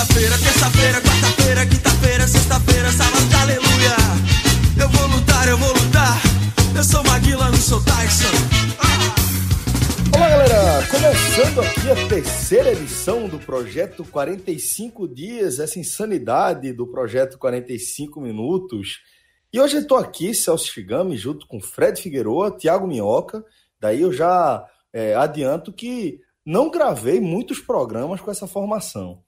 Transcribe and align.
segunda-feira, 0.00 0.38
terça-feira, 0.38 1.00
quarta-feira, 1.00 1.66
quinta-feira, 1.66 2.26
sexta-feira, 2.26 2.90
sábado, 2.90 3.36
aleluia. 3.42 3.96
Eu 4.80 4.88
vou 4.88 5.06
lutar, 5.08 5.48
eu 5.48 5.58
vou 5.58 5.68
lutar. 5.68 6.22
Eu 6.74 6.84
sou 6.84 7.04
Maguila, 7.04 7.50
não 7.50 7.58
sou 7.58 7.82
Tyson. 7.84 8.28
Ah! 8.78 10.16
Olá, 10.16 10.28
galera! 10.28 10.86
Começando 10.90 11.60
aqui 11.60 11.90
a 11.90 12.08
terceira 12.08 12.72
edição 12.72 13.28
do 13.28 13.38
projeto 13.38 14.04
45 14.04 15.06
Dias, 15.06 15.58
essa 15.58 15.78
insanidade 15.78 16.72
do 16.72 16.86
projeto 16.86 17.36
45 17.38 18.20
Minutos. 18.20 19.00
E 19.52 19.60
hoje 19.60 19.76
eu 19.76 19.82
estou 19.82 19.98
aqui, 19.98 20.34
Celso 20.34 20.72
Figami, 20.72 21.16
junto 21.16 21.46
com 21.46 21.60
Fred 21.60 22.00
Figueroa, 22.00 22.56
Tiago 22.56 22.86
Minhoca. 22.86 23.44
Daí 23.78 24.00
eu 24.00 24.12
já 24.12 24.64
é, 24.92 25.14
adianto 25.14 25.72
que 25.72 26.20
não 26.44 26.70
gravei 26.70 27.20
muitos 27.20 27.58
programas 27.58 28.20
com 28.20 28.30
essa 28.30 28.46
formação. 28.46 29.22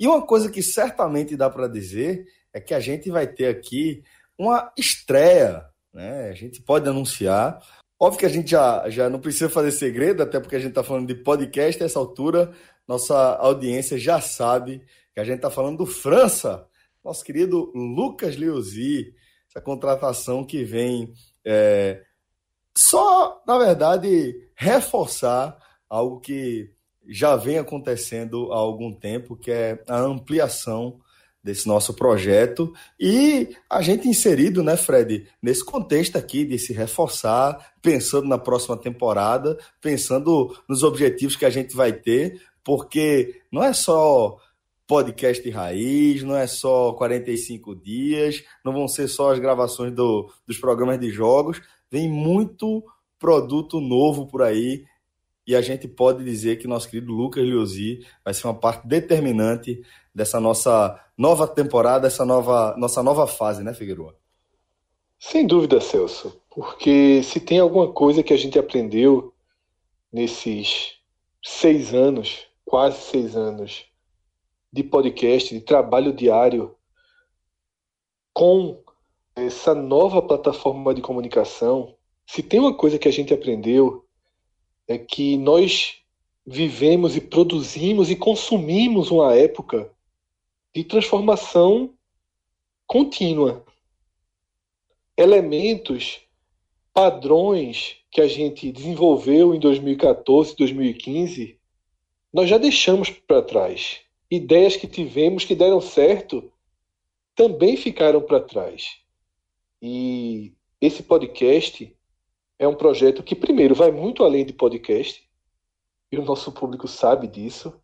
E 0.00 0.06
uma 0.06 0.22
coisa 0.22 0.50
que 0.50 0.62
certamente 0.62 1.36
dá 1.36 1.50
para 1.50 1.68
dizer 1.68 2.26
é 2.54 2.60
que 2.60 2.72
a 2.72 2.80
gente 2.80 3.10
vai 3.10 3.26
ter 3.26 3.48
aqui 3.48 4.02
uma 4.38 4.72
estreia, 4.74 5.62
né? 5.92 6.30
A 6.30 6.32
gente 6.32 6.62
pode 6.62 6.88
anunciar. 6.88 7.62
Óbvio 8.00 8.20
que 8.20 8.24
a 8.26 8.30
gente 8.30 8.52
já, 8.52 8.88
já 8.88 9.10
não 9.10 9.20
precisa 9.20 9.50
fazer 9.50 9.72
segredo, 9.72 10.22
até 10.22 10.40
porque 10.40 10.56
a 10.56 10.58
gente 10.58 10.70
está 10.70 10.82
falando 10.82 11.06
de 11.06 11.16
podcast 11.16 11.82
a 11.82 11.84
essa 11.84 11.98
altura. 11.98 12.50
Nossa 12.88 13.14
audiência 13.36 13.98
já 13.98 14.22
sabe 14.22 14.82
que 15.12 15.20
a 15.20 15.24
gente 15.24 15.36
está 15.36 15.50
falando 15.50 15.76
do 15.76 15.86
França, 15.86 16.66
nosso 17.04 17.22
querido 17.22 17.70
Lucas 17.74 18.36
Liuzzi, 18.36 19.14
essa 19.50 19.60
contratação 19.60 20.46
que 20.46 20.64
vem 20.64 21.12
é, 21.44 22.02
só, 22.74 23.42
na 23.46 23.58
verdade, 23.58 24.48
reforçar 24.54 25.58
algo 25.88 26.20
que 26.20 26.72
já 27.10 27.34
vem 27.34 27.58
acontecendo 27.58 28.52
há 28.52 28.56
algum 28.56 28.92
tempo, 28.92 29.36
que 29.36 29.50
é 29.50 29.82
a 29.88 29.98
ampliação 29.98 31.00
desse 31.42 31.66
nosso 31.66 31.94
projeto 31.94 32.72
e 32.98 33.56
a 33.68 33.80
gente 33.80 34.06
inserido, 34.06 34.62
né, 34.62 34.76
Fred, 34.76 35.26
nesse 35.42 35.64
contexto 35.64 36.16
aqui 36.16 36.44
de 36.44 36.58
se 36.58 36.72
reforçar, 36.72 37.72
pensando 37.80 38.28
na 38.28 38.38
próxima 38.38 38.76
temporada, 38.76 39.58
pensando 39.80 40.54
nos 40.68 40.82
objetivos 40.82 41.36
que 41.36 41.46
a 41.46 41.50
gente 41.50 41.74
vai 41.74 41.92
ter, 41.92 42.40
porque 42.62 43.40
não 43.50 43.64
é 43.64 43.72
só 43.72 44.36
podcast 44.86 45.48
raiz, 45.50 46.22
não 46.22 46.36
é 46.36 46.46
só 46.46 46.92
45 46.92 47.74
dias, 47.74 48.44
não 48.64 48.72
vão 48.72 48.86
ser 48.86 49.08
só 49.08 49.32
as 49.32 49.38
gravações 49.38 49.92
do, 49.94 50.30
dos 50.46 50.58
programas 50.58 51.00
de 51.00 51.10
jogos, 51.10 51.60
vem 51.90 52.08
muito 52.08 52.84
produto 53.18 53.80
novo 53.80 54.26
por 54.26 54.42
aí 54.42 54.84
e 55.46 55.56
a 55.56 55.60
gente 55.60 55.88
pode 55.88 56.24
dizer 56.24 56.56
que 56.56 56.68
nosso 56.68 56.88
querido 56.88 57.12
Lucas 57.12 57.44
Liozzi 57.44 58.06
vai 58.24 58.32
ser 58.34 58.46
uma 58.46 58.54
parte 58.54 58.86
determinante 58.86 59.82
dessa 60.14 60.40
nossa 60.40 60.98
nova 61.16 61.46
temporada, 61.46 62.06
essa 62.06 62.24
nova 62.24 62.74
nossa 62.76 63.02
nova 63.02 63.26
fase, 63.26 63.62
né, 63.62 63.74
Figueiredo? 63.74 64.16
Sem 65.18 65.46
dúvida, 65.46 65.80
Celso, 65.80 66.40
porque 66.50 67.22
se 67.22 67.40
tem 67.40 67.58
alguma 67.58 67.92
coisa 67.92 68.22
que 68.22 68.32
a 68.32 68.38
gente 68.38 68.58
aprendeu 68.58 69.34
nesses 70.12 70.94
seis 71.44 71.92
anos, 71.92 72.46
quase 72.64 73.00
seis 73.02 73.36
anos 73.36 73.84
de 74.72 74.82
podcast, 74.82 75.54
de 75.54 75.60
trabalho 75.60 76.12
diário 76.12 76.74
com 78.32 78.82
essa 79.34 79.74
nova 79.74 80.22
plataforma 80.22 80.94
de 80.94 81.02
comunicação, 81.02 81.94
se 82.26 82.42
tem 82.42 82.60
uma 82.60 82.74
coisa 82.74 82.98
que 82.98 83.08
a 83.08 83.12
gente 83.12 83.34
aprendeu 83.34 84.06
é 84.90 84.98
que 84.98 85.36
nós 85.36 85.98
vivemos 86.44 87.16
e 87.16 87.20
produzimos 87.20 88.10
e 88.10 88.16
consumimos 88.16 89.08
uma 89.12 89.36
época 89.36 89.88
de 90.74 90.82
transformação 90.82 91.94
contínua. 92.88 93.64
Elementos, 95.16 96.18
padrões 96.92 97.98
que 98.10 98.20
a 98.20 98.26
gente 98.26 98.72
desenvolveu 98.72 99.54
em 99.54 99.60
2014, 99.60 100.56
2015, 100.56 101.56
nós 102.32 102.50
já 102.50 102.58
deixamos 102.58 103.10
para 103.10 103.42
trás. 103.42 104.00
Ideias 104.28 104.74
que 104.74 104.88
tivemos 104.88 105.44
que 105.44 105.54
deram 105.54 105.80
certo 105.80 106.50
também 107.36 107.76
ficaram 107.76 108.20
para 108.20 108.40
trás. 108.40 108.98
E 109.80 110.52
esse 110.80 111.04
podcast 111.04 111.96
é 112.60 112.68
um 112.68 112.74
projeto 112.74 113.22
que, 113.22 113.34
primeiro, 113.34 113.74
vai 113.74 113.90
muito 113.90 114.22
além 114.22 114.44
de 114.44 114.52
podcast, 114.52 115.26
e 116.12 116.18
o 116.18 116.22
nosso 116.22 116.52
público 116.52 116.86
sabe 116.86 117.26
disso. 117.26 117.80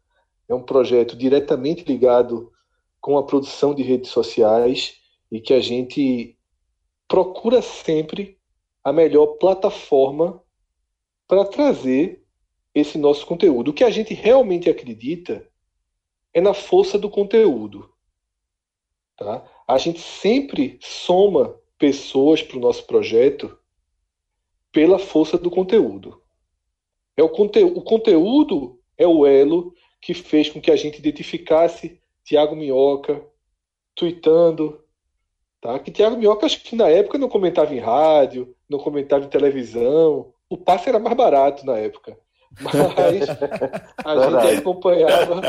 É 0.47 0.55
um 0.55 0.63
projeto 0.63 1.17
diretamente 1.17 1.83
ligado 1.83 2.53
com 3.01 3.17
a 3.17 3.25
produção 3.25 3.75
de 3.75 3.83
redes 3.83 4.11
sociais 4.11 5.01
e 5.33 5.41
que 5.41 5.55
a 5.55 5.61
gente 5.61 6.39
procura 7.09 7.63
sempre 7.63 8.39
a 8.85 8.93
melhor 8.93 9.39
plataforma 9.39 10.43
para 11.27 11.47
trazer 11.47 12.23
esse 12.75 12.99
nosso 12.99 13.25
conteúdo. 13.25 13.71
O 13.71 13.75
que 13.75 13.83
a 13.83 13.91
gente 13.91 14.13
realmente 14.13 14.69
acredita 14.69 15.49
é 16.35 16.41
na 16.41 16.53
força 16.53 16.99
do 16.99 17.09
conteúdo. 17.09 17.91
Tá? 19.17 19.43
A 19.67 19.79
gente 19.79 20.01
sempre 20.01 20.79
soma 20.83 21.59
pessoas 21.79 22.43
para 22.43 22.59
o 22.59 22.61
nosso 22.61 22.87
projeto 22.87 23.59
pela 24.77 24.99
força 24.99 25.39
do 25.39 25.51
conteúdo. 25.51 26.21
É 27.17 27.23
o, 27.23 27.31
conte 27.31 27.65
o 27.65 27.81
conteúdo 27.81 28.79
é 28.99 29.07
o 29.07 29.25
elo 29.25 29.73
que 30.03 30.13
fez 30.13 30.51
com 30.51 30.61
que 30.61 30.71
a 30.71 30.77
gente 30.77 30.99
identificasse 30.99 31.99
Tiago 32.23 32.55
Minhoca 32.55 33.25
tweetando, 33.95 34.85
tá? 35.63 35.79
Que 35.79 35.91
Tiago 35.91 36.19
Minhoca 36.19 36.45
acho 36.45 36.63
que 36.63 36.77
na 36.77 36.91
época 36.91 37.17
não 37.17 37.27
comentava 37.27 37.75
em 37.75 37.79
rádio, 37.79 38.55
não 38.69 38.79
comentava 38.79 39.25
em 39.25 39.31
televisão. 39.31 40.35
O 40.47 40.59
passe 40.59 40.91
era 40.91 40.99
mais 40.99 41.17
barato 41.17 41.65
na 41.65 41.79
época. 41.79 42.15
Mas 42.61 42.75
a 44.05 44.43
gente 44.43 44.59
acompanhava 44.59 45.41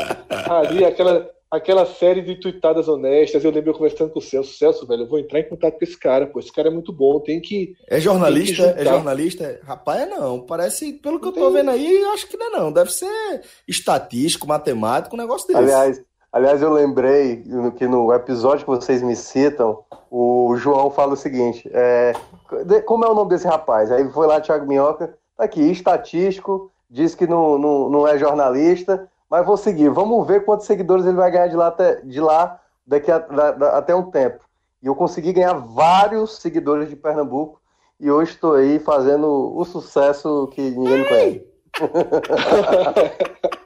ali 0.58 0.86
aquela 0.86 1.30
aquela 1.50 1.86
série 1.86 2.22
de 2.22 2.36
tuitadas 2.36 2.88
honestas. 2.88 3.42
Eu 3.42 3.50
lembro 3.50 3.70
eu 3.70 3.74
conversando 3.74 4.10
com 4.10 4.18
o 4.18 4.22
Celso. 4.22 4.56
Celso, 4.56 4.86
velho, 4.86 5.02
eu 5.02 5.08
vou 5.08 5.18
entrar 5.18 5.40
em 5.40 5.48
contato 5.48 5.78
com 5.78 5.84
esse 5.84 5.98
cara, 5.98 6.26
pô. 6.26 6.38
Esse 6.38 6.52
cara 6.52 6.68
é 6.68 6.70
muito 6.70 6.92
bom. 6.92 7.20
Tem 7.20 7.40
que. 7.40 7.74
É 7.88 8.00
jornalista? 8.00 8.72
Que 8.72 8.80
é 8.80 8.84
jornalista? 8.84 9.60
Rapaz, 9.64 10.02
é 10.02 10.06
não. 10.06 10.40
Parece, 10.40 10.92
pelo 10.94 11.20
que 11.20 11.28
eu 11.28 11.32
tô 11.32 11.50
vendo 11.50 11.70
aí, 11.70 12.04
acho 12.12 12.28
que 12.28 12.36
não 12.36 12.46
é 12.46 12.58
não. 12.58 12.72
Deve 12.72 12.92
ser 12.92 13.42
estatístico, 13.66 14.46
matemático, 14.46 15.16
um 15.16 15.18
negócio 15.18 15.46
desse. 15.46 15.58
Aliás, 15.58 16.02
aliás, 16.32 16.62
eu 16.62 16.72
lembrei 16.72 17.42
que 17.76 17.86
no 17.86 18.12
episódio 18.12 18.64
que 18.64 18.70
vocês 18.70 19.02
me 19.02 19.16
citam, 19.16 19.82
o 20.10 20.54
João 20.56 20.90
fala 20.90 21.14
o 21.14 21.16
seguinte: 21.16 21.68
é, 21.72 22.12
como 22.84 23.04
é 23.04 23.08
o 23.08 23.14
nome 23.14 23.30
desse 23.30 23.46
rapaz? 23.46 23.90
Aí 23.90 24.08
foi 24.12 24.26
lá, 24.26 24.40
Thiago 24.40 24.66
Minhoca, 24.66 25.14
tá 25.36 25.44
aqui, 25.44 25.62
estatístico, 25.62 26.70
diz 26.90 27.14
que 27.14 27.26
não, 27.26 27.58
não, 27.58 27.90
não 27.90 28.08
é 28.08 28.18
jornalista 28.18 29.08
mas 29.30 29.46
vou 29.46 29.56
seguir. 29.56 29.90
Vamos 29.90 30.26
ver 30.26 30.44
quantos 30.44 30.66
seguidores 30.66 31.04
ele 31.04 31.16
vai 31.16 31.30
ganhar 31.30 31.48
de 31.48 31.56
lá 31.56 31.68
até, 31.68 32.00
de 32.02 32.20
lá 32.20 32.60
daqui 32.86 33.10
a, 33.10 33.18
da, 33.18 33.52
da, 33.52 33.78
até 33.78 33.94
um 33.94 34.10
tempo. 34.10 34.44
E 34.82 34.86
eu 34.86 34.94
consegui 34.94 35.32
ganhar 35.32 35.54
vários 35.54 36.36
seguidores 36.38 36.88
de 36.88 36.96
Pernambuco. 36.96 37.60
E 38.00 38.10
hoje 38.10 38.32
estou 38.32 38.54
aí 38.54 38.78
fazendo 38.78 39.26
o 39.56 39.64
sucesso 39.64 40.48
que 40.52 40.70
ninguém 40.70 40.98
me 40.98 41.04
conhece. 41.04 41.46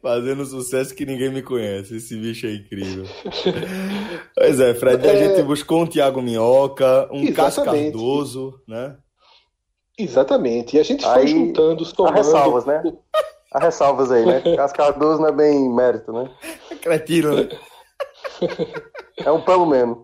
Fazendo 0.00 0.44
sucesso 0.44 0.94
que 0.94 1.06
ninguém 1.06 1.32
me 1.32 1.40
conhece. 1.40 1.96
Esse 1.96 2.14
bicho 2.14 2.46
é 2.46 2.52
incrível. 2.52 3.06
pois 4.36 4.60
é, 4.60 4.74
Fred, 4.74 5.08
a 5.08 5.16
gente 5.16 5.40
é. 5.40 5.42
buscou 5.42 5.80
um 5.80 5.86
Thiago 5.86 6.20
Minhoca, 6.20 7.08
um 7.10 7.32
Cássio 7.32 7.64
Cardoso, 7.64 8.60
né? 8.68 8.98
Exatamente. 9.98 10.76
E 10.76 10.80
a 10.80 10.82
gente 10.82 11.04
aí, 11.04 11.12
foi 11.12 11.26
juntando, 11.28 11.84
somando. 11.84 12.14
Há 12.14 12.16
ressalvas, 12.16 12.64
né? 12.64 12.82
Há 13.52 13.58
ressalvas 13.58 14.10
aí, 14.10 14.26
né? 14.26 14.40
Cascadoso 14.56 15.20
não 15.20 15.28
é 15.28 15.32
bem 15.32 15.68
mérito, 15.68 16.12
né? 16.12 16.30
É 16.70 16.74
cretino, 16.74 17.36
né? 17.36 17.48
É 19.18 19.30
um 19.30 19.40
pelo 19.40 19.66
menos. 19.66 19.98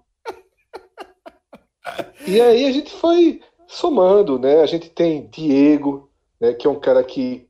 E 2.26 2.40
aí 2.40 2.66
a 2.66 2.72
gente 2.72 2.92
foi 2.92 3.40
somando, 3.66 4.38
né? 4.38 4.60
A 4.60 4.66
gente 4.66 4.88
tem 4.88 5.26
Diego, 5.26 6.10
né, 6.40 6.52
que 6.54 6.66
é 6.66 6.70
um 6.70 6.78
cara 6.78 7.02
que 7.02 7.48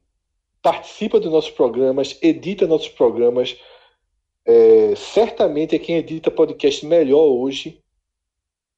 participa 0.62 1.20
dos 1.20 1.30
nossos 1.30 1.50
programas, 1.50 2.18
edita 2.22 2.66
nossos 2.66 2.88
programas. 2.88 3.58
É, 4.44 4.94
certamente 4.96 5.76
é 5.76 5.78
quem 5.78 5.96
edita 5.96 6.30
podcast 6.30 6.84
melhor 6.86 7.24
hoje 7.24 7.82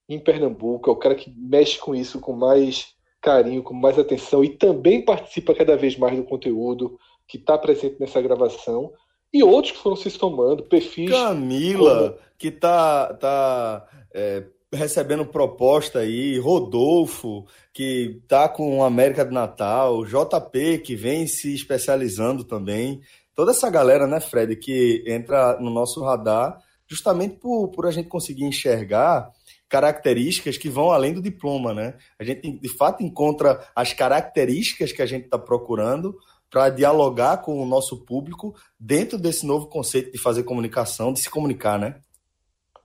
em 0.08 0.18
Pernambuco. 0.18 0.90
É 0.90 0.92
o 0.92 0.96
cara 0.96 1.14
que 1.14 1.32
mexe 1.36 1.78
com 1.78 1.94
isso 1.94 2.20
com 2.20 2.32
mais 2.32 2.94
carinho, 3.22 3.62
com 3.62 3.72
mais 3.72 3.98
atenção 3.98 4.42
e 4.42 4.50
também 4.50 5.04
participa 5.04 5.54
cada 5.54 5.76
vez 5.76 5.96
mais 5.96 6.16
do 6.16 6.24
conteúdo 6.24 6.98
que 7.26 7.38
está 7.38 7.56
presente 7.56 7.96
nessa 8.00 8.20
gravação. 8.20 8.92
E 9.32 9.42
outros 9.42 9.72
que 9.72 9.78
foram 9.78 9.96
se 9.96 10.10
somando, 10.10 10.64
perfis. 10.64 11.10
Camila, 11.10 12.10
como... 12.10 12.18
que 12.36 12.48
está 12.48 13.14
tá, 13.14 13.88
é, 14.12 14.44
recebendo 14.70 15.24
proposta 15.24 16.00
aí, 16.00 16.38
Rodolfo, 16.38 17.46
que 17.72 18.20
está 18.22 18.48
com 18.48 18.84
América 18.84 19.24
do 19.24 19.32
Natal, 19.32 20.04
JP, 20.04 20.78
que 20.80 20.94
vem 20.94 21.26
se 21.26 21.54
especializando 21.54 22.44
também. 22.44 23.00
toda 23.34 23.52
essa 23.52 23.70
galera, 23.70 24.06
né, 24.06 24.20
Fred, 24.20 24.56
que 24.56 25.02
entra 25.06 25.58
no 25.58 25.70
nosso 25.70 26.02
radar 26.02 26.58
justamente 26.86 27.36
por, 27.36 27.68
por 27.68 27.86
a 27.86 27.90
gente 27.90 28.10
conseguir 28.10 28.44
enxergar 28.44 29.30
características 29.72 30.58
que 30.58 30.68
vão 30.68 30.90
além 30.90 31.14
do 31.14 31.22
diploma, 31.22 31.72
né? 31.72 31.96
A 32.18 32.24
gente 32.24 32.58
de 32.58 32.68
fato 32.68 33.02
encontra 33.02 33.66
as 33.74 33.94
características 33.94 34.92
que 34.92 35.00
a 35.00 35.06
gente 35.06 35.24
está 35.24 35.38
procurando 35.38 36.14
para 36.50 36.68
dialogar 36.68 37.38
com 37.38 37.58
o 37.58 37.64
nosso 37.64 38.04
público 38.04 38.54
dentro 38.78 39.16
desse 39.16 39.46
novo 39.46 39.68
conceito 39.68 40.12
de 40.12 40.18
fazer 40.18 40.42
comunicação, 40.42 41.10
de 41.10 41.20
se 41.20 41.30
comunicar, 41.30 41.78
né? 41.78 42.02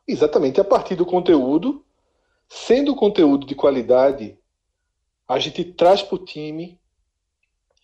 Exatamente, 0.07 0.61
a 0.61 0.63
partir 0.63 0.95
do 0.95 1.05
conteúdo, 1.05 1.83
sendo 2.47 2.95
conteúdo 2.95 3.45
de 3.45 3.53
qualidade, 3.53 4.39
a 5.27 5.37
gente 5.39 5.65
traz 5.65 6.01
para 6.01 6.15
o 6.15 6.23
time 6.23 6.79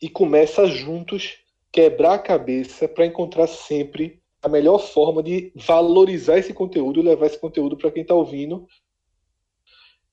e 0.02 0.08
começa 0.08 0.66
juntos 0.66 1.40
quebrar 1.74 2.14
a 2.14 2.20
cabeça 2.20 2.88
para 2.88 3.06
encontrar 3.06 3.48
sempre 3.48 4.24
a 4.42 4.48
melhor 4.48 4.78
forma 4.78 5.22
de 5.22 5.52
valorizar 5.56 6.38
esse 6.38 6.54
conteúdo 6.54 7.02
e 7.02 7.04
levar 7.04 7.26
esse 7.26 7.40
conteúdo 7.40 7.76
para 7.76 7.92
quem 7.92 8.04
está 8.04 8.14
ouvindo. 8.14 8.66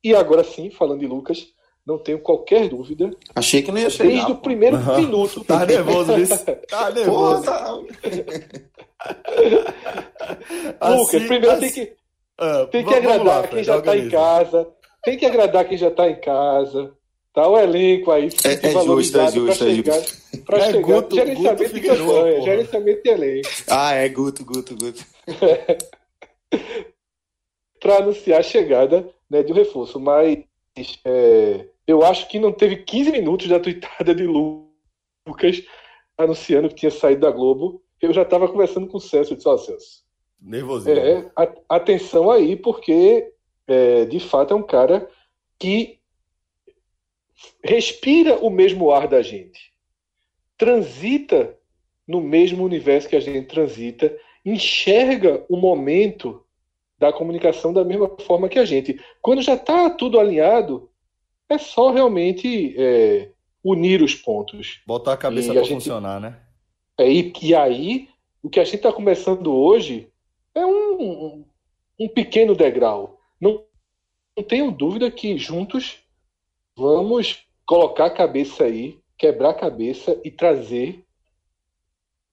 E 0.02 0.14
agora 0.14 0.42
sim, 0.42 0.70
falando 0.70 1.00
de 1.00 1.06
Lucas, 1.06 1.46
não 1.86 1.98
tenho 1.98 2.18
qualquer 2.20 2.68
dúvida. 2.68 3.10
Achei 3.34 3.62
que 3.62 3.70
não 3.70 3.78
ia 3.78 3.90
chegar. 3.90 4.10
Desde 4.10 4.32
o 4.32 4.36
primeiro 4.36 4.76
uhum. 4.76 5.00
minuto. 5.00 5.44
Tá 5.44 5.66
nervoso, 5.66 6.18
isso. 6.18 6.44
Tá 6.68 6.90
nervoso. 6.90 7.44
Tá... 7.44 7.72
Lucas, 10.90 11.14
assim, 11.14 11.26
primeiro 11.26 11.50
assim... 11.50 11.60
tem 11.60 11.72
que, 11.72 11.96
uh, 12.40 12.66
tem 12.68 12.84
que 12.84 12.94
agradar 12.94 13.24
lá, 13.24 13.48
quem 13.48 13.64
já 13.64 13.78
está 13.78 13.96
em 13.96 14.08
casa. 14.08 14.68
Tem 15.02 15.16
que 15.16 15.26
agradar 15.26 15.64
quem 15.66 15.78
já 15.78 15.88
está 15.88 16.08
em 16.08 16.20
casa. 16.20 16.92
Tá 17.32 17.46
o 17.46 17.58
elenco 17.58 18.10
aí. 18.10 18.28
É, 18.44 18.68
é 18.68 18.72
justo, 18.72 19.20
é 19.20 19.30
justo, 19.30 19.64
é 19.64 19.74
justo. 19.74 20.42
Para 20.44 20.58
é, 20.58 20.66
chegar, 20.66 20.82
Guto, 20.82 21.14
gerenciamento 21.14 21.62
Guto 21.62 21.74
de 21.74 21.80
campanha, 21.80 22.42
gerenciamento 22.42 23.02
de 23.02 23.10
elenco. 23.10 23.48
Ah, 23.68 23.94
é 23.94 24.08
Guto, 24.08 24.44
Guto, 24.44 24.76
Guto. 24.76 25.04
para 27.80 27.98
anunciar 27.98 28.40
a 28.40 28.42
chegada 28.42 29.08
né, 29.30 29.42
de 29.42 29.52
um 29.52 29.56
reforço. 29.56 30.00
Mas 30.00 30.44
é, 31.04 31.68
eu 31.86 32.04
acho 32.04 32.28
que 32.28 32.38
não 32.38 32.52
teve 32.52 32.78
15 32.78 33.12
minutos 33.12 33.48
da 33.48 33.60
tuitada 33.60 34.14
de 34.14 34.26
Lucas 34.26 35.62
anunciando 36.18 36.68
que 36.68 36.74
tinha 36.74 36.90
saído 36.90 37.22
da 37.22 37.30
Globo. 37.30 37.82
Eu 38.00 38.12
já 38.12 38.22
estava 38.22 38.48
conversando 38.48 38.88
com 38.88 38.96
o 38.96 39.00
Celso. 39.00 39.32
Eu 39.32 39.36
disse: 39.36 39.48
Ó, 39.48 39.54
oh, 39.54 39.58
Celso. 39.58 40.04
Nervosinho. 40.40 40.98
É, 40.98 41.30
atenção 41.68 42.30
aí, 42.30 42.56
porque 42.56 43.32
é, 43.66 44.04
de 44.06 44.18
fato 44.18 44.54
é 44.54 44.56
um 44.56 44.62
cara 44.62 45.08
que 45.58 46.00
respira 47.62 48.36
o 48.36 48.50
mesmo 48.50 48.90
ar 48.90 49.06
da 49.06 49.22
gente, 49.22 49.72
transita 50.56 51.56
no 52.06 52.20
mesmo 52.20 52.64
universo 52.64 53.08
que 53.08 53.16
a 53.16 53.20
gente 53.20 53.46
transita, 53.46 54.14
enxerga 54.44 55.44
o 55.48 55.56
momento 55.56 56.44
da 57.00 57.10
comunicação 57.10 57.72
da 57.72 57.82
mesma 57.82 58.10
forma 58.20 58.48
que 58.48 58.58
a 58.58 58.64
gente. 58.66 59.00
Quando 59.22 59.40
já 59.40 59.54
está 59.54 59.88
tudo 59.88 60.20
alinhado, 60.20 60.90
é 61.48 61.56
só 61.56 61.90
realmente 61.90 62.74
é, 62.76 63.30
unir 63.64 64.02
os 64.02 64.14
pontos. 64.14 64.82
Botar 64.86 65.14
a 65.14 65.16
cabeça 65.16 65.54
para 65.54 65.64
funcionar, 65.64 66.20
né? 66.20 66.38
É, 66.98 67.10
e, 67.10 67.32
e, 67.40 67.54
aí, 67.54 68.10
o 68.42 68.50
que 68.50 68.60
a 68.60 68.64
gente 68.64 68.76
está 68.76 68.92
começando 68.92 69.50
hoje 69.50 70.12
é 70.54 70.64
um, 70.64 71.00
um, 71.00 71.44
um 72.00 72.08
pequeno 72.08 72.54
degrau. 72.54 73.18
Não, 73.40 73.64
não 74.36 74.44
tenho 74.44 74.70
dúvida 74.70 75.10
que 75.10 75.38
juntos 75.38 76.00
vamos 76.76 77.46
colocar 77.64 78.06
a 78.06 78.10
cabeça 78.10 78.64
aí, 78.64 78.98
quebrar 79.16 79.50
a 79.50 79.54
cabeça 79.54 80.20
e 80.22 80.30
trazer 80.30 81.02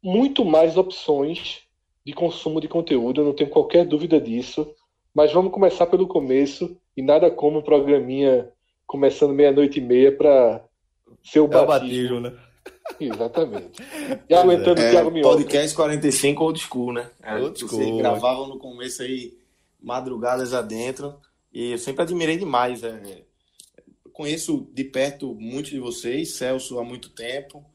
muito 0.03 0.43
mais 0.43 0.75
opções 0.75 1.66
de 2.07 2.13
consumo 2.13 2.61
de 2.61 2.69
conteúdo, 2.69 3.19
eu 3.19 3.25
não 3.25 3.33
tenho 3.33 3.49
qualquer 3.49 3.85
dúvida 3.85 4.21
disso. 4.21 4.73
Mas 5.13 5.33
vamos 5.33 5.51
começar 5.51 5.87
pelo 5.87 6.07
começo 6.07 6.79
e 6.95 7.01
nada 7.01 7.29
como 7.29 7.59
um 7.59 7.61
programinha 7.61 8.49
começando 8.85 9.33
meia-noite 9.33 9.79
e 9.79 9.81
meia 9.81 10.15
para 10.15 10.63
ser 11.21 11.41
o 11.41 11.45
é 11.47 11.47
batismo. 11.49 11.67
batismo, 11.67 12.19
né? 12.21 12.33
Exatamente. 12.97 13.83
E 14.29 14.33
aguentando 14.33 14.79
é, 14.79 14.87
o 14.87 14.91
Thiago 14.91 15.11
Minhoca. 15.11 15.35
Podcast 15.35 15.75
45 15.75 16.43
old 16.43 16.59
school, 16.59 16.93
né? 16.93 17.11
É, 17.21 17.35
old 17.35 17.59
school. 17.59 17.77
Vocês 17.77 17.97
gravavam 17.97 18.47
no 18.47 18.57
começo 18.57 19.01
aí 19.01 19.37
madrugadas 19.77 20.53
adentro 20.53 21.13
e 21.51 21.71
eu 21.71 21.77
sempre 21.77 22.03
admirei 22.03 22.37
demais. 22.37 22.85
É, 22.85 23.23
conheço 24.13 24.65
de 24.73 24.85
perto 24.85 25.35
muitos 25.35 25.71
de 25.71 25.79
vocês, 25.79 26.35
Celso 26.35 26.79
há 26.79 26.85
muito 26.85 27.09
tempo. 27.09 27.65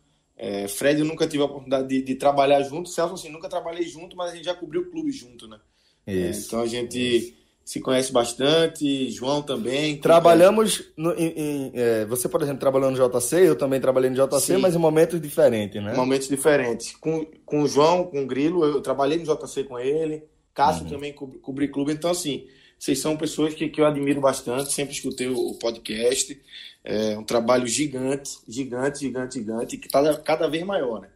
É, 0.45 0.67
Fred 0.67 1.01
eu 1.01 1.07
nunca 1.07 1.27
tive 1.27 1.43
a 1.43 1.47
oportunidade 1.47 1.87
de, 1.87 2.03
de, 2.03 2.15
trabalhar 2.17 2.61
junto, 2.63 2.89
Celso 2.89 3.15
assim, 3.15 3.29
nunca 3.29 3.49
trabalhei 3.49 3.87
junto, 3.87 4.17
mas 4.17 4.33
a 4.33 4.35
gente 4.35 4.45
já 4.45 4.55
cobriu 4.55 4.83
o 4.83 4.91
clube 4.91 5.13
junto, 5.13 5.47
né? 5.47 5.61
É, 6.05 6.31
então 6.31 6.61
a 6.61 6.67
gente 6.67 6.99
isso 6.99 7.43
se 7.65 7.81
conhece 7.81 8.13
bastante, 8.13 9.09
João 9.11 9.41
também. 9.41 9.97
Trabalhamos, 9.99 10.85
no, 10.97 11.13
em, 11.13 11.33
em, 11.37 11.73
é, 11.75 12.05
você, 12.07 12.29
por 12.29 12.43
exemplo, 12.43 12.59
trabalhou 12.59 12.91
no 12.91 12.97
JC, 12.97 13.49
eu 13.49 13.57
também 13.57 13.81
trabalhei 13.81 14.11
no 14.11 14.17
JC, 14.17 14.41
Sim. 14.41 14.57
mas 14.57 14.75
em 14.75 14.79
momentos 14.79 15.21
diferentes, 15.21 15.83
né? 15.83 15.95
Momentos 15.95 16.29
diferentes. 16.29 16.97
Com, 16.97 17.25
com 17.47 17.63
o 17.63 17.69
João, 17.69 18.05
com 18.05 18.25
o 18.25 18.27
Grilo, 18.27 18.65
eu 18.65 18.81
trabalhei 18.81 19.19
no 19.19 19.25
JC 19.25 19.65
com 19.65 19.79
ele, 19.79 20.25
Cássio 20.53 20.85
uhum. 20.85 20.91
também 20.91 21.13
cobri, 21.13 21.39
cobri 21.39 21.69
clube, 21.69 21.93
então 21.93 22.11
assim, 22.11 22.47
vocês 22.83 22.99
são 22.99 23.17
pessoas 23.17 23.55
que, 23.55 23.69
que 23.69 23.81
eu 23.81 23.87
admiro 23.87 24.21
bastante, 24.21 24.73
sempre 24.73 24.93
escutei 24.93 25.29
o, 25.29 25.39
o 25.39 25.55
podcast, 25.55 26.37
é 26.83 27.17
um 27.17 27.23
trabalho 27.23 27.65
gigante, 27.65 28.41
gigante, 28.49 28.99
gigante, 28.99 29.35
gigante, 29.35 29.77
que 29.77 29.87
está 29.87 30.17
cada 30.17 30.49
vez 30.49 30.65
maior, 30.65 31.01
né? 31.01 31.09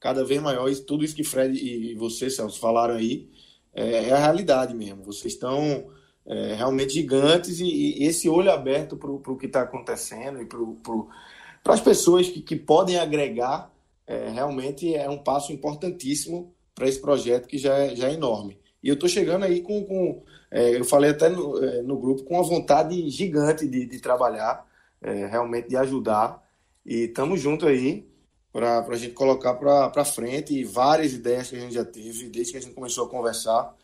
Cada 0.00 0.24
vez 0.24 0.42
maior, 0.42 0.68
e 0.68 0.74
tudo 0.74 1.04
isso 1.04 1.14
que 1.14 1.22
Fred 1.22 1.56
e 1.56 1.94
você, 1.94 2.28
Celso, 2.28 2.58
falaram 2.58 2.96
aí, 2.96 3.30
é, 3.72 4.08
é 4.08 4.10
a 4.10 4.18
realidade 4.18 4.74
mesmo. 4.74 5.04
Vocês 5.04 5.34
estão 5.34 5.92
é, 6.26 6.54
realmente 6.54 6.94
gigantes 6.94 7.60
e, 7.60 7.66
e, 7.66 8.04
esse 8.04 8.28
olho 8.28 8.50
aberto 8.50 8.96
para 8.96 9.08
o 9.08 9.36
que 9.38 9.46
está 9.46 9.62
acontecendo 9.62 10.42
e 10.42 10.44
para 10.44 11.72
as 11.72 11.80
pessoas 11.80 12.28
que, 12.28 12.42
que 12.42 12.56
podem 12.56 12.98
agregar, 12.98 13.72
é, 14.08 14.28
realmente 14.28 14.92
é 14.92 15.08
um 15.08 15.18
passo 15.18 15.52
importantíssimo 15.52 16.52
para 16.74 16.88
esse 16.88 17.00
projeto 17.00 17.46
que 17.46 17.58
já 17.58 17.78
é, 17.78 17.94
já 17.94 18.08
é 18.08 18.14
enorme. 18.14 18.60
E 18.82 18.88
eu 18.88 18.94
estou 18.94 19.08
chegando 19.08 19.44
aí 19.44 19.60
com, 19.60 19.84
com 19.84 20.22
é, 20.50 20.76
eu 20.76 20.84
falei 20.84 21.10
até 21.10 21.28
no, 21.28 21.62
é, 21.62 21.82
no, 21.82 21.98
grupo, 21.98 22.24
com 22.24 22.34
uma 22.34 22.42
vontade 22.42 23.08
gigante 23.08 23.66
de, 23.66 23.86
de 23.86 24.00
trabalhar, 24.00 24.66
é, 25.00 25.26
realmente 25.26 25.68
de 25.68 25.76
ajudar. 25.76 26.42
E 26.84 27.04
estamos 27.04 27.40
juntos 27.40 27.68
aí 27.68 28.06
para 28.52 28.80
a 28.80 28.96
gente 28.96 29.14
colocar 29.14 29.54
para 29.54 30.04
frente 30.04 30.62
várias 30.64 31.14
ideias 31.14 31.48
que 31.48 31.56
a 31.56 31.60
gente 31.60 31.74
já 31.74 31.84
teve 31.84 32.28
desde 32.28 32.52
que 32.52 32.58
a 32.58 32.60
gente 32.60 32.74
começou 32.74 33.06
a 33.06 33.08
conversar. 33.08 33.74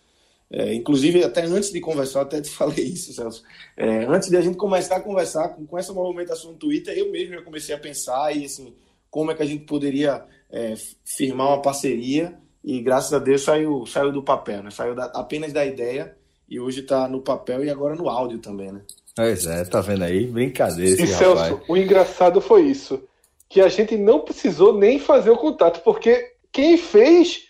É, 0.51 0.75
inclusive, 0.75 1.25
até 1.25 1.43
antes 1.45 1.71
de 1.71 1.81
conversar, 1.81 2.23
até 2.23 2.41
te 2.41 2.51
falei 2.51 2.85
isso, 2.85 3.13
Celso. 3.13 3.43
É, 3.77 4.05
antes 4.05 4.29
de 4.29 4.37
a 4.37 4.41
gente 4.41 4.57
começar 4.57 4.97
a 4.97 5.01
conversar 5.01 5.51
com, 5.51 5.67
com 5.67 5.79
essa 5.79 5.93
movimentação 5.93 6.53
no 6.53 6.59
Twitter, 6.59 6.97
eu 6.97 7.11
mesmo 7.11 7.35
já 7.35 7.43
comecei 7.43 7.75
a 7.75 7.79
pensar 7.79 8.35
e 8.37 8.45
assim, 8.45 8.75
como 9.11 9.31
é 9.31 9.35
que 9.35 9.43
a 9.43 9.47
gente 9.47 9.65
poderia 9.65 10.25
é, 10.51 10.75
firmar 11.05 11.49
uma 11.49 11.63
parceria 11.63 12.39
e 12.69 12.83
graças 12.83 13.15
a 13.15 13.19
Deus 13.19 13.43
saiu, 13.45 13.87
saiu 13.87 14.13
do 14.13 14.23
papel, 14.23 14.63
né? 14.63 14.71
Saiu 14.71 14.95
da, 14.95 15.07
apenas 15.07 15.55
da 15.55 15.65
ideia 15.65 16.15
e 16.47 16.61
hoje 16.61 16.81
está 16.81 17.09
no 17.09 17.23
papel 17.23 17.65
e 17.65 17.71
agora 17.71 17.95
no 17.95 18.11
áudio 18.11 18.41
também, 18.41 18.71
né? 18.71 18.83
Pois 19.17 19.47
é, 19.47 19.65
tá 19.65 19.81
vendo 19.81 20.05
aí? 20.05 20.27
Brincadeira 20.27 20.93
esse 20.93 21.05
e, 21.05 21.07
Celso, 21.07 21.63
o 21.67 21.79
engraçado 21.79 22.43
foi 22.43 22.65
isso 22.67 23.03
que 23.49 23.63
a 23.63 23.69
gente 23.69 23.97
não 23.97 24.21
precisou 24.21 24.77
nem 24.77 24.99
fazer 24.99 25.31
o 25.31 25.39
contato, 25.39 25.83
porque 25.83 26.35
quem 26.53 26.77
fez 26.77 27.47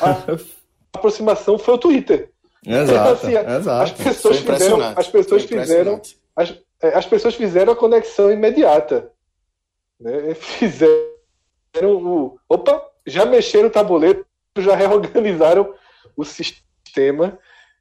a 0.00 0.24
aproximação 0.92 1.56
foi 1.56 1.74
o 1.74 1.78
Twitter. 1.78 2.32
Exato, 2.66 2.92
então, 2.92 3.12
assim, 3.12 3.56
exato. 3.56 3.82
As 3.84 3.92
pessoas 3.92 4.38
fizeram, 4.38 4.82
as 4.96 5.08
pessoas 5.08 5.44
fizeram, 5.44 6.02
as, 6.34 6.54
as, 6.82 7.06
pessoas 7.06 7.34
fizeram 7.36 7.72
a 7.72 7.76
conexão 7.76 8.32
imediata. 8.32 9.12
Né? 10.00 10.34
Fizeram 10.34 11.06
o. 11.84 12.40
Opa, 12.48 12.82
já 13.06 13.24
mexeram 13.24 13.68
o 13.68 13.70
tabuleiro, 13.70 14.26
já 14.62 14.74
reorganizaram 14.74 15.72
o 16.16 16.24
sistema 16.24 17.38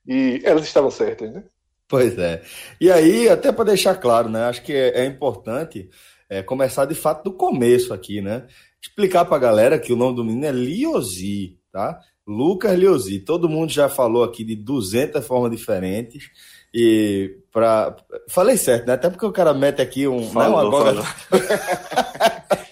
e 0.08 0.42
elas 0.44 0.66
estavam 0.66 0.92
certas, 0.92 1.34
né? 1.34 1.44
Pois 1.88 2.18
é. 2.18 2.42
E 2.82 2.92
aí, 2.92 3.30
até 3.30 3.52
para 3.52 3.66
deixar 3.66 3.96
claro, 3.96 4.30
né? 4.30 4.46
Acho 4.46 4.64
que 4.64 4.74
é, 4.74 5.02
é 5.02 5.06
importante 5.06 5.90
é, 6.30 6.42
começar 6.42 6.86
de 6.86 6.96
fato 6.96 7.24
do 7.24 7.34
começo 7.34 7.94
aqui, 7.94 8.22
né? 8.22 8.48
Explicar 8.82 9.26
para 9.26 9.36
a 9.36 9.40
galera 9.40 9.80
que 9.80 9.94
o 9.94 9.96
nome 9.96 10.16
do 10.16 10.24
menino 10.24 10.46
é 10.46 10.52
Liosi, 10.52 11.60
tá? 11.72 12.00
Lucas 12.28 12.78
Liosi. 12.78 13.20
Todo 13.20 13.50
mundo 13.50 13.72
já 13.72 13.88
falou 13.88 14.24
aqui 14.24 14.44
de 14.44 14.56
200 14.56 15.26
formas 15.26 15.52
diferentes. 15.52 16.30
E 16.74 17.38
para 17.52 17.96
falei 18.28 18.58
certo, 18.58 18.88
né? 18.88 18.94
Até 18.94 19.10
porque 19.10 19.26
o 19.26 19.32
cara 19.32 19.54
mete 19.54 19.82
aqui 19.82 20.08
um, 20.08 20.30
falou, 20.30 20.52
não, 20.52 20.68
agora 20.68 21.04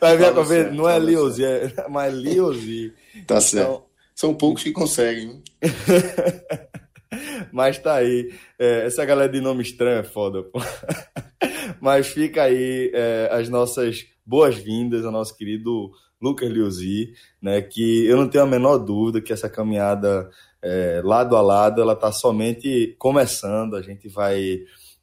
Vai 0.00 0.16
ver 0.16 0.26
a 0.26 0.42
ver, 0.42 0.72
não 0.72 0.88
é 0.88 0.98
Liosi, 0.98 1.44
é, 1.44 1.72
mas 1.88 2.14
Liosi. 2.14 2.90
Tá 2.90 3.18
então... 3.18 3.40
certo. 3.40 3.82
São 4.14 4.34
poucos 4.34 4.62
que 4.62 4.72
conseguem. 4.72 5.42
Mas 7.50 7.78
tá 7.78 7.94
aí. 7.94 8.32
É, 8.58 8.84
essa 8.86 9.04
galera 9.04 9.32
de 9.32 9.40
nome 9.40 9.62
estranho 9.62 10.00
é 10.00 10.02
foda, 10.02 10.42
pô. 10.42 10.60
Mas 11.80 12.08
fica 12.08 12.42
aí 12.42 12.90
é, 12.94 13.28
as 13.32 13.48
nossas 13.48 14.06
boas-vindas 14.24 15.04
ao 15.04 15.12
nosso 15.12 15.36
querido 15.36 15.90
Lucas 16.20 16.50
Liuzzi, 16.50 17.12
né, 17.40 17.62
que 17.62 18.04
eu 18.06 18.16
não 18.16 18.28
tenho 18.28 18.44
a 18.44 18.46
menor 18.46 18.78
dúvida 18.78 19.20
que 19.20 19.32
essa 19.32 19.48
caminhada 19.48 20.30
é, 20.62 21.00
lado 21.04 21.36
a 21.36 21.40
lado 21.40 21.80
ela 21.80 21.94
está 21.94 22.12
somente 22.12 22.94
começando. 22.98 23.76
A 23.76 23.82
gente 23.82 24.08
vai 24.08 24.60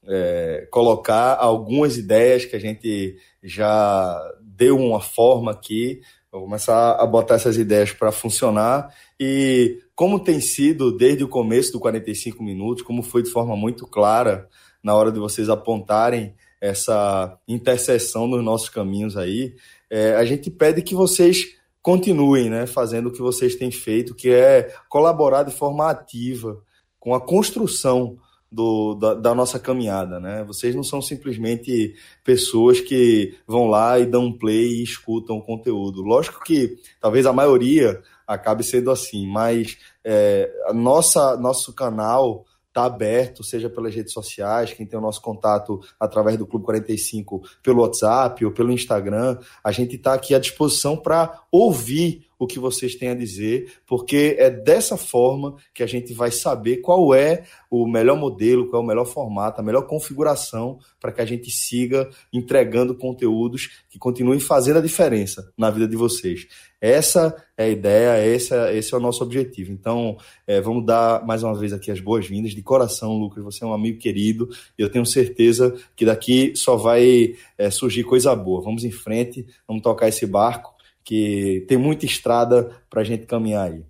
é, 0.08 0.68
colocar 0.72 1.36
algumas 1.36 1.98
ideias 1.98 2.46
que 2.46 2.56
a 2.56 2.60
gente 2.60 3.18
já 3.44 4.20
deu 4.42 4.78
uma 4.78 5.02
forma 5.02 5.52
aqui, 5.52 6.02
vou 6.32 6.44
começar 6.44 6.96
a 6.96 7.06
botar 7.06 7.36
essas 7.36 7.58
ideias 7.58 7.92
para 7.92 8.12
funcionar 8.12 8.94
e 9.20 9.80
como 9.96 10.20
tem 10.20 10.40
sido 10.40 10.96
desde 10.96 11.24
o 11.24 11.28
começo 11.28 11.72
do 11.72 11.80
45 11.80 12.44
minutos, 12.44 12.84
como 12.84 13.02
foi 13.02 13.24
de 13.24 13.32
forma 13.32 13.56
muito 13.56 13.88
clara 13.88 14.48
na 14.84 14.96
hora 14.96 15.12
de 15.12 15.20
vocês 15.20 15.50
apontarem 15.50 16.36
essa 16.62 17.38
interseção 17.48 18.28
nos 18.28 18.44
nossos 18.44 18.70
caminhos 18.70 19.16
aí, 19.16 19.56
é, 19.90 20.16
a 20.16 20.26
gente 20.26 20.50
pede 20.50 20.82
que 20.82 20.96
vocês 20.96 21.56
continuem 21.82 22.50
né, 22.50 22.68
fazendo 22.68 23.08
o 23.08 23.12
que 23.12 23.22
vocês 23.22 23.56
têm 23.56 23.72
feito, 23.72 24.14
que 24.14 24.30
é 24.30 24.74
colaborar 24.90 25.44
de 25.44 25.52
forma 25.52 25.90
ativa 25.90 26.62
com 27.00 27.14
a 27.14 27.22
construção 27.22 28.18
do, 28.52 28.96
da, 28.96 29.14
da, 29.14 29.36
nossa 29.36 29.60
caminhada, 29.60 30.20
né? 30.20 30.44
Vocês 30.46 30.74
não 30.74 30.84
são 30.84 31.02
simplesmente 31.02 31.96
pessoas 32.24 32.80
que 32.80 33.38
vão 33.46 33.68
lá 33.68 34.00
e 34.00 34.06
dão 34.06 34.32
play 34.32 34.80
e 34.80 34.84
escutam 34.84 35.38
o 35.38 35.42
conteúdo. 35.42 36.02
Lógico 36.02 36.44
que 36.44 36.78
talvez 37.00 37.26
a 37.26 37.34
maioria 37.34 38.02
acabe 38.26 38.64
sendo 38.64 38.92
assim, 38.92 39.28
mas 39.28 39.78
é, 40.04 40.50
nossa 40.74 41.38
nosso 41.38 41.74
canal 41.74 42.46
está 42.78 42.86
aberto, 42.86 43.44
seja 43.44 43.70
pelas 43.70 43.96
redes 43.96 44.14
sociais, 44.14 44.72
quem 44.72 44.86
tem 44.86 45.00
o 45.00 45.02
nosso 45.02 45.20
contato 45.20 45.82
através 46.00 46.38
do 46.38 46.46
Clube 46.46 46.66
45 46.66 47.42
pelo 47.64 47.82
WhatsApp 47.82 48.46
ou 48.46 48.52
pelo 48.52 48.72
Instagram. 48.72 49.40
A 49.64 49.72
gente 49.72 49.96
está 49.96 50.14
aqui 50.14 50.36
à 50.36 50.40
disposição 50.40 50.96
para 50.96 51.42
ouvir 51.52 52.27
o 52.40 52.46
que 52.46 52.60
vocês 52.60 52.96
têm 52.96 53.10
a 53.10 53.16
dizer, 53.16 53.74
porque 53.86 54.36
é 54.38 54.50
dessa 54.50 54.96
forma 54.96 55.56
que 55.74 55.82
a 55.82 55.88
gente 55.88 56.14
vai 56.14 56.32
saber 56.32 56.78
qual 56.78 57.14
é 57.14 57.44
o 57.70 57.88
melhor 57.88 58.18
modelo, 58.18 58.70
qual 58.70 58.82
é 58.82 58.86
o 58.86 58.88
melhor 58.88 59.06
formato, 59.06 59.60
a 59.60 59.64
melhor 59.64 59.88
configuração 59.88 60.80
para 61.00 61.12
que 61.12 61.22
a 61.22 61.26
gente 61.26 61.50
siga 61.50 62.10
entregando 62.32 62.96
conteúdos 62.96 63.84
que 63.90 63.98
continuem 63.98 64.40
fazendo 64.40 64.78
a 64.78 64.82
diferença 64.82 65.52
na 65.58 65.70
vida 65.70 65.88
de 65.88 65.96
vocês. 65.96 66.48
Essa 66.80 67.36
é 67.58 67.64
a 67.64 67.70
ideia, 67.70 68.28
esse 68.28 68.54
é, 68.54 68.78
esse 68.78 68.94
é 68.94 68.98
o 68.98 69.00
nosso 69.00 69.24
objetivo. 69.24 69.72
Então, 69.72 70.16
é, 70.46 70.62
vamos 70.62 70.86
dar 70.86 71.26
mais 71.26 71.42
uma 71.42 71.58
vez 71.58 71.74
aqui 71.74 71.90
as 71.90 72.00
boas-vindas. 72.00 72.52
De 72.52 72.62
coração, 72.62 73.18
Lucas, 73.18 73.44
você 73.44 73.64
é 73.64 73.68
um 73.68 73.74
amigo 73.74 73.98
querido 73.98 74.48
e 74.78 74.84
eu 74.84 74.90
tenho 74.90 75.06
certeza 75.06 75.76
que 75.96 76.06
daqui 76.06 76.54
só 76.56 76.76
vai 76.76 77.34
é, 77.58 77.72
surgir 77.72 78.04
coisa 78.04 78.36
boa. 78.36 78.62
Vamos 78.62 78.84
em 78.84 78.92
frente, 78.92 79.46
vamos 79.68 79.82
tocar 79.82 80.08
esse 80.08 80.28
barco 80.28 80.77
que 81.08 81.64
tem 81.70 81.78
muita 81.78 82.06
estrada 82.06 82.70
para 82.90 83.00
a 83.00 83.04
gente 83.06 83.26
caminhar 83.26 83.72
aí. 83.72 83.82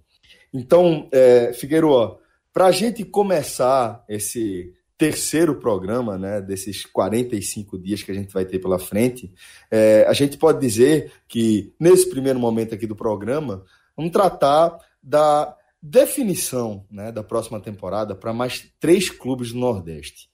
Então, 0.54 1.10
é, 1.12 1.52
Figueiredo, 1.52 2.20
para 2.54 2.68
a 2.68 2.72
gente 2.72 3.04
começar 3.04 4.06
esse 4.08 4.72
terceiro 4.96 5.56
programa, 5.56 6.16
né, 6.16 6.40
desses 6.40 6.86
45 6.86 7.80
dias 7.80 8.04
que 8.04 8.12
a 8.12 8.14
gente 8.14 8.32
vai 8.32 8.46
ter 8.46 8.60
pela 8.60 8.78
frente, 8.78 9.34
é, 9.72 10.06
a 10.08 10.14
gente 10.14 10.38
pode 10.38 10.60
dizer 10.60 11.12
que, 11.28 11.74
nesse 11.80 12.08
primeiro 12.08 12.38
momento 12.38 12.76
aqui 12.76 12.86
do 12.86 12.96
programa, 12.96 13.64
vamos 13.96 14.12
tratar 14.12 14.78
da 15.02 15.58
definição 15.82 16.86
né, 16.88 17.12
da 17.12 17.24
próxima 17.24 17.60
temporada 17.60 18.14
para 18.14 18.32
mais 18.32 18.72
três 18.80 19.10
clubes 19.10 19.54
do 19.54 19.58
Nordeste. 19.58 20.30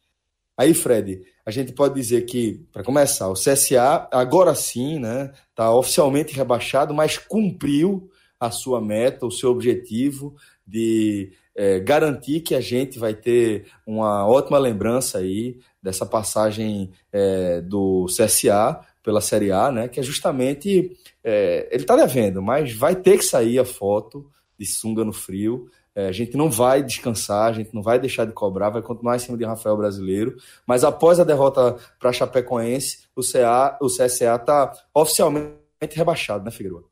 Aí, 0.57 0.73
Fred, 0.73 1.21
a 1.45 1.51
gente 1.51 1.71
pode 1.73 1.95
dizer 1.95 2.25
que, 2.25 2.65
para 2.71 2.83
começar, 2.83 3.27
o 3.27 3.33
CSA 3.33 4.07
agora 4.11 4.53
sim 4.53 4.97
está 4.97 5.07
né, 5.07 5.31
tá 5.55 5.75
oficialmente 5.75 6.33
rebaixado, 6.33 6.93
mas 6.93 7.17
cumpriu 7.17 8.09
a 8.39 8.51
sua 8.51 8.79
meta, 8.79 9.25
o 9.25 9.31
seu 9.31 9.49
objetivo 9.49 10.35
de 10.65 11.31
é, 11.55 11.79
garantir 11.79 12.41
que 12.41 12.55
a 12.55 12.61
gente 12.61 12.99
vai 12.99 13.13
ter 13.13 13.67
uma 13.85 14.27
ótima 14.27 14.57
lembrança 14.57 15.19
aí 15.19 15.57
dessa 15.81 16.05
passagem 16.05 16.91
é, 17.11 17.61
do 17.61 18.05
CSA 18.05 18.79
pela 19.03 19.21
Série 19.21 19.51
A, 19.51 19.71
né? 19.71 19.87
Que 19.87 19.99
é 19.99 20.03
justamente 20.03 20.95
é, 21.23 21.67
ele 21.71 21.83
está 21.83 21.95
devendo, 21.95 22.41
mas 22.41 22.73
vai 22.73 22.95
ter 22.95 23.17
que 23.17 23.25
sair 23.25 23.59
a 23.59 23.65
foto 23.65 24.29
de 24.57 24.65
sunga 24.65 25.03
no 25.03 25.13
frio 25.13 25.69
é, 25.95 26.07
a 26.07 26.11
gente 26.11 26.35
não 26.35 26.49
vai 26.49 26.81
descansar, 26.81 27.49
a 27.49 27.53
gente 27.53 27.73
não 27.73 27.81
vai 27.81 27.99
deixar 27.99 28.25
de 28.25 28.33
cobrar, 28.33 28.69
vai 28.69 28.81
continuar 28.81 29.15
em 29.15 29.19
cima 29.19 29.37
de 29.37 29.45
Rafael 29.45 29.77
Brasileiro. 29.77 30.35
Mas 30.65 30.83
após 30.83 31.19
a 31.19 31.23
derrota 31.23 31.77
para 31.99 32.11
Chapecoense, 32.11 33.05
o, 33.15 33.21
CA, 33.21 33.77
o 33.79 33.87
CSA 33.87 34.35
está 34.35 34.73
oficialmente 34.93 35.55
rebaixado, 35.93 36.43
né, 36.43 36.51
Figueiredo? 36.51 36.89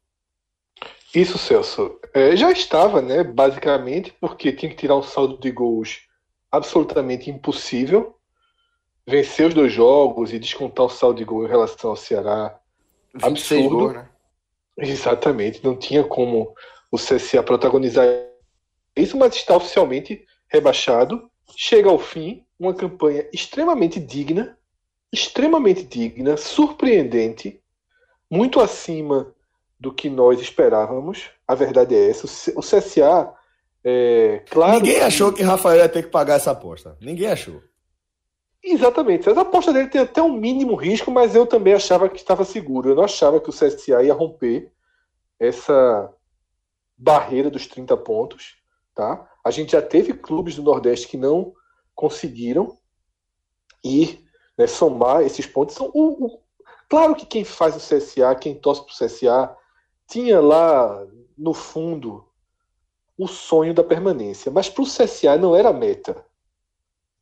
Isso, 1.13 1.37
Celso. 1.37 1.99
É, 2.13 2.35
já 2.35 2.51
estava, 2.51 3.01
né, 3.01 3.23
basicamente, 3.23 4.15
porque 4.21 4.51
tinha 4.51 4.69
que 4.69 4.77
tirar 4.77 4.95
um 4.95 5.03
saldo 5.03 5.37
de 5.37 5.51
gols 5.51 6.01
absolutamente 6.51 7.29
impossível. 7.29 8.15
Vencer 9.05 9.47
os 9.47 9.53
dois 9.53 9.73
jogos 9.73 10.31
e 10.31 10.39
descontar 10.39 10.85
o 10.85 10.89
saldo 10.89 11.17
de 11.17 11.25
gol 11.25 11.43
em 11.45 11.49
relação 11.49 11.89
ao 11.89 11.95
Ceará. 11.95 12.55
Absurdo. 13.21 13.69
Gols, 13.69 13.93
né? 13.93 14.09
Exatamente. 14.77 15.63
Não 15.63 15.75
tinha 15.75 16.03
como 16.03 16.53
o 16.91 16.97
CSA 16.97 17.41
protagonizar 17.43 18.05
isso, 18.95 19.17
mas 19.17 19.35
está 19.35 19.55
oficialmente 19.55 20.25
rebaixado. 20.49 21.29
Chega 21.55 21.89
ao 21.89 21.99
fim, 21.99 22.45
uma 22.59 22.73
campanha 22.73 23.27
extremamente 23.33 23.99
digna, 23.99 24.57
extremamente 25.11 25.83
digna, 25.83 26.37
surpreendente, 26.37 27.61
muito 28.29 28.59
acima 28.59 29.33
do 29.79 29.93
que 29.93 30.09
nós 30.09 30.39
esperávamos. 30.39 31.29
A 31.47 31.55
verdade 31.55 31.95
é 31.95 32.09
essa. 32.09 32.27
O 32.55 32.61
CSA, 32.61 33.33
é, 33.83 34.43
claro. 34.49 34.77
Ninguém 34.77 34.95
que... 34.95 35.01
achou 35.01 35.33
que 35.33 35.43
Rafael 35.43 35.79
ia 35.79 35.89
ter 35.89 36.03
que 36.03 36.09
pagar 36.09 36.35
essa 36.35 36.51
aposta. 36.51 36.97
Ninguém 37.01 37.27
achou. 37.27 37.61
Exatamente. 38.63 39.27
Essa 39.27 39.41
aposta 39.41 39.73
dele 39.73 39.89
tem 39.89 40.01
até 40.01 40.21
um 40.21 40.31
mínimo 40.31 40.75
risco, 40.75 41.09
mas 41.09 41.33
eu 41.33 41.47
também 41.47 41.73
achava 41.73 42.07
que 42.07 42.17
estava 42.17 42.45
seguro. 42.45 42.89
Eu 42.89 42.95
não 42.95 43.03
achava 43.03 43.39
que 43.39 43.49
o 43.49 43.53
CSA 43.53 44.03
ia 44.03 44.13
romper 44.13 44.71
essa 45.39 46.13
barreira 46.95 47.49
dos 47.49 47.65
30 47.65 47.97
pontos. 47.97 48.60
Tá? 48.93 49.29
A 49.43 49.51
gente 49.51 49.71
já 49.71 49.81
teve 49.81 50.13
clubes 50.13 50.55
do 50.55 50.63
Nordeste 50.63 51.07
que 51.07 51.17
não 51.17 51.53
conseguiram 51.95 52.77
ir 53.83 54.23
né, 54.57 54.67
somar 54.67 55.21
esses 55.23 55.45
pontos. 55.45 55.75
São 55.75 55.89
o, 55.93 56.25
o, 56.25 56.39
claro 56.89 57.15
que 57.15 57.25
quem 57.25 57.43
faz 57.43 57.75
o 57.75 57.79
CSA, 57.79 58.35
quem 58.35 58.55
torce 58.55 58.83
para 58.83 58.93
o 58.93 59.07
CSA, 59.07 59.57
tinha 60.07 60.39
lá 60.39 61.05
no 61.37 61.53
fundo 61.53 62.25
o 63.17 63.27
sonho 63.27 63.73
da 63.73 63.83
permanência, 63.83 64.51
mas 64.51 64.69
para 64.69 64.83
o 64.83 64.85
CSA 64.85 65.37
não 65.37 65.55
era 65.55 65.71
meta. 65.71 66.25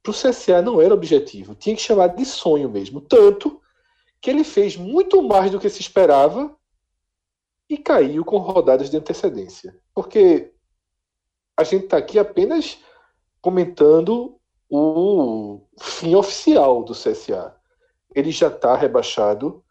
Para 0.02 0.12
o 0.12 0.14
CSA 0.14 0.62
não 0.62 0.82
era 0.82 0.94
objetivo, 0.94 1.56
tinha 1.56 1.76
que 1.76 1.82
chamar 1.82 2.08
de 2.08 2.26
sonho 2.26 2.70
mesmo. 2.70 3.02
Tanto 3.02 3.62
que 4.22 4.30
ele 4.30 4.44
fez 4.44 4.76
muito 4.76 5.22
mais 5.22 5.52
do 5.52 5.60
que 5.60 5.70
se 5.70 5.82
esperava 5.82 6.56
e 7.70 7.78
caiu 7.78 8.26
com 8.26 8.38
rodadas 8.38 8.90
de 8.90 8.98
antecedência. 8.98 9.78
Porque 9.94 10.52
a 11.60 11.64
gente 11.66 11.84
está 11.84 11.98
aqui 11.98 12.18
apenas 12.18 12.78
comentando 13.42 14.38
o 14.70 15.60
fim 15.78 16.16
oficial 16.16 16.84
do 16.84 16.94
CSA. 16.94 17.54
Ele 18.16 18.32
já 18.32 18.48
está 18.48 18.78
rebaixado, 18.78 19.62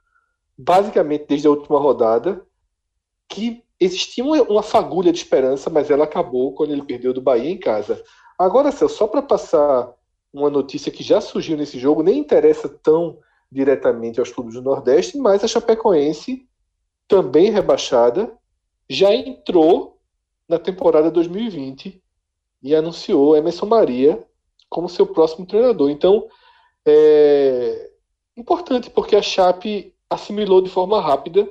basicamente 0.57 1.25
desde 1.26 1.47
a 1.47 1.50
última 1.50 1.78
rodada, 1.78 2.45
que 3.26 3.64
existia 3.80 4.23
uma 4.23 4.62
fagulha 4.62 5.11
de 5.11 5.16
esperança, 5.16 5.71
mas 5.71 5.90
ela 5.90 6.04
acabou 6.04 6.52
quando 6.52 6.73
ele 6.73 6.83
perdeu 6.83 7.14
do 7.14 7.23
Bahia 7.23 7.50
em 7.50 7.59
casa. 7.59 8.04
Agora, 8.38 8.71
só 8.71 9.07
para 9.07 9.23
passar 9.23 9.90
uma 10.30 10.50
notícia 10.50 10.92
que 10.92 11.02
já 11.02 11.23
surgiu 11.23 11.57
nesse 11.57 11.78
jogo, 11.78 12.02
nem 12.02 12.18
interessa 12.18 12.68
tão 12.68 13.18
diretamente 13.50 14.21
aos 14.21 14.30
clubes 14.30 14.52
do 14.52 14.62
Nordeste, 14.62 15.16
mas 15.16 15.42
a 15.42 15.49
Chapecoense, 15.49 16.47
também 17.09 17.50
rebaixada, 17.50 18.30
já 18.90 19.14
entrou 19.14 19.98
na 20.49 20.59
temporada 20.59 21.11
2020 21.11 22.02
e 22.62 22.75
anunciou 22.75 23.37
Emerson 23.37 23.67
Maria 23.67 24.25
como 24.69 24.88
seu 24.88 25.07
próximo 25.07 25.47
treinador. 25.47 25.90
Então, 25.90 26.28
é 26.87 27.90
importante 28.37 28.90
porque 28.90 29.14
a 29.14 29.23
Chape 29.23 29.95
assimilou 30.09 30.62
de 30.62 30.71
forma 30.71 31.00
rápida 31.00 31.50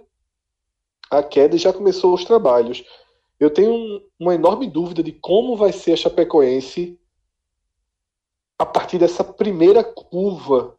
a 1.10 1.24
queda 1.24 1.56
e 1.56 1.60
já 1.60 1.72
começou 1.72 2.14
os 2.14 2.26
trabalhos. 2.26 2.84
Eu 3.40 3.52
tenho 3.52 4.02
uma 4.20 4.34
enorme 4.34 4.68
dúvida 4.68 5.04
de 5.04 5.12
como 5.12 5.56
vai 5.56 5.72
ser 5.72 5.94
a 5.94 5.98
Chapecoense 5.98 7.00
a 8.58 8.66
partir 8.66 8.98
dessa 8.98 9.24
primeira 9.24 9.84
curva 9.84 10.76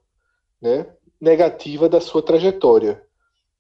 né, 0.61 0.87
negativa 1.21 1.89
da 1.89 2.01
sua 2.01 2.21
trajetória. 2.21 3.03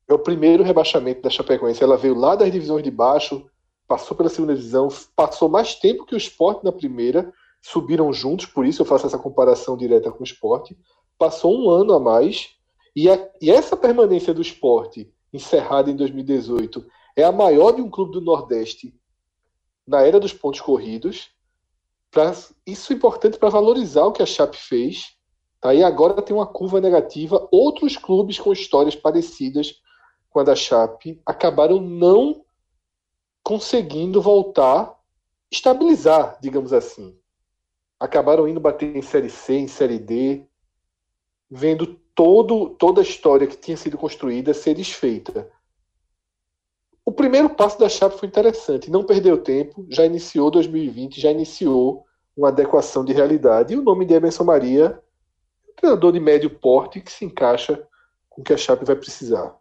É 0.08 0.14
o 0.14 0.18
primeiro 0.18 0.64
rebaixamento 0.64 1.22
da 1.22 1.30
Chapecoense. 1.30 1.82
Ela 1.82 1.96
veio 1.96 2.14
lá 2.14 2.34
das 2.34 2.50
divisões 2.50 2.82
de 2.82 2.90
baixo, 2.90 3.48
passou 3.88 4.14
pela 4.14 4.28
segunda 4.28 4.54
divisão, 4.54 4.88
passou 5.16 5.48
mais 5.48 5.74
tempo 5.74 6.04
que 6.04 6.14
o 6.14 6.18
esporte 6.18 6.62
na 6.62 6.70
primeira, 6.70 7.32
subiram 7.60 8.12
juntos, 8.12 8.46
por 8.46 8.66
isso 8.66 8.82
eu 8.82 8.86
faço 8.86 9.06
essa 9.06 9.18
comparação 9.18 9.76
direta 9.76 10.12
com 10.12 10.20
o 10.20 10.24
esporte. 10.24 10.78
Passou 11.18 11.58
um 11.58 11.70
ano 11.70 11.94
a 11.94 11.98
mais, 11.98 12.50
e, 12.94 13.10
a, 13.10 13.28
e 13.40 13.50
essa 13.50 13.76
permanência 13.76 14.32
do 14.34 14.42
esporte 14.42 15.10
encerrada 15.32 15.90
em 15.90 15.96
2018, 15.96 16.86
é 17.16 17.24
a 17.24 17.32
maior 17.32 17.72
de 17.72 17.82
um 17.82 17.90
clube 17.90 18.12
do 18.12 18.20
Nordeste 18.20 18.94
na 19.86 20.02
era 20.02 20.20
dos 20.20 20.32
pontos 20.32 20.60
corridos. 20.60 21.30
Pra, 22.10 22.32
isso 22.66 22.92
é 22.92 22.96
importante 22.96 23.38
para 23.38 23.48
valorizar 23.48 24.04
o 24.04 24.12
que 24.12 24.22
a 24.22 24.26
Chape 24.26 24.56
fez. 24.56 25.16
Tá? 25.60 25.74
E 25.74 25.82
agora 25.82 26.22
tem 26.22 26.36
uma 26.36 26.46
curva 26.46 26.80
negativa. 26.80 27.48
Outros 27.50 27.96
clubes 27.96 28.38
com 28.38 28.52
histórias 28.52 28.94
parecidas 28.94 29.74
com 30.30 30.40
a 30.40 30.44
da 30.44 30.54
Chape 30.54 31.20
acabaram 31.26 31.80
não 31.80 32.44
conseguindo 33.48 34.20
voltar, 34.20 34.94
estabilizar, 35.50 36.38
digamos 36.38 36.70
assim. 36.70 37.18
Acabaram 37.98 38.46
indo 38.46 38.60
bater 38.60 38.94
em 38.94 39.00
Série 39.00 39.30
C, 39.30 39.54
em 39.54 39.66
Série 39.66 39.98
D, 39.98 40.44
vendo 41.50 41.86
todo, 42.14 42.68
toda 42.68 43.00
a 43.00 43.02
história 43.02 43.46
que 43.46 43.56
tinha 43.56 43.74
sido 43.74 43.96
construída 43.96 44.52
ser 44.52 44.74
desfeita. 44.74 45.50
O 47.02 47.10
primeiro 47.10 47.48
passo 47.48 47.78
da 47.78 47.88
Chape 47.88 48.18
foi 48.18 48.28
interessante, 48.28 48.90
não 48.90 49.02
perdeu 49.02 49.42
tempo, 49.42 49.86
já 49.88 50.04
iniciou 50.04 50.50
2020, 50.50 51.18
já 51.18 51.30
iniciou 51.30 52.04
uma 52.36 52.48
adequação 52.48 53.02
de 53.02 53.14
realidade. 53.14 53.72
E 53.72 53.78
o 53.78 53.82
nome 53.82 54.04
de 54.04 54.12
Emerson 54.12 54.44
Maria, 54.44 55.02
um 55.66 55.72
treinador 55.74 56.12
de 56.12 56.20
médio 56.20 56.50
porte 56.50 57.00
que 57.00 57.10
se 57.10 57.24
encaixa 57.24 57.82
com 58.28 58.42
o 58.42 58.44
que 58.44 58.52
a 58.52 58.58
Chape 58.58 58.84
vai 58.84 58.94
precisar. 58.94 59.57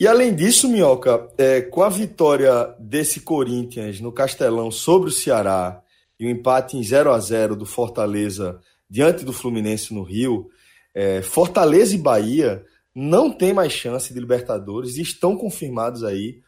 E 0.00 0.08
além 0.08 0.34
disso, 0.34 0.66
Minhoca, 0.66 1.28
é, 1.36 1.60
com 1.60 1.82
a 1.82 1.90
vitória 1.90 2.74
desse 2.78 3.20
Corinthians 3.20 4.00
no 4.00 4.10
Castelão 4.10 4.70
sobre 4.70 5.10
o 5.10 5.12
Ceará 5.12 5.82
e 6.18 6.24
o 6.24 6.30
empate 6.30 6.78
em 6.78 6.82
0 6.82 7.12
a 7.12 7.18
0 7.18 7.54
do 7.54 7.66
Fortaleza 7.66 8.58
diante 8.88 9.26
do 9.26 9.32
Fluminense 9.34 9.92
no 9.92 10.02
Rio, 10.02 10.48
é, 10.94 11.20
Fortaleza 11.20 11.94
e 11.94 11.98
Bahia 11.98 12.64
não 12.94 13.30
têm 13.30 13.52
mais 13.52 13.74
chance 13.74 14.10
de 14.10 14.18
Libertadores 14.18 14.96
e 14.96 15.02
estão 15.02 15.36
confirmados 15.36 16.02
aí 16.02 16.40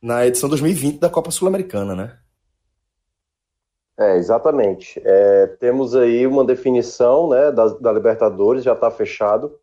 na 0.00 0.24
edição 0.24 0.48
2020 0.48 1.00
da 1.00 1.10
Copa 1.10 1.32
Sul-Americana, 1.32 1.96
né? 1.96 2.16
É, 3.98 4.18
exatamente. 4.18 5.02
É, 5.04 5.48
temos 5.58 5.96
aí 5.96 6.28
uma 6.28 6.44
definição 6.44 7.28
né, 7.28 7.50
da, 7.50 7.66
da 7.66 7.92
Libertadores, 7.92 8.62
já 8.62 8.72
está 8.72 8.88
fechado. 8.88 9.59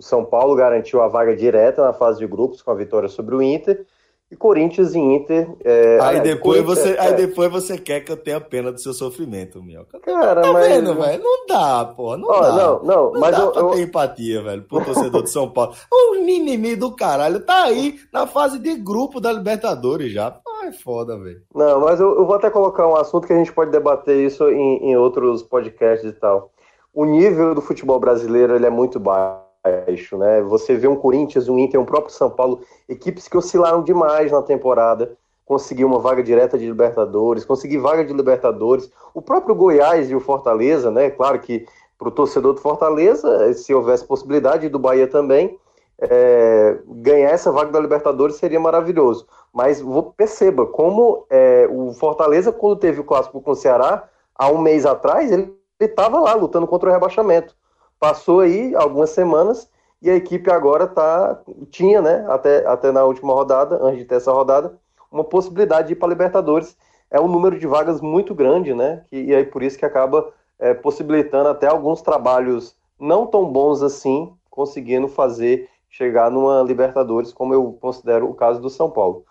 O 0.00 0.02
São 0.02 0.24
Paulo 0.24 0.56
garantiu 0.56 1.02
a 1.02 1.08
vaga 1.08 1.36
direta 1.36 1.84
na 1.84 1.92
fase 1.92 2.18
de 2.18 2.26
grupos 2.26 2.62
com 2.62 2.70
a 2.70 2.74
vitória 2.74 3.06
sobre 3.06 3.34
o 3.34 3.42
Inter. 3.42 3.84
E 4.30 4.36
Corinthians 4.36 4.94
e 4.94 4.98
Inter. 4.98 5.46
É, 5.62 5.98
aí, 6.00 6.16
é, 6.16 6.20
depois 6.20 6.62
você, 6.62 6.92
é, 6.92 7.00
aí 7.00 7.14
depois 7.14 7.50
você 7.50 7.76
quer 7.76 8.00
que 8.00 8.10
eu 8.10 8.16
tenha 8.16 8.40
pena 8.40 8.72
do 8.72 8.80
seu 8.80 8.94
sofrimento, 8.94 9.62
Minhoca. 9.62 10.00
Cara, 10.00 10.40
tá 10.40 10.52
mas. 10.52 10.68
Vendo, 10.68 10.94
velho? 10.94 11.22
Não 11.22 11.46
dá, 11.46 11.84
pô. 11.84 12.16
Não 12.16 12.28
dá. 12.28 12.52
Não, 12.52 12.82
não, 12.82 13.12
não 13.12 13.20
mas 13.20 13.36
dá 13.36 13.42
eu, 13.42 13.50
pra 13.50 13.60
eu... 13.60 13.70
ter 13.72 13.82
empatia, 13.82 14.42
velho, 14.42 14.62
pro 14.62 14.84
torcedor 14.84 15.22
de 15.22 15.30
São 15.30 15.50
Paulo. 15.50 15.74
O 15.92 16.24
mimimi 16.24 16.76
do 16.76 16.94
caralho 16.94 17.40
tá 17.40 17.64
aí 17.64 17.98
na 18.12 18.26
fase 18.26 18.58
de 18.58 18.76
grupo 18.76 19.20
da 19.20 19.32
Libertadores 19.32 20.12
já. 20.12 20.38
Ai, 20.62 20.72
foda, 20.72 21.18
velho. 21.18 21.42
Não, 21.54 21.80
mas 21.80 22.00
eu, 22.00 22.16
eu, 22.16 22.24
vou 22.24 22.36
até 22.36 22.48
colocar 22.48 22.86
um 22.86 22.96
assunto 22.96 23.26
que 23.26 23.32
a 23.32 23.36
gente 23.36 23.52
pode 23.52 23.70
debater 23.70 24.16
isso 24.16 24.48
em, 24.48 24.90
em 24.90 24.96
outros 24.96 25.42
podcasts 25.42 26.08
e 26.08 26.12
tal. 26.12 26.52
O 26.94 27.04
nível 27.04 27.54
do 27.54 27.60
futebol 27.60 27.98
brasileiro 27.98 28.54
ele 28.54 28.66
é 28.66 28.70
muito 28.70 29.00
baixo 29.00 29.49
baixo, 29.62 30.16
né? 30.16 30.40
Você 30.42 30.74
vê 30.76 30.88
um 30.88 30.96
Corinthians, 30.96 31.48
um 31.48 31.58
Inter, 31.58 31.80
um 31.80 31.84
próprio 31.84 32.12
São 32.12 32.30
Paulo, 32.30 32.60
equipes 32.88 33.28
que 33.28 33.36
oscilaram 33.36 33.82
demais 33.82 34.32
na 34.32 34.42
temporada, 34.42 35.16
conseguir 35.44 35.84
uma 35.84 35.98
vaga 35.98 36.22
direta 36.22 36.58
de 36.58 36.66
Libertadores, 36.66 37.44
conseguir 37.44 37.78
vaga 37.78 38.04
de 38.04 38.12
Libertadores. 38.12 38.90
O 39.12 39.20
próprio 39.20 39.54
Goiás 39.54 40.10
e 40.10 40.14
o 40.14 40.20
Fortaleza, 40.20 40.90
né? 40.90 41.10
Claro 41.10 41.38
que 41.40 41.66
para 41.98 42.08
o 42.08 42.12
torcedor 42.12 42.54
do 42.54 42.60
Fortaleza, 42.60 43.52
se 43.52 43.74
houvesse 43.74 44.04
possibilidade, 44.04 44.68
do 44.68 44.78
Bahia 44.78 45.06
também, 45.06 45.58
é, 45.98 46.78
ganhar 46.86 47.28
essa 47.28 47.52
vaga 47.52 47.70
da 47.70 47.80
Libertadores 47.80 48.36
seria 48.36 48.58
maravilhoso. 48.58 49.26
Mas 49.52 49.84
perceba 50.16 50.64
como 50.64 51.26
é, 51.28 51.68
o 51.70 51.92
Fortaleza, 51.92 52.52
quando 52.52 52.76
teve 52.76 53.00
o 53.00 53.04
clássico 53.04 53.40
com 53.42 53.50
o 53.50 53.56
Ceará, 53.56 54.08
há 54.34 54.48
um 54.48 54.58
mês 54.58 54.86
atrás, 54.86 55.30
ele 55.30 55.54
estava 55.78 56.18
lá 56.18 56.32
lutando 56.32 56.66
contra 56.66 56.88
o 56.88 56.92
rebaixamento. 56.92 57.54
Passou 58.00 58.40
aí 58.40 58.74
algumas 58.74 59.10
semanas 59.10 59.70
e 60.00 60.08
a 60.08 60.16
equipe 60.16 60.50
agora 60.50 60.86
tá, 60.86 61.38
tinha, 61.70 62.00
né, 62.00 62.24
até, 62.28 62.66
até 62.66 62.90
na 62.90 63.04
última 63.04 63.34
rodada, 63.34 63.78
antes 63.82 63.98
de 63.98 64.04
ter 64.06 64.14
essa 64.14 64.32
rodada, 64.32 64.78
uma 65.12 65.22
possibilidade 65.22 65.88
de 65.88 65.92
ir 65.92 65.96
para 65.96 66.08
Libertadores. 66.08 66.76
É 67.10 67.20
um 67.20 67.28
número 67.28 67.58
de 67.58 67.66
vagas 67.66 68.00
muito 68.00 68.34
grande, 68.34 68.72
né? 68.72 69.04
E, 69.12 69.34
aí 69.34 69.44
por 69.44 69.62
isso 69.62 69.78
que 69.78 69.84
acaba 69.84 70.32
é, 70.58 70.72
possibilitando 70.72 71.50
até 71.50 71.66
alguns 71.66 72.00
trabalhos 72.00 72.74
não 72.98 73.26
tão 73.26 73.44
bons 73.44 73.82
assim, 73.82 74.32
conseguindo 74.48 75.06
fazer 75.06 75.68
chegar 75.90 76.30
numa 76.30 76.62
Libertadores, 76.62 77.32
como 77.32 77.52
eu 77.52 77.76
considero 77.80 78.30
o 78.30 78.34
caso 78.34 78.60
do 78.60 78.70
São 78.70 78.88
Paulo. 78.90 79.24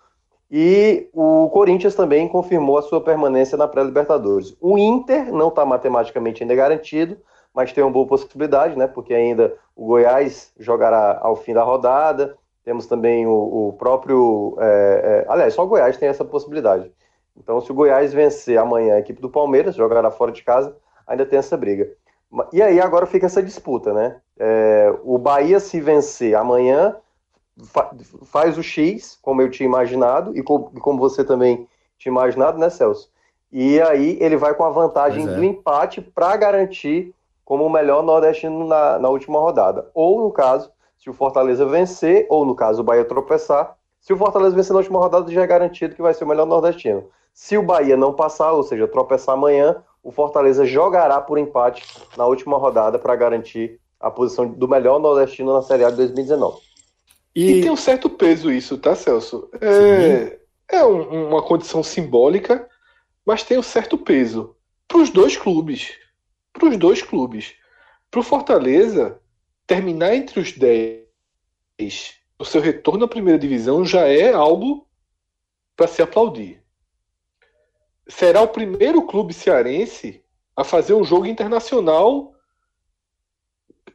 E 0.51 1.07
o 1.13 1.49
Corinthians 1.49 1.95
também 1.95 2.27
confirmou 2.27 2.77
a 2.77 2.81
sua 2.81 3.01
permanência 3.01 3.57
na 3.57 3.67
pré-Libertadores. 3.67 4.55
O 4.59 4.77
Inter 4.77 5.31
não 5.31 5.47
está 5.47 5.65
matematicamente 5.65 6.43
ainda 6.43 6.55
garantido, 6.55 7.17
mas 7.53 7.73
tem 7.73 7.83
uma 7.83 7.91
boa 7.91 8.07
possibilidade, 8.07 8.77
né? 8.77 8.87
Porque 8.87 9.13
ainda 9.13 9.53
o 9.75 9.85
Goiás 9.87 10.53
jogará 10.59 11.19
ao 11.21 11.35
fim 11.35 11.53
da 11.53 11.63
rodada. 11.63 12.37
Temos 12.63 12.85
também 12.85 13.25
o, 13.25 13.69
o 13.69 13.73
próprio. 13.73 14.55
É, 14.59 15.25
é, 15.27 15.31
aliás, 15.31 15.53
só 15.53 15.63
o 15.63 15.67
Goiás 15.67 15.97
tem 15.97 16.09
essa 16.09 16.25
possibilidade. 16.25 16.91
Então, 17.35 17.61
se 17.61 17.71
o 17.71 17.75
Goiás 17.75 18.13
vencer 18.13 18.57
amanhã 18.57 18.95
a 18.95 18.99
equipe 18.99 19.21
do 19.21 19.29
Palmeiras, 19.29 19.75
jogará 19.75 20.11
fora 20.11 20.31
de 20.31 20.43
casa, 20.43 20.75
ainda 21.07 21.25
tem 21.25 21.39
essa 21.39 21.55
briga. 21.55 21.89
E 22.53 22.61
aí 22.61 22.79
agora 22.79 23.05
fica 23.05 23.25
essa 23.25 23.41
disputa, 23.41 23.93
né? 23.93 24.17
É, 24.37 24.93
o 25.03 25.17
Bahia, 25.17 25.59
se 25.59 25.81
vencer 25.81 26.35
amanhã, 26.35 26.95
fa 27.65 27.91
faz 28.25 28.57
o 28.57 28.63
X, 28.63 29.17
como 29.21 29.41
eu 29.41 29.49
tinha 29.49 29.67
imaginado, 29.67 30.37
e, 30.37 30.43
co 30.43 30.69
como 30.79 30.99
você 30.99 31.23
também 31.23 31.67
tinha 31.97 32.11
imaginado, 32.11 32.59
né, 32.59 32.69
Celso? 32.69 33.09
E 33.51 33.81
aí 33.81 34.17
ele 34.21 34.37
vai 34.37 34.53
com 34.53 34.63
a 34.63 34.69
vantagem 34.69 35.27
é. 35.27 35.33
do 35.33 35.43
empate 35.43 36.01
para 36.01 36.37
garantir 36.37 37.15
como 37.49 37.65
o 37.65 37.69
melhor 37.69 38.03
nordestino 38.03 38.67
na, 38.67 38.99
na 38.99 39.09
última 39.09 39.39
rodada. 39.39 39.89
Ou, 39.95 40.21
no 40.21 40.31
caso, 40.31 40.69
se 40.99 41.09
o 41.09 41.13
Fortaleza 41.13 41.65
vencer, 41.65 42.27
ou 42.29 42.45
no 42.45 42.53
caso 42.53 42.81
o 42.81 42.83
Bahia 42.83 43.03
tropeçar, 43.03 43.75
se 43.99 44.13
o 44.13 44.17
Fortaleza 44.17 44.55
vencer 44.55 44.71
na 44.71 44.77
última 44.77 44.99
rodada, 44.99 45.31
já 45.31 45.41
é 45.41 45.47
garantido 45.47 45.95
que 45.95 46.01
vai 46.01 46.13
ser 46.13 46.25
o 46.25 46.27
melhor 46.27 46.45
nordestino. 46.45 47.09
Se 47.33 47.57
o 47.57 47.63
Bahia 47.63 47.97
não 47.97 48.13
passar, 48.13 48.51
ou 48.51 48.61
seja, 48.61 48.87
tropeçar 48.87 49.33
amanhã, 49.33 49.77
o 50.03 50.11
Fortaleza 50.11 50.63
jogará 50.63 51.19
por 51.19 51.39
empate 51.39 51.83
na 52.15 52.27
última 52.27 52.55
rodada 52.55 52.99
para 52.99 53.15
garantir 53.15 53.79
a 53.99 54.11
posição 54.11 54.47
do 54.47 54.67
melhor 54.67 54.99
nordestino 54.99 55.51
na 55.51 55.63
Série 55.63 55.83
A 55.83 55.89
de 55.89 55.97
2019. 55.97 56.59
E, 57.35 57.51
e 57.53 57.61
tem 57.63 57.71
um 57.71 57.75
certo 57.75 58.11
peso 58.11 58.51
isso, 58.51 58.77
tá, 58.77 58.93
Celso? 58.93 59.49
É, 59.59 60.37
é 60.67 60.85
um, 60.85 61.29
uma 61.29 61.41
condição 61.41 61.81
simbólica, 61.81 62.69
mas 63.25 63.41
tem 63.41 63.57
um 63.57 63.63
certo 63.63 63.97
peso 63.97 64.55
para 64.87 64.99
os 64.99 65.09
dois 65.09 65.35
clubes 65.35 65.97
para 66.53 66.67
os 66.67 66.77
dois 66.77 67.01
clubes. 67.01 67.55
Para 68.09 68.19
o 68.19 68.23
Fortaleza, 68.23 69.19
terminar 69.67 70.15
entre 70.15 70.39
os 70.39 70.51
10 70.51 70.99
o 72.37 72.45
seu 72.45 72.61
retorno 72.61 73.05
à 73.05 73.07
primeira 73.07 73.39
divisão 73.39 73.85
já 73.85 74.07
é 74.07 74.33
algo 74.33 74.87
para 75.75 75.87
se 75.87 76.01
aplaudir. 76.01 76.63
Será 78.07 78.41
o 78.41 78.47
primeiro 78.47 79.05
clube 79.05 79.33
cearense 79.33 80.23
a 80.55 80.63
fazer 80.63 80.93
um 80.93 81.03
jogo 81.03 81.25
internacional 81.25 82.33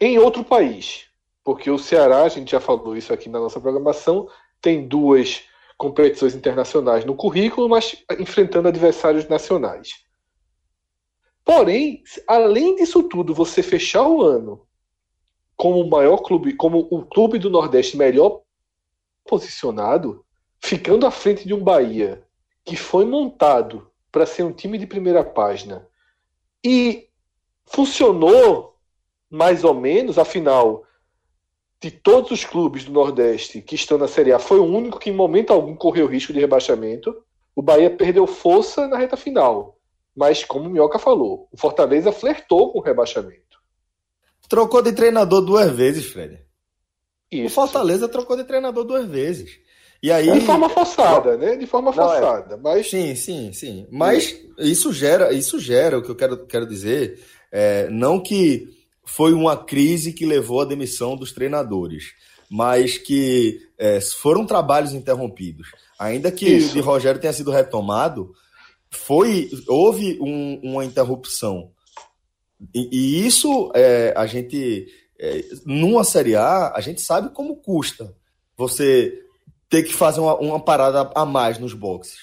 em 0.00 0.18
outro 0.18 0.44
país. 0.44 1.06
Porque 1.42 1.70
o 1.70 1.78
Ceará, 1.78 2.22
a 2.22 2.28
gente 2.28 2.52
já 2.52 2.60
falou 2.60 2.96
isso 2.96 3.12
aqui 3.12 3.28
na 3.28 3.38
nossa 3.38 3.60
programação, 3.60 4.28
tem 4.60 4.88
duas 4.88 5.44
competições 5.76 6.34
internacionais 6.34 7.04
no 7.04 7.14
currículo, 7.14 7.68
mas 7.68 8.02
enfrentando 8.18 8.68
adversários 8.68 9.28
nacionais. 9.28 10.04
Porém, 11.44 12.02
além 12.26 12.76
disso 12.76 13.02
tudo, 13.02 13.34
você 13.34 13.62
fechar 13.62 14.08
o 14.08 14.22
ano 14.22 14.66
como 15.56 15.80
o 15.80 15.88
maior 15.88 16.18
clube, 16.18 16.54
como 16.54 16.88
o 16.90 17.04
clube 17.04 17.38
do 17.38 17.50
Nordeste 17.50 17.96
melhor 17.96 18.40
posicionado, 19.24 20.24
ficando 20.58 21.06
à 21.06 21.10
frente 21.10 21.46
de 21.46 21.54
um 21.54 21.62
Bahia 21.62 22.24
que 22.64 22.76
foi 22.76 23.04
montado 23.04 23.90
para 24.10 24.26
ser 24.26 24.42
um 24.42 24.52
time 24.52 24.78
de 24.78 24.86
primeira 24.86 25.22
página 25.22 25.86
e 26.64 27.08
funcionou 27.66 28.76
mais 29.28 29.64
ou 29.64 29.74
menos, 29.74 30.18
afinal, 30.18 30.84
de 31.80 31.90
todos 31.90 32.30
os 32.30 32.44
clubes 32.44 32.84
do 32.84 32.92
Nordeste 32.92 33.60
que 33.60 33.74
estão 33.74 33.98
na 33.98 34.08
Série 34.08 34.32
A, 34.32 34.38
foi 34.38 34.58
o 34.58 34.64
único 34.64 34.98
que 34.98 35.10
em 35.10 35.14
momento 35.14 35.52
algum 35.52 35.76
correu 35.76 36.06
risco 36.06 36.32
de 36.32 36.40
rebaixamento. 36.40 37.14
O 37.54 37.60
Bahia 37.60 37.90
perdeu 37.90 38.26
força 38.26 38.88
na 38.88 38.96
reta 38.96 39.16
final. 39.16 39.78
Mas, 40.16 40.44
como 40.44 40.66
o 40.68 40.70
Minhoca 40.70 40.98
falou, 40.98 41.48
o 41.52 41.56
Fortaleza 41.56 42.12
flertou 42.12 42.72
com 42.72 42.78
o 42.78 42.82
rebaixamento. 42.82 43.42
Trocou 44.48 44.82
de 44.82 44.92
treinador 44.92 45.40
duas 45.40 45.72
vezes, 45.72 46.06
Fred. 46.06 46.38
Isso. 47.30 47.46
O 47.46 47.50
Fortaleza 47.50 48.08
trocou 48.08 48.36
de 48.36 48.44
treinador 48.44 48.84
duas 48.84 49.06
vezes. 49.08 49.58
E 50.02 50.12
aí... 50.12 50.30
De 50.30 50.40
forma 50.42 50.68
forçada, 50.68 51.36
né? 51.36 51.56
De 51.56 51.66
forma 51.66 51.90
Não, 51.90 52.12
é. 52.12 52.20
forçada. 52.20 52.54
É. 52.54 52.58
Mas... 52.58 52.90
Sim, 52.90 53.14
sim, 53.16 53.52
sim. 53.52 53.86
Mas 53.90 54.38
isso 54.58 54.92
gera, 54.92 55.32
isso 55.32 55.58
gera 55.58 55.98
o 55.98 56.02
que 56.02 56.10
eu 56.10 56.14
quero, 56.14 56.46
quero 56.46 56.66
dizer. 56.66 57.18
É, 57.50 57.88
não 57.90 58.20
que 58.20 58.68
foi 59.04 59.32
uma 59.32 59.56
crise 59.56 60.12
que 60.12 60.26
levou 60.26 60.60
à 60.60 60.64
demissão 60.64 61.16
dos 61.16 61.32
treinadores. 61.32 62.12
mas 62.50 62.98
que 62.98 63.60
é, 63.78 64.00
foram 64.00 64.46
trabalhos 64.46 64.92
interrompidos. 64.92 65.68
Ainda 65.98 66.30
que 66.30 66.46
Isso. 66.46 66.70
o 66.70 66.72
de 66.74 66.80
Rogério 66.80 67.20
tenha 67.20 67.32
sido 67.32 67.50
retomado, 67.50 68.32
foi 68.96 69.50
houve 69.68 70.18
um, 70.20 70.60
uma 70.62 70.84
interrupção. 70.84 71.70
E, 72.74 72.88
e 72.92 73.26
isso 73.26 73.70
é, 73.74 74.12
a 74.16 74.26
gente, 74.26 74.86
é, 75.18 75.44
numa 75.66 76.04
Série 76.04 76.36
A, 76.36 76.72
a 76.74 76.80
gente 76.80 77.00
sabe 77.00 77.30
como 77.30 77.56
custa 77.56 78.14
você 78.56 79.20
ter 79.68 79.82
que 79.82 79.92
fazer 79.92 80.20
uma, 80.20 80.36
uma 80.36 80.60
parada 80.60 81.10
a 81.14 81.26
mais 81.26 81.58
nos 81.58 81.74
boxes. 81.74 82.14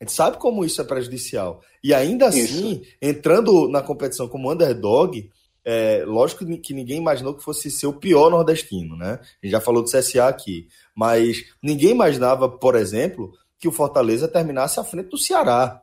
A 0.00 0.04
gente 0.04 0.12
sabe 0.12 0.38
como 0.38 0.64
isso 0.64 0.80
é 0.80 0.84
prejudicial. 0.84 1.60
E 1.84 1.92
ainda 1.92 2.28
assim, 2.28 2.80
isso. 2.80 2.82
entrando 3.02 3.68
na 3.68 3.82
competição 3.82 4.28
como 4.28 4.50
underdog, 4.50 5.30
é, 5.64 6.04
lógico 6.06 6.46
que 6.62 6.72
ninguém 6.72 6.96
imaginou 6.96 7.34
que 7.34 7.42
fosse 7.42 7.70
ser 7.70 7.86
o 7.86 7.92
pior 7.92 8.30
nordestino, 8.30 8.96
né? 8.96 9.18
A 9.20 9.46
gente 9.46 9.52
já 9.52 9.60
falou 9.60 9.82
do 9.82 9.90
CSA 9.90 10.26
aqui. 10.26 10.68
Mas 10.94 11.44
ninguém 11.62 11.90
imaginava, 11.90 12.48
por 12.48 12.74
exemplo, 12.74 13.32
que 13.58 13.68
o 13.68 13.72
Fortaleza 13.72 14.26
terminasse 14.26 14.80
à 14.80 14.84
frente 14.84 15.10
do 15.10 15.18
Ceará. 15.18 15.82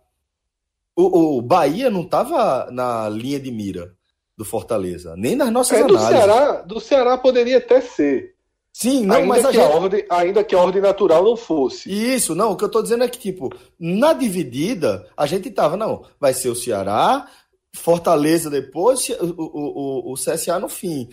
O, 0.98 1.38
o 1.38 1.42
Bahia 1.44 1.92
não 1.92 2.02
estava 2.02 2.72
na 2.72 3.08
linha 3.08 3.40
de 3.40 3.52
mira 3.52 3.96
do 4.36 4.44
Fortaleza, 4.44 5.16
nem 5.16 5.36
nas 5.36 5.52
nossas 5.52 5.78
é, 5.78 5.84
do 5.84 5.96
análises. 5.96 6.24
Ceará, 6.26 6.62
do 6.62 6.80
Ceará 6.80 7.18
poderia 7.18 7.60
até 7.60 7.80
ser. 7.82 8.36
Sim, 8.74 9.06
não, 9.06 9.16
ainda 9.16 9.28
mas 9.28 9.46
a, 9.46 9.50
que 9.50 9.56
gente... 9.56 9.66
a 9.66 9.76
ordem, 9.76 10.06
ainda 10.10 10.44
que 10.44 10.56
a 10.56 10.60
ordem 10.60 10.82
natural 10.82 11.24
não 11.24 11.36
fosse. 11.36 11.90
Isso, 11.90 12.34
não, 12.34 12.52
o 12.52 12.56
que 12.56 12.64
eu 12.64 12.68
estou 12.68 12.82
dizendo 12.82 13.04
é 13.04 13.08
que, 13.08 13.20
tipo, 13.20 13.52
na 13.80 14.14
dividida, 14.14 15.08
a 15.16 15.28
gente 15.28 15.50
tava, 15.52 15.78
não, 15.78 16.04
vai 16.20 16.34
ser 16.34 16.50
o 16.50 16.56
Ceará, 16.56 17.28
Fortaleza 17.76 18.50
depois, 18.50 19.08
o, 19.10 19.36
o, 19.38 20.10
o, 20.10 20.14
o 20.14 20.16
CSA 20.16 20.60
no 20.60 20.70
fim. 20.70 21.08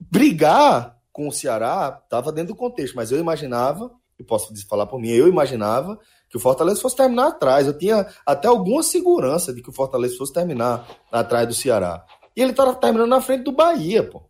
Brigar 0.00 0.96
com 1.12 1.28
o 1.28 1.32
Ceará 1.32 1.90
tava 1.90 2.32
dentro 2.32 2.54
do 2.54 2.58
contexto, 2.58 2.94
mas 2.94 3.12
eu 3.12 3.18
imaginava, 3.18 3.90
eu 4.18 4.24
posso 4.24 4.52
falar 4.68 4.86
por 4.86 5.00
mim, 5.00 5.10
eu 5.10 5.28
imaginava 5.28 5.98
que 6.28 6.36
o 6.36 6.40
Fortaleza 6.40 6.80
fosse 6.80 6.96
terminar 6.96 7.28
atrás. 7.28 7.66
Eu 7.66 7.76
tinha 7.76 8.06
até 8.24 8.48
alguma 8.48 8.82
segurança 8.82 9.52
de 9.52 9.62
que 9.62 9.70
o 9.70 9.72
Fortaleza 9.72 10.16
fosse 10.16 10.32
terminar 10.32 10.86
atrás 11.10 11.46
do 11.46 11.54
Ceará. 11.54 12.04
E 12.36 12.42
ele 12.42 12.50
estava 12.50 12.74
terminando 12.74 13.08
na 13.08 13.20
frente 13.20 13.44
do 13.44 13.52
Bahia, 13.52 14.02
pô. 14.02 14.22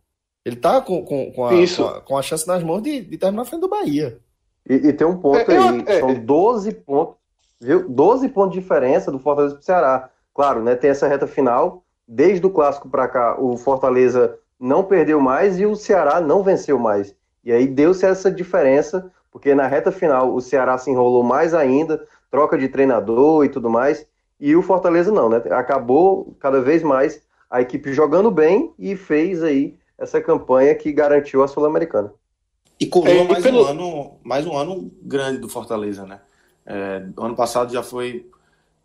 Ele 0.43 0.55
tá 0.55 0.81
com, 0.81 1.03
com, 1.03 1.31
com, 1.31 1.45
a, 1.45 1.49
com, 1.49 1.83
a, 1.85 2.01
com, 2.01 2.17
a, 2.17 2.21
chance 2.21 2.47
nas 2.47 2.63
mãos 2.63 2.81
de, 2.81 3.01
de 3.01 3.17
terminar 3.17 3.43
na 3.43 3.45
frente 3.45 3.61
do 3.61 3.69
Bahia. 3.69 4.19
E, 4.67 4.73
e 4.73 4.93
tem 4.93 5.05
um 5.05 5.17
ponto 5.17 5.51
é, 5.51 5.57
aí, 5.57 5.83
é, 5.85 5.99
são 5.99 6.13
12 6.13 6.71
pontos, 6.73 7.15
viu? 7.59 7.87
12 7.87 8.29
pontos 8.29 8.53
de 8.53 8.61
diferença 8.61 9.11
do 9.11 9.19
Fortaleza 9.19 9.55
pro 9.55 9.63
Ceará. 9.63 10.09
Claro, 10.33 10.63
né? 10.63 10.75
Tem 10.75 10.89
essa 10.89 11.07
reta 11.07 11.27
final. 11.27 11.83
Desde 12.07 12.45
o 12.45 12.49
clássico 12.49 12.89
para 12.89 13.07
cá, 13.07 13.39
o 13.39 13.57
Fortaleza 13.57 14.39
não 14.59 14.83
perdeu 14.83 15.19
mais 15.19 15.59
e 15.59 15.65
o 15.65 15.75
Ceará 15.75 16.19
não 16.19 16.41
venceu 16.41 16.79
mais. 16.79 17.13
E 17.43 17.51
aí 17.51 17.67
deu-se 17.67 18.05
essa 18.05 18.31
diferença, 18.31 19.11
porque 19.31 19.53
na 19.53 19.67
reta 19.67 19.91
final 19.91 20.33
o 20.33 20.41
Ceará 20.41 20.77
se 20.77 20.89
enrolou 20.89 21.23
mais 21.23 21.53
ainda, 21.53 22.05
troca 22.29 22.57
de 22.57 22.67
treinador 22.67 23.45
e 23.45 23.49
tudo 23.49 23.69
mais, 23.69 24.05
e 24.39 24.55
o 24.55 24.61
Fortaleza 24.61 25.11
não, 25.11 25.29
né? 25.29 25.37
Acabou 25.51 26.35
cada 26.39 26.61
vez 26.61 26.81
mais 26.81 27.21
a 27.49 27.61
equipe 27.61 27.91
jogando 27.93 28.31
bem 28.31 28.73
e 28.77 28.95
fez 28.95 29.43
aí 29.43 29.75
essa 29.97 30.21
campanha 30.21 30.73
que 30.75 30.91
garantiu 30.91 31.43
a 31.43 31.47
Sul-Americana. 31.47 32.13
E 32.79 32.85
coroa 32.85 33.11
é, 33.11 33.23
mais, 33.27 33.43
pelo... 33.43 33.63
um 33.63 33.67
ano, 33.67 34.11
mais 34.23 34.45
um 34.45 34.57
ano 34.57 34.89
grande 35.01 35.39
do 35.39 35.49
Fortaleza, 35.49 36.05
né? 36.05 36.21
É, 36.65 37.03
ano 37.17 37.35
passado 37.35 37.73
já 37.73 37.83
foi 37.83 38.29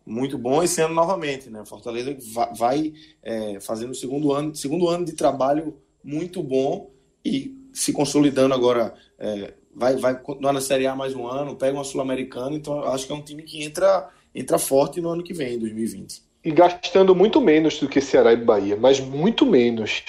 muito 0.05 0.37
bom, 0.37 0.61
esse 0.61 0.81
ano 0.81 0.93
novamente, 0.93 1.49
né? 1.49 1.63
Fortaleza 1.65 2.15
vai 2.57 2.93
é, 3.23 3.59
fazendo 3.61 3.91
o 3.91 3.95
segundo 3.95 4.33
ano, 4.33 4.53
segundo 4.53 4.89
ano 4.89 5.05
de 5.05 5.13
trabalho 5.13 5.77
muito 6.03 6.43
bom 6.43 6.91
e 7.23 7.55
se 7.73 7.93
consolidando 7.93 8.53
agora. 8.53 8.93
É, 9.17 9.53
vai, 9.75 9.95
vai 9.97 10.19
continuar 10.19 10.53
na 10.53 10.61
Série 10.61 10.87
A 10.87 10.95
mais 10.95 11.13
um 11.13 11.27
ano, 11.27 11.55
pega 11.55 11.77
uma 11.77 11.83
Sul-Americana, 11.83 12.55
então 12.55 12.83
acho 12.85 13.05
que 13.05 13.11
é 13.11 13.15
um 13.15 13.21
time 13.21 13.43
que 13.43 13.63
entra, 13.63 14.09
entra 14.33 14.57
forte 14.57 15.01
no 15.01 15.09
ano 15.09 15.23
que 15.23 15.33
vem, 15.33 15.59
2020. 15.59 16.23
E 16.43 16.51
gastando 16.51 17.13
muito 17.13 17.41
menos 17.41 17.79
do 17.79 17.89
que 17.89 17.99
Ceará 17.99 18.31
e 18.31 18.37
Bahia, 18.37 18.77
mas 18.77 18.99
muito 18.99 19.45
menos 19.45 20.03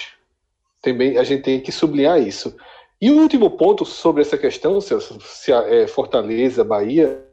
também 0.81 1.17
a 1.17 1.23
gente 1.23 1.43
tem 1.43 1.59
que 1.59 1.71
sublinhar 1.71 2.21
isso. 2.21 2.55
E 3.01 3.11
o 3.11 3.19
último 3.19 3.51
ponto 3.51 3.85
sobre 3.85 4.21
essa 4.21 4.37
questão, 4.37 4.79
Celso, 4.79 5.19
é 5.67 5.85
Fortaleza, 5.87 6.63
Bahia, 6.63 7.23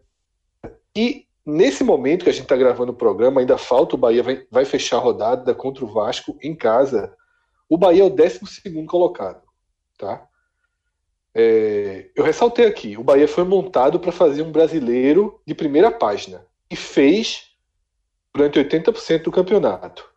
e 0.96 1.26
nesse 1.46 1.84
momento 1.84 2.24
que 2.24 2.30
a 2.30 2.32
gente 2.32 2.42
está 2.42 2.56
gravando 2.56 2.92
o 2.92 2.96
programa, 2.96 3.40
ainda 3.40 3.56
falta 3.56 3.94
o 3.94 3.98
Bahia 3.98 4.22
vai, 4.22 4.46
vai 4.50 4.64
fechar 4.64 4.96
a 4.96 5.00
rodada 5.00 5.54
contra 5.54 5.84
o 5.84 5.88
Vasco 5.88 6.36
em 6.42 6.54
casa. 6.54 7.14
O 7.68 7.78
Bahia 7.78 8.02
é 8.02 8.06
o 8.06 8.10
12 8.10 8.40
colocado, 8.86 9.42
tá? 9.98 10.26
É, 11.34 12.10
eu 12.14 12.22
ressaltei 12.22 12.64
aqui, 12.64 12.96
o 12.96 13.02
Bahia 13.02 13.26
foi 13.26 13.42
montado 13.42 13.98
para 13.98 14.12
fazer 14.12 14.42
um 14.42 14.52
brasileiro 14.52 15.40
de 15.44 15.54
primeira 15.54 15.90
página 15.90 16.46
e 16.70 16.76
fez 16.76 17.50
durante 18.32 18.58
80% 18.58 19.22
do 19.22 19.32
campeonato. 19.32 20.08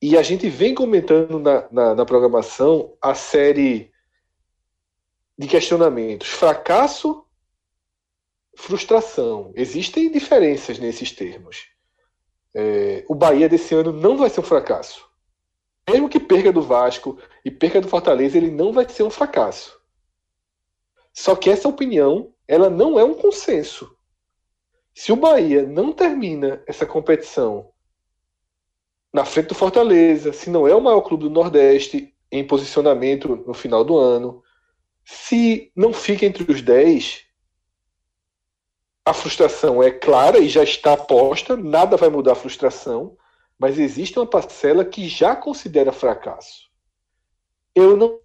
E 0.00 0.16
a 0.16 0.22
gente 0.22 0.48
vem 0.48 0.74
comentando 0.74 1.38
na, 1.38 1.68
na, 1.70 1.94
na 1.94 2.06
programação 2.06 2.96
a 3.02 3.14
série 3.14 3.92
de 5.38 5.46
questionamentos: 5.46 6.28
fracasso, 6.28 7.26
frustração. 8.56 9.52
Existem 9.54 10.10
diferenças 10.10 10.78
nesses 10.78 11.12
termos. 11.12 11.68
É, 12.54 13.04
o 13.08 13.14
Bahia 13.14 13.48
desse 13.48 13.74
ano 13.74 13.92
não 13.92 14.16
vai 14.16 14.30
ser 14.30 14.40
um 14.40 14.44
fracasso. 14.44 15.09
Mesmo 15.90 16.08
que 16.08 16.20
perca 16.20 16.52
do 16.52 16.62
Vasco 16.62 17.18
e 17.44 17.50
perca 17.50 17.80
do 17.80 17.88
Fortaleza, 17.88 18.36
ele 18.36 18.50
não 18.50 18.72
vai 18.72 18.88
ser 18.88 19.02
um 19.02 19.10
fracasso. 19.10 19.80
Só 21.12 21.34
que 21.34 21.50
essa 21.50 21.68
opinião, 21.68 22.32
ela 22.46 22.70
não 22.70 22.98
é 22.98 23.04
um 23.04 23.14
consenso. 23.14 23.96
Se 24.94 25.12
o 25.12 25.16
Bahia 25.16 25.66
não 25.66 25.92
termina 25.92 26.62
essa 26.66 26.86
competição 26.86 27.70
na 29.12 29.24
frente 29.24 29.48
do 29.48 29.54
Fortaleza, 29.54 30.32
se 30.32 30.50
não 30.50 30.68
é 30.68 30.74
o 30.74 30.80
maior 30.80 31.00
clube 31.02 31.24
do 31.24 31.30
Nordeste 31.30 32.14
em 32.30 32.46
posicionamento 32.46 33.42
no 33.46 33.54
final 33.54 33.84
do 33.84 33.96
ano, 33.96 34.42
se 35.04 35.72
não 35.74 35.92
fica 35.92 36.24
entre 36.24 36.50
os 36.50 36.62
10, 36.62 37.24
a 39.04 39.12
frustração 39.12 39.82
é 39.82 39.90
clara 39.90 40.38
e 40.38 40.48
já 40.48 40.62
está 40.62 40.96
posta, 40.96 41.56
nada 41.56 41.96
vai 41.96 42.08
mudar 42.08 42.32
a 42.32 42.36
frustração, 42.36 43.16
mas 43.60 43.78
existe 43.78 44.18
uma 44.18 44.26
parcela 44.26 44.86
que 44.86 45.06
já 45.06 45.36
considera 45.36 45.92
fracasso. 45.92 46.70
Eu 47.74 47.94
não, 47.94 48.18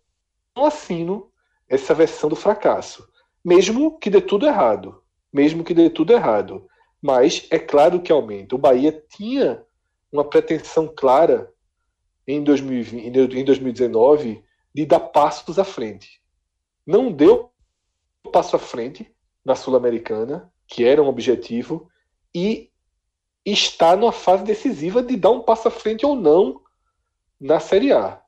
não 0.55 0.65
assino 0.65 1.29
essa 1.67 1.93
versão 1.93 2.29
do 2.29 2.37
fracasso, 2.37 3.05
mesmo 3.43 3.99
que 3.99 4.09
dê 4.09 4.21
tudo 4.21 4.45
errado, 4.45 5.03
mesmo 5.33 5.61
que 5.61 5.73
dê 5.73 5.89
tudo 5.89 6.13
errado. 6.13 6.65
Mas 7.01 7.45
é 7.51 7.59
claro 7.59 8.01
que 8.01 8.13
aumenta. 8.13 8.55
O 8.55 8.57
Bahia 8.57 8.93
tinha 9.09 9.61
uma 10.09 10.23
pretensão 10.23 10.87
clara 10.87 11.53
em, 12.25 12.41
2020, 12.41 13.05
em 13.05 13.43
2019 13.43 14.41
de 14.73 14.85
dar 14.85 15.01
passos 15.01 15.59
à 15.59 15.65
frente. 15.65 16.21
Não 16.87 17.11
deu 17.11 17.51
passo 18.31 18.55
à 18.55 18.59
frente 18.59 19.13
na 19.43 19.53
Sul-Americana, 19.53 20.49
que 20.65 20.85
era 20.85 21.03
um 21.03 21.07
objetivo, 21.07 21.89
e 22.33 22.71
está 23.45 23.95
numa 23.95 24.11
fase 24.11 24.43
decisiva 24.43 25.03
de 25.03 25.15
dar 25.15 25.31
um 25.31 25.41
passo 25.41 25.67
à 25.67 25.71
frente 25.71 26.05
ou 26.05 26.15
não 26.15 26.61
na 27.39 27.59
Série 27.59 27.91
A. 27.91 28.21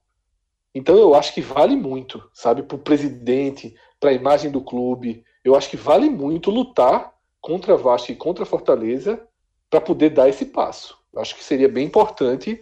Então 0.76 0.96
eu 0.96 1.16
acho 1.16 1.34
que 1.34 1.42
vale 1.42 1.76
muito, 1.76 2.22
sabe, 2.34 2.62
para 2.62 2.76
o 2.76 2.80
presidente, 2.80 3.76
para 4.00 4.12
a 4.12 4.14
imagem 4.14 4.52
do 4.52 4.62
clube. 4.62 5.24
Eu 5.44 5.56
acho 5.56 5.70
que 5.70 5.78
vale 5.78 6.10
muito 6.10 6.52
lutar 6.52 7.14
contra 7.42 7.76
Vasco 7.76 8.12
e 8.12 8.16
contra 8.16 8.46
Fortaleza 8.46 9.28
para 9.70 9.82
poder 9.82 10.12
dar 10.12 10.30
esse 10.30 10.46
passo. 10.46 10.98
Acho 11.16 11.36
que 11.36 11.44
seria 11.44 11.68
bem 11.68 11.86
importante 11.86 12.62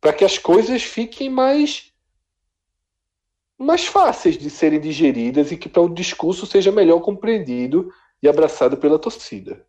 para 0.00 0.12
que 0.12 0.24
as 0.24 0.38
coisas 0.38 0.82
fiquem 0.82 1.28
mais 1.28 1.92
mais 3.58 3.86
fáceis 3.86 4.38
de 4.38 4.48
serem 4.48 4.78
digeridas 4.78 5.50
e 5.50 5.56
que 5.56 5.68
para 5.68 5.82
o 5.82 5.92
discurso 5.92 6.46
seja 6.46 6.70
melhor 6.70 7.00
compreendido 7.00 7.92
e 8.22 8.28
abraçado 8.28 8.76
pela 8.76 9.00
torcida. 9.00 9.66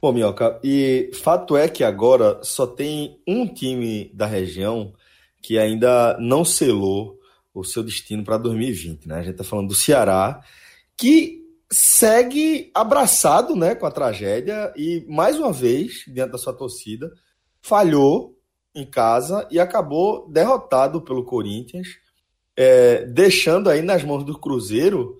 Bom, 0.00 0.12
Minhoca, 0.12 0.60
e 0.62 1.10
fato 1.14 1.56
é 1.56 1.68
que 1.68 1.82
agora 1.82 2.38
só 2.42 2.66
tem 2.66 3.18
um 3.26 3.46
time 3.46 4.10
da 4.12 4.26
região 4.26 4.92
que 5.40 5.58
ainda 5.58 6.18
não 6.20 6.44
selou 6.44 7.18
o 7.54 7.64
seu 7.64 7.82
destino 7.82 8.22
para 8.22 8.36
2020, 8.36 9.08
né? 9.08 9.14
A 9.16 9.22
gente 9.22 9.30
está 9.32 9.44
falando 9.44 9.68
do 9.68 9.74
Ceará, 9.74 10.42
que 10.98 11.42
segue 11.72 12.70
abraçado 12.74 13.56
né, 13.56 13.74
com 13.74 13.86
a 13.86 13.90
tragédia 13.90 14.72
e, 14.76 15.04
mais 15.08 15.38
uma 15.38 15.52
vez, 15.52 16.04
diante 16.06 16.32
da 16.32 16.38
sua 16.38 16.52
torcida, 16.52 17.10
falhou 17.62 18.38
em 18.74 18.84
casa 18.84 19.48
e 19.50 19.58
acabou 19.58 20.28
derrotado 20.28 21.00
pelo 21.00 21.24
Corinthians, 21.24 21.88
é, 22.54 23.06
deixando 23.06 23.70
aí 23.70 23.80
nas 23.80 24.04
mãos 24.04 24.24
do 24.24 24.38
Cruzeiro 24.38 25.16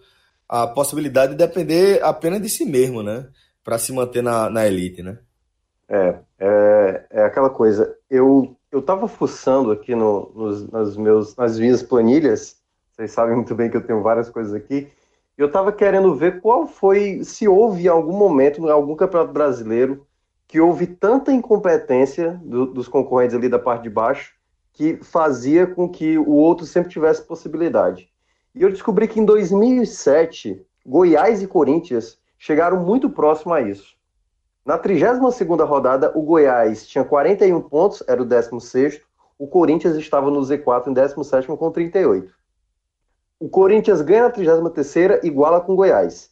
a 0.47 0.67
possibilidade 0.67 1.33
de 1.33 1.39
depender 1.39 2.03
apenas 2.05 2.41
de 2.43 2.49
si 2.51 2.67
mesmo, 2.67 3.03
né? 3.03 3.27
Para 3.67 3.79
se 3.79 3.93
manter 3.93 4.23
na, 4.23 4.49
na 4.49 4.67
elite, 4.67 5.03
né? 5.03 5.19
É, 5.87 6.19
é, 6.39 7.07
é 7.11 7.25
aquela 7.25 7.51
coisa. 7.51 7.95
Eu 8.09 8.57
eu 8.77 8.81
estava 8.81 9.09
fuçando 9.09 9.71
aqui 9.71 9.95
no, 9.95 10.31
nos, 10.35 10.71
nas, 10.71 10.97
meus, 10.99 11.35
nas 11.35 11.59
minhas 11.59 11.83
planilhas 11.83 12.59
Vocês 12.93 13.11
sabem 13.11 13.35
muito 13.35 13.55
bem 13.55 13.71
que 13.71 13.77
eu 13.79 13.87
tenho 13.87 14.03
várias 14.03 14.29
coisas 14.29 14.53
aqui. 14.53 14.89
Eu 15.37 15.47
estava 15.47 15.73
querendo 15.73 16.15
ver 16.15 16.43
qual 16.43 16.67
foi, 16.67 17.25
se 17.25 17.49
houve 17.49 17.85
em 17.85 17.89
algum 17.89 18.17
momento, 18.17 18.61
em 18.61 18.71
algum 18.71 18.95
campeonato 18.95 19.33
brasileiro, 19.33 20.07
que 20.47 20.61
houve 20.61 20.87
tanta 20.87 21.33
incompetência 21.33 22.39
do, 22.45 22.67
dos 22.67 22.87
concorrentes 22.87 23.35
ali 23.35 23.49
da 23.49 23.59
parte 23.59 23.85
de 23.85 23.91
baixo 23.91 24.35
que 24.75 24.99
fazia 25.03 25.67
com 25.67 25.89
que 25.89 26.19
o 26.19 26.33
outro 26.33 26.67
sempre 26.67 26.91
tivesse 26.91 27.23
possibilidade. 27.23 28.11
E 28.55 28.63
eu 28.63 28.71
descobri 28.71 29.09
que 29.09 29.19
em 29.19 29.25
2007, 29.25 30.63
Goiás 30.85 31.43
e 31.43 31.47
Corinthians 31.47 32.19
chegaram 32.39 32.83
muito 32.83 33.11
próximo 33.11 33.53
a 33.53 33.61
isso. 33.61 33.97
Na 34.65 34.79
32ª 34.79 35.65
rodada, 35.65 36.13
o 36.17 36.23
Goiás 36.23 36.87
tinha 36.87 37.05
41 37.05 37.61
pontos, 37.63 38.03
era 38.09 38.21
o 38.21 38.27
16º, 38.27 39.01
o 39.39 39.47
Corinthians 39.47 39.97
estava 39.97 40.31
no 40.31 40.41
Z4 40.41 40.89
em 40.89 40.95
17º 40.95 41.57
com 41.57 41.71
38. 41.71 42.35
O 43.39 43.49
Corinthians 43.49 44.01
ganha 44.01 44.23
na 44.23 44.31
33ª, 44.31 45.23
iguala 45.23 45.61
com 45.61 45.75
o 45.75 45.77
Goiás. 45.77 46.31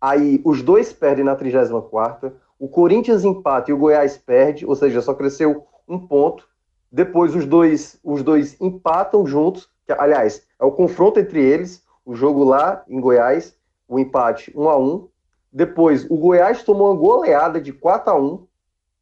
Aí 0.00 0.40
os 0.44 0.62
dois 0.62 0.92
perdem 0.92 1.24
na 1.24 1.36
34ª, 1.36 2.32
o 2.58 2.68
Corinthians 2.68 3.24
empata 3.24 3.70
e 3.70 3.74
o 3.74 3.78
Goiás 3.78 4.16
perde, 4.16 4.64
ou 4.64 4.74
seja, 4.74 5.02
só 5.02 5.14
cresceu 5.14 5.66
um 5.86 5.98
ponto. 5.98 6.48
Depois 6.90 7.34
os 7.34 7.44
dois, 7.44 8.00
os 8.02 8.22
dois 8.22 8.58
empatam 8.60 9.26
juntos, 9.26 9.68
que, 9.84 9.92
aliás, 9.92 10.46
é 10.58 10.64
o 10.64 10.72
confronto 10.72 11.20
entre 11.20 11.42
eles, 11.44 11.84
o 12.04 12.14
jogo 12.14 12.42
lá 12.44 12.82
em 12.88 13.00
Goiás, 13.00 13.54
o 13.86 13.98
empate 13.98 14.52
1 14.56 14.68
a 14.68 14.76
1. 14.78 15.08
Depois 15.56 16.04
o 16.10 16.18
Goiás 16.18 16.62
tomou 16.62 16.90
uma 16.90 17.00
goleada 17.00 17.58
de 17.58 17.72
4 17.72 18.12
a 18.12 18.14
1 18.14 18.46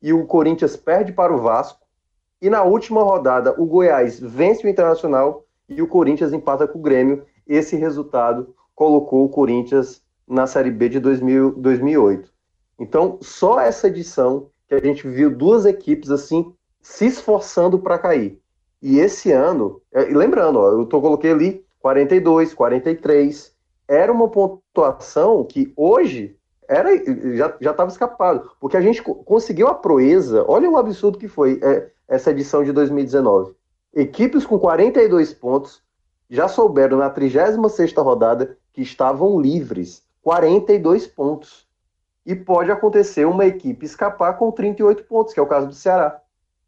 e 0.01 0.13
o 0.13 0.25
Corinthians 0.25 0.77
perde 0.77 1.13
para 1.13 1.35
o 1.35 1.39
Vasco. 1.41 1.81
E 2.41 2.49
na 2.49 2.63
última 2.63 3.03
rodada 3.03 3.61
o 3.61 3.67
Goiás 3.67 4.21
vence 4.21 4.65
o 4.65 4.71
Internacional 4.71 5.45
e 5.69 5.83
o 5.83 5.89
Corinthians 5.89 6.33
empata 6.33 6.69
com 6.69 6.79
o 6.79 6.83
Grêmio 6.83 7.27
esse 7.45 7.75
resultado 7.75 8.55
colocou 8.73 9.25
o 9.25 9.29
Corinthians 9.29 10.01
na 10.29 10.47
Série 10.47 10.71
B 10.71 10.89
de 10.89 11.01
2000, 11.01 11.57
2008. 11.57 12.33
Então, 12.79 13.19
só 13.21 13.59
essa 13.59 13.89
edição 13.89 14.49
que 14.69 14.77
a 14.77 14.81
gente 14.81 15.09
viu 15.09 15.37
duas 15.37 15.67
equipes 15.67 16.09
assim 16.09 16.55
se 16.81 17.07
esforçando 17.07 17.81
para 17.81 17.99
cair. 17.99 18.41
E 18.81 19.01
esse 19.01 19.33
ano, 19.33 19.83
é, 19.91 20.03
lembrando, 20.05 20.61
ó, 20.61 20.71
eu 20.71 20.87
tô, 20.87 21.01
coloquei 21.01 21.33
ali 21.33 21.67
42, 21.81 22.55
43, 22.55 23.53
era 23.89 24.13
uma 24.13 24.29
pontuação 24.29 25.43
que 25.43 25.73
hoje 25.77 26.37
era 26.69 26.91
já 27.61 27.71
estava 27.71 27.91
escapado, 27.91 28.51
porque 28.61 28.77
a 28.77 28.81
gente 28.81 29.03
conseguiu 29.03 29.69
a 29.69 29.75
proeza, 29.75 30.45
olha 30.49 30.69
o 30.69 30.77
absurdo 30.77 31.19
que 31.19 31.29
foi 31.29 31.61
é, 31.63 31.91
essa 32.09 32.31
edição 32.31 32.65
de 32.65 32.73
2019. 32.73 33.53
Equipes 33.95 34.45
com 34.45 34.59
42 34.59 35.33
pontos, 35.35 35.83
já 36.29 36.49
souberam 36.49 36.99
na 36.99 37.11
36ª 37.11 38.03
rodada 38.03 38.57
que 38.73 38.83
estavam 38.83 39.41
livres, 39.41 40.03
42 40.23 41.07
pontos. 41.07 41.67
E 42.27 42.35
pode 42.35 42.71
acontecer 42.71 43.27
uma 43.27 43.45
equipe 43.45 43.85
escapar 43.85 44.39
com 44.39 44.51
38 44.51 45.05
pontos, 45.05 45.35
que 45.35 45.39
é 45.39 45.43
o 45.43 45.47
caso 45.47 45.67
do 45.69 45.75
Ceará. 45.75 46.21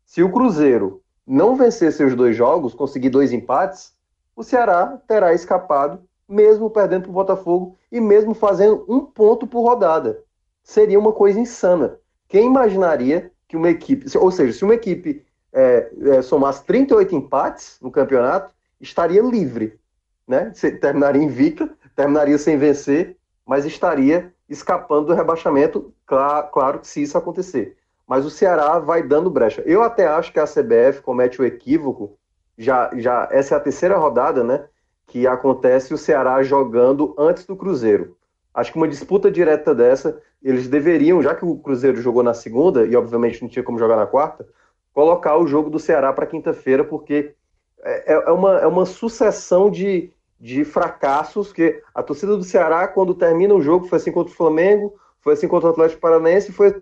Se 0.05 0.23
o 0.23 0.31
Cruzeiro 0.31 1.03
não 1.27 1.57
vencer 1.57 1.93
seus 1.93 2.15
dois 2.15 2.37
jogos, 2.37 2.75
conseguir 2.75 3.09
dois 3.09 3.33
empates, 3.33 3.93
o 4.37 4.45
Ceará 4.45 5.01
terá 5.09 5.33
escapado, 5.33 6.06
mesmo 6.29 6.71
perdendo 6.71 7.03
para 7.03 7.11
o 7.11 7.15
Botafogo 7.15 7.77
e 7.91 8.01
mesmo 8.01 8.35
fazendo 8.35 8.85
um 8.89 9.01
ponto 9.01 9.47
por 9.47 9.63
rodada. 9.63 10.23
Seria 10.63 10.99
uma 10.99 11.13
coisa 11.13 11.39
insana. 11.39 11.99
Quem 12.29 12.47
imaginaria 12.47 13.31
que 13.47 13.57
uma 13.57 13.71
equipe, 13.71 14.07
ou 14.19 14.31
seja, 14.31 14.53
se 14.53 14.65
uma 14.65 14.75
equipe 14.75 15.25
é, 15.53 15.91
é, 16.03 16.23
somasse 16.23 16.65
38 16.65 17.15
empates 17.15 17.79
no 17.81 17.91
campeonato, 17.91 18.53
estaria 18.81 19.23
livre, 19.23 19.79
né? 20.27 20.53
Terminaria 20.81 21.23
invicta, 21.23 21.71
terminaria 21.95 22.37
sem 22.37 22.59
vencer, 22.59 23.17
mas 23.45 23.65
estaria 23.65 24.35
escapando 24.49 25.07
do 25.07 25.15
rebaixamento, 25.15 25.95
claro, 26.05 26.49
claro 26.49 26.79
que 26.81 26.89
se 26.89 27.03
isso 27.03 27.17
acontecer. 27.17 27.77
Mas 28.07 28.25
o 28.25 28.31
Ceará 28.31 28.79
vai 28.79 29.03
dando 29.03 29.31
brecha. 29.31 29.63
Eu 29.67 29.83
até 29.83 30.07
acho 30.07 30.33
que 30.33 30.39
a 30.39 30.47
CBF 30.47 31.01
comete 31.03 31.41
o 31.41 31.45
equívoco, 31.45 32.17
já, 32.59 32.91
já 32.97 33.29
essa 33.31 33.55
é 33.55 33.59
a 33.59 33.61
terceira 33.61 33.97
rodada, 33.97 34.45
né? 34.45 34.65
Que 35.07 35.27
acontece 35.27 35.95
o 35.95 35.99
Ceará 35.99 36.43
jogando 36.43 37.15
antes 37.19 37.45
do 37.47 37.57
Cruzeiro. 37.57 38.17
Acho 38.53 38.73
que 38.73 38.79
uma 38.79 38.89
disputa 38.89 39.31
direta 39.31 39.75
dessa, 39.75 40.21
eles 40.43 40.69
deveriam, 40.69 41.23
já 41.23 41.35
que 41.35 41.45
o 41.45 41.59
Cruzeiro 41.59 42.01
jogou 42.01 42.23
na 42.23 42.35
segunda, 42.35 42.87
e 42.87 42.97
obviamente 42.97 43.43
não 43.43 43.49
tinha 43.49 43.63
como 43.63 43.79
jogar 43.79 43.97
na 43.97 44.07
quarta, 44.07 44.47
colocar 44.93 45.37
o 45.37 45.47
jogo 45.47 45.69
do 45.69 45.79
Ceará 45.79 46.13
para 46.13 46.27
quinta-feira, 46.27 46.83
porque 46.83 47.35
é, 47.83 48.13
é, 48.15 48.33
uma, 48.33 48.59
é 48.59 48.67
uma 48.67 48.87
sucessão 48.87 49.71
de, 49.71 50.11
de 50.41 50.65
fracassos 50.65 51.53
que 51.53 51.83
a 51.95 52.03
torcida 52.03 52.37
do 52.37 52.45
Ceará, 52.45 52.89
quando 52.89 53.15
termina 53.15 53.55
o 53.55 53.61
jogo, 53.61 53.87
foi 53.87 53.99
assim 53.99 54.11
contra 54.11 54.33
o 54.33 54.37
Flamengo, 54.37 54.95
foi 55.21 55.35
assim 55.35 55.49
contra 55.49 55.69
o 55.69 55.73
Atlético 55.73 56.01
Paranaense 56.01 56.53
foi 56.53 56.81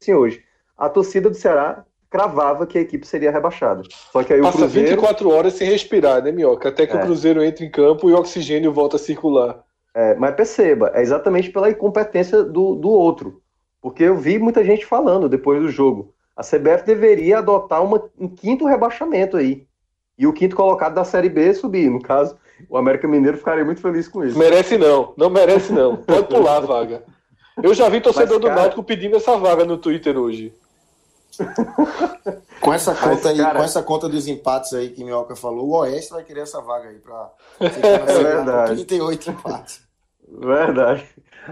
assim 0.00 0.12
hoje. 0.12 0.44
A 0.76 0.88
torcida 0.88 1.28
do 1.28 1.36
Ceará 1.36 1.84
cravava 2.10 2.66
que 2.66 2.78
a 2.78 2.80
equipe 2.80 3.06
seria 3.06 3.30
rebaixada. 3.30 3.82
Só 4.12 4.22
que 4.22 4.32
aí 4.32 4.40
Passa 4.40 4.56
o 4.56 4.60
Cruzeiro... 4.60 4.88
24 4.88 5.30
horas 5.30 5.54
sem 5.54 5.70
respirar, 5.70 6.22
né, 6.22 6.32
Minhoca? 6.32 6.68
Até 6.68 6.86
que 6.86 6.96
é. 6.96 7.00
o 7.00 7.02
Cruzeiro 7.02 7.42
entre 7.42 7.64
em 7.64 7.70
campo 7.70 8.08
e 8.08 8.12
o 8.12 8.16
oxigênio 8.16 8.72
volta 8.72 8.96
a 8.96 8.98
circular. 8.98 9.62
É, 9.94 10.14
mas 10.14 10.34
perceba, 10.34 10.92
é 10.94 11.02
exatamente 11.02 11.50
pela 11.50 11.70
incompetência 11.70 12.42
do, 12.42 12.74
do 12.74 12.88
outro. 12.88 13.42
Porque 13.80 14.04
eu 14.04 14.16
vi 14.16 14.38
muita 14.38 14.64
gente 14.64 14.86
falando 14.86 15.28
depois 15.28 15.60
do 15.60 15.70
jogo. 15.70 16.14
A 16.36 16.42
CBF 16.42 16.84
deveria 16.84 17.38
adotar 17.38 17.82
uma, 17.82 18.02
um 18.18 18.28
quinto 18.28 18.64
rebaixamento 18.64 19.36
aí 19.36 19.66
e 20.16 20.26
o 20.26 20.32
quinto 20.32 20.56
colocado 20.56 20.94
da 20.94 21.04
Série 21.04 21.28
B 21.28 21.52
subir. 21.54 21.90
No 21.90 22.02
caso, 22.02 22.36
o 22.68 22.76
América 22.76 23.06
Mineiro 23.06 23.38
ficaria 23.38 23.64
muito 23.64 23.80
feliz 23.80 24.08
com 24.08 24.24
isso. 24.24 24.38
Merece 24.38 24.76
não, 24.76 25.12
não 25.16 25.30
merece 25.30 25.72
não. 25.72 25.96
Pode 25.96 26.28
pular 26.28 26.56
a 26.56 26.60
vaga. 26.60 27.02
Eu 27.62 27.74
já 27.74 27.88
vi 27.88 28.00
torcedor 28.00 28.38
Mas, 28.38 28.42
cara... 28.42 28.54
do 28.54 28.60
Náutico 28.60 28.82
pedindo 28.82 29.16
essa 29.16 29.36
vaga 29.36 29.64
no 29.64 29.78
Twitter 29.78 30.16
hoje. 30.16 30.52
com 32.60 32.72
essa 32.72 32.94
conta 32.94 33.08
Mas, 33.08 33.26
aí, 33.26 33.38
cara... 33.38 33.58
com 33.58 33.64
essa 33.64 33.82
conta 33.82 34.08
dos 34.08 34.26
empates 34.26 34.72
aí 34.72 34.90
que 34.90 35.04
Minhoca 35.04 35.36
falou, 35.36 35.68
o 35.68 35.76
Oeste 35.78 36.12
vai 36.12 36.24
querer 36.24 36.40
essa 36.40 36.60
vaga 36.60 36.88
aí 36.88 36.98
para 36.98 37.30
é 37.60 38.22
verdade. 38.22 38.84
38 38.84 39.30
empates. 39.30 39.80
Verdade. 40.30 41.06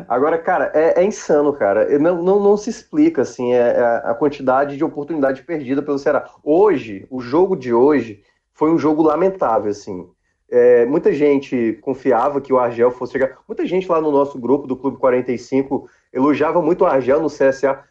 Agora, 0.09 0.37
cara, 0.39 0.71
é, 0.75 1.01
é 1.01 1.05
insano, 1.05 1.53
cara. 1.53 1.99
Não, 1.99 2.23
não, 2.23 2.39
não, 2.39 2.57
se 2.57 2.69
explica 2.69 3.23
assim 3.23 3.55
é, 3.55 3.79
é 3.79 4.03
a 4.05 4.15
quantidade 4.15 4.77
de 4.77 4.85
oportunidade 4.85 5.43
perdida 5.43 5.83
pelo 5.83 5.99
Ceará. 5.99 6.29
Hoje, 6.45 7.07
o 7.11 7.21
jogo 7.21 7.57
de 7.57 7.73
hoje, 7.73 8.23
foi 8.53 8.71
um 8.71 8.79
jogo 8.79 9.03
lamentável, 9.03 9.71
assim. 9.71 10.09
É, 10.49 10.87
muita 10.87 11.13
gente 11.13 11.79
confiava 11.83 12.41
que 12.41 12.53
o 12.53 12.59
Argel 12.59 12.91
fosse 12.91 13.13
chegar. 13.13 13.39
Muita 13.49 13.67
gente 13.67 13.89
lá 13.89 14.01
no 14.01 14.13
nosso 14.13 14.39
grupo 14.39 14.67
do 14.67 14.77
Clube 14.77 14.97
45 14.99 15.89
elogiava 16.13 16.63
muito 16.63 16.83
o 16.83 16.87
Argel 16.87 17.21
no 17.21 17.29
CSA. 17.29 17.83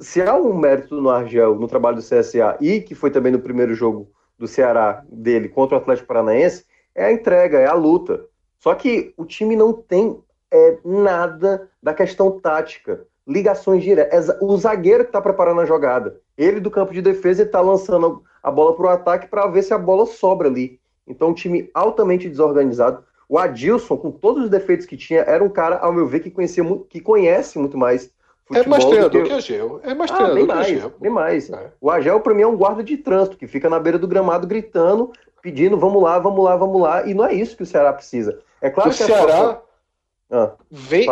Se 0.00 0.22
há 0.22 0.34
um 0.34 0.54
mérito 0.54 1.00
no 1.00 1.10
Argel, 1.10 1.54
no 1.56 1.68
trabalho 1.68 1.96
do 1.96 2.02
CSA, 2.02 2.56
e 2.60 2.80
que 2.80 2.94
foi 2.94 3.10
também 3.10 3.30
no 3.30 3.40
primeiro 3.40 3.74
jogo 3.74 4.10
do 4.38 4.48
Ceará 4.48 5.04
dele 5.08 5.48
contra 5.48 5.76
o 5.76 5.80
Atlético 5.80 6.08
Paranaense, 6.08 6.64
é 6.94 7.06
a 7.06 7.12
entrega, 7.12 7.58
é 7.58 7.66
a 7.66 7.74
luta. 7.74 8.24
Só 8.58 8.74
que 8.74 9.12
o 9.16 9.24
time 9.24 9.54
não 9.54 9.72
tem 9.72 10.18
é, 10.50 10.78
nada 10.84 11.68
da 11.82 11.92
questão 11.92 12.40
tática, 12.40 13.06
ligações 13.26 13.82
diretas. 13.82 14.28
É 14.30 14.38
o 14.40 14.56
zagueiro 14.56 15.04
que 15.04 15.10
está 15.10 15.20
preparando 15.20 15.60
a 15.60 15.66
jogada. 15.66 16.20
Ele 16.36 16.60
do 16.60 16.70
campo 16.70 16.92
de 16.92 17.02
defesa 17.02 17.42
está 17.42 17.60
lançando 17.60 18.22
a 18.42 18.50
bola 18.50 18.74
para 18.74 18.86
o 18.86 18.88
ataque 18.88 19.28
para 19.28 19.46
ver 19.46 19.62
se 19.62 19.74
a 19.74 19.78
bola 19.78 20.06
sobra 20.06 20.48
ali. 20.48 20.80
Então, 21.06 21.28
um 21.30 21.34
time 21.34 21.70
altamente 21.74 22.28
desorganizado. 22.28 23.04
O 23.28 23.38
Adilson, 23.38 23.96
com 23.96 24.10
todos 24.10 24.44
os 24.44 24.50
defeitos 24.50 24.86
que 24.86 24.96
tinha, 24.96 25.20
era 25.20 25.42
um 25.42 25.48
cara, 25.48 25.78
ao 25.78 25.92
meu 25.92 26.06
ver, 26.06 26.20
que 26.20 26.30
conhecia 26.30 26.64
que 26.88 27.00
conhece 27.00 27.58
muito 27.58 27.76
mais 27.76 28.10
futebol. 28.52 28.64
É 28.64 28.68
mais 28.68 28.84
treinador 28.84 29.22
que, 29.22 29.28
que 29.28 29.34
Agel. 29.34 29.80
É 29.82 29.94
mais 29.94 30.10
ah, 30.10 30.14
treinador 30.14 30.46
bem 30.46 30.56
mais, 30.56 30.84
Bem 31.00 31.10
mais. 31.10 31.50
É. 31.50 31.72
O 31.80 31.90
Agel, 31.90 32.20
para 32.20 32.34
mim, 32.34 32.42
é 32.42 32.46
um 32.46 32.56
guarda 32.56 32.82
de 32.82 32.96
trânsito, 32.96 33.36
que 33.36 33.46
fica 33.46 33.68
na 33.68 33.78
beira 33.78 33.98
do 33.98 34.08
gramado 34.08 34.46
gritando, 34.46 35.12
pedindo, 35.40 35.78
vamos 35.78 36.02
lá, 36.02 36.18
vamos 36.18 36.44
lá, 36.44 36.56
vamos 36.56 36.80
lá. 36.80 37.06
E 37.06 37.14
não 37.14 37.24
é 37.24 37.34
isso 37.34 37.56
que 37.56 37.62
o 37.62 37.66
Ceará 37.66 37.92
precisa. 37.92 38.38
É 38.60 38.70
claro 38.70 38.90
o 38.90 38.94
que 38.94 39.02
o 39.02 39.06
Ceará... 39.06 39.60
Ah, 40.34 40.52
vem, 40.70 41.06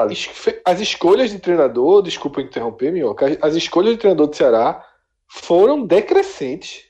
as 0.64 0.80
escolhas 0.80 1.30
de 1.30 1.38
treinador, 1.38 2.00
desculpa 2.00 2.40
interromper, 2.40 2.90
Minhoca, 2.90 3.26
as 3.42 3.54
escolhas 3.54 3.92
de 3.92 3.98
treinador 3.98 4.28
do 4.28 4.34
Ceará 4.34 4.82
foram 5.28 5.84
decrescentes. 5.84 6.86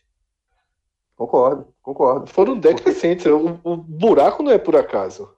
Concordo, 1.16 1.66
concordo. 1.82 2.26
Foram 2.28 2.56
decrescentes. 2.56 3.26
O, 3.26 3.58
o 3.64 3.76
buraco 3.76 4.44
não 4.44 4.52
é 4.52 4.58
por 4.58 4.76
acaso. 4.76 5.28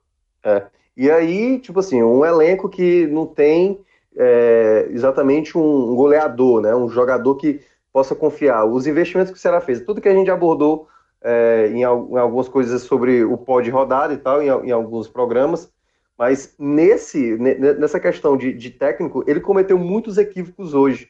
É. 0.44 0.66
E 0.96 1.10
aí, 1.10 1.58
tipo 1.58 1.80
assim, 1.80 2.02
um 2.02 2.24
elenco 2.24 2.68
que 2.68 3.06
não 3.06 3.26
tem 3.26 3.80
é, 4.16 4.86
exatamente 4.90 5.56
um 5.56 5.94
goleador, 5.94 6.60
né? 6.60 6.74
Um 6.74 6.88
jogador 6.88 7.36
que 7.36 7.60
possa 7.92 8.14
confiar. 8.14 8.64
Os 8.64 8.86
investimentos 8.86 9.32
que 9.32 9.38
o 9.38 9.40
Ceará 9.40 9.60
fez, 9.60 9.80
tudo 9.80 10.00
que 10.00 10.08
a 10.08 10.14
gente 10.14 10.30
abordou 10.30 10.88
é, 11.22 11.68
em, 11.72 11.84
algumas 11.84 12.48
coisas 12.48 12.82
sobre 12.82 13.24
o 13.24 13.36
pó 13.36 13.60
de 13.60 13.70
rodada 13.70 14.12
e 14.12 14.16
tal, 14.16 14.42
em, 14.42 14.46
em, 14.46 14.70
alguns 14.70 15.08
programas, 15.08 15.70
mas 16.18 16.54
nesse, 16.58 17.36
nessa 17.36 18.00
questão 18.00 18.36
de, 18.36 18.52
de 18.52 18.70
técnico, 18.70 19.24
ele 19.26 19.40
cometeu 19.40 19.78
muitos 19.78 20.18
equívocos 20.18 20.74
hoje. 20.74 21.08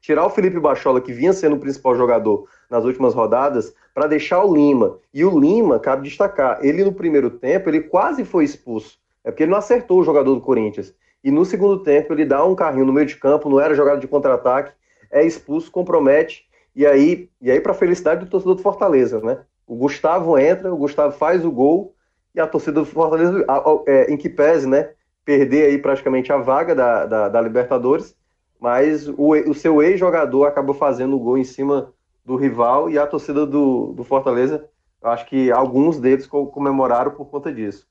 tirar 0.00 0.24
o 0.24 0.30
Felipe 0.30 0.60
Bachola, 0.60 1.00
que 1.00 1.12
vinha 1.12 1.32
sendo 1.32 1.56
o 1.56 1.60
principal 1.60 1.96
jogador 1.96 2.46
nas 2.70 2.84
últimas 2.84 3.14
rodadas, 3.14 3.74
para 3.94 4.06
deixar 4.06 4.44
o 4.44 4.54
Lima. 4.54 4.98
E 5.12 5.24
o 5.24 5.38
Lima, 5.38 5.78
cabe 5.80 6.08
destacar, 6.08 6.58
ele 6.62 6.84
no 6.84 6.92
primeiro 6.92 7.30
tempo, 7.30 7.68
ele 7.68 7.80
quase 7.80 8.24
foi 8.24 8.44
expulso. 8.44 8.98
É 9.24 9.30
porque 9.30 9.42
ele 9.42 9.50
não 9.50 9.58
acertou 9.58 9.98
o 9.98 10.04
jogador 10.04 10.34
do 10.34 10.40
Corinthians. 10.40 10.94
E 11.26 11.30
no 11.32 11.44
segundo 11.44 11.82
tempo, 11.82 12.12
ele 12.12 12.24
dá 12.24 12.44
um 12.44 12.54
carrinho 12.54 12.86
no 12.86 12.92
meio 12.92 13.04
de 13.04 13.16
campo, 13.16 13.50
não 13.50 13.58
era 13.58 13.74
jogada 13.74 13.98
de 13.98 14.06
contra-ataque, 14.06 14.70
é 15.10 15.24
expulso, 15.24 15.72
compromete. 15.72 16.46
E 16.72 16.86
aí, 16.86 17.28
e 17.42 17.50
aí 17.50 17.60
para 17.60 17.74
felicidade 17.74 18.24
do 18.24 18.30
torcedor 18.30 18.54
do 18.54 18.62
Fortaleza, 18.62 19.20
né? 19.20 19.40
O 19.66 19.74
Gustavo 19.74 20.38
entra, 20.38 20.72
o 20.72 20.76
Gustavo 20.76 21.18
faz 21.18 21.44
o 21.44 21.50
gol, 21.50 21.96
e 22.32 22.38
a 22.38 22.46
torcida 22.46 22.78
do 22.78 22.86
Fortaleza, 22.86 23.44
é, 23.88 24.08
em 24.08 24.16
que 24.16 24.28
pese, 24.28 24.68
né? 24.68 24.90
Perder 25.24 25.66
aí 25.66 25.78
praticamente 25.78 26.32
a 26.32 26.36
vaga 26.36 26.76
da, 26.76 27.06
da, 27.06 27.28
da 27.28 27.40
Libertadores, 27.40 28.14
mas 28.60 29.08
o, 29.08 29.32
o 29.32 29.52
seu 29.52 29.82
ex-jogador 29.82 30.44
acabou 30.44 30.76
fazendo 30.76 31.16
o 31.16 31.18
gol 31.18 31.36
em 31.36 31.42
cima 31.42 31.92
do 32.24 32.36
rival 32.36 32.88
e 32.88 33.00
a 33.00 33.04
torcida 33.04 33.44
do, 33.44 33.92
do 33.94 34.04
Fortaleza, 34.04 34.64
acho 35.02 35.26
que 35.26 35.50
alguns 35.50 35.98
deles 35.98 36.24
comemoraram 36.24 37.10
por 37.10 37.26
conta 37.26 37.52
disso. 37.52 37.84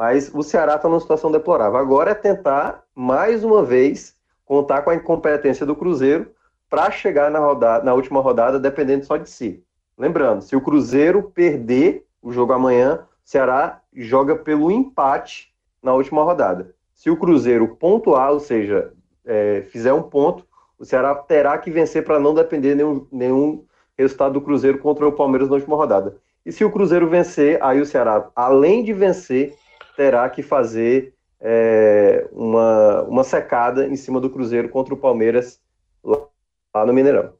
Mas 0.00 0.30
o 0.32 0.42
Ceará 0.42 0.76
está 0.76 0.88
numa 0.88 0.98
situação 0.98 1.30
deplorável. 1.30 1.78
Agora 1.78 2.12
é 2.12 2.14
tentar, 2.14 2.84
mais 2.94 3.44
uma 3.44 3.62
vez, 3.62 4.14
contar 4.46 4.80
com 4.80 4.88
a 4.88 4.94
incompetência 4.94 5.66
do 5.66 5.76
Cruzeiro 5.76 6.30
para 6.70 6.90
chegar 6.90 7.30
na, 7.30 7.38
rodada, 7.38 7.84
na 7.84 7.92
última 7.92 8.18
rodada 8.18 8.58
dependendo 8.58 9.04
só 9.04 9.18
de 9.18 9.28
si. 9.28 9.62
Lembrando, 9.98 10.40
se 10.40 10.56
o 10.56 10.60
Cruzeiro 10.62 11.24
perder 11.24 12.06
o 12.22 12.32
jogo 12.32 12.54
amanhã, 12.54 13.00
o 13.22 13.28
Ceará 13.28 13.82
joga 13.94 14.34
pelo 14.36 14.70
empate 14.70 15.52
na 15.82 15.92
última 15.92 16.24
rodada. 16.24 16.74
Se 16.94 17.10
o 17.10 17.16
Cruzeiro 17.18 17.76
pontuar, 17.76 18.32
ou 18.32 18.40
seja, 18.40 18.94
é, 19.26 19.66
fizer 19.68 19.92
um 19.92 20.04
ponto, 20.04 20.46
o 20.78 20.84
Ceará 20.86 21.14
terá 21.14 21.58
que 21.58 21.70
vencer 21.70 22.04
para 22.04 22.18
não 22.18 22.32
depender 22.32 22.74
nenhum, 22.74 23.06
nenhum 23.12 23.66
resultado 23.98 24.32
do 24.32 24.40
Cruzeiro 24.40 24.78
contra 24.78 25.06
o 25.06 25.12
Palmeiras 25.12 25.50
na 25.50 25.56
última 25.56 25.76
rodada. 25.76 26.16
E 26.46 26.50
se 26.50 26.64
o 26.64 26.70
Cruzeiro 26.70 27.06
vencer, 27.06 27.62
aí 27.62 27.82
o 27.82 27.84
Ceará, 27.84 28.30
além 28.34 28.82
de 28.82 28.94
vencer, 28.94 29.59
terá 30.00 30.30
que 30.30 30.42
fazer 30.42 31.12
é, 31.38 32.26
uma, 32.32 33.02
uma 33.02 33.22
secada 33.22 33.86
em 33.86 33.96
cima 33.96 34.18
do 34.18 34.30
Cruzeiro 34.30 34.70
contra 34.70 34.94
o 34.94 34.96
Palmeiras 34.96 35.60
lá, 36.02 36.26
lá 36.74 36.86
no 36.86 36.94
Mineirão. 36.94 37.34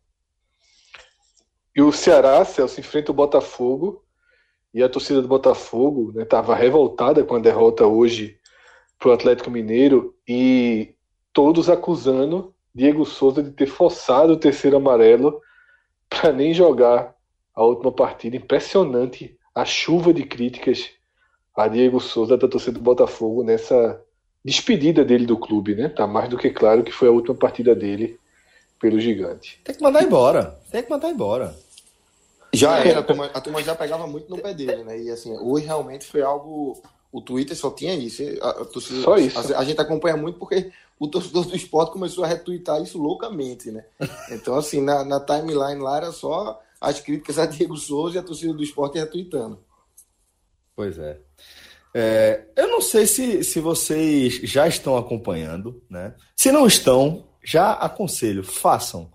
E 1.75 1.81
o 1.81 1.90
Ceará, 1.90 2.44
Celso, 2.44 2.79
enfrenta 2.79 3.12
o 3.12 3.14
Botafogo 3.14 4.05
e 4.75 4.83
a 4.83 4.90
torcida 4.90 5.23
do 5.23 5.29
Botafogo 5.29 6.12
estava 6.20 6.55
né, 6.55 6.61
revoltada 6.61 7.25
com 7.25 7.37
a 7.37 7.38
derrota 7.38 7.87
hoje 7.87 8.38
para 8.99 9.09
o 9.09 9.12
Atlético 9.12 9.51
Mineiro 9.51 10.14
e 10.29 10.94
todos 11.33 11.70
acusando 11.70 12.55
Diego 12.75 13.07
Souza 13.07 13.42
de 13.42 13.53
ter 13.53 13.68
forçado 13.68 14.35
o 14.35 14.38
terceiro 14.38 14.77
amarelo 14.77 15.40
para 16.11 16.31
nem 16.31 16.53
jogar 16.53 17.14
a 17.55 17.64
última 17.64 17.90
partida. 17.90 18.37
Impressionante 18.37 19.35
a 19.55 19.64
chuva 19.64 20.12
de 20.12 20.25
críticas 20.25 20.99
a 21.56 21.68
Diego 21.68 22.00
Souza 22.00 22.36
da 22.36 22.48
torcida 22.48 22.72
do 22.72 22.80
Botafogo 22.80 23.42
nessa 23.42 24.00
despedida 24.44 25.04
dele 25.04 25.26
do 25.26 25.38
clube, 25.38 25.74
né? 25.74 25.88
Tá 25.88 26.06
mais 26.06 26.28
do 26.28 26.38
que 26.38 26.50
claro 26.50 26.82
que 26.82 26.92
foi 26.92 27.08
a 27.08 27.12
última 27.12 27.34
partida 27.34 27.74
dele 27.74 28.18
pelo 28.80 28.98
gigante. 28.98 29.60
Tem 29.62 29.74
que 29.74 29.82
mandar 29.82 30.02
embora. 30.02 30.58
Tem 30.70 30.82
que 30.82 30.90
mandar 30.90 31.10
embora. 31.10 31.54
Já 32.52 32.78
era, 32.78 33.00
a 33.00 33.02
turma, 33.02 33.26
a 33.26 33.40
turma 33.40 33.62
já 33.62 33.74
pegava 33.76 34.06
muito 34.06 34.28
no 34.28 34.38
pé 34.38 34.52
dele, 34.52 34.82
né? 34.82 34.98
E 34.98 35.10
assim, 35.10 35.36
hoje 35.38 35.66
realmente 35.66 36.06
foi 36.06 36.22
algo. 36.22 36.82
O 37.12 37.20
Twitter 37.20 37.56
só 37.56 37.70
tinha 37.70 37.94
isso. 37.94 38.22
A, 38.40 38.50
a 38.50 38.64
torcida, 38.64 39.02
só 39.02 39.16
isso. 39.16 39.38
A, 39.38 39.58
a, 39.58 39.64
gente 39.64 39.80
acompanha 39.80 40.16
muito 40.16 40.38
porque 40.38 40.72
o 40.98 41.06
torcedor 41.06 41.44
do 41.44 41.54
esporte 41.54 41.92
começou 41.92 42.24
a 42.24 42.26
retweetar 42.26 42.82
isso 42.82 42.98
loucamente, 42.98 43.70
né? 43.70 43.84
Então, 44.30 44.56
assim, 44.56 44.80
na, 44.80 45.04
na 45.04 45.20
timeline 45.20 45.80
lá 45.80 45.98
era 45.98 46.12
só 46.12 46.60
as 46.80 47.00
críticas 47.00 47.38
a 47.38 47.46
Diego 47.46 47.76
Souza 47.76 48.16
e 48.16 48.18
a 48.18 48.22
torcida 48.22 48.52
do 48.52 48.62
esporte 48.62 48.98
retweetando. 48.98 49.58
Pois 50.80 50.98
é. 50.98 51.18
é. 51.92 52.44
eu 52.56 52.68
não 52.68 52.80
sei 52.80 53.06
se, 53.06 53.44
se 53.44 53.60
vocês 53.60 54.40
já 54.44 54.66
estão 54.66 54.96
acompanhando, 54.96 55.82
né? 55.90 56.14
Se 56.34 56.50
não 56.50 56.66
estão, 56.66 57.26
já 57.44 57.72
aconselho, 57.72 58.42
façam. 58.42 59.12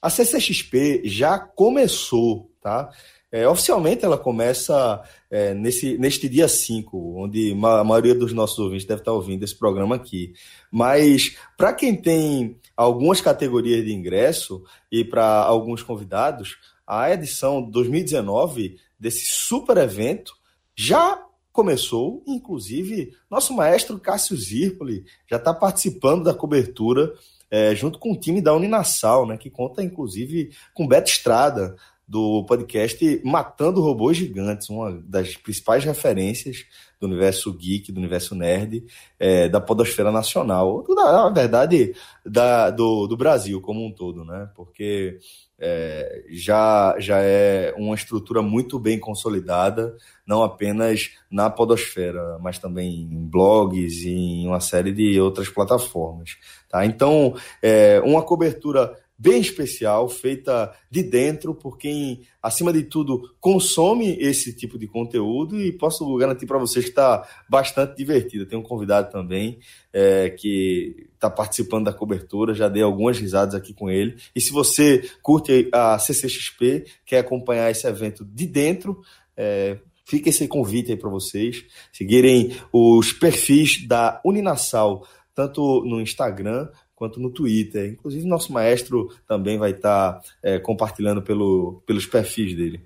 A 0.00 0.10
CCXP 0.10 1.02
já 1.06 1.36
começou, 1.36 2.52
tá? 2.62 2.92
É, 3.32 3.48
oficialmente 3.48 4.04
ela 4.04 4.16
começa 4.16 5.02
é, 5.28 5.54
nesse, 5.54 5.98
neste 5.98 6.28
dia 6.28 6.46
5, 6.46 7.20
onde 7.20 7.50
a 7.64 7.82
maioria 7.82 8.14
dos 8.14 8.32
nossos 8.32 8.60
ouvintes 8.60 8.86
deve 8.86 9.00
estar 9.00 9.12
ouvindo 9.12 9.42
esse 9.42 9.58
programa 9.58 9.96
aqui. 9.96 10.34
Mas 10.70 11.36
para 11.56 11.72
quem 11.72 11.96
tem 11.96 12.56
algumas 12.76 13.20
categorias 13.20 13.84
de 13.84 13.92
ingresso 13.92 14.62
e 14.88 15.04
para 15.04 15.42
alguns 15.42 15.82
convidados, 15.82 16.58
a 16.86 17.10
edição 17.10 17.60
2019 17.60 18.76
desse 19.00 19.26
super 19.26 19.78
evento 19.78 20.37
já 20.80 21.20
começou, 21.50 22.22
inclusive 22.24 23.12
nosso 23.28 23.52
maestro 23.52 23.98
Cássio 23.98 24.36
Zirpoli 24.36 25.04
já 25.28 25.36
está 25.36 25.52
participando 25.52 26.22
da 26.22 26.32
cobertura 26.32 27.12
é, 27.50 27.74
junto 27.74 27.98
com 27.98 28.12
o 28.12 28.16
time 28.16 28.40
da 28.40 28.54
Uninassal, 28.54 29.26
né, 29.26 29.36
que 29.36 29.50
conta 29.50 29.82
inclusive 29.82 30.52
com 30.72 30.86
Beto 30.86 31.10
Estrada, 31.10 31.74
do 32.08 32.42
podcast 32.44 33.20
Matando 33.22 33.82
Robôs 33.82 34.16
Gigantes, 34.16 34.70
uma 34.70 34.92
das 35.04 35.36
principais 35.36 35.84
referências 35.84 36.64
do 36.98 37.06
universo 37.06 37.52
geek, 37.52 37.92
do 37.92 37.98
universo 37.98 38.34
nerd, 38.34 38.84
é, 39.18 39.48
da 39.48 39.60
podosfera 39.60 40.10
nacional, 40.10 40.84
na 40.88 41.28
verdade, 41.28 41.94
da, 42.24 42.70
do, 42.70 43.06
do 43.06 43.16
Brasil 43.16 43.60
como 43.60 43.84
um 43.84 43.92
todo, 43.92 44.24
né? 44.24 44.48
Porque 44.56 45.18
é, 45.60 46.24
já, 46.30 46.96
já 46.98 47.18
é 47.20 47.74
uma 47.76 47.94
estrutura 47.94 48.40
muito 48.40 48.78
bem 48.78 48.98
consolidada, 48.98 49.96
não 50.26 50.42
apenas 50.42 51.10
na 51.30 51.50
podosfera, 51.50 52.38
mas 52.40 52.58
também 52.58 53.02
em 53.02 53.28
blogs 53.28 54.04
e 54.04 54.10
em 54.10 54.46
uma 54.46 54.60
série 54.60 54.92
de 54.92 55.20
outras 55.20 55.48
plataformas. 55.48 56.36
Tá? 56.68 56.86
Então, 56.86 57.34
é, 57.62 58.00
uma 58.04 58.22
cobertura 58.22 58.96
bem 59.18 59.40
especial, 59.40 60.08
feita 60.08 60.72
de 60.88 61.02
dentro 61.02 61.52
por 61.52 61.76
quem, 61.76 62.22
acima 62.40 62.72
de 62.72 62.84
tudo, 62.84 63.34
consome 63.40 64.16
esse 64.20 64.54
tipo 64.54 64.78
de 64.78 64.86
conteúdo 64.86 65.60
e 65.60 65.72
posso 65.72 66.16
garantir 66.16 66.46
para 66.46 66.58
vocês 66.58 66.84
que 66.84 66.92
está 66.92 67.28
bastante 67.48 67.96
divertido. 67.96 68.46
Tem 68.46 68.56
um 68.56 68.62
convidado 68.62 69.10
também 69.10 69.58
é, 69.92 70.30
que 70.30 71.08
está 71.14 71.28
participando 71.28 71.86
da 71.86 71.92
cobertura, 71.92 72.54
já 72.54 72.68
dei 72.68 72.82
algumas 72.82 73.18
risadas 73.18 73.56
aqui 73.56 73.74
com 73.74 73.90
ele. 73.90 74.16
E 74.36 74.40
se 74.40 74.52
você 74.52 75.10
curte 75.20 75.68
a 75.72 75.98
CCXP, 75.98 76.86
quer 77.04 77.18
acompanhar 77.18 77.70
esse 77.72 77.88
evento 77.88 78.24
de 78.24 78.46
dentro, 78.46 79.00
é, 79.36 79.78
fica 80.04 80.28
esse 80.28 80.46
convite 80.46 80.92
aí 80.92 80.96
para 80.96 81.10
vocês 81.10 81.64
seguirem 81.92 82.56
os 82.72 83.12
perfis 83.12 83.84
da 83.86 84.20
Uninassal, 84.24 85.04
tanto 85.34 85.82
no 85.84 86.00
Instagram 86.00 86.68
quanto 86.98 87.20
no 87.20 87.30
Twitter. 87.30 87.88
Inclusive, 87.92 88.26
nosso 88.26 88.52
maestro 88.52 89.08
também 89.26 89.56
vai 89.56 89.70
estar 89.70 90.20
é, 90.42 90.58
compartilhando 90.58 91.22
pelo, 91.22 91.80
pelos 91.86 92.04
perfis 92.04 92.56
dele. 92.56 92.82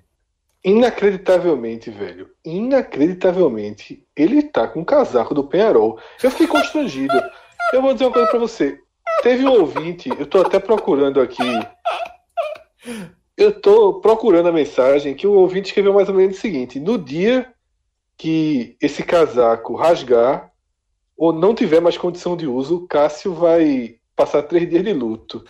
Inacreditavelmente, 0.63 1.89
velho. 1.89 2.29
Inacreditavelmente, 2.45 4.05
ele 4.15 4.43
tá 4.43 4.67
com 4.67 4.81
o 4.81 4.85
casaco 4.85 5.33
do 5.33 5.43
Penharol. 5.43 5.99
Eu 6.21 6.29
fiquei 6.29 6.45
constrangido. 6.45 7.19
eu 7.73 7.81
vou 7.81 7.93
dizer 7.93 8.05
uma 8.05 8.13
coisa 8.13 8.29
para 8.29 8.39
você. 8.39 8.79
Teve 9.23 9.45
um 9.45 9.51
ouvinte, 9.51 10.09
eu 10.09 10.27
tô 10.27 10.41
até 10.41 10.59
procurando 10.59 11.19
aqui. 11.19 11.43
Eu 13.35 13.59
tô 13.59 13.99
procurando 13.99 14.49
a 14.49 14.53
mensagem 14.53 15.15
que 15.15 15.25
o 15.25 15.33
ouvinte 15.33 15.69
escreveu 15.69 15.93
mais 15.93 16.07
ou 16.07 16.13
menos 16.13 16.37
o 16.37 16.39
seguinte: 16.39 16.79
no 16.79 16.99
dia 16.99 17.51
que 18.15 18.77
esse 18.79 19.01
casaco 19.01 19.75
rasgar 19.75 20.51
ou 21.17 21.33
não 21.33 21.55
tiver 21.55 21.81
mais 21.81 21.97
condição 21.97 22.37
de 22.37 22.45
uso, 22.45 22.87
Cássio 22.87 23.33
vai 23.33 23.97
passar 24.15 24.43
três 24.43 24.69
dias 24.69 24.83
de 24.83 24.93
luto. 24.93 25.43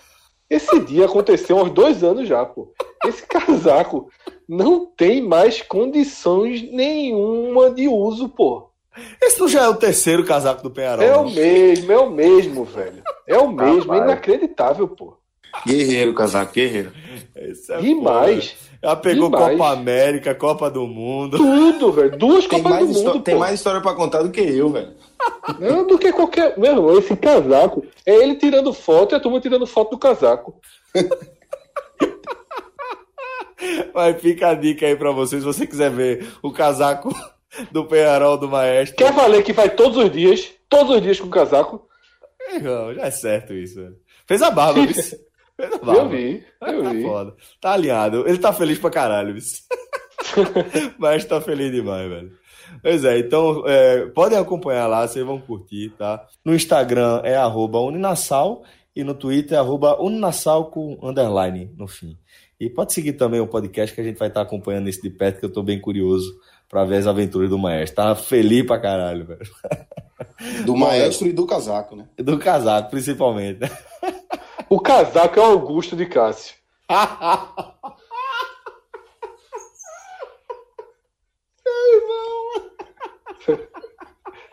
Esse 0.49 0.79
dia 0.81 1.05
aconteceu 1.05 1.57
há 1.57 1.63
uns 1.63 1.71
dois 1.71 2.03
anos 2.03 2.27
já, 2.27 2.45
pô. 2.45 2.71
Esse 3.05 3.25
casaco 3.25 4.09
não 4.47 4.85
tem 4.85 5.21
mais 5.21 5.61
condições 5.61 6.61
nenhuma 6.61 7.71
de 7.71 7.87
uso, 7.87 8.29
pô. 8.29 8.69
Esse 9.21 9.39
não 9.39 9.47
já 9.47 9.63
é 9.63 9.67
o 9.67 9.75
terceiro 9.75 10.23
casaco 10.23 10.61
do 10.61 10.69
Penharol? 10.69 11.03
É 11.03 11.17
o 11.17 11.29
mesmo, 11.29 11.91
é 11.91 11.97
o 11.97 12.09
mesmo, 12.09 12.63
velho. 12.63 13.01
É 13.25 13.37
o 13.37 13.51
mesmo, 13.51 13.93
é 13.93 13.97
inacreditável, 13.97 14.87
pô. 14.87 15.17
Guerreiro, 15.65 16.13
casaco, 16.13 16.53
guerreiro. 16.53 16.91
É 17.35 17.77
Demais. 17.79 18.55
Já 18.83 18.95
pegou 18.95 19.29
Demais. 19.29 19.57
Copa 19.57 19.71
América, 19.71 20.35
Copa 20.35 20.69
do 20.69 20.85
Mundo. 20.87 21.37
Tudo, 21.37 21.91
velho. 21.91 22.17
Duas 22.17 22.45
tem 22.47 22.61
Copas 22.61 22.87
do 22.87 22.93
Mundo. 22.93 23.21
Tem 23.21 23.35
mais 23.35 23.55
história 23.55 23.79
para 23.79 23.95
contar 23.95 24.23
do 24.23 24.31
que 24.31 24.41
eu, 24.41 24.69
velho. 24.69 24.93
Não, 25.59 25.87
do 25.87 25.97
que 25.97 26.11
qualquer. 26.11 26.57
Meu 26.57 26.71
irmão, 26.71 26.97
esse 26.97 27.15
casaco. 27.15 27.85
É 28.05 28.13
ele 28.15 28.35
tirando 28.35 28.73
foto 28.73 29.13
e 29.13 29.15
a 29.15 29.19
turma 29.19 29.39
tirando 29.39 29.65
foto 29.65 29.91
do 29.91 29.97
casaco. 29.97 30.59
Vai, 33.93 34.13
fica 34.15 34.49
a 34.49 34.53
dica 34.53 34.85
aí 34.85 34.95
pra 34.95 35.11
vocês, 35.11 35.41
se 35.41 35.45
você 35.45 35.65
quiser 35.65 35.89
ver 35.89 36.27
o 36.41 36.51
casaco 36.51 37.15
do 37.71 37.85
Penharol 37.85 38.37
do 38.37 38.49
Maestro. 38.49 38.97
Quer 38.97 39.13
valer 39.13 39.43
que 39.43 39.53
vai 39.53 39.69
todos 39.69 39.97
os 39.97 40.11
dias, 40.11 40.51
todos 40.67 40.95
os 40.95 41.01
dias 41.01 41.19
com 41.19 41.27
o 41.27 41.31
casaco? 41.31 41.87
Não, 42.61 42.93
já 42.93 43.03
é 43.03 43.11
certo 43.11 43.53
isso. 43.53 43.79
Fez 44.27 44.41
a 44.41 44.51
barba, 44.51 44.81
Eu 45.57 46.09
vi, 46.09 46.43
eu 46.61 46.83
tá 46.83 46.89
vi. 46.91 47.03
foda. 47.03 47.35
Tá 47.61 47.73
alinhado. 47.73 48.27
Ele 48.27 48.37
tá 48.37 48.51
feliz 48.51 48.79
pra 48.79 48.89
caralho. 48.89 49.35
Mas 50.97 51.25
tá 51.25 51.39
feliz 51.39 51.71
demais, 51.71 52.09
velho. 52.09 52.31
Pois 52.81 53.05
é, 53.05 53.19
então 53.19 53.63
é, 53.67 54.07
podem 54.07 54.37
acompanhar 54.37 54.87
lá, 54.87 55.07
vocês 55.07 55.23
vão 55.23 55.39
curtir, 55.39 55.89
tá? 55.97 56.25
No 56.43 56.55
Instagram 56.55 57.21
é 57.23 57.35
arroba 57.35 57.79
Uninassal 57.79 58.63
e 58.95 59.03
no 59.03 59.13
Twitter 59.13 59.57
é 59.57 59.61
arroba 59.61 60.01
Uninassal 60.01 60.71
com 60.71 60.97
underline 61.01 61.71
no 61.77 61.87
fim. 61.87 62.17
E 62.59 62.69
pode 62.69 62.93
seguir 62.93 63.13
também 63.13 63.39
o 63.39 63.47
podcast 63.47 63.93
que 63.93 64.01
a 64.01 64.03
gente 64.03 64.17
vai 64.17 64.29
estar 64.29 64.41
acompanhando 64.41 64.87
esse 64.87 65.01
de 65.01 65.09
perto, 65.09 65.39
que 65.39 65.45
eu 65.45 65.51
tô 65.51 65.61
bem 65.61 65.79
curioso 65.79 66.33
pra 66.67 66.83
ver 66.85 66.97
as 66.97 67.07
aventuras 67.07 67.49
do 67.49 67.57
maestro. 67.57 67.97
Tá 67.97 68.15
feliz 68.15 68.65
pra 68.65 68.79
caralho, 68.79 69.25
velho. 69.25 69.41
Do 70.65 70.75
maestro 70.75 71.27
e 71.27 71.33
do 71.33 71.45
casaco, 71.45 71.95
né? 71.95 72.07
Do 72.17 72.39
casaco, 72.39 72.89
principalmente. 72.89 73.59
O 74.73 74.79
casaco 74.79 75.39
é 75.39 75.43
o 75.43 75.45
Augusto 75.45 75.95
de 75.95 76.07
Cássio. 76.07 76.55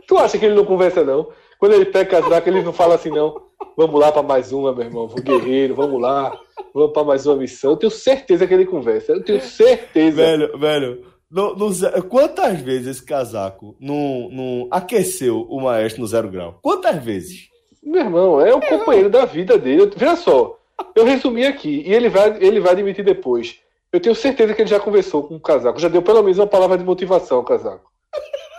Tu 0.06 0.18
acha 0.18 0.38
que 0.38 0.44
ele 0.44 0.54
não 0.54 0.66
conversa, 0.66 1.02
não? 1.02 1.32
Quando 1.58 1.72
ele 1.72 1.86
pega 1.86 2.20
casaco, 2.20 2.46
ele 2.50 2.60
não 2.60 2.70
fala 2.70 2.96
assim, 2.96 3.08
não. 3.08 3.34
Vamos 3.74 3.98
lá 3.98 4.12
para 4.12 4.22
mais 4.22 4.52
uma, 4.52 4.74
meu 4.74 4.84
irmão. 4.84 5.08
Vou 5.08 5.22
guerreiro, 5.22 5.74
vamos 5.74 5.98
lá. 5.98 6.38
Vamos 6.74 6.92
para 6.92 7.04
mais 7.04 7.24
uma 7.24 7.36
missão. 7.36 7.70
Eu 7.70 7.78
tenho 7.78 7.90
certeza 7.90 8.46
que 8.46 8.52
ele 8.52 8.66
conversa. 8.66 9.12
Eu 9.12 9.24
tenho 9.24 9.40
certeza. 9.40 10.16
velho, 10.16 10.58
velho. 10.58 11.06
No, 11.30 11.56
no 11.56 11.70
quantas 12.10 12.60
vezes 12.60 12.88
esse 12.88 13.06
casaco 13.06 13.74
não, 13.80 14.28
não 14.30 14.68
aqueceu 14.70 15.46
o 15.48 15.62
maestro 15.62 16.02
no 16.02 16.06
zero 16.06 16.28
grau? 16.30 16.58
Quantas 16.60 17.02
vezes? 17.02 17.49
Meu 17.82 18.02
irmão, 18.02 18.40
é 18.40 18.54
o 18.54 18.60
companheiro 18.60 19.10
da 19.10 19.24
vida 19.24 19.58
dele. 19.58 19.82
Eu- 19.82 19.90
Veja 19.90 20.16
só, 20.16 20.58
eu 20.94 21.04
resumi 21.04 21.46
aqui 21.46 21.82
e 21.86 21.92
ele 21.92 22.08
vai, 22.08 22.36
ele 22.42 22.60
vai 22.60 22.72
admitir 22.72 23.04
depois. 23.04 23.58
Eu 23.92 24.00
tenho 24.00 24.14
certeza 24.14 24.54
que 24.54 24.62
ele 24.62 24.70
já 24.70 24.78
conversou 24.78 25.24
com 25.26 25.36
o 25.36 25.40
casaco. 25.40 25.80
Já 25.80 25.88
deu 25.88 26.02
pelo 26.02 26.22
menos 26.22 26.38
uma 26.38 26.46
palavra 26.46 26.78
de 26.78 26.84
motivação 26.84 27.38
ao 27.38 27.44
casaco. 27.44 27.90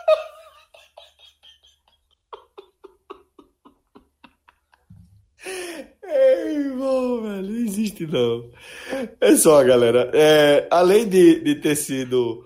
Ei, 6.04 6.56
irmão, 6.56 7.24
velho, 7.24 7.48
não 7.50 7.56
existe 7.58 8.06
não. 8.06 8.50
É 9.20 9.36
só, 9.36 9.64
galera. 9.64 10.12
É, 10.14 10.68
além 10.70 11.08
de, 11.08 11.40
de 11.40 11.56
ter 11.56 11.76
sido 11.76 12.46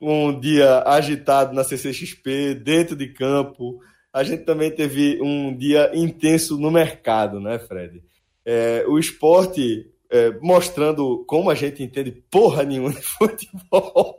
um 0.00 0.38
dia 0.38 0.82
agitado 0.86 1.54
na 1.54 1.64
CCXP, 1.64 2.54
dentro 2.54 2.96
de 2.96 3.08
campo, 3.08 3.80
a 4.14 4.22
gente 4.22 4.44
também 4.44 4.70
teve 4.70 5.20
um 5.20 5.54
dia 5.54 5.90
intenso 5.92 6.56
no 6.56 6.70
mercado, 6.70 7.38
né, 7.40 7.58
Fred? 7.58 8.02
É, 8.46 8.84
o 8.88 8.98
esporte 8.98 9.90
é, 10.10 10.30
mostrando 10.40 11.24
como 11.26 11.50
a 11.50 11.54
gente 11.54 11.82
entende 11.82 12.12
porra 12.30 12.62
nenhuma 12.62 12.90
de 12.92 13.02
futebol. 13.04 14.18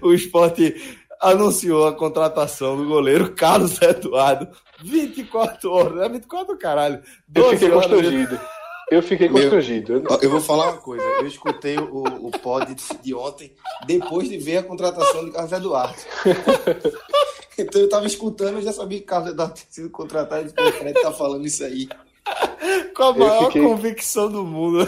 O 0.00 0.12
esporte 0.14 0.74
anunciou 1.20 1.86
a 1.86 1.94
contratação 1.94 2.76
do 2.76 2.86
goleiro 2.86 3.32
Carlos 3.34 3.80
Eduardo. 3.82 4.48
24 4.82 5.70
horas, 5.70 6.00
é 6.02 6.08
24 6.08 6.54
do 6.54 6.58
caralho. 6.58 6.96
Eu 7.34 7.42
12 7.44 7.56
fiquei 7.58 7.70
horas 7.70 7.90
constrangido. 7.90 8.40
Eu 8.90 9.02
fiquei 9.02 9.28
constrangido. 9.28 9.92
Eu- 9.94 10.18
Eu 10.22 10.30
vou 10.30 10.40
falar 10.40 10.70
uma 10.70 10.80
coisa. 10.80 11.04
Eu 11.04 11.26
escutei 11.26 11.76
o, 11.76 12.04
o 12.26 12.30
pod 12.30 12.72
de- 12.74 12.98
de 13.02 13.14
ontem 13.14 13.52
depois 13.86 14.28
de 14.28 14.38
ver 14.38 14.58
a 14.58 14.62
contratação 14.62 15.24
de 15.24 15.32
Carlos 15.32 15.52
Eduardo. 15.52 15.96
Então 17.58 17.80
eu 17.80 17.88
tava 17.88 18.06
escutando, 18.06 18.56
eu 18.56 18.62
já 18.62 18.72
sabia 18.72 18.98
que 18.98 19.04
Carlos 19.06 19.30
Eduardo 19.32 19.54
tinha 19.54 19.66
sido 19.70 19.90
contratado 19.90 20.46
e 20.56 20.68
o 20.68 20.72
Fred 20.72 21.00
tá 21.00 21.12
falando 21.12 21.46
isso 21.46 21.64
aí. 21.64 21.88
Com 22.94 23.02
a 23.02 23.06
Eu 23.08 23.14
maior 23.18 23.46
fiquei- 23.46 23.62
convicção 23.62 24.30
do 24.30 24.44
mundo. 24.44 24.86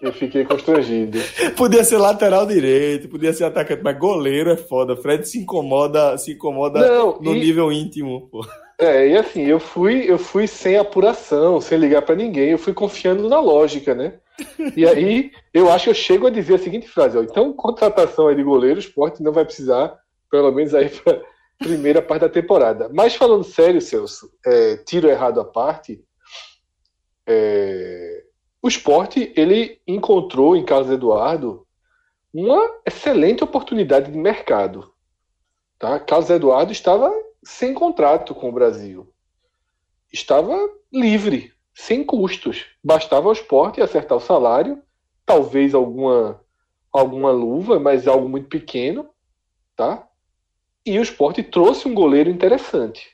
Eu 0.00 0.12
fiquei 0.14 0.44
constrangido. 0.44 1.18
Podia 1.56 1.84
ser 1.84 1.98
lateral 1.98 2.46
direito, 2.46 3.08
podia 3.08 3.32
ser 3.34 3.44
atacante, 3.44 3.82
mas 3.82 3.98
goleiro 3.98 4.50
é 4.50 4.56
foda. 4.56 4.96
Fred 4.96 5.28
se 5.28 5.38
incomoda, 5.38 6.16
se 6.16 6.32
incomoda 6.32 6.80
Não, 6.80 7.18
no 7.20 7.34
e- 7.34 7.40
nível 7.40 7.70
íntimo, 7.70 8.28
pô. 8.30 8.40
É, 8.78 9.08
e 9.08 9.16
assim, 9.18 9.42
eu 9.42 9.60
fui, 9.60 10.10
eu 10.10 10.18
fui 10.18 10.46
sem 10.46 10.78
apuração, 10.78 11.60
sem 11.60 11.76
ligar 11.76 12.00
pra 12.00 12.14
ninguém, 12.16 12.50
eu 12.52 12.58
fui 12.58 12.72
confiando 12.72 13.28
na 13.28 13.38
lógica, 13.40 13.94
né? 13.94 14.14
E 14.74 14.86
aí, 14.86 15.30
eu 15.52 15.70
acho 15.70 15.84
que 15.84 15.90
eu 15.90 15.94
chego 15.94 16.26
a 16.26 16.30
dizer 16.30 16.54
a 16.54 16.58
seguinte 16.58 16.88
frase, 16.88 17.18
ó, 17.18 17.22
então 17.22 17.52
contratação 17.52 18.28
aí 18.28 18.34
de 18.34 18.42
goleiro, 18.42 18.76
o 18.76 18.80
esporte 18.80 19.22
não 19.22 19.32
vai 19.32 19.44
precisar, 19.44 19.94
pelo 20.30 20.50
menos 20.50 20.74
aí 20.74 20.88
pra 20.88 21.20
primeira 21.60 22.00
parte 22.00 22.22
da 22.22 22.28
temporada. 22.28 22.88
Mas 22.92 23.14
falando 23.14 23.44
sério, 23.44 23.80
Celso, 23.80 24.32
é, 24.44 24.78
tiro 24.78 25.08
errado 25.08 25.40
à 25.40 25.44
parte, 25.44 26.02
é, 27.26 28.24
o 28.62 28.68
esporte, 28.68 29.32
ele 29.36 29.80
encontrou 29.86 30.56
em 30.56 30.64
Carlos 30.64 30.90
Eduardo 30.90 31.66
uma 32.32 32.60
excelente 32.86 33.44
oportunidade 33.44 34.10
de 34.10 34.18
mercado. 34.18 34.92
Tá? 35.78 35.98
Carlos 35.98 36.30
Eduardo 36.30 36.72
estava 36.72 37.10
sem 37.42 37.72
contrato 37.72 38.34
com 38.34 38.48
o 38.48 38.52
Brasil. 38.52 39.12
Estava 40.12 40.56
livre, 40.92 41.52
sem 41.74 42.04
custos. 42.04 42.66
Bastava 42.82 43.28
ao 43.28 43.32
esporte 43.32 43.80
acertar 43.80 44.18
o 44.18 44.20
salário, 44.20 44.82
talvez 45.24 45.74
alguma, 45.74 46.40
alguma 46.92 47.30
luva, 47.30 47.78
mas 47.78 48.06
algo 48.06 48.28
muito 48.28 48.48
pequeno. 48.48 49.08
Tá? 49.76 50.06
E 50.90 50.98
o 50.98 51.02
esporte 51.02 51.40
trouxe 51.42 51.86
um 51.86 51.94
goleiro 51.94 52.28
interessante. 52.28 53.06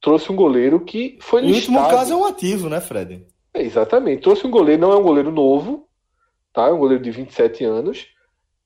Trouxe 0.00 0.32
um 0.32 0.36
goleiro 0.36 0.80
que 0.80 1.16
foi 1.20 1.42
No 1.42 1.48
último 1.48 1.78
listado. 1.78 1.96
caso 1.96 2.12
é 2.12 2.16
um 2.16 2.24
ativo, 2.24 2.68
né, 2.68 2.80
Fred? 2.80 3.24
É, 3.54 3.62
exatamente. 3.62 4.22
Trouxe 4.22 4.44
um 4.46 4.50
goleiro, 4.50 4.82
não 4.82 4.92
é 4.92 4.96
um 4.96 5.02
goleiro 5.02 5.30
novo, 5.30 5.88
tá? 6.52 6.66
É 6.66 6.72
um 6.72 6.78
goleiro 6.78 7.02
de 7.02 7.12
27 7.12 7.64
anos, 7.64 8.08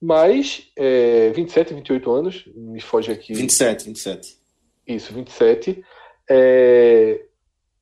mas 0.00 0.70
é, 0.76 1.30
27, 1.30 1.74
28 1.74 2.10
anos, 2.10 2.44
me 2.56 2.80
foge 2.80 3.12
aqui. 3.12 3.34
27, 3.34 3.84
27. 3.84 4.38
Isso, 4.86 5.12
27. 5.12 5.84
É, 6.30 7.20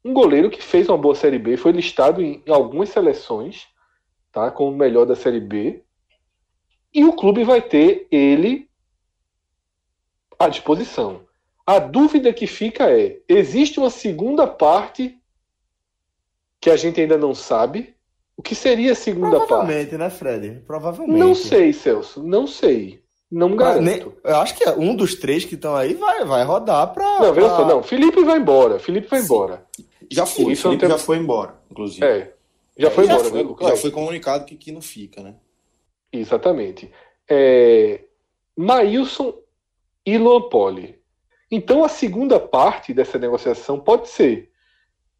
um 0.04 0.12
goleiro 0.12 0.50
que 0.50 0.60
fez 0.60 0.88
uma 0.88 0.98
boa 0.98 1.14
Série 1.14 1.38
B, 1.38 1.56
foi 1.56 1.70
listado 1.70 2.20
em, 2.20 2.42
em 2.44 2.50
algumas 2.52 2.88
seleções, 2.88 3.68
tá? 4.32 4.50
Como 4.50 4.72
o 4.72 4.76
melhor 4.76 5.06
da 5.06 5.14
Série 5.14 5.40
B. 5.40 5.82
E 6.92 7.04
o 7.04 7.12
clube 7.12 7.44
vai 7.44 7.62
ter 7.62 8.08
ele 8.10 8.65
à 10.39 10.49
disposição. 10.49 11.20
A 11.66 11.78
dúvida 11.78 12.32
que 12.32 12.47
fica 12.47 12.91
é: 12.91 13.18
existe 13.28 13.78
uma 13.78 13.91
segunda 13.91 14.47
parte 14.47 15.18
que 16.61 16.70
a 16.70 16.76
gente 16.76 17.01
ainda 17.01 17.16
não 17.18 17.34
sabe? 17.34 17.95
O 18.37 18.43
que 18.43 18.55
seria 18.55 18.93
a 18.93 18.95
segunda 18.95 19.39
parte? 19.39 19.49
Provavelmente, 19.49 19.97
né, 19.97 20.11
Fred? 20.11 20.62
Provavelmente. 20.66 21.18
Não 21.18 21.34
sei, 21.34 21.72
Celso. 21.72 22.22
Não 22.22 22.47
sei. 22.47 23.03
Não 23.30 23.57
garanto. 23.57 23.82
nem- 23.82 24.12
eu 24.22 24.37
acho 24.37 24.55
que 24.55 24.68
um 24.70 24.95
dos 24.95 25.16
três 25.16 25.45
que 25.45 25.55
estão 25.57 25.74
aí 25.74 25.95
vai, 25.95 26.24
vai 26.24 26.45
rodar 26.45 26.93
pra. 26.93 27.18
Não, 27.20 27.32
veja 27.32 27.49
pra- 27.49 27.57
só, 27.57 27.64
não. 27.66 27.82
Felipe 27.82 28.22
vai 28.22 28.39
embora. 28.39 28.78
Felipe 28.78 29.09
vai 29.09 29.18
Sim. 29.20 29.24
embora. 29.24 29.66
Já 30.11 30.24
foi, 30.26 30.53
Isso 30.53 30.68
não 30.68 30.72
Felipe 30.72 30.80
tem- 30.82 30.91
já 30.91 30.99
foi 30.99 31.16
embora, 31.16 31.55
inclusive. 31.70 32.05
É. 32.07 32.32
Já 32.78 32.91
foi 32.91 33.07
já 33.07 33.14
embora, 33.14 33.28
foi, 33.30 33.39
né, 33.43 33.49
Lucas? 33.49 33.68
Já 33.68 33.76
foi 33.76 33.91
comunicado 33.91 34.45
que, 34.45 34.55
que 34.55 34.70
não 34.70 34.80
fica, 34.82 35.22
né? 35.22 35.34
Exatamente. 36.12 36.89
É, 37.28 38.01
Maílson 38.57 39.34
e 40.07 40.16
Luan 40.16 40.48
Poli. 40.48 40.98
Então, 41.50 41.84
a 41.84 41.88
segunda 41.88 42.40
parte 42.40 42.94
dessa 42.94 43.18
negociação 43.18 43.78
pode 43.78 44.09
ser: 44.09 44.50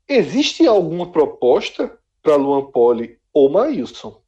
existe 0.09 0.66
alguma 0.66 1.11
proposta 1.11 1.99
para 2.22 2.37
Luan 2.37 2.70
Poli 2.70 3.18
ou 3.32 3.51
Maílson? 3.51 4.22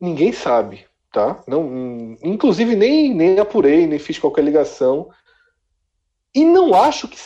Ninguém 0.00 0.32
sabe, 0.32 0.86
tá? 1.12 1.42
Não, 1.46 2.16
inclusive, 2.24 2.74
nem, 2.74 3.14
nem 3.14 3.38
apurei, 3.38 3.86
nem 3.86 3.98
fiz 3.98 4.18
qualquer 4.18 4.42
ligação. 4.42 5.10
E 6.34 6.44
não 6.44 6.74
acho 6.74 7.06
que 7.06 7.18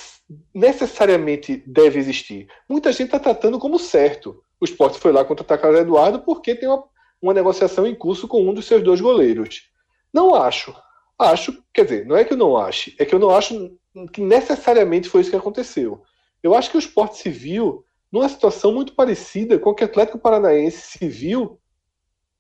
necessariamente 0.53 1.63
deve 1.67 1.99
existir. 1.99 2.49
Muita 2.69 2.91
gente 2.91 3.07
está 3.07 3.21
tratando 3.21 3.59
como 3.59 3.79
certo. 3.79 4.43
O 4.61 4.65
esporte 4.65 4.99
foi 4.99 5.13
lá 5.13 5.25
contratar 5.25 5.61
Carlos 5.61 5.81
Eduardo 5.81 6.21
porque 6.21 6.55
tem 6.55 6.69
uma 6.69 6.85
uma 7.21 7.35
negociação 7.35 7.87
em 7.87 7.95
curso 7.95 8.29
com 8.29 8.49
um 8.49 8.55
dos 8.55 8.67
seus 8.67 8.83
dois 8.83 9.01
goleiros. 9.01 9.69
Não 10.13 10.35
acho. 10.35 10.75
Acho, 11.19 11.63
quer 11.73 11.85
dizer, 11.85 12.07
não 12.07 12.17
é 12.17 12.25
que 12.25 12.33
eu 12.33 12.37
não 12.37 12.57
ache, 12.57 12.95
é 12.99 13.05
que 13.05 13.15
eu 13.15 13.19
não 13.19 13.31
acho 13.31 13.77
que 14.13 14.21
necessariamente 14.21 15.09
foi 15.09 15.23
isso 15.23 15.31
que 15.31 15.37
aconteceu. 15.37 16.03
Eu 16.43 16.55
acho 16.55 16.71
que 16.71 16.77
o 16.77 16.79
esporte 16.79 17.31
viu 17.31 17.85
numa 18.13 18.29
situação 18.29 18.73
muito 18.73 18.95
parecida 18.95 19.59
com 19.59 19.71
o 19.71 19.75
que 19.75 19.83
o 19.83 19.87
Atlético 19.87 20.19
Paranaense 20.19 20.99
se 20.99 21.09
viu 21.09 21.59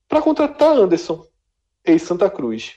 para 0.07 0.23
contratar 0.23 0.77
Anderson, 0.77 1.27
ex-Santa 1.85 2.29
Cruz. 2.31 2.77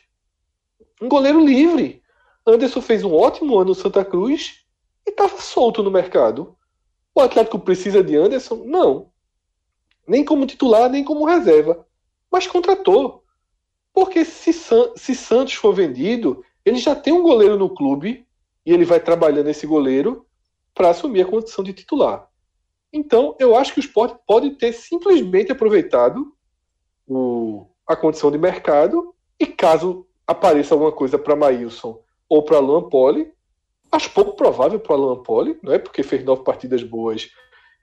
Um 1.02 1.10
goleiro 1.10 1.44
livre. 1.44 2.02
Anderson 2.48 2.82
fez 2.82 3.04
um 3.04 3.14
ótimo 3.14 3.58
ano 3.58 3.70
no 3.70 3.76
Santa 3.76 4.04
Cruz 4.04 4.66
e 5.06 5.12
estava 5.12 5.38
solto 5.40 5.84
no 5.84 5.92
mercado. 5.92 6.58
O 7.14 7.22
Atlético 7.22 7.60
precisa 7.60 8.04
de 8.04 8.16
Anderson? 8.16 8.64
Não. 8.66 9.12
Nem 10.08 10.24
como 10.24 10.48
titular, 10.48 10.90
nem 10.90 11.04
como 11.04 11.26
reserva 11.26 11.86
mas 12.32 12.48
contratou. 12.48 13.24
Porque 14.00 14.24
se, 14.24 14.54
San- 14.54 14.94
se 14.96 15.14
Santos 15.14 15.56
for 15.56 15.74
vendido, 15.74 16.42
ele 16.64 16.78
já 16.78 16.96
tem 16.96 17.12
um 17.12 17.22
goleiro 17.22 17.58
no 17.58 17.70
clube 17.70 18.26
e 18.66 18.72
ele 18.72 18.86
vai 18.86 18.98
trabalhando 18.98 19.50
esse 19.50 19.68
goleiro 19.68 20.26
para 20.74 20.92
assumir 20.92 21.24
a 21.24 21.26
condição 21.26 21.62
de 21.62 21.74
titular. 21.74 22.26
Então, 22.94 23.36
eu 23.38 23.58
acho 23.58 23.74
que 23.74 23.80
o 23.82 23.84
esporte 23.84 24.18
pode 24.26 24.52
ter 24.52 24.72
simplesmente 24.72 25.52
aproveitado 25.52 26.34
o, 27.06 27.66
a 27.86 27.94
condição 27.94 28.32
de 28.32 28.38
mercado 28.38 29.14
e 29.38 29.46
caso 29.46 30.08
apareça 30.26 30.74
alguma 30.74 30.94
coisa 30.94 31.20
para 31.20 31.36
Maílson 31.36 32.02
ou 32.30 32.42
para 32.42 32.60
Luan 32.60 32.88
Poli, 32.88 33.30
acho 33.92 34.12
pouco 34.12 34.32
provável 34.34 34.80
para 34.80 34.96
Luan 34.96 35.22
Poli, 35.24 35.60
não 35.62 35.74
é 35.74 35.78
porque 35.78 36.04
fez 36.04 36.24
nove 36.24 36.46
partidas 36.46 36.84
boas 36.84 37.30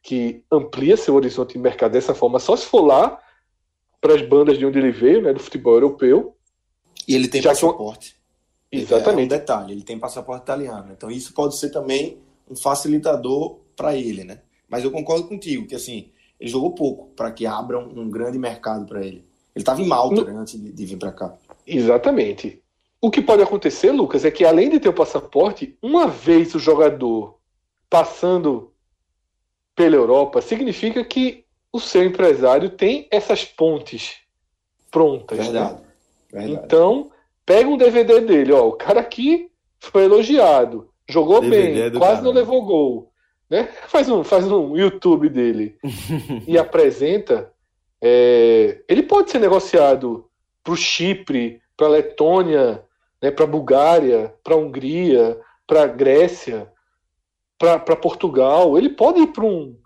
que 0.02 0.42
amplia 0.50 0.96
seu 0.96 1.14
horizonte 1.14 1.52
de 1.52 1.58
mercado 1.58 1.92
dessa 1.92 2.14
forma, 2.14 2.38
só 2.38 2.56
se 2.56 2.64
for 2.64 2.80
lá 2.80 3.20
para 4.06 4.14
as 4.14 4.22
bandas 4.22 4.56
de 4.56 4.64
onde 4.64 4.78
ele 4.78 4.92
veio, 4.92 5.20
né, 5.20 5.32
do 5.32 5.40
futebol 5.40 5.74
europeu. 5.74 6.36
E 7.08 7.14
ele 7.14 7.26
tem 7.26 7.42
passaporte. 7.42 8.14
Exatamente. 8.70 9.32
É 9.32 9.36
um 9.36 9.38
detalhe, 9.40 9.72
ele 9.72 9.82
tem 9.82 9.98
passaporte 9.98 10.44
italiano. 10.44 10.92
Então 10.92 11.10
isso 11.10 11.32
pode 11.34 11.56
ser 11.56 11.70
também 11.70 12.18
um 12.48 12.54
facilitador 12.54 13.58
para 13.74 13.96
ele, 13.96 14.22
né? 14.22 14.40
Mas 14.68 14.84
eu 14.84 14.92
concordo 14.92 15.26
contigo 15.26 15.66
que 15.66 15.74
assim, 15.74 16.10
ele 16.38 16.48
jogou 16.48 16.72
pouco 16.72 17.08
para 17.16 17.32
que 17.32 17.46
abra 17.46 17.78
um, 17.78 18.08
grande 18.08 18.38
mercado 18.38 18.86
para 18.86 19.00
ele. 19.04 19.24
Ele 19.54 19.62
estava 19.62 19.82
em 19.82 19.88
Malta 19.88 20.22
né, 20.22 20.38
antes 20.38 20.60
de, 20.60 20.72
de 20.72 20.86
vir 20.86 20.98
para 20.98 21.10
cá. 21.10 21.34
Exatamente. 21.66 22.62
O 23.00 23.10
que 23.10 23.20
pode 23.20 23.42
acontecer, 23.42 23.90
Lucas, 23.90 24.24
é 24.24 24.30
que 24.30 24.44
além 24.44 24.70
de 24.70 24.78
ter 24.78 24.88
o 24.88 24.92
passaporte, 24.92 25.76
uma 25.82 26.06
vez 26.06 26.54
o 26.54 26.60
jogador 26.60 27.38
passando 27.90 28.72
pela 29.74 29.96
Europa, 29.96 30.40
significa 30.40 31.04
que 31.04 31.45
o 31.76 31.80
seu 31.80 32.04
empresário 32.04 32.70
tem 32.70 33.06
essas 33.10 33.44
pontes 33.44 34.16
prontas. 34.90 35.38
Verdade. 35.38 35.74
Né? 35.74 35.80
Verdade. 36.32 36.64
Então, 36.64 37.10
pega 37.44 37.68
um 37.68 37.76
DVD 37.76 38.20
dele, 38.20 38.52
ó, 38.52 38.68
o 38.68 38.72
cara 38.72 39.00
aqui 39.00 39.50
foi 39.78 40.04
elogiado, 40.04 40.90
jogou 41.08 41.40
DVD 41.40 41.82
bem, 41.82 41.90
do 41.90 41.98
quase 41.98 42.16
cara. 42.16 42.24
não 42.24 42.32
levou 42.32 42.64
gol, 42.64 43.12
né? 43.48 43.64
Faz 43.88 44.08
um, 44.08 44.24
faz 44.24 44.50
um 44.50 44.76
YouTube 44.76 45.28
dele 45.28 45.78
e 46.46 46.58
apresenta. 46.58 47.52
é, 48.02 48.82
ele 48.88 49.02
pode 49.02 49.30
ser 49.30 49.38
negociado 49.38 50.28
para 50.64 50.72
o 50.72 50.76
Chipre, 50.76 51.60
para 51.76 51.86
a 51.86 51.90
Letônia, 51.90 52.82
né, 53.22 53.30
para 53.30 53.44
a 53.44 53.48
Bulgária, 53.48 54.34
para 54.42 54.54
a 54.54 54.58
Hungria, 54.58 55.38
para 55.66 55.84
a 55.84 55.86
Grécia, 55.86 56.70
para 57.58 57.96
Portugal. 57.96 58.76
Ele 58.76 58.90
pode 58.90 59.20
ir 59.20 59.28
para 59.28 59.44
um, 59.44 59.76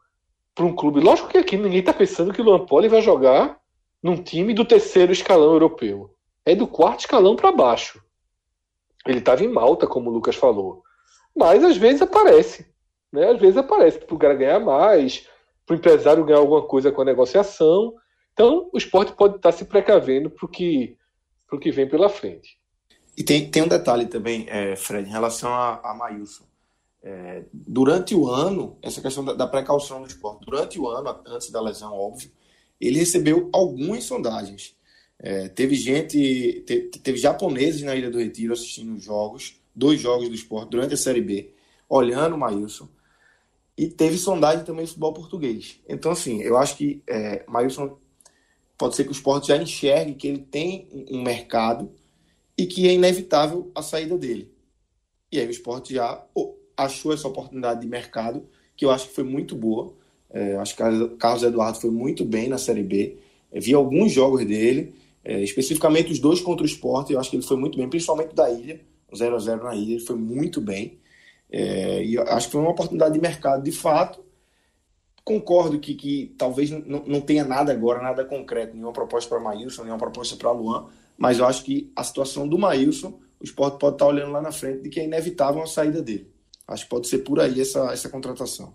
para 0.55 0.65
um 0.65 0.75
clube. 0.75 1.01
Lógico 1.01 1.29
que 1.29 1.39
aqui 1.39 1.57
ninguém 1.57 1.81
está 1.81 1.93
pensando 1.93 2.33
que 2.33 2.41
o 2.41 2.45
Luan 2.45 2.67
Poli 2.67 2.89
vai 2.89 3.01
jogar 3.01 3.59
num 4.03 4.23
time 4.23 4.55
do 4.55 4.65
terceiro 4.65 5.13
escalão 5.13 5.53
europeu. 5.53 6.15
É 6.45 6.55
do 6.55 6.67
quarto 6.67 7.01
escalão 7.01 7.37
para 7.37 7.53
baixo. 7.53 8.03
Ele 9.07 9.19
estava 9.19 9.45
em 9.45 9.49
Malta, 9.49 9.87
como 9.87 10.11
o 10.11 10.13
Lucas 10.13 10.37
falou. 10.37 10.83
Mas 11.37 11.63
às 11.65 11.77
vezes 11.77 12.03
aparece. 12.03 12.67
Né? 13.13 13.31
Às 13.31 13.41
vezes 13.41 13.57
aparece 13.57 13.99
para 13.99 14.15
o 14.15 14.19
cara 14.19 14.35
ganhar 14.35 14.61
mais, 14.61 15.27
para 15.67 15.75
o 15.75 15.79
empresário 15.79 16.25
ganhar 16.25 16.39
alguma 16.39 16.63
coisa 16.63 16.93
com 16.93 17.03
a 17.03 17.05
negociação. 17.05 17.95
Então 18.33 18.69
o 18.73 18.79
esporte 18.79 19.13
pode 19.13 19.37
estar 19.37 19.53
se 19.53 19.65
precavendo 19.65 20.31
para 20.31 20.47
o 20.47 20.49
que, 20.49 20.97
que 21.61 21.71
vem 21.71 21.89
pela 21.89 22.09
frente. 22.09 22.59
E 23.17 23.23
tem, 23.23 23.51
tem 23.51 23.63
um 23.63 23.69
detalhe 23.69 24.07
também, 24.07 24.47
é, 24.49 24.77
Fred, 24.77 25.09
em 25.09 25.13
relação 25.13 25.53
a, 25.53 25.81
a 25.83 25.95
Maílson. 25.95 26.45
É, 27.03 27.45
durante 27.53 28.15
o 28.15 28.29
ano, 28.29 28.77
essa 28.83 29.01
questão 29.01 29.25
da, 29.25 29.33
da 29.33 29.47
precaução 29.47 30.03
do 30.03 30.09
esporte, 30.09 30.45
durante 30.45 30.79
o 30.79 30.89
ano, 30.89 31.21
antes 31.27 31.51
da 31.51 31.61
lesão, 31.61 31.93
óbvio, 31.93 32.31
ele 32.81 32.99
recebeu 32.99 33.49
algumas 33.53 34.05
sondagens. 34.05 34.75
É, 35.19 35.49
teve 35.49 35.75
gente, 35.75 36.63
te, 36.67 36.81
teve 37.03 37.19
japoneses 37.19 37.83
na 37.83 37.95
Ilha 37.95 38.11
do 38.11 38.19
Retiro 38.19 38.53
assistindo 38.53 38.95
os 38.95 39.05
jogos, 39.05 39.61
dois 39.75 40.01
jogos 40.01 40.29
do 40.29 40.35
esporte 40.35 40.71
durante 40.71 40.95
a 40.95 40.97
Série 40.97 41.21
B, 41.21 41.53
olhando 41.89 42.37
o 42.37 42.39
Maílson. 42.39 42.89
E 43.77 43.89
teve 43.89 44.19
sondagem 44.19 44.65
também 44.65 44.85
do 44.85 44.89
futebol 44.89 45.13
português. 45.13 45.81
Então, 45.89 46.13
assim, 46.13 46.41
eu 46.43 46.57
acho 46.57 46.77
que 46.77 47.03
é, 47.07 47.45
Maílson 47.49 47.99
pode 48.77 48.97
ser 48.97 49.05
que 49.05 49.11
o 49.11 49.13
esporte 49.13 49.49
já 49.49 49.57
enxergue 49.57 50.15
que 50.15 50.29
ele 50.29 50.39
tem 50.39 50.89
um 51.11 51.23
mercado 51.23 51.91
e 52.57 52.67
que 52.67 52.89
é 52.89 52.93
inevitável 52.93 53.71
a 53.75 53.83
saída 53.83 54.19
dele. 54.19 54.53
E 55.33 55.39
aí 55.39 55.47
o 55.47 55.51
esporte 55.51 55.95
já 55.95 56.23
achou 56.85 57.13
essa 57.13 57.29
oportunidade 57.29 57.81
de 57.81 57.87
mercado, 57.87 58.47
que 58.77 58.85
eu 58.85 58.91
acho 58.91 59.09
que 59.09 59.15
foi 59.15 59.25
muito 59.25 59.55
boa. 59.55 59.93
É, 60.31 60.57
acho 60.57 60.75
que 60.75 60.83
Carlos 61.19 61.43
Eduardo 61.43 61.79
foi 61.79 61.91
muito 61.91 62.25
bem 62.25 62.49
na 62.49 62.59
Série 62.59 62.83
B. 62.83 63.19
É, 63.53 63.61
vi 63.61 63.75
alguns 63.75 64.13
jogos 64.13 64.45
dele, 64.47 64.95
é, 65.25 65.43
especificamente 65.43 66.13
os 66.13 66.19
dois 66.19 66.41
contra 66.41 66.63
o 66.63 66.67
esporte, 66.67 67.13
eu 67.13 67.21
acho 67.21 67.31
que 67.31 67.37
ele 67.37 67.43
foi 67.43 67.57
muito 67.57 67.77
bem, 67.77 67.89
principalmente 67.89 68.35
da 68.35 68.51
Ilha, 68.51 68.81
o 69.11 69.17
0x0 69.17 69.63
na 69.63 69.75
Ilha, 69.75 69.95
ele 69.95 70.05
foi 70.05 70.17
muito 70.17 70.61
bem. 70.61 70.99
É, 71.53 72.05
e 72.05 72.17
acho 72.17 72.47
que 72.47 72.53
foi 72.53 72.61
uma 72.61 72.71
oportunidade 72.71 73.13
de 73.13 73.21
mercado 73.21 73.63
de 73.63 73.73
fato. 73.73 74.25
Concordo 75.25 75.79
que, 75.79 75.95
que 75.95 76.35
talvez 76.39 76.71
não, 76.71 77.05
não 77.07 77.21
tenha 77.21 77.45
nada 77.45 77.73
agora, 77.73 78.01
nada 78.01 78.25
concreto, 78.25 78.75
nenhuma 78.75 78.93
proposta 78.93 79.29
para 79.29 79.41
Maílson, 79.41 79.83
nenhuma 79.83 79.99
proposta 79.99 80.37
para 80.37 80.51
Luan, 80.51 80.87
mas 81.19 81.39
eu 81.39 81.47
acho 81.47 81.65
que 81.65 81.93
a 81.95 82.03
situação 82.03 82.49
do 82.49 82.57
Maílson, 82.57 83.19
o 83.39 83.45
esporte 83.45 83.79
pode 83.79 83.97
estar 83.97 84.07
olhando 84.07 84.33
lá 84.33 84.41
na 84.41 84.53
frente 84.53 84.83
de 84.83 84.89
que 84.89 85.01
é 85.01 85.05
inevitável 85.05 85.63
a 85.63 85.67
saída 85.67 86.01
dele. 86.01 86.31
Acho 86.71 86.85
que 86.85 86.91
pode 86.91 87.09
ser 87.09 87.19
por 87.19 87.41
aí 87.41 87.61
essa, 87.61 87.93
essa 87.93 88.09
contratação. 88.09 88.75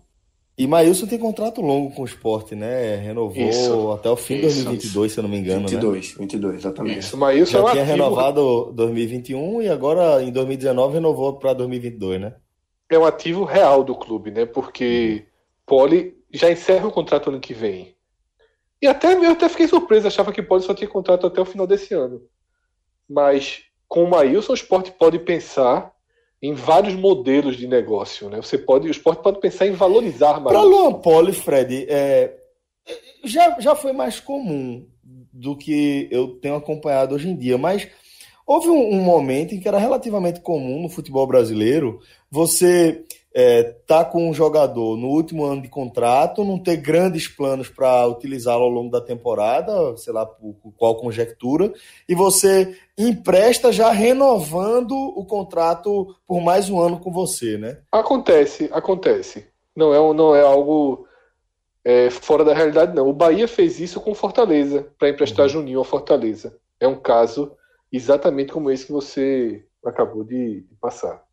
E 0.58 0.68
Maílson 0.68 1.08
tem 1.08 1.20
contrato 1.20 1.62
longo 1.62 1.94
com 1.94 2.04
o 2.04 2.06
esporte, 2.06 2.56
né? 2.56 2.96
Renovou 2.96 3.50
Isso. 3.50 3.92
até 3.92 4.10
o 4.10 4.16
fim 4.16 4.36
de 4.36 4.48
Isso. 4.48 4.64
2022, 4.64 5.12
se 5.12 5.20
eu 5.20 5.24
não 5.24 5.30
me 5.30 5.38
engano, 5.38 5.68
22, 5.68 6.16
22, 6.18 6.56
exatamente. 6.56 7.00
Isso, 7.00 7.18
mas 7.18 7.42
isso 7.42 7.58
é 7.58 7.60
né? 7.60 7.64
um 7.64 7.68
Já 7.68 7.72
tinha 7.74 7.84
ativo, 7.84 7.98
renovado 7.98 8.72
2021 8.74 9.62
e 9.64 9.70
agora 9.70 10.24
em 10.24 10.32
2019 10.32 10.94
renovou 10.94 11.38
para 11.40 11.54
2022, 11.54 12.22
né? 12.22 12.36
é 12.90 13.00
um 13.00 13.06
ativo 13.06 13.44
real 13.44 13.84
do 13.84 13.96
clube, 13.96 14.32
né? 14.32 14.46
Porque 14.46 15.26
Poli 15.66 16.16
já 16.32 16.52
encerra 16.52 16.88
o 16.88 16.92
contrato 16.92 17.30
ano 17.30 17.40
que 17.40 17.54
vem. 17.54 17.96
E 18.82 18.88
até 18.88 19.14
eu 19.14 19.32
até 19.32 19.50
fiquei 19.50 19.68
surpreso, 19.68 20.08
achava 20.08 20.32
que 20.32 20.44
Poli 20.44 20.62
só 20.62 20.74
tinha 20.74 20.88
contrato 20.88 21.26
até 21.26 21.42
o 21.42 21.46
final 21.46 21.66
desse 21.66 21.94
ano. 21.94 22.22
Mas 23.10 23.64
com 23.88 24.04
o 24.04 24.10
Maílson, 24.10 24.52
o 24.52 24.56
esporte 24.56 24.92
pode 24.92 25.20
pensar 25.20 25.92
em 26.42 26.54
vários 26.54 26.94
modelos 26.94 27.58
de 27.58 27.68
negócio, 27.68 28.30
né? 28.30 28.38
Você 28.38 28.58
pode, 28.58 28.88
o 28.88 28.92
esporte 28.92 29.24
pode 29.24 29.40
pensar 29.40 29.68
em 29.68 29.72
valorizar 29.72 30.34
Para 30.42 30.54
Maílson. 30.54 30.68
Luan 30.68 30.94
Poli, 30.94 31.34
Fred, 31.34 31.86
é, 31.90 32.36
já, 33.24 33.60
já 33.60 33.76
foi 33.76 33.94
mais 33.94 34.20
comum 34.20 34.86
do 35.32 35.56
que 35.56 36.08
eu 36.12 36.30
tenho 36.40 36.56
acompanhado 36.56 37.16
hoje 37.16 37.30
em 37.30 37.36
dia, 37.36 37.58
mas 37.58 37.88
houve 38.46 38.70
um, 38.70 38.94
um 38.94 39.02
momento 39.02 39.54
em 39.54 39.60
que 39.60 39.68
era 39.68 39.78
relativamente 39.78 40.40
comum 40.40 40.82
no 40.82 40.90
futebol 40.90 41.26
brasileiro 41.26 42.00
você 42.30 43.04
é, 43.38 43.64
tá 43.86 44.06
com 44.06 44.30
um 44.30 44.34
jogador 44.34 44.96
no 44.96 45.08
último 45.10 45.44
ano 45.44 45.62
de 45.62 45.68
contrato, 45.68 46.46
não 46.46 46.58
ter 46.58 46.78
grandes 46.78 47.28
planos 47.28 47.68
para 47.68 48.08
utilizá-lo 48.08 48.64
ao 48.64 48.70
longo 48.70 48.90
da 48.90 49.02
temporada, 49.02 49.98
sei 49.98 50.14
lá 50.14 50.26
por, 50.26 50.54
por 50.54 50.72
qual 50.72 50.96
conjectura, 50.96 51.74
e 52.08 52.16
você 52.16 52.78
empresta 52.98 53.74
já 53.74 53.92
renovando 53.92 54.94
o 54.94 55.26
contrato 55.26 56.16
por 56.26 56.40
mais 56.40 56.70
um 56.70 56.80
ano 56.80 56.98
com 56.98 57.12
você, 57.12 57.58
né? 57.58 57.80
Acontece, 57.92 58.70
acontece. 58.72 59.46
Não 59.76 59.94
é, 59.94 60.14
não 60.14 60.34
é 60.34 60.42
algo 60.42 61.06
é, 61.84 62.10
fora 62.10 62.46
da 62.46 62.54
realidade, 62.54 62.96
não. 62.96 63.10
O 63.10 63.14
Bahia 63.14 63.50
fez 63.50 63.82
isso 63.82 64.00
com 64.00 64.16
Fortaleza, 64.16 64.88
para 64.98 65.10
emprestar 65.10 65.50
Juninho 65.50 65.80
ao 65.80 65.84
Fortaleza. 65.84 66.58
É 66.80 66.88
um 66.88 66.96
caso 66.96 67.52
exatamente 67.92 68.54
como 68.54 68.72
esse 68.72 68.86
que 68.86 68.94
você 68.94 69.66
acabou 69.84 70.24
de, 70.24 70.62
de 70.62 70.76
passar. 70.80 71.25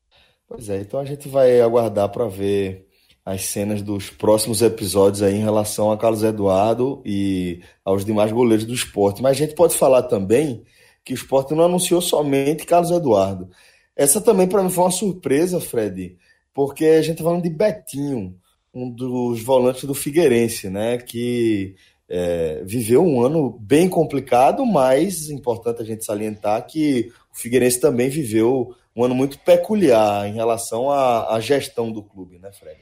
Pois 0.54 0.68
é, 0.68 0.82
então 0.82 1.00
a 1.00 1.04
gente 1.06 1.30
vai 1.30 1.62
aguardar 1.62 2.10
para 2.10 2.28
ver 2.28 2.86
as 3.24 3.46
cenas 3.46 3.80
dos 3.80 4.10
próximos 4.10 4.60
episódios 4.60 5.22
aí 5.22 5.34
em 5.34 5.42
relação 5.42 5.90
a 5.90 5.96
Carlos 5.96 6.22
Eduardo 6.22 7.00
e 7.06 7.62
aos 7.82 8.04
demais 8.04 8.30
goleiros 8.30 8.66
do 8.66 8.74
esporte. 8.74 9.22
Mas 9.22 9.30
a 9.30 9.46
gente 9.46 9.54
pode 9.54 9.74
falar 9.74 10.02
também 10.02 10.62
que 11.02 11.14
o 11.14 11.16
esporte 11.16 11.54
não 11.54 11.64
anunciou 11.64 12.02
somente 12.02 12.66
Carlos 12.66 12.90
Eduardo. 12.90 13.48
Essa 13.96 14.20
também 14.20 14.46
para 14.46 14.62
mim 14.62 14.68
foi 14.68 14.84
uma 14.84 14.90
surpresa, 14.90 15.58
Fred, 15.58 16.18
porque 16.52 16.84
a 16.84 17.00
gente 17.02 17.16
tá 17.16 17.24
falando 17.24 17.44
de 17.44 17.50
Betinho, 17.50 18.36
um 18.74 18.90
dos 18.90 19.42
volantes 19.42 19.84
do 19.84 19.94
Figueirense, 19.94 20.68
né? 20.68 20.98
Que 20.98 21.76
é, 22.10 22.62
viveu 22.66 23.02
um 23.02 23.22
ano 23.22 23.58
bem 23.58 23.88
complicado, 23.88 24.66
mas 24.66 25.30
importante 25.30 25.80
a 25.80 25.84
gente 25.84 26.04
salientar 26.04 26.66
que 26.66 27.10
o 27.32 27.38
Figueirense 27.38 27.80
também 27.80 28.10
viveu 28.10 28.74
um 28.94 29.04
ano 29.04 29.14
muito 29.14 29.38
peculiar 29.38 30.28
em 30.28 30.34
relação 30.34 30.90
à, 30.90 31.34
à 31.34 31.40
gestão 31.40 31.90
do 31.90 32.02
clube, 32.02 32.38
né, 32.38 32.52
Fred? 32.52 32.80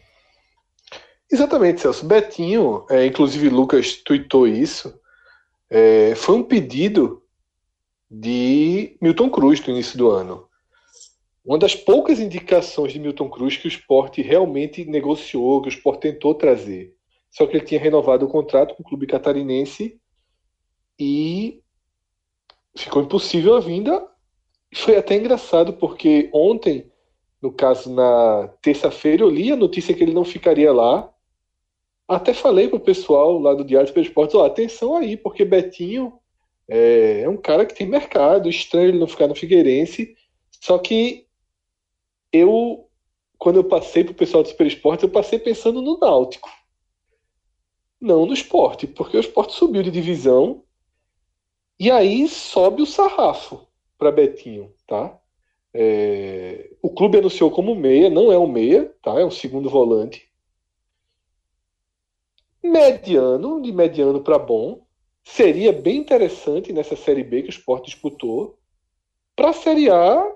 Exatamente, 1.30 1.80
Celso. 1.80 2.04
Betinho, 2.04 2.84
é, 2.90 3.06
inclusive 3.06 3.48
Lucas 3.48 3.96
tweetou 3.96 4.48
isso, 4.48 5.00
é, 5.70 6.14
foi 6.16 6.34
um 6.34 6.42
pedido 6.42 7.22
de 8.10 8.96
Milton 9.00 9.30
Cruz 9.30 9.64
no 9.64 9.72
início 9.72 9.96
do 9.96 10.10
ano. 10.10 10.48
Uma 11.44 11.58
das 11.58 11.74
poucas 11.74 12.18
indicações 12.18 12.92
de 12.92 12.98
Milton 12.98 13.30
Cruz 13.30 13.56
que 13.56 13.66
o 13.66 13.68
esporte 13.68 14.20
realmente 14.20 14.84
negociou, 14.84 15.62
que 15.62 15.68
o 15.68 15.70
esporte 15.70 16.02
tentou 16.02 16.34
trazer. 16.34 16.94
Só 17.30 17.46
que 17.46 17.56
ele 17.56 17.64
tinha 17.64 17.80
renovado 17.80 18.26
o 18.26 18.28
contrato 18.28 18.74
com 18.74 18.82
o 18.82 18.86
clube 18.86 19.06
catarinense 19.06 20.00
e 20.98 21.62
ficou 22.76 23.02
impossível 23.02 23.56
a 23.56 23.60
vinda. 23.60 24.06
Foi 24.74 24.96
até 24.96 25.16
engraçado, 25.16 25.72
porque 25.72 26.30
ontem, 26.32 26.90
no 27.42 27.52
caso 27.52 27.92
na 27.92 28.48
terça-feira, 28.62 29.22
eu 29.22 29.30
li 29.30 29.50
a 29.50 29.56
notícia 29.56 29.94
que 29.94 30.02
ele 30.02 30.14
não 30.14 30.24
ficaria 30.24 30.72
lá, 30.72 31.12
Até 32.08 32.34
falei 32.34 32.68
pro 32.68 32.80
pessoal 32.80 33.38
lá 33.38 33.54
do 33.54 33.64
Diário 33.64 33.92
do 33.92 34.00
Esportes, 34.00 34.34
ó, 34.34 34.44
atenção 34.44 34.96
aí, 34.96 35.16
porque 35.16 35.44
Betinho 35.44 36.12
é, 36.68 37.22
é, 37.22 37.28
um 37.28 37.36
cara 37.36 37.64
que 37.64 37.74
tem 37.74 37.86
mercado, 37.86 38.48
estranho 38.48 38.88
ele 38.88 38.98
não 38.98 39.06
ficar 39.06 39.28
no 39.28 39.34
Figueirense. 39.34 40.16
Só 40.60 40.78
que 40.78 41.26
eu, 42.32 42.88
quando 43.38 43.56
eu 43.56 43.64
passei 43.64 44.02
pro 44.04 44.14
pessoal 44.14 44.42
do 44.42 44.48
Super 44.48 44.66
Esportes, 44.66 45.04
eu 45.04 45.10
passei 45.10 45.38
pensando 45.38 45.80
no 45.80 45.98
Náutico. 45.98 46.50
Não 48.00 48.26
no 48.26 48.32
esporte, 48.32 48.86
porque 48.88 49.16
o 49.16 49.20
esporte 49.20 49.54
subiu 49.54 49.82
de 49.82 49.90
divisão 49.90 50.64
e 51.78 51.90
aí 51.90 52.26
sobe 52.28 52.82
o 52.82 52.86
sarrafo 52.86 53.69
para 54.00 54.10
Betinho, 54.10 54.72
tá? 54.86 55.16
É, 55.74 56.70
o 56.82 56.90
clube 56.90 57.18
anunciou 57.18 57.50
como 57.50 57.74
meia, 57.74 58.08
não 58.08 58.32
é 58.32 58.38
um 58.38 58.48
meia, 58.48 58.92
tá? 59.02 59.20
É 59.20 59.24
um 59.24 59.30
segundo 59.30 59.68
volante. 59.68 60.28
Mediano, 62.62 63.60
de 63.60 63.70
mediano 63.70 64.22
para 64.22 64.38
bom. 64.38 64.86
Seria 65.22 65.70
bem 65.70 65.98
interessante 65.98 66.72
nessa 66.72 66.96
Série 66.96 67.22
B 67.22 67.42
que 67.42 67.50
o 67.50 67.50
Sport 67.50 67.84
disputou. 67.84 68.58
Para 69.36 69.50
a 69.50 69.52
Série 69.52 69.90
A, 69.90 70.34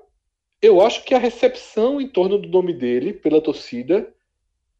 eu 0.60 0.80
acho 0.82 1.02
que 1.02 1.14
a 1.14 1.18
recepção 1.18 2.00
em 2.00 2.06
torno 2.06 2.38
do 2.38 2.48
nome 2.48 2.74
dele 2.74 3.14
pela 3.14 3.40
torcida 3.40 4.14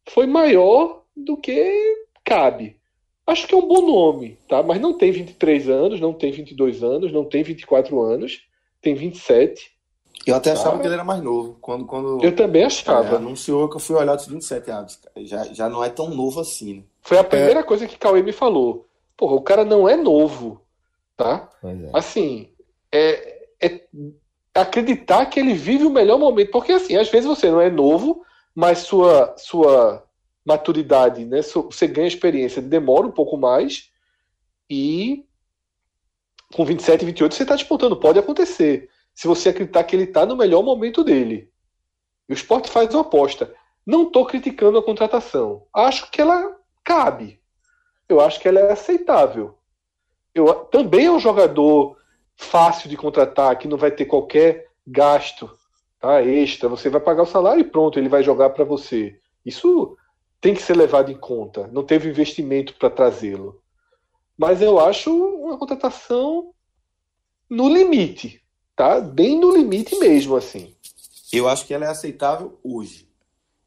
foi 0.07 0.27
maior 0.27 1.03
do 1.17 1.35
que 1.35 2.05
cabe. 2.23 2.77
Acho 3.25 3.47
que 3.47 3.55
é 3.55 3.57
um 3.57 3.67
bom 3.67 3.81
nome, 3.81 4.37
tá? 4.47 4.61
Mas 4.61 4.79
não 4.79 4.95
tem 4.95 5.11
23 5.11 5.69
anos, 5.69 5.99
não 5.99 6.13
tem 6.13 6.31
22 6.31 6.83
anos, 6.83 7.11
não 7.11 7.25
tem 7.25 7.41
24 7.41 7.99
anos, 7.99 8.45
tem 8.85 8.93
27. 8.93 9.71
Eu 10.27 10.35
até 10.35 10.51
achava 10.51 10.79
que 10.79 10.85
ele 10.85 10.93
era 10.93 11.03
mais 11.03 11.21
novo. 11.21 11.57
Quando, 11.59 11.85
quando 11.85 12.23
eu 12.23 12.35
também 12.35 12.63
achava. 12.63 13.15
É, 13.15 13.17
anunciou 13.17 13.67
que 13.67 13.77
eu 13.77 13.79
fui 13.79 13.95
olhar 13.95 14.15
dos 14.15 14.27
27 14.27 14.69
anos. 14.69 14.99
Já, 15.17 15.43
já 15.45 15.67
não 15.67 15.83
é 15.83 15.89
tão 15.89 16.09
novo 16.09 16.39
assim. 16.39 16.75
Né? 16.75 16.83
Foi 17.01 17.17
a 17.17 17.23
primeira 17.23 17.61
é... 17.61 17.63
coisa 17.63 17.87
que 17.87 17.97
Cauê 17.97 18.21
me 18.21 18.31
falou. 18.31 18.87
Porra, 19.17 19.33
o 19.33 19.41
cara 19.41 19.65
não 19.65 19.89
é 19.89 19.97
novo, 19.97 20.61
tá? 21.17 21.49
É. 21.63 21.89
Assim, 21.93 22.49
é, 22.91 23.47
é 23.59 23.81
acreditar 24.53 25.25
que 25.25 25.39
ele 25.39 25.53
vive 25.53 25.85
o 25.85 25.91
melhor 25.91 26.19
momento. 26.19 26.51
Porque, 26.51 26.73
assim, 26.73 26.95
às 26.95 27.09
vezes 27.09 27.27
você 27.27 27.49
não 27.49 27.61
é 27.61 27.71
novo, 27.71 28.23
mas 28.53 28.79
sua, 28.79 29.33
sua 29.37 30.03
maturidade, 30.45 31.25
né? 31.25 31.41
Você 31.41 31.87
ganha 31.87 32.07
experiência, 32.07 32.61
demora 32.61 33.07
um 33.07 33.11
pouco 33.11 33.35
mais 33.35 33.89
e 34.69 35.25
com 36.53 36.65
27, 36.65 37.05
28 37.05 37.35
você 37.35 37.43
está 37.43 37.55
disputando, 37.55 37.97
pode 37.97 38.19
acontecer 38.19 38.89
se 39.13 39.27
você 39.27 39.49
acreditar 39.49 39.83
que 39.83 39.95
ele 39.95 40.03
está 40.03 40.25
no 40.25 40.35
melhor 40.35 40.61
momento 40.61 41.03
dele. 41.03 41.49
E 42.27 42.33
o 42.33 42.35
esporte 42.35 42.69
faz 42.69 42.93
uma 42.93 43.01
aposta. 43.01 43.53
Não 43.85 44.03
estou 44.03 44.25
criticando 44.25 44.77
a 44.77 44.83
contratação. 44.83 45.65
Acho 45.73 46.09
que 46.11 46.19
ela 46.21 46.57
cabe. 46.83 47.39
Eu 48.09 48.19
acho 48.19 48.39
que 48.39 48.47
ela 48.47 48.59
é 48.59 48.71
aceitável. 48.71 49.57
Eu, 50.33 50.53
também 50.65 51.05
é 51.05 51.11
um 51.11 51.19
jogador 51.19 51.97
fácil 52.35 52.89
de 52.89 52.97
contratar, 52.97 53.57
que 53.57 53.67
não 53.67 53.77
vai 53.77 53.91
ter 53.91 54.05
qualquer 54.05 54.69
gasto 54.85 55.49
tá, 55.99 56.21
extra. 56.21 56.67
Você 56.67 56.89
vai 56.89 56.99
pagar 56.99 57.23
o 57.23 57.27
salário 57.27 57.61
e 57.61 57.69
pronto, 57.69 57.97
ele 57.97 58.09
vai 58.09 58.21
jogar 58.21 58.49
para 58.49 58.65
você. 58.65 59.17
Isso 59.45 59.97
tem 60.41 60.53
que 60.53 60.61
ser 60.61 60.75
levado 60.75 61.11
em 61.11 61.17
conta. 61.17 61.67
Não 61.67 61.83
teve 61.83 62.09
investimento 62.09 62.73
para 62.75 62.89
trazê-lo. 62.89 63.61
Mas 64.37 64.61
eu 64.61 64.79
acho 64.79 65.11
uma 65.11 65.57
contratação 65.57 66.53
no 67.49 67.69
limite 67.69 68.45
tá 68.75 68.99
bem 68.99 69.39
no 69.39 69.55
limite 69.55 69.97
mesmo, 69.97 70.35
assim. 70.35 70.75
Eu 71.31 71.47
acho 71.47 71.65
que 71.65 71.73
ela 71.73 71.85
é 71.85 71.89
aceitável 71.89 72.59
hoje. 72.63 73.07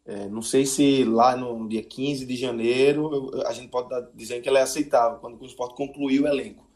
É, 0.05 0.29
não 0.29 0.43
sei 0.43 0.65
se 0.65 1.05
lá 1.05 1.37
no 1.37 1.69
dia 1.69 1.83
15 1.83 2.25
de 2.25 2.37
janeiro 2.37 3.31
a 3.47 3.53
gente 3.53 3.69
pode 3.69 3.89
dizer 4.15 4.41
que 4.41 4.49
ela 4.49 4.59
é 4.59 4.63
aceitável, 4.63 5.19
quando 5.19 5.41
o 5.41 5.47
esporte 5.47 5.75
concluir 5.75 6.21
o 6.21 6.27
elenco. 6.27 6.67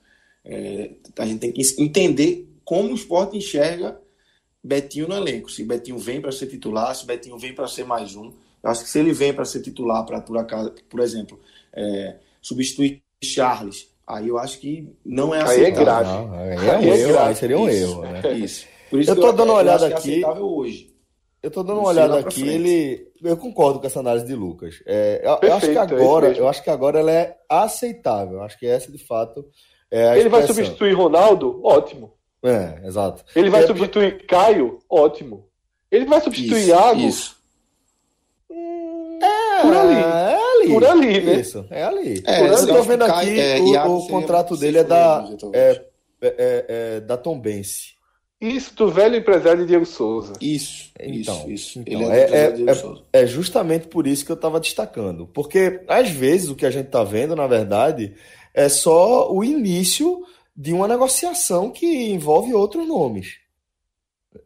É, 0.45 0.93
a 1.19 1.27
gente 1.27 1.39
tem 1.39 1.53
que 1.53 1.63
entender 1.79 2.49
como 2.65 2.91
o 2.91 2.95
esporte 2.95 3.37
enxerga 3.37 4.01
Betinho 4.63 5.09
no 5.09 5.15
elenco. 5.15 5.51
Se 5.51 5.65
Betinho 5.65 5.99
vem 5.99 6.21
para 6.21 6.33
ser 6.33 6.47
titular, 6.47 6.95
se 6.95 7.07
Betinho 7.07 7.39
vem 7.39 7.55
para 7.55 7.69
ser 7.69 7.85
mais 7.85 8.15
um. 8.17 8.33
Eu 8.63 8.71
acho 8.71 8.85
que 8.85 8.91
se 8.91 8.99
ele 8.99 9.13
vem 9.13 9.33
para 9.33 9.45
ser 9.45 9.63
titular, 9.63 10.05
para 10.05 10.21
por, 10.21 10.37
por 10.89 11.01
exemplo, 11.01 11.41
é, 11.73 12.19
substituir 12.41 13.03
Charles, 13.23 13.93
Aí 14.07 14.29
eu 14.29 14.37
acho 14.37 14.59
que 14.59 14.93
não 15.05 15.35
é 15.35 15.41
aceitável. 15.41 15.65
Aí 15.65 15.73
é 15.73 15.85
grave. 15.85 16.11
Não, 16.11 16.35
aí 16.35 16.51
é 16.51 16.73
um 16.73 16.93
aí 16.93 17.01
erro, 17.01 17.19
aí 17.21 17.35
seria 17.35 17.59
um 17.59 17.69
isso, 17.69 17.93
erro, 17.93 18.03
né? 18.03 18.21
Isso. 18.37 18.67
Por 18.91 19.01
isso 19.01 19.11
eu 19.11 19.17
tô 19.17 19.33
dando 19.33 19.53
uma 19.53 19.59
olhada 19.59 19.89
é 19.89 19.95
aqui. 19.95 20.23
hoje. 20.23 20.93
Eu 21.43 21.51
tô 21.51 21.63
dando 21.63 21.79
uma 21.79 21.89
olhada 21.89 22.19
aqui, 22.19 22.47
ele. 22.47 23.09
Eu 23.23 23.39
concordo 23.39 23.81
com 23.81 23.87
essa 23.87 24.01
análise 24.01 24.27
de 24.27 24.35
Lucas. 24.35 24.83
É, 24.87 25.23
eu, 25.25 25.37
Perfeito, 25.39 25.47
eu, 25.47 25.57
acho 25.57 25.67
que 25.67 25.79
é 25.79 25.81
agora, 25.81 26.29
é 26.29 26.39
eu 26.39 26.49
acho 26.49 26.63
que 26.63 26.71
agora 26.71 26.99
ela 27.01 27.11
é 27.11 27.37
aceitável. 27.49 28.35
Eu 28.35 28.43
acho 28.43 28.59
que 28.59 28.67
essa, 28.67 28.93
de 28.93 28.99
fato, 28.99 29.47
é 29.91 30.19
Ele 30.19 30.29
vai 30.29 30.47
substituir 30.47 30.93
Ronaldo? 30.93 31.59
Ótimo. 31.65 32.13
É, 32.43 32.87
exato. 32.87 33.25
Ele 33.35 33.49
vai 33.49 33.65
é, 33.65 33.67
substituir 33.67 34.27
Caio? 34.27 34.79
Ótimo. 34.91 35.49
Ele 35.91 36.05
vai 36.05 36.21
substituir 36.21 36.61
isso, 36.61 36.69
Iago? 36.69 37.01
Isso. 37.01 37.37
Hum, 38.51 39.19
por 39.63 39.77
ali. 39.77 39.95
É, 39.95 40.42
ali. 40.63 40.73
Por 40.73 40.85
ali, 40.85 41.21
né? 41.21 41.35
Isso, 41.41 41.67
é 41.71 41.85
ali. 41.85 42.23
É, 42.27 42.49
eu 42.49 42.67
tô 42.67 42.83
vendo 42.83 43.03
aqui, 43.03 43.41
é, 43.41 43.61
o, 43.61 43.99
o 43.99 44.09
contrato 44.09 44.57
dele 44.57 44.79
é 44.79 44.85
da, 44.85 45.29
é, 45.53 45.83
é, 46.21 46.65
é, 46.69 47.01
da 47.01 47.17
Tom 47.17 47.39
Bense. 47.39 47.93
Isso, 48.41 48.75
do 48.75 48.91
velho 48.91 49.15
empresário 49.15 49.61
de 49.61 49.69
Diego 49.69 49.87
Souza. 49.87 50.33
Isso, 50.41 50.91
então, 50.99 51.49
isso. 51.49 51.79
isso. 51.79 51.83
Então, 51.87 52.13
é, 52.13 52.23
é, 52.23 52.47
é, 52.47 53.23
é, 53.23 53.27
justamente 53.27 53.87
por 53.87 54.05
isso 54.05 54.25
que 54.25 54.33
eu 54.33 54.37
estava 54.37 54.59
destacando. 54.59 55.29
Porque, 55.29 55.81
às 55.87 56.11
vezes, 56.11 56.49
o 56.49 56.57
que 56.57 56.67
a 56.67 56.71
gente 56.71 56.87
está 56.87 57.05
vendo, 57.05 57.37
na 57.37 57.47
verdade, 57.47 58.17
é 58.53 58.69
só 58.69 59.33
o 59.33 59.45
início 59.45 60.25
de 60.57 60.73
uma 60.73 60.89
negociação 60.89 61.71
que 61.71 61.87
envolve 61.87 62.53
outros 62.53 62.85
nomes. 62.87 63.37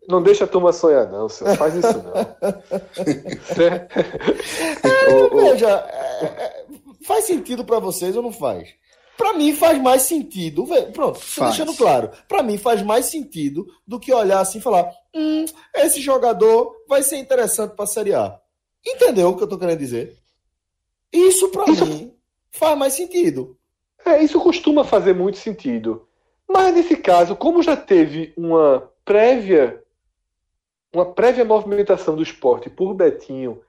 Não 0.06 0.22
deixa 0.22 0.44
a 0.44 0.48
turma 0.48 0.74
sonhar, 0.74 1.10
não, 1.10 1.28
senhor. 1.28 1.56
Faz 1.56 1.74
isso, 1.74 2.02
não. 2.02 2.12
é, 4.84 5.50
veja, 5.50 5.68
é, 5.68 6.05
é, 6.05 6.05
faz 7.02 7.24
sentido 7.24 7.64
para 7.64 7.78
vocês 7.78 8.16
ou 8.16 8.22
não 8.22 8.32
faz? 8.32 8.68
Para 9.16 9.32
mim 9.32 9.54
faz 9.54 9.80
mais 9.80 10.02
sentido. 10.02 10.66
Pronto, 10.92 11.20
deixando 11.40 11.74
claro. 11.74 12.10
Para 12.28 12.42
mim 12.42 12.58
faz 12.58 12.82
mais 12.82 13.06
sentido 13.06 13.66
do 13.86 13.98
que 13.98 14.12
olhar 14.12 14.40
assim 14.40 14.58
e 14.58 14.62
falar: 14.62 14.90
hum, 15.14 15.44
esse 15.74 16.00
jogador 16.00 16.74
vai 16.88 17.02
ser 17.02 17.16
interessante 17.16 17.74
para 17.74 17.84
a 17.84 17.88
Série 17.88 18.14
A. 18.14 18.38
Entendeu 18.86 19.30
o 19.30 19.36
que 19.36 19.42
eu 19.42 19.48
tô 19.48 19.58
querendo 19.58 19.78
dizer? 19.78 20.16
Isso 21.12 21.48
para 21.48 21.66
mim 21.66 22.14
faz 22.50 22.78
mais 22.78 22.92
sentido. 22.92 23.56
É, 24.04 24.22
isso 24.22 24.38
costuma 24.40 24.84
fazer 24.84 25.14
muito 25.14 25.38
sentido. 25.38 26.06
Mas 26.48 26.74
nesse 26.74 26.96
caso, 26.96 27.34
como 27.34 27.62
já 27.62 27.76
teve 27.76 28.32
uma 28.36 28.88
prévia 29.04 29.82
uma 30.94 31.12
prévia 31.12 31.44
movimentação 31.44 32.16
do 32.16 32.22
esporte 32.22 32.70
por 32.70 32.94
Betinho 32.94 33.60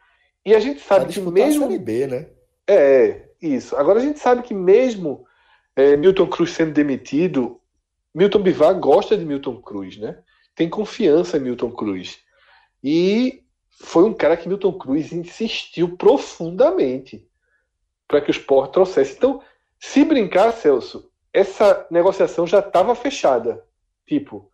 e 0.45 0.55
a 0.55 0.59
gente 0.59 0.79
sabe 0.79 1.11
que 1.11 1.19
mesmo 1.19 1.65
a 1.65 1.67
Série 1.67 1.79
B, 1.79 2.07
né? 2.07 2.27
É, 2.67 3.29
isso. 3.41 3.75
Agora 3.75 3.99
a 3.99 4.03
gente 4.03 4.19
sabe 4.19 4.41
que 4.43 4.53
mesmo 4.53 5.25
é, 5.75 5.95
Milton 5.95 6.27
Cruz 6.27 6.51
sendo 6.51 6.73
demitido, 6.73 7.61
Milton 8.13 8.39
Bivar 8.39 8.77
gosta 8.79 9.17
de 9.17 9.25
Milton 9.25 9.61
Cruz, 9.61 9.97
né? 9.97 10.21
Tem 10.55 10.69
confiança 10.69 11.37
em 11.37 11.41
Milton 11.41 11.71
Cruz. 11.71 12.19
E 12.83 13.43
foi 13.79 14.03
um 14.03 14.13
cara 14.13 14.35
que 14.35 14.49
Milton 14.49 14.73
Cruz 14.73 15.11
insistiu 15.11 15.95
profundamente 15.95 17.27
para 18.07 18.21
que 18.21 18.29
o 18.29 18.31
esporte 18.31 18.73
trouxesse. 18.73 19.15
Então, 19.15 19.41
se 19.79 20.03
brincar, 20.03 20.51
Celso, 20.51 21.11
essa 21.31 21.85
negociação 21.91 22.47
já 22.47 22.59
estava 22.59 22.95
fechada. 22.95 23.63
Tipo, 24.07 24.51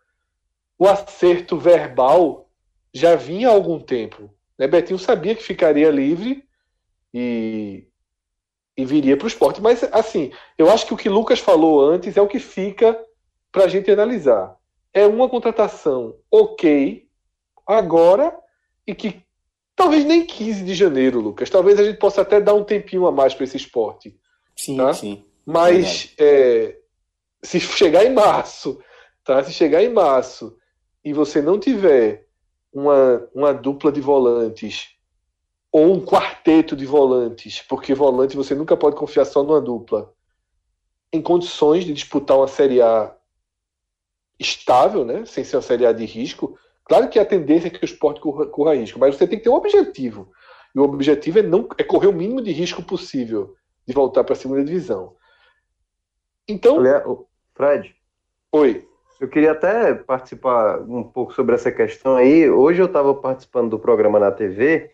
o 0.78 0.88
acerto 0.88 1.58
verbal 1.58 2.50
já 2.94 3.16
vinha 3.16 3.50
há 3.50 3.52
algum 3.52 3.80
tempo. 3.80 4.30
Né? 4.58 4.68
Betinho 4.68 5.00
sabia 5.00 5.36
que 5.36 5.44
ficaria 5.44 5.90
livre 5.90 6.44
e, 7.14 7.88
e 8.76 8.86
viria 8.86 9.16
para 9.16 9.26
o 9.26 9.28
esporte. 9.28 9.62
Mas, 9.62 9.84
assim, 9.92 10.32
eu 10.58 10.70
acho 10.70 10.86
que 10.86 10.94
o 10.94 10.98
que 10.98 11.10
Lucas 11.10 11.40
falou 11.40 11.82
antes 11.82 12.18
é 12.18 12.22
o 12.22 12.28
que 12.28 12.40
fica 12.40 13.00
para 13.52 13.66
a 13.66 13.68
gente 13.68 13.90
analisar. 13.92 14.56
É 14.94 15.06
uma 15.06 15.30
contratação 15.30 16.16
ok 16.32 17.08
agora 17.66 18.36
e 18.86 18.94
que 18.94 19.22
talvez 19.76 20.06
nem 20.06 20.26
15 20.26 20.64
de 20.64 20.74
janeiro, 20.74 21.20
Lucas. 21.20 21.50
Talvez 21.50 21.80
a 21.80 21.84
gente 21.84 21.98
possa 21.98 22.22
até 22.22 22.42
dar 22.42 22.54
um 22.54 22.64
tempinho 22.64 23.06
a 23.06 23.12
mais 23.12 23.34
para 23.34 23.44
esse 23.44 23.58
esporte. 23.58 24.16
Sim, 24.56 24.78
tá? 24.78 24.94
sim. 24.94 25.24
Mas 25.46 26.14
é, 26.18 26.78
se 27.44 27.60
chegar 27.60 28.06
em 28.06 28.14
março, 28.14 28.80
tá? 29.24 29.44
Se 29.44 29.52
chegar 29.52 29.84
em 29.84 29.90
março 29.90 30.58
e 31.04 31.12
você 31.12 31.42
não 31.42 31.60
tiver 31.60 32.28
uma, 32.72 33.28
uma 33.34 33.54
dupla 33.54 33.92
de 33.92 34.02
volantes 34.02 34.93
ou 35.74 35.92
um 35.92 36.06
quarteto 36.06 36.76
de 36.76 36.86
volantes, 36.86 37.64
porque 37.68 37.96
volante 37.96 38.38
você 38.38 38.54
nunca 38.54 38.78
pode 38.78 38.96
confiar 38.96 39.26
só 39.26 39.42
numa 39.42 39.60
dupla, 39.60 40.14
em 41.12 41.20
condições 41.20 41.84
de 41.84 41.92
disputar 41.92 42.38
uma 42.38 42.48
Série 42.48 42.80
A 42.80 43.12
estável, 44.40 45.04
né? 45.04 45.26
sem 45.26 45.44
ser 45.44 45.56
uma 45.56 45.64
Série 45.64 45.88
A 45.88 45.92
de 45.92 46.06
risco. 46.06 46.58
Claro 46.86 47.10
que 47.10 47.18
a 47.18 47.26
tendência 47.26 47.68
é 47.68 47.72
que 47.72 47.84
o 47.84 47.86
esporte 47.86 48.22
corra, 48.22 48.46
corra 48.46 48.76
risco, 48.76 49.00
mas 49.00 49.16
você 49.16 49.26
tem 49.26 49.40
que 49.40 49.46
ter 49.46 49.50
um 49.50 49.56
objetivo. 49.56 50.32
E 50.76 50.80
o 50.80 50.84
objetivo 50.84 51.40
é, 51.40 51.42
não, 51.42 51.68
é 51.76 51.84
correr 51.84 52.08
o 52.08 52.14
mínimo 52.14 52.42
de 52.42 52.52
risco 52.52 52.84
possível. 52.84 53.56
de 53.88 53.94
voltar 53.94 54.24
para 54.24 54.34
a 54.34 54.38
segunda 54.38 54.64
divisão. 54.64 55.16
Então. 56.48 56.76
Fred. 57.56 57.96
Oi. 58.52 58.88
Eu 59.20 59.28
queria 59.28 59.54
até 59.54 59.94
participar 59.94 60.82
um 60.82 61.04
pouco 61.04 61.34
sobre 61.34 61.56
essa 61.56 61.72
questão 61.72 62.16
aí. 62.16 62.50
Hoje 62.50 62.82
eu 62.82 62.88
estava 62.88 63.14
participando 63.14 63.72
do 63.72 63.80
programa 63.80 64.20
na 64.20 64.32
TV 64.32 64.92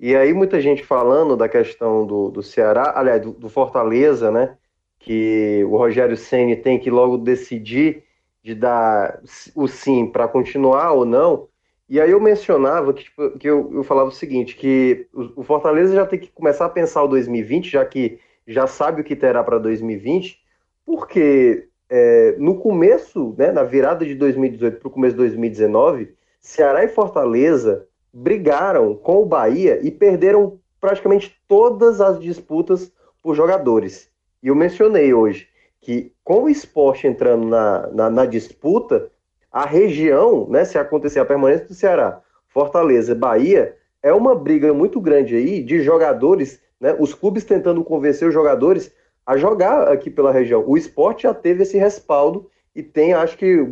e 0.00 0.16
aí 0.16 0.32
muita 0.32 0.58
gente 0.62 0.82
falando 0.82 1.36
da 1.36 1.46
questão 1.46 2.06
do, 2.06 2.30
do 2.30 2.42
Ceará, 2.42 2.94
aliás, 2.96 3.20
do, 3.20 3.32
do 3.32 3.50
Fortaleza, 3.50 4.30
né? 4.30 4.56
Que 4.98 5.62
o 5.64 5.76
Rogério 5.76 6.16
Ceni 6.16 6.56
tem 6.56 6.78
que 6.78 6.90
logo 6.90 7.18
decidir 7.18 8.04
de 8.42 8.54
dar 8.54 9.20
o 9.54 9.68
sim 9.68 10.06
para 10.06 10.26
continuar 10.26 10.92
ou 10.92 11.04
não. 11.04 11.48
E 11.86 12.00
aí 12.00 12.12
eu 12.12 12.20
mencionava 12.20 12.94
que, 12.94 13.04
tipo, 13.04 13.38
que 13.38 13.46
eu, 13.46 13.70
eu, 13.74 13.84
falava 13.84 14.08
o 14.08 14.12
seguinte, 14.12 14.56
que 14.56 15.06
o, 15.12 15.40
o, 15.40 15.42
Fortaleza 15.42 15.94
já 15.94 16.06
tem 16.06 16.18
que 16.18 16.30
começar 16.30 16.64
a 16.64 16.70
pensar 16.70 17.02
o 17.02 17.08
2020, 17.08 17.70
já 17.70 17.84
que 17.84 18.18
já 18.46 18.66
sabe 18.66 19.02
o 19.02 19.04
que 19.04 19.14
terá 19.14 19.44
para 19.44 19.58
2020, 19.58 20.40
porque 20.86 21.68
é, 21.90 22.36
no 22.38 22.58
começo, 22.58 23.34
né, 23.36 23.52
na 23.52 23.64
virada 23.64 24.06
de 24.06 24.14
2018 24.14 24.78
para 24.78 24.88
o 24.88 24.90
começo 24.90 25.12
de 25.14 25.18
2019, 25.18 26.14
Ceará 26.40 26.84
e 26.84 26.88
Fortaleza 26.88 27.86
brigaram 28.12 28.94
com 28.94 29.22
o 29.22 29.26
Bahia 29.26 29.80
e 29.82 29.90
perderam 29.90 30.58
praticamente 30.80 31.36
todas 31.46 32.00
as 32.00 32.18
disputas 32.18 32.92
por 33.22 33.34
jogadores. 33.34 34.10
E 34.42 34.48
eu 34.48 34.54
mencionei 34.54 35.12
hoje 35.12 35.48
que 35.80 36.12
com 36.24 36.44
o 36.44 36.48
esporte 36.48 37.06
entrando 37.06 37.46
na, 37.46 37.86
na, 37.88 38.10
na 38.10 38.26
disputa, 38.26 39.10
a 39.50 39.64
região, 39.64 40.48
né, 40.48 40.64
se 40.64 40.78
acontecer 40.78 41.20
a 41.20 41.24
permanência 41.24 41.66
do 41.66 41.74
Ceará, 41.74 42.20
Fortaleza, 42.48 43.14
Bahia, 43.14 43.76
é 44.02 44.12
uma 44.12 44.34
briga 44.34 44.72
muito 44.72 45.00
grande 45.00 45.36
aí 45.36 45.62
de 45.62 45.82
jogadores, 45.82 46.60
né, 46.80 46.96
os 46.98 47.14
clubes 47.14 47.44
tentando 47.44 47.82
convencer 47.84 48.28
os 48.28 48.34
jogadores 48.34 48.92
a 49.26 49.36
jogar 49.36 49.88
aqui 49.88 50.10
pela 50.10 50.32
região. 50.32 50.64
O 50.66 50.76
esporte 50.76 51.24
já 51.24 51.34
teve 51.34 51.62
esse 51.62 51.76
respaldo 51.78 52.50
e 52.74 52.82
tem, 52.82 53.12
acho 53.12 53.36
que, 53.36 53.62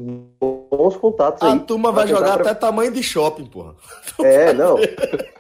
bons 0.41 0.97
contatos 0.97 1.43
a 1.43 1.53
aí. 1.53 1.59
A 1.59 1.61
turma 1.61 1.93
vai 1.93 2.07
jogar 2.07 2.39
pra... 2.39 2.51
até 2.51 2.55
tamanho 2.55 2.91
de 2.91 3.03
shopping, 3.03 3.47
porra. 3.47 3.75
É, 4.23 4.53
não. 4.53 4.77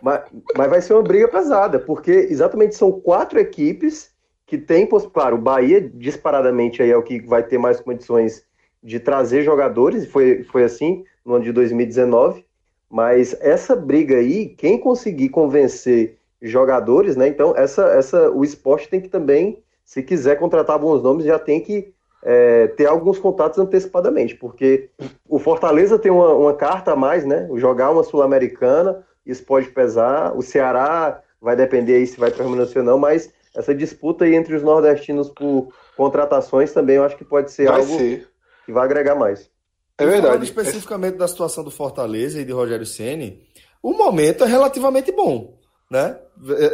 mas, 0.01 0.23
mas 0.57 0.71
vai 0.71 0.81
ser 0.81 0.95
uma 0.95 1.03
briga 1.03 1.29
pesada, 1.29 1.79
porque 1.79 2.11
exatamente 2.11 2.77
são 2.77 2.93
quatro 2.93 3.39
equipes 3.39 4.11
que 4.47 4.57
tem, 4.57 4.89
claro, 5.13 5.37
o 5.37 5.41
Bahia 5.41 5.81
disparadamente 5.81 6.83
aí 6.83 6.91
é 6.91 6.97
o 6.97 7.03
que 7.03 7.21
vai 7.21 7.43
ter 7.43 7.59
mais 7.59 7.81
condições 7.81 8.43
de 8.83 8.99
trazer 8.99 9.43
jogadores, 9.43 10.11
foi, 10.11 10.45
foi 10.45 10.65
assim 10.65 11.05
no 11.25 11.35
ano 11.35 11.45
de 11.45 11.53
2019, 11.53 12.47
mas 12.89 13.37
essa 13.41 13.77
briga 13.77 14.17
aí, 14.17 14.49
quem 14.49 14.79
conseguir 14.79 15.29
convencer 15.29 16.17
jogadores, 16.41 17.17
né? 17.17 17.29
Então, 17.29 17.55
essa, 17.57 17.89
essa, 17.89 18.31
o 18.31 18.43
esporte 18.45 18.89
tem 18.89 19.01
que 19.01 19.09
também 19.09 19.63
se 19.85 20.03
quiser 20.03 20.39
contratar 20.39 20.79
bons 20.79 21.03
nomes, 21.03 21.27
já 21.27 21.39
tem 21.39 21.61
que 21.61 21.93
é, 22.23 22.66
ter 22.69 22.87
alguns 22.87 23.19
contatos 23.19 23.59
antecipadamente, 23.59 24.35
porque 24.35 24.91
o 25.29 25.39
Fortaleza 25.39 25.99
tem 25.99 26.11
uma, 26.11 26.33
uma 26.35 26.55
carta 26.55 26.93
a 26.93 26.97
mais, 26.97 27.25
né? 27.25 27.49
Jogar 27.57 27.91
uma 27.91 28.03
Sul-Americana, 28.03 29.05
isso 29.25 29.45
pode 29.45 29.69
pesar. 29.69 30.37
O 30.37 30.43
Ceará 30.43 31.23
vai 31.41 31.55
depender 31.55 31.95
aí 31.95 32.07
se 32.07 32.19
vai 32.19 32.31
permanecer 32.31 32.79
ou 32.79 32.85
não, 32.85 32.99
mas 32.99 33.33
essa 33.55 33.75
disputa 33.75 34.25
aí 34.25 34.35
entre 34.35 34.55
os 34.55 34.62
nordestinos 34.62 35.29
por 35.31 35.69
contratações 35.97 36.73
também 36.73 36.97
eu 36.97 37.05
acho 37.05 37.16
que 37.16 37.25
pode 37.25 37.51
ser 37.51 37.66
vai 37.69 37.81
algo 37.81 37.99
ser. 37.99 38.29
que 38.66 38.73
vai 38.73 38.85
agregar 38.85 39.14
mais. 39.14 39.51
É 39.97 40.05
verdade. 40.05 40.27
Falando 40.27 40.45
especificamente 40.45 41.16
da 41.16 41.27
situação 41.27 41.64
do 41.64 41.71
Fortaleza 41.71 42.41
e 42.41 42.45
de 42.45 42.53
Rogério 42.53 42.87
Ceni, 42.87 43.43
o 43.83 43.93
momento 43.93 44.45
é 44.45 44.47
relativamente 44.47 45.11
bom 45.11 45.59
né? 45.91 46.19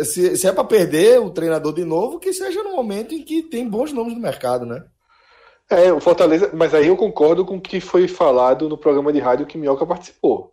Se, 0.05 0.36
se 0.36 0.47
é 0.47 0.53
para 0.53 0.64
perder 0.64 1.20
o 1.20 1.30
treinador 1.30 1.72
de 1.72 1.84
novo, 1.84 2.18
que 2.18 2.32
seja 2.32 2.62
no 2.62 2.72
momento 2.72 3.14
em 3.14 3.22
que 3.22 3.42
tem 3.42 3.68
bons 3.68 3.92
nomes 3.92 4.14
no 4.14 4.20
mercado, 4.20 4.66
né? 4.66 4.84
É, 5.70 5.92
o 5.92 6.00
Fortaleza, 6.00 6.50
mas 6.54 6.74
aí 6.74 6.88
eu 6.88 6.96
concordo 6.96 7.44
com 7.44 7.56
o 7.56 7.60
que 7.60 7.80
foi 7.80 8.06
falado 8.06 8.68
no 8.68 8.76
programa 8.76 9.12
de 9.12 9.18
rádio 9.18 9.46
que 9.46 9.56
Minhoca 9.56 9.86
participou. 9.86 10.52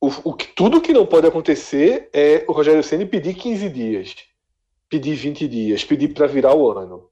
O, 0.00 0.08
o 0.24 0.34
que, 0.34 0.46
tudo 0.48 0.80
que 0.80 0.92
não 0.92 1.06
pode 1.06 1.26
acontecer 1.26 2.08
é 2.12 2.44
o 2.48 2.52
Rogério 2.52 2.82
Senna 2.82 3.06
pedir 3.06 3.34
15 3.34 3.68
dias, 3.68 4.16
pedir 4.88 5.14
20 5.14 5.48
dias, 5.48 5.84
pedir 5.84 6.08
para 6.08 6.26
virar 6.26 6.54
o 6.54 6.70
ano. 6.70 7.10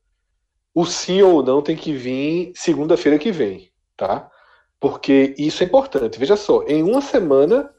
O 0.75 0.85
sim 0.87 1.23
ou 1.23 1.43
não 1.43 1.63
tem 1.63 1.77
que 1.77 1.93
vir 1.93 2.53
segunda-feira 2.55 3.19
que 3.19 3.33
vem, 3.33 3.71
tá? 3.97 4.31
Porque 4.79 5.35
isso 5.39 5.63
é 5.63 5.67
importante. 5.67 6.19
Veja 6.19 6.37
só, 6.37 6.63
em 6.65 6.83
uma 6.83 7.01
semana 7.01 7.75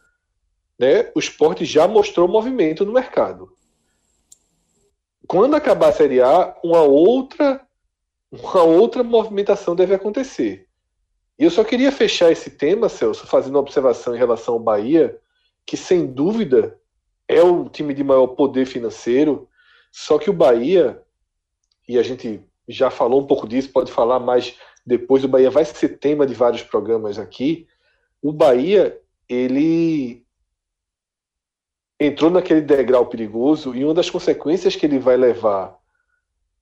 né, 0.79 1.11
o 1.13 1.19
esporte 1.19 1.65
já 1.65 1.87
mostrou 1.87 2.27
movimento 2.27 2.85
no 2.85 2.93
mercado. 2.93 3.51
Quando 5.27 5.55
acabar 5.55 5.89
a 5.89 5.93
Série 5.93 6.21
A, 6.21 6.55
uma 6.63 6.81
outra, 6.81 7.61
uma 8.31 8.63
outra 8.63 9.03
movimentação 9.03 9.75
deve 9.75 9.93
acontecer. 9.93 10.67
E 11.37 11.43
eu 11.43 11.51
só 11.51 11.63
queria 11.63 11.91
fechar 11.91 12.31
esse 12.31 12.49
tema, 12.49 12.89
Celso, 12.89 13.25
fazendo 13.25 13.55
uma 13.55 13.61
observação 13.61 14.13
em 14.15 14.19
relação 14.19 14.55
ao 14.55 14.59
Bahia, 14.59 15.17
que 15.65 15.77
sem 15.77 16.05
dúvida 16.05 16.77
é 17.27 17.41
o 17.41 17.69
time 17.69 17.93
de 17.93 18.03
maior 18.03 18.27
poder 18.27 18.65
financeiro, 18.65 19.47
só 19.91 20.17
que 20.17 20.29
o 20.29 20.33
Bahia, 20.33 21.01
e 21.87 21.97
a 21.97 22.03
gente 22.03 22.43
já 22.67 22.91
falou 22.91 23.21
um 23.21 23.27
pouco 23.27 23.47
disso, 23.47 23.71
pode 23.71 23.91
falar 23.91 24.19
mais 24.19 24.57
depois, 24.85 25.23
o 25.23 25.27
Bahia 25.27 25.49
vai 25.49 25.63
ser 25.65 25.99
tema 25.99 26.25
de 26.25 26.33
vários 26.33 26.63
programas 26.63 27.19
aqui. 27.19 27.67
O 28.21 28.33
Bahia, 28.33 28.99
ele 29.27 30.25
entrou 31.99 32.31
naquele 32.31 32.61
degrau 32.61 33.05
perigoso 33.05 33.75
e 33.75 33.83
uma 33.83 33.93
das 33.93 34.09
consequências 34.09 34.75
que 34.75 34.85
ele 34.85 34.99
vai 34.99 35.15
levar 35.15 35.78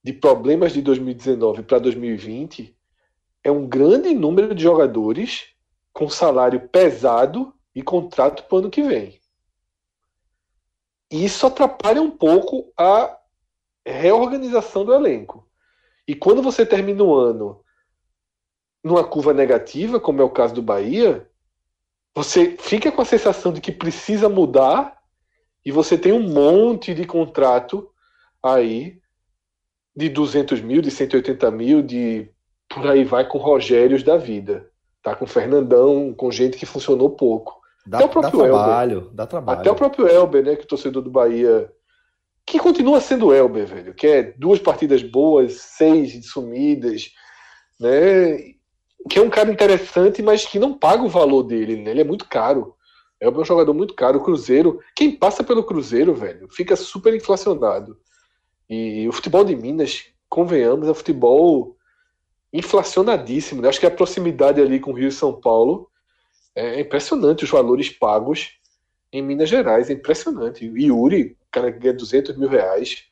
de 0.08 0.14
problemas 0.14 0.72
de 0.72 0.82
2019 0.82 1.64
para 1.64 1.80
2020 1.80 2.74
é 3.44 3.52
um 3.52 3.68
grande 3.68 4.14
número 4.14 4.56
de 4.56 4.64
jogadores 4.64 5.48
com 5.92 6.10
salário 6.10 6.70
pesado 6.70 7.54
e 7.76 7.84
contrato 7.84 8.44
para 8.44 8.56
o 8.56 8.60
ano 8.60 8.70
que 8.70 8.82
vem. 8.82 9.20
E 11.12 11.26
isso 11.26 11.46
atrapalha 11.46 12.02
um 12.02 12.10
pouco 12.10 12.72
a 12.78 13.18
reorganização 13.86 14.86
do 14.86 14.94
elenco. 14.94 15.46
E 16.08 16.16
quando 16.16 16.42
você 16.42 16.66
termina 16.66 17.04
o 17.04 17.14
ano 17.14 17.62
numa 18.82 19.04
curva 19.04 19.34
negativa, 19.34 20.00
como 20.00 20.22
é 20.22 20.24
o 20.24 20.30
caso 20.30 20.54
do 20.54 20.62
Bahia, 20.62 21.30
você 22.16 22.56
fica 22.58 22.94
com 22.94 23.02
a 23.02 23.06
sensação 23.06 23.52
de 23.52 23.60
que 23.60 23.74
precisa 23.74 24.30
mudar 24.30 25.02
e 25.66 25.72
você 25.72 25.98
tem 25.98 26.14
um 26.14 26.30
monte 26.30 26.94
de 26.94 27.04
contrato 27.04 27.92
aí 28.42 29.02
de 29.98 30.10
200 30.10 30.62
mil, 30.62 30.82
de 30.82 30.92
180 30.92 31.50
mil, 31.50 31.82
de 31.82 32.30
por 32.70 32.86
aí 32.86 33.04
vai 33.04 33.28
com 33.28 33.40
Rogérios 33.40 34.04
da 34.04 34.16
vida. 34.16 34.70
Tá 35.02 35.16
com 35.16 35.26
Fernandão, 35.26 36.14
com 36.14 36.32
gente 36.32 36.58
que 36.58 36.66
funcionou 36.66 37.10
pouco. 37.10 37.60
Dá, 37.86 37.98
Até 37.98 38.06
o 38.06 38.10
próprio 38.10 38.40
dá 38.40 38.46
trabalho, 38.46 38.98
Elber. 38.98 39.14
dá 39.14 39.26
trabalho. 39.26 39.60
Até 39.60 39.72
o 39.72 39.76
próprio 39.76 40.08
Elber, 40.08 40.44
né, 40.44 40.56
que 40.56 40.66
o 40.66 40.68
torcedor 40.68 41.02
do 41.02 41.10
Bahia 41.10 41.72
que 42.46 42.60
continua 42.60 43.02
sendo 43.02 43.34
Elber, 43.34 43.68
velho, 43.68 43.94
que 43.94 44.08
é 44.08 44.34
duas 44.38 44.58
partidas 44.60 45.04
boas, 45.04 45.56
seis 45.56 46.26
sumidas, 46.28 47.12
né? 47.78 48.38
Que 49.10 49.20
é 49.20 49.22
um 49.22 49.30
cara 49.30 49.52
interessante, 49.52 50.22
mas 50.22 50.46
que 50.46 50.58
não 50.58 50.78
paga 50.78 51.04
o 51.04 51.10
valor 51.10 51.44
dele, 51.44 51.76
né? 51.76 51.92
Ele 51.92 52.02
é 52.02 52.06
muito 52.06 52.26
caro. 52.26 52.74
É 53.20 53.30
um 53.30 53.44
jogador 53.44 53.74
muito 53.74 53.94
caro. 53.94 54.20
O 54.20 54.24
Cruzeiro, 54.24 54.80
quem 54.96 55.12
passa 55.12 55.44
pelo 55.44 55.64
Cruzeiro, 55.64 56.16
velho, 56.16 56.48
fica 56.50 56.76
super 56.78 57.14
inflacionado. 57.14 57.98
E 58.70 59.08
o 59.08 59.12
futebol 59.12 59.44
de 59.44 59.56
Minas, 59.56 60.06
convenhamos, 60.30 60.88
é 60.88 60.92
um 60.92 60.96
futebol 60.96 61.76
inflacionadíssimo. 62.52 63.62
Né? 63.62 63.70
Acho 63.70 63.80
que 63.80 63.86
a 63.86 63.92
proximidade 63.92 64.62
ali 64.62 64.80
com 64.80 64.92
o 64.92 64.94
Rio 64.94 65.08
e 65.08 65.12
São 65.12 65.34
Paulo 65.34 65.90
é 66.56 66.80
impressionante 66.80 67.44
os 67.44 67.50
valores 67.50 67.90
pagos 67.90 68.52
em 69.12 69.22
Minas 69.22 69.50
Gerais. 69.50 69.90
É 69.90 69.94
impressionante. 69.94 70.66
E 70.66 70.86
Yuri, 70.88 71.38
cara 71.52 71.72
que 71.72 71.80
ganha 71.80 71.94
200 71.94 72.36
mil 72.38 72.50
reais. 72.50 73.04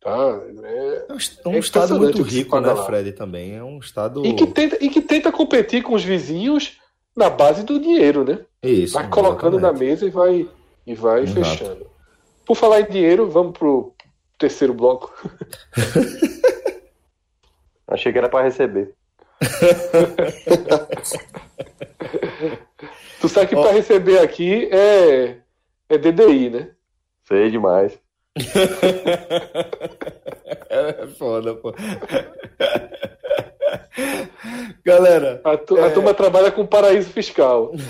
Tá? 0.00 0.40
É, 0.64 1.06
é 1.44 1.48
um 1.48 1.54
é 1.54 1.58
estado 1.58 1.96
muito 1.98 2.22
rico, 2.22 2.58
né, 2.60 2.72
lá. 2.72 2.84
Fred, 2.84 3.12
também. 3.12 3.56
É 3.56 3.64
um 3.64 3.78
estado. 3.78 4.24
E 4.24 4.34
que, 4.34 4.46
tenta, 4.46 4.84
e 4.84 4.88
que 4.90 5.00
tenta 5.00 5.32
competir 5.32 5.82
com 5.82 5.94
os 5.94 6.04
vizinhos 6.04 6.78
na 7.16 7.30
base 7.30 7.62
do 7.62 7.78
dinheiro, 7.78 8.24
né? 8.24 8.40
Isso. 8.62 8.94
Vai 8.94 9.08
colocando 9.08 9.56
exatamente. 9.58 9.80
na 9.80 9.86
mesa 9.86 10.06
e 10.06 10.10
vai, 10.10 10.48
e 10.86 10.94
vai 10.94 11.26
fechando. 11.26 11.86
Por 12.44 12.56
falar 12.56 12.80
em 12.80 12.90
dinheiro, 12.90 13.30
vamos 13.30 13.56
pro 13.56 13.93
terceiro 14.38 14.74
bloco. 14.74 15.12
Achei 17.86 18.12
que 18.12 18.18
era 18.18 18.28
para 18.28 18.44
receber. 18.44 18.94
tu 23.20 23.28
sabe 23.28 23.48
que 23.48 23.54
para 23.54 23.72
receber 23.72 24.20
aqui 24.20 24.70
é, 24.72 25.36
é 25.88 25.98
DDI, 25.98 26.50
né? 26.50 26.70
Sei 27.28 27.50
demais. 27.50 27.98
é 30.70 31.06
foda, 31.18 31.54
pô. 31.54 31.74
Galera. 34.84 35.40
A, 35.44 35.56
tu, 35.56 35.78
é... 35.78 35.86
a 35.86 35.90
turma 35.90 36.12
trabalha 36.12 36.50
com 36.50 36.66
paraíso 36.66 37.10
fiscal. 37.10 37.72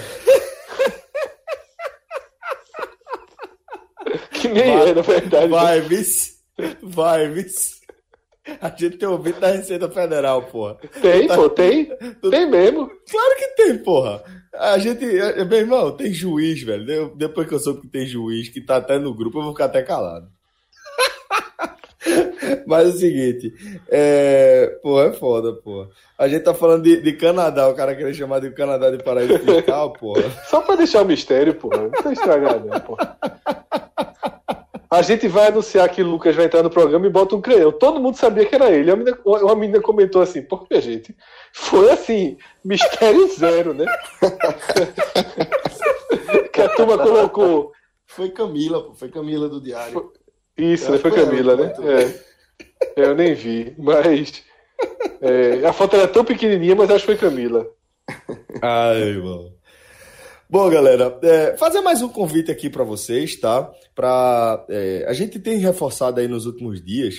que 4.33 4.49
nem 4.49 4.77
vai, 4.77 4.91
é, 4.91 4.95
na 4.95 5.03
verdade. 5.03 5.49
Vai, 5.49 5.81
vice. 5.81 6.34
Vai, 6.83 7.29
vice. 7.29 7.85
A 8.61 8.69
gente 8.69 8.99
tem 8.99 9.09
ouvido 9.09 9.41
da 9.41 9.51
Receita 9.51 9.89
Federal, 9.89 10.43
porra. 10.43 10.77
Tem, 11.01 11.27
pô, 11.29 11.49
tem. 11.49 11.87
Tem 12.31 12.51
mesmo. 12.51 12.91
Claro 13.11 13.37
que 13.39 13.49
tem, 13.57 13.79
porra. 13.79 14.23
A 14.55 14.79
gente. 14.79 15.05
Meu 15.05 15.59
irmão, 15.59 15.97
tem 15.97 16.13
juiz, 16.13 16.63
velho. 16.63 17.15
Depois 17.17 17.49
que 17.49 17.55
eu 17.55 17.59
soube 17.59 17.81
que 17.83 17.89
tem 17.89 18.07
juiz, 18.07 18.51
que 18.51 18.61
tá 18.61 18.77
até 18.77 18.99
no 18.99 19.15
grupo, 19.15 19.39
eu 19.39 19.45
vou 19.45 19.53
ficar 19.53 19.65
até 19.67 19.83
calado. 19.83 20.29
Mas 22.67 22.87
é 22.87 22.89
o 22.91 22.93
seguinte, 22.93 23.55
é... 23.89 24.79
pô, 24.83 25.01
é 25.01 25.13
foda, 25.13 25.55
pô. 25.55 25.89
A 26.19 26.29
gente 26.29 26.43
tá 26.43 26.53
falando 26.53 26.83
de, 26.83 27.01
de 27.01 27.15
Canadá, 27.15 27.67
o 27.69 27.75
cara 27.75 27.95
queria 27.95 28.13
chamar 28.13 28.41
de 28.41 28.51
Canadá 28.51 28.91
de 28.91 29.03
paraíso 29.03 29.39
fiscal, 29.39 29.95
pô. 29.95 30.15
Só 30.45 30.61
pra 30.61 30.77
deixar 30.77 31.03
o 31.03 31.07
mistério, 31.07 31.55
pô. 31.55 31.71
Não 31.75 31.91
tô 31.91 32.13
estragado, 32.13 32.67
não, 32.67 32.81
pô. 32.81 32.97
A 34.95 35.03
gente 35.03 35.27
vai 35.27 35.49
anunciar 35.49 35.89
que 35.89 36.03
o 36.03 36.09
Lucas 36.09 36.37
vai 36.37 36.45
entrar 36.45 36.63
no 36.63 36.71
programa 36.71 37.05
e 37.07 37.11
bota 37.11 37.35
um 37.35 37.41
creio. 37.41 37.73
Todo 37.73 38.01
mundo 38.01 38.17
sabia 38.17 38.47
que 38.47 38.55
era 38.55 38.71
ele. 38.71 38.93
Uma 38.93 38.97
menina, 38.97 39.19
uma 39.25 39.57
menina 39.57 39.81
comentou 39.81 40.23
assim, 40.23 40.41
pô, 40.41 40.65
minha 40.71 40.81
gente, 40.81 41.17
foi 41.53 41.91
assim, 41.91 42.37
mistério 42.65 43.27
zero, 43.35 43.75
né? 43.75 43.87
que 46.53 46.61
a 46.61 46.69
turma 46.69 46.97
colocou. 46.99 47.73
Foi 48.07 48.31
Camila, 48.31 48.85
pô, 48.85 48.95
foi 48.95 49.09
Camila 49.09 49.49
do 49.49 49.61
Diário. 49.61 50.13
Isso, 50.57 50.93
né? 50.93 50.99
Foi 50.99 51.11
Camila, 51.11 51.57
né? 51.57 51.75
É. 52.97 52.97
Eu 52.97 53.17
nem 53.17 53.35
vi, 53.35 53.75
mas. 53.77 54.45
É, 55.21 55.67
a 55.67 55.73
foto 55.73 55.97
era 55.97 56.07
tão 56.07 56.25
pequenininha, 56.25 56.77
mas 56.77 56.89
acho 56.91 57.05
que 57.05 57.17
foi 57.17 57.31
Camila. 57.31 57.67
Ai, 58.63 59.01
irmão. 59.01 59.53
Bom, 60.55 60.71
galera, 60.71 61.19
é, 61.21 61.57
fazer 61.57 61.81
mais 61.81 62.01
um 62.01 62.09
convite 62.09 62.49
aqui 62.49 62.71
para 62.71 62.85
vocês, 62.85 63.35
tá? 63.35 63.69
Para 63.93 64.65
é, 64.69 65.05
a 65.09 65.13
gente 65.13 65.41
tem 65.41 65.59
reforçado 65.59 66.21
aí 66.21 66.29
nos 66.29 66.47
últimos 66.47 66.81
dias 66.81 67.17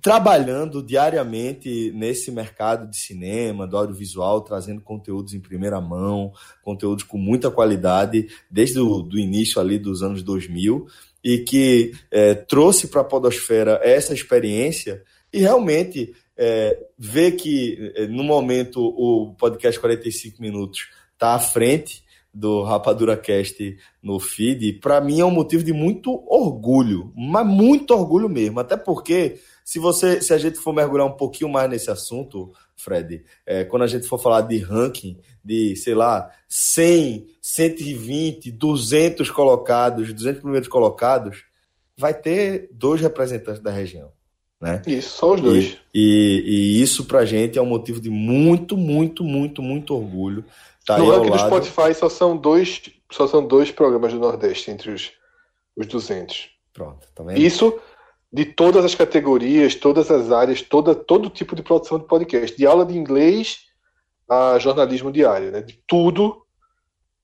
trabalhando 0.00 0.82
diariamente 0.82 1.90
nesse 1.92 2.30
mercado 2.30 2.88
de 2.88 2.96
cinema, 2.96 3.66
do 3.66 3.76
audiovisual, 3.76 4.40
trazendo 4.40 4.80
conteúdos 4.80 5.34
em 5.34 5.40
primeira 5.40 5.80
mão, 5.80 6.32
conteúdos 6.62 7.04
com 7.04 7.18
muita 7.18 7.50
qualidade, 7.50 8.28
desde 8.50 8.78
o 8.78 9.02
do 9.02 9.18
início 9.18 9.60
ali 9.60 9.78
dos 9.78 10.02
anos 10.02 10.22
2000, 10.22 10.86
e 11.22 11.38
que 11.38 11.92
é, 12.10 12.34
trouxe 12.34 12.88
para 12.88 13.00
a 13.00 13.04
podosfera 13.04 13.80
essa 13.82 14.12
experiência 14.12 15.02
e 15.32 15.40
realmente 15.40 16.14
é, 16.36 16.78
ver 16.98 17.32
que 17.32 17.92
é, 17.96 18.06
no 18.06 18.24
momento 18.24 18.80
o 18.80 19.34
podcast 19.34 19.78
45 19.78 20.40
minutos 20.40 20.88
está 21.12 21.34
à 21.34 21.38
frente 21.38 22.04
do 22.34 22.64
Rapadura 22.64 23.16
Cast 23.16 23.76
no 24.02 24.18
feed, 24.18 24.80
para 24.80 25.00
mim 25.00 25.20
é 25.20 25.24
um 25.24 25.30
motivo 25.30 25.62
de 25.62 25.72
muito 25.72 26.24
orgulho, 26.26 27.12
mas 27.16 27.46
muito 27.46 27.92
orgulho 27.92 28.28
mesmo, 28.28 28.58
até 28.58 28.76
porque 28.76 29.38
se 29.64 29.78
você, 29.78 30.20
se 30.20 30.34
a 30.34 30.38
gente 30.38 30.58
for 30.58 30.74
mergulhar 30.74 31.06
um 31.06 31.16
pouquinho 31.16 31.48
mais 31.48 31.70
nesse 31.70 31.90
assunto, 31.90 32.52
Fred, 32.76 33.24
é, 33.46 33.64
quando 33.64 33.82
a 33.82 33.86
gente 33.86 34.06
for 34.06 34.18
falar 34.18 34.42
de 34.42 34.58
ranking, 34.58 35.18
de, 35.44 35.76
sei 35.76 35.94
lá, 35.94 36.28
100, 36.48 37.28
120, 37.40 38.50
200 38.50 39.30
colocados, 39.30 40.12
200 40.12 40.42
primeiros 40.42 40.68
colocados, 40.68 41.44
vai 41.96 42.12
ter 42.12 42.68
dois 42.72 43.00
representantes 43.00 43.62
da 43.62 43.70
região. 43.70 44.12
Né? 44.64 44.80
Isso, 44.86 45.18
só 45.18 45.34
os 45.34 45.42
dois. 45.42 45.76
E, 45.92 46.00
e, 46.00 46.78
e 46.78 46.82
isso 46.82 47.04
pra 47.04 47.26
gente 47.26 47.58
é 47.58 47.62
um 47.62 47.66
motivo 47.66 48.00
de 48.00 48.08
muito, 48.08 48.78
muito, 48.78 49.22
muito, 49.22 49.60
muito 49.60 49.94
orgulho. 49.94 50.42
Tá 50.86 50.96
no 50.96 51.10
ranking 51.10 51.30
do 51.30 51.38
Spotify 51.38 51.94
só 51.94 52.08
são 52.08 52.34
dois, 52.34 52.80
só 53.12 53.26
são 53.26 53.46
dois 53.46 53.70
programas 53.70 54.14
do 54.14 54.18
Nordeste 54.18 54.70
entre 54.70 54.90
os, 54.90 55.12
os 55.76 55.86
200. 55.86 56.48
Pronto, 56.72 57.06
tá 57.14 57.22
vendo? 57.22 57.38
Isso 57.38 57.78
de 58.32 58.46
todas 58.46 58.86
as 58.86 58.94
categorias, 58.94 59.74
todas 59.74 60.10
as 60.10 60.32
áreas, 60.32 60.62
toda, 60.62 60.94
todo 60.94 61.28
tipo 61.28 61.54
de 61.54 61.62
produção 61.62 61.98
de 61.98 62.06
podcast, 62.06 62.56
de 62.56 62.66
aula 62.66 62.86
de 62.86 62.96
inglês 62.96 63.66
a 64.26 64.58
jornalismo 64.58 65.12
diário, 65.12 65.52
né? 65.52 65.60
De 65.60 65.78
tudo, 65.86 66.42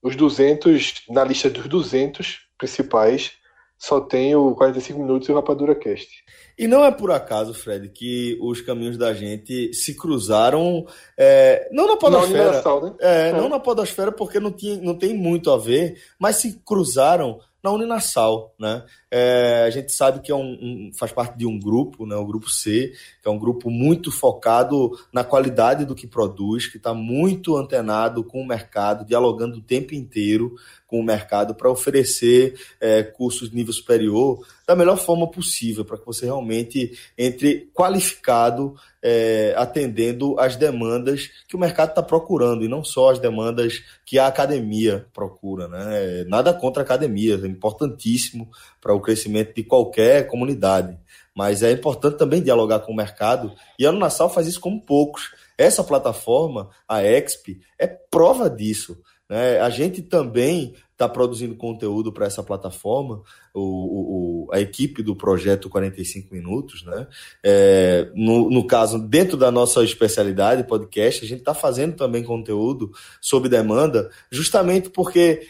os 0.02 0.14
200, 0.14 1.04
na 1.08 1.24
lista 1.24 1.48
dos 1.48 1.66
200 1.66 2.40
principais, 2.58 3.32
só 3.80 3.98
tem 3.98 4.36
o 4.36 4.54
45 4.54 5.00
minutos 5.00 5.26
e 5.26 5.32
o 5.32 5.34
Rapadura 5.34 5.74
Cast. 5.74 6.22
E 6.58 6.68
não 6.68 6.84
é 6.84 6.90
por 6.90 7.10
acaso, 7.10 7.54
Fred, 7.54 7.88
que 7.88 8.38
os 8.42 8.60
caminhos 8.60 8.98
da 8.98 9.14
gente 9.14 9.72
se 9.72 9.96
cruzaram, 9.96 10.84
é, 11.16 11.66
não 11.72 11.86
na 11.88 11.96
podosfera, 11.96 12.52
né? 12.52 12.94
é, 13.00 13.28
é. 13.28 13.32
não 13.32 13.48
na 13.48 13.58
podosfera 13.58 14.12
porque 14.12 14.38
não, 14.38 14.52
tinha, 14.52 14.76
não 14.76 14.94
tem 14.94 15.14
muito 15.14 15.50
a 15.50 15.56
ver, 15.56 15.98
mas 16.18 16.36
se 16.36 16.60
cruzaram 16.62 17.40
na 17.64 17.72
Uninasal, 17.72 18.54
né? 18.60 18.84
É, 19.10 19.64
a 19.66 19.70
gente 19.70 19.90
sabe 19.90 20.20
que 20.20 20.30
é 20.30 20.34
um, 20.34 20.52
um, 20.52 20.90
faz 20.94 21.10
parte 21.10 21.36
de 21.36 21.44
um 21.44 21.58
grupo, 21.58 22.06
né? 22.06 22.14
O 22.14 22.24
grupo 22.24 22.48
C, 22.48 22.92
que 23.20 23.28
é 23.28 23.30
um 23.30 23.38
grupo 23.38 23.68
muito 23.68 24.12
focado 24.12 24.96
na 25.12 25.24
qualidade 25.24 25.84
do 25.84 25.96
que 25.96 26.06
produz, 26.06 26.66
que 26.66 26.76
está 26.76 26.94
muito 26.94 27.56
antenado 27.56 28.22
com 28.22 28.40
o 28.40 28.46
mercado, 28.46 29.04
dialogando 29.04 29.58
o 29.58 29.62
tempo 29.62 29.94
inteiro 29.94 30.54
com 30.86 30.98
o 30.98 31.04
mercado 31.04 31.54
para 31.54 31.70
oferecer 31.70 32.54
é, 32.80 33.02
cursos 33.02 33.48
de 33.48 33.56
nível 33.56 33.72
superior 33.72 34.44
da 34.66 34.76
melhor 34.76 34.96
forma 34.96 35.28
possível, 35.28 35.84
para 35.84 35.98
que 35.98 36.06
você 36.06 36.26
realmente 36.26 36.96
entre 37.18 37.68
qualificado, 37.74 38.74
é, 39.02 39.52
atendendo 39.56 40.38
às 40.38 40.54
demandas 40.54 41.28
que 41.48 41.56
o 41.56 41.58
mercado 41.58 41.88
está 41.88 42.02
procurando, 42.02 42.64
e 42.64 42.68
não 42.68 42.84
só 42.84 43.10
as 43.10 43.18
demandas 43.18 43.82
que 44.06 44.16
a 44.16 44.28
academia 44.28 45.06
procura. 45.12 45.66
Né? 45.66 46.24
Nada 46.28 46.54
contra 46.54 46.82
a 46.82 46.84
academia, 46.84 47.34
é 47.34 47.46
importantíssimo 47.48 48.48
para 48.80 48.94
o 48.94 49.00
crescimento 49.00 49.54
de 49.54 49.62
qualquer 49.62 50.26
comunidade. 50.26 50.98
Mas 51.34 51.62
é 51.62 51.70
importante 51.70 52.16
também 52.18 52.42
dialogar 52.42 52.80
com 52.80 52.92
o 52.92 52.96
mercado, 52.96 53.52
e 53.78 53.86
a 53.86 53.90
Unasal 53.90 54.28
faz 54.28 54.46
isso 54.46 54.60
como 54.60 54.80
poucos. 54.80 55.32
Essa 55.56 55.84
plataforma, 55.84 56.70
a 56.88 57.02
Exp, 57.02 57.60
é 57.78 57.86
prova 57.86 58.48
disso. 58.48 59.00
Né? 59.28 59.60
A 59.60 59.70
gente 59.70 60.02
também 60.02 60.74
está 60.90 61.08
produzindo 61.08 61.54
conteúdo 61.54 62.12
para 62.12 62.26
essa 62.26 62.42
plataforma, 62.42 63.22
o, 63.54 64.48
o, 64.48 64.48
a 64.52 64.60
equipe 64.60 65.02
do 65.02 65.16
projeto 65.16 65.70
45 65.70 66.34
Minutos, 66.34 66.84
né? 66.84 67.06
É, 67.42 68.10
no, 68.14 68.50
no 68.50 68.66
caso, 68.66 68.98
dentro 68.98 69.38
da 69.38 69.50
nossa 69.50 69.82
especialidade, 69.82 70.64
podcast, 70.64 71.24
a 71.24 71.28
gente 71.28 71.38
está 71.38 71.54
fazendo 71.54 71.96
também 71.96 72.22
conteúdo 72.22 72.90
sob 73.18 73.48
demanda, 73.48 74.10
justamente 74.30 74.90
porque 74.90 75.46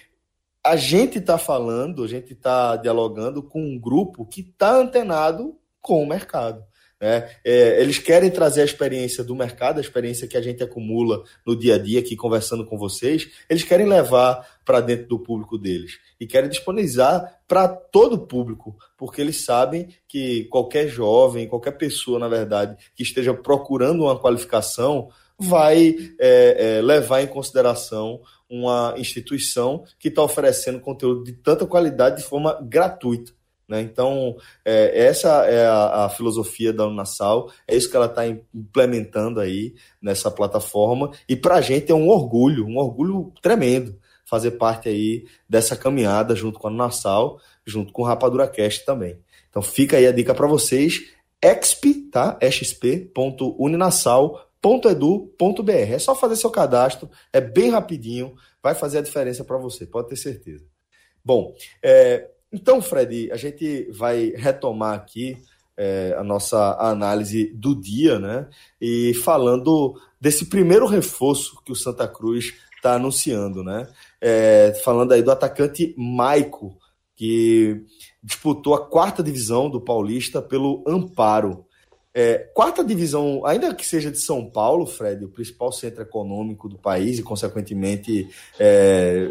a 0.65 0.77
gente 0.77 1.19
está 1.19 1.39
falando, 1.39 2.05
a 2.05 2.09
gente 2.09 2.33
está 2.33 2.77
dialogando 2.77 3.43
com 3.43 3.63
um 3.63 3.79
grupo 3.79 4.27
que 4.27 4.43
está 4.43 4.75
antenado 4.75 5.57
com 5.81 6.03
o 6.03 6.07
mercado. 6.07 6.63
Né? 7.01 7.31
É, 7.43 7.81
eles 7.81 7.99
querem 7.99 8.31
trazer 8.31 8.61
a 8.61 8.65
experiência 8.65 9.25
do 9.25 9.35
mercado, 9.35 9.79
a 9.79 9.81
experiência 9.81 10.29
que 10.29 10.37
a 10.37 10.43
gente 10.43 10.63
acumula 10.63 11.23
no 11.47 11.57
dia 11.57 11.77
a 11.77 11.79
dia 11.79 12.01
aqui 12.01 12.15
conversando 12.15 12.67
com 12.67 12.77
vocês, 12.77 13.31
eles 13.49 13.65
querem 13.65 13.87
levar 13.87 14.47
para 14.67 14.83
dentro 14.83 15.09
do 15.09 15.19
público 15.19 15.57
deles 15.57 15.99
e 16.21 16.27
querem 16.27 16.51
disponibilizar 16.51 17.41
para 17.49 17.67
todo 17.67 18.17
o 18.17 18.27
público, 18.27 18.77
porque 18.99 19.23
eles 19.23 19.47
sabem 19.47 19.89
que 20.07 20.45
qualquer 20.45 20.89
jovem, 20.89 21.49
qualquer 21.49 21.73
pessoa, 21.73 22.19
na 22.19 22.29
verdade, 22.29 22.77
que 22.95 23.03
esteja 23.03 23.33
procurando 23.33 24.03
uma 24.03 24.19
qualificação, 24.19 25.09
vai 25.39 25.97
é, 26.21 26.77
é, 26.77 26.83
levar 26.83 27.23
em 27.23 27.27
consideração 27.27 28.21
uma 28.51 28.95
instituição 28.99 29.85
que 29.99 30.09
está 30.09 30.23
oferecendo 30.23 30.81
conteúdo 30.81 31.23
de 31.23 31.33
tanta 31.33 31.65
qualidade 31.65 32.17
de 32.17 32.25
forma 32.25 32.59
gratuita. 32.61 33.33
Né? 33.69 33.81
Então, 33.83 34.37
é, 34.65 35.07
essa 35.07 35.47
é 35.47 35.65
a, 35.65 36.07
a, 36.07 36.09
filosofia 36.09 36.73
da 36.73 36.89
Unasal, 36.89 37.53
é 37.69 37.77
isso 37.77 37.89
que 37.89 37.95
ela 37.95 38.07
está 38.07 38.27
implementando 38.27 39.39
aí 39.39 39.75
nessa 40.03 40.29
plataforma, 40.29 41.13
e 41.29 41.37
para 41.37 41.55
a 41.55 41.61
gente 41.61 41.93
é 41.93 41.95
um 41.95 42.09
orgulho, 42.09 42.67
um 42.67 42.79
orgulho 42.79 43.33
tremendo 43.41 43.97
fazer 44.25 44.53
parte 44.53 44.89
aí 44.89 45.25
dessa 45.49 45.77
caminhada 45.77 46.35
junto 46.35 46.59
com 46.59 46.67
a 46.67 46.71
Unasal, 46.71 47.41
junto 47.65 47.93
com 47.93 48.03
o 48.03 48.05
Rapadura 48.05 48.49
Cast 48.49 48.85
também. 48.85 49.17
Então 49.49 49.63
fica 49.63 49.97
aí 49.97 50.07
a 50.07 50.13
dica 50.13 50.35
para 50.35 50.49
vocês, 50.49 51.13
exp, 51.41 52.11
tá? 52.11 52.39
exp.uninasal.edu.br. 54.63 55.71
É 55.71 55.99
só 55.99 56.15
fazer 56.15 56.37
seu 56.37 56.51
cadastro, 56.51 57.11
é 57.33 57.41
bem 57.41 57.71
rapidinho, 57.71 58.35
vai 58.63 58.75
fazer 58.75 58.99
a 58.99 59.03
diferença 59.03 59.45
para 59.45 59.57
você, 59.57 59.87
pode 59.87 60.09
ter 60.09 60.17
certeza. 60.17 60.65
Bom, 61.25 61.55
é, 61.83 62.29
então, 62.53 62.81
Fred, 62.83 63.31
a 63.33 63.37
gente 63.37 63.91
vai 63.93 64.33
retomar 64.37 64.95
aqui 64.95 65.37
é, 65.77 66.15
a 66.19 66.23
nossa 66.23 66.77
análise 66.79 67.47
do 67.55 67.75
dia, 67.75 68.19
né? 68.19 68.49
E 68.81 69.15
falando 69.15 69.95
desse 70.21 70.47
primeiro 70.47 70.87
reforço 70.87 71.63
que 71.65 71.73
o 71.73 71.77
Santa 71.77 72.07
Cruz 72.07 72.55
está 72.77 72.95
anunciando, 72.95 73.63
né? 73.63 73.89
É, 74.21 74.79
falando 74.85 75.13
aí 75.13 75.23
do 75.23 75.31
atacante 75.31 75.95
Maico, 75.97 76.77
que 77.15 77.85
disputou 78.23 78.75
a 78.75 78.87
quarta 78.87 79.23
divisão 79.23 79.71
do 79.71 79.81
Paulista 79.81 80.43
pelo 80.43 80.83
Amparo. 80.87 81.67
É, 82.13 82.39
quarta 82.55 82.83
divisão, 82.83 83.47
ainda 83.47 83.73
que 83.73 83.87
seja 83.87 84.11
de 84.11 84.19
São 84.19 84.45
Paulo, 84.51 84.85
Fred, 84.85 85.25
o 85.25 85.29
principal 85.29 85.71
centro 85.71 86.03
econômico 86.03 86.69
do 86.69 86.77
país 86.77 87.19
e, 87.19 87.23
consequentemente, 87.23 88.29
é, 88.59 89.29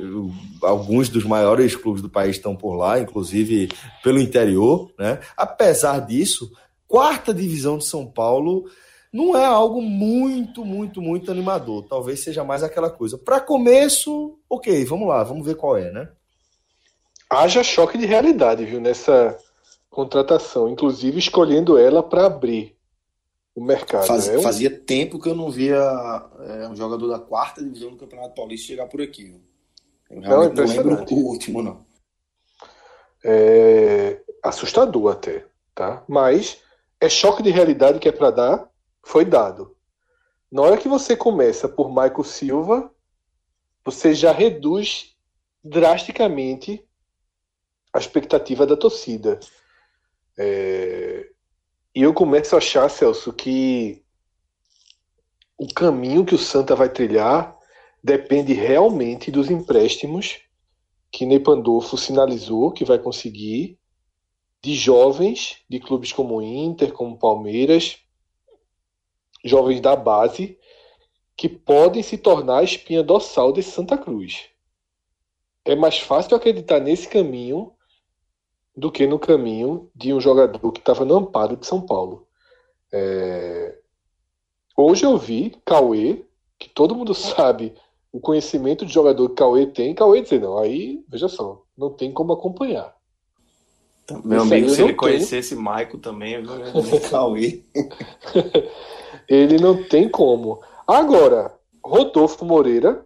alguns 0.62 1.10
dos 1.10 1.26
maiores 1.26 1.76
clubes 1.76 2.02
do 2.02 2.10
país 2.10 2.38
estão 2.38 2.56
por 2.56 2.76
lá, 2.76 2.98
inclusive 2.98 3.68
pelo 4.02 4.20
interior. 4.20 4.90
Né? 4.98 5.20
Apesar 5.36 6.00
disso, 6.00 6.50
quarta 6.88 7.34
divisão 7.34 7.78
de 7.78 7.86
São 7.86 8.06
Paulo 8.06 8.70
não 9.12 9.36
é 9.36 9.46
algo 9.46 9.82
muito, 9.82 10.64
muito, 10.64 11.02
muito 11.02 11.32
animador. 11.32 11.86
Talvez 11.90 12.24
seja 12.24 12.46
mais 12.46 12.64
aquela 12.64 12.90
coisa. 12.90 13.18
Para 13.18 13.42
começo, 13.42 14.40
ok, 14.50 14.86
vamos 14.86 15.08
lá, 15.10 15.22
vamos 15.24 15.46
ver 15.46 15.56
qual 15.56 15.78
é, 15.78 15.92
né? 15.92 16.08
Haja 17.30 17.62
choque 17.62 17.98
de 17.98 18.06
realidade, 18.06 18.64
viu, 18.66 18.80
nessa 18.80 19.38
contratação, 19.90 20.70
inclusive 20.70 21.20
escolhendo 21.20 21.78
ela 21.78 22.04
para 22.04 22.26
abrir 22.26 22.78
o 23.56 23.64
mercado. 23.64 24.06
Faz, 24.08 24.28
é 24.28 24.38
um... 24.38 24.42
Fazia 24.42 24.70
tempo 24.70 25.20
que 25.20 25.30
eu 25.30 25.36
não 25.36 25.50
via 25.50 25.76
é, 26.40 26.68
um 26.68 26.76
jogador 26.76 27.08
da 27.08 27.20
quarta 27.20 27.64
divisão 27.64 27.92
do 27.92 27.98
Campeonato 27.98 28.36
Paulista 28.36 28.68
chegar 28.68 28.88
por 28.88 29.02
aqui. 29.02 29.42
Eu 30.10 30.22
realmente 30.22 30.56
não, 30.56 30.66
não 30.66 30.96
lembro 30.96 31.16
o 31.16 31.28
último, 31.28 31.62
não. 31.62 31.86
É 33.24 34.22
assustador 34.42 35.12
até, 35.12 35.46
tá? 35.76 36.04
Mas 36.08 36.62
é 37.02 37.10
choque 37.10 37.44
de 37.44 37.50
realidade 37.50 38.00
que 38.00 38.08
é 38.08 38.12
para 38.12 38.32
dar, 38.32 38.70
foi 39.04 39.26
dado. 39.26 39.76
Na 40.52 40.62
hora 40.62 40.78
que 40.78 40.88
você 40.88 41.16
começa 41.16 41.68
por 41.68 41.90
Michael 41.90 42.24
Silva, 42.24 42.92
você 43.84 44.14
já 44.14 44.32
reduz 44.32 45.16
drasticamente 45.64 46.84
a 47.94 48.00
expectativa 48.00 48.66
da 48.66 48.78
torcida. 48.78 49.40
É... 50.40 51.30
E 51.94 52.02
eu 52.02 52.14
começo 52.14 52.56
a 52.56 52.60
achar, 52.60 52.90
Celso, 52.90 53.34
que 53.34 54.04
o 55.58 55.68
caminho 55.68 56.26
que 56.26 56.34
o 56.34 56.38
Santa 56.38 56.76
vai 56.76 56.88
trilhar 56.88 57.58
depende 58.02 58.54
realmente 58.54 59.30
dos 59.30 59.50
empréstimos 59.52 60.40
que 61.12 61.26
Ney 61.26 61.40
Pandolfo 61.40 61.98
sinalizou 61.98 62.72
que 62.72 62.86
vai 62.86 62.98
conseguir 62.98 63.78
de 64.62 64.76
jovens 64.76 65.58
de 65.70 65.80
clubes 65.80 66.14
como 66.14 66.42
Inter, 66.42 66.94
como 66.94 67.18
Palmeiras, 67.18 67.98
jovens 69.44 69.82
da 69.82 69.96
base, 69.96 70.58
que 71.36 71.50
podem 71.50 72.04
se 72.04 72.18
tornar 72.18 72.60
a 72.60 72.64
espinha 72.64 73.04
dorsal 73.04 73.52
de 73.52 73.64
Santa 73.64 73.98
Cruz. 73.98 74.50
É 75.66 75.76
mais 75.76 76.00
fácil 76.00 76.36
acreditar 76.36 76.80
nesse 76.80 77.08
caminho 77.08 77.74
do 78.80 78.90
que 78.90 79.06
no 79.06 79.20
caminho 79.20 79.90
de 79.94 80.14
um 80.14 80.22
jogador 80.22 80.72
que 80.72 80.80
estava 80.80 81.04
no 81.04 81.18
amparo 81.18 81.58
de 81.58 81.68
São 81.68 81.82
Paulo. 81.82 82.26
É... 82.94 83.78
Hoje 84.76 85.06
eu 85.06 85.18
vi 85.18 85.58
Cauê, 85.66 86.24
que 86.58 86.70
todo 86.70 86.96
mundo 86.96 87.14
sabe 87.14 87.76
o 88.12 88.22
conhecimento 88.22 88.86
de 88.86 88.94
jogador 88.94 89.28
que 89.30 89.36
Cauê 89.36 89.68
tem, 89.68 89.94
Cauê 89.94 90.22
dizer, 90.22 90.40
não, 90.40 90.58
aí, 90.58 91.04
veja 91.10 91.28
só, 91.28 91.62
não 91.78 91.92
tem 91.92 92.14
como 92.14 92.32
acompanhar. 92.32 92.96
Então, 94.06 94.22
meu 94.24 94.44
Esse 94.44 94.54
amigo, 94.54 94.70
se 94.70 94.82
ele 94.82 94.88
tem... 94.88 94.98
conhecesse 94.98 95.56
Maico 95.56 95.98
também, 95.98 96.36
eu 96.36 96.44
Cauê. 97.12 97.62
ele 99.28 99.58
não 99.58 99.84
tem 99.84 100.08
como. 100.08 100.62
Agora, 100.88 101.54
Rodolfo 101.84 102.46
Moreira 102.46 103.06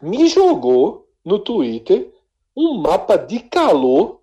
me 0.00 0.28
jogou 0.28 1.08
no 1.24 1.40
Twitter 1.40 2.14
um 2.56 2.78
mapa 2.78 3.16
de 3.16 3.40
calor 3.40 4.18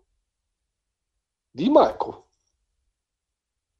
de 1.55 1.69
Michael. 1.69 2.25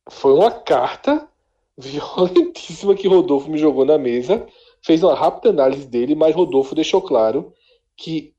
Foi 0.09 0.33
uma 0.33 0.49
carta 0.49 1.29
violentíssima 1.77 2.95
que 2.95 3.07
Rodolfo 3.07 3.51
me 3.51 3.57
jogou 3.57 3.83
na 3.83 3.97
mesa, 3.97 4.47
fez 4.81 5.03
uma 5.03 5.13
rápida 5.13 5.49
análise 5.49 5.85
dele, 5.85 6.15
mas 6.15 6.33
Rodolfo 6.33 6.73
deixou 6.73 7.01
claro 7.01 7.53
que 7.97 8.33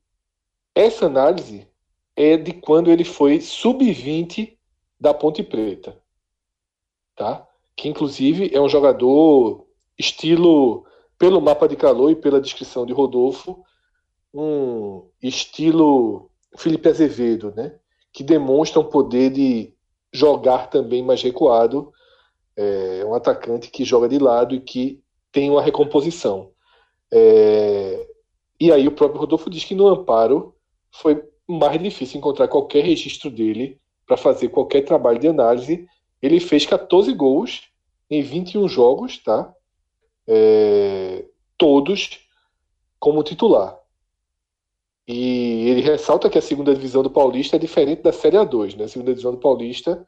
essa 0.73 1.05
análise 1.05 1.67
é 2.15 2.35
de 2.35 2.51
quando 2.51 2.89
ele 2.89 3.03
foi 3.03 3.39
sub-20 3.39 4.57
da 4.99 5.13
Ponte 5.13 5.43
Preta. 5.43 6.01
Tá? 7.15 7.47
Que 7.75 7.87
inclusive 7.87 8.49
é 8.51 8.59
um 8.59 8.69
jogador 8.69 9.67
estilo, 9.97 10.85
pelo 11.17 11.41
mapa 11.41 11.67
de 11.67 11.75
calor 11.75 12.09
e 12.11 12.15
pela 12.15 12.41
descrição 12.41 12.85
de 12.85 12.93
Rodolfo, 12.93 13.63
um 14.33 15.09
estilo 15.21 16.31
Felipe 16.55 16.89
Azevedo, 16.89 17.53
né? 17.55 17.79
Que 18.17 18.23
demonstra 18.23 18.79
um 18.79 18.83
poder 18.83 19.29
de 19.29 19.71
jogar 20.11 20.71
também 20.71 21.03
mais 21.03 21.21
recuado. 21.21 21.93
É 22.55 23.05
um 23.05 23.13
atacante 23.13 23.69
que 23.69 23.85
joga 23.85 24.09
de 24.09 24.17
lado 24.17 24.55
e 24.55 24.59
que 24.59 24.99
tem 25.31 25.51
uma 25.51 25.61
recomposição. 25.61 26.49
É... 27.13 28.07
E 28.59 28.71
aí 28.71 28.87
o 28.87 28.91
próprio 28.91 29.19
Rodolfo 29.19 29.51
diz 29.51 29.63
que 29.63 29.75
no 29.75 29.87
Amparo 29.87 30.55
foi 30.91 31.23
mais 31.47 31.79
difícil 31.79 32.17
encontrar 32.17 32.47
qualquer 32.47 32.83
registro 32.83 33.29
dele 33.29 33.79
para 34.07 34.17
fazer 34.17 34.47
qualquer 34.47 34.81
trabalho 34.81 35.19
de 35.19 35.27
análise. 35.27 35.87
Ele 36.19 36.39
fez 36.39 36.65
14 36.65 37.13
gols 37.13 37.65
em 38.09 38.23
21 38.23 38.67
jogos, 38.67 39.19
tá? 39.19 39.53
É... 40.25 41.23
Todos 41.55 42.27
como 42.99 43.21
titular. 43.21 43.77
E 45.07 45.69
ele 45.69 45.81
ressalta 45.81 46.29
que 46.29 46.37
a 46.37 46.41
segunda 46.41 46.75
divisão 46.75 47.01
do 47.01 47.09
Paulista 47.09 47.55
é 47.55 47.59
diferente 47.59 48.01
da 48.01 48.11
Série 48.11 48.35
A2, 48.35 48.75
né? 48.75 48.83
A 48.83 48.89
segunda 48.89 49.11
divisão 49.11 49.31
do 49.31 49.37
Paulista 49.37 50.05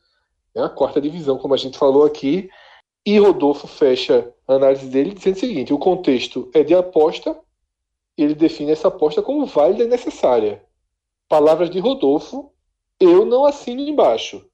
é 0.54 0.62
a 0.62 0.68
quarta 0.68 1.00
divisão, 1.00 1.38
como 1.38 1.54
a 1.54 1.58
gente 1.58 1.78
falou 1.78 2.04
aqui. 2.04 2.50
E 3.06 3.18
Rodolfo 3.18 3.66
fecha 3.66 4.34
a 4.46 4.56
análise 4.56 4.88
dele 4.88 5.14
dizendo 5.14 5.38
o 5.38 5.40
seguinte: 5.40 5.74
o 5.74 5.80
contexto 5.80 6.52
é 6.54 6.64
de 6.64 6.76
aposta, 6.76 7.38
ele 8.18 8.36
define 8.36 8.72
essa 8.72 8.90
aposta 8.90 9.22
como 9.22 9.46
válida 9.46 9.84
e 9.84 9.88
necessária. 9.88 10.62
Palavras 11.30 11.70
de 11.70 11.80
Rodolfo, 11.80 12.52
eu 13.00 13.26
não 13.26 13.46
assino 13.46 13.82
embaixo. 13.82 14.46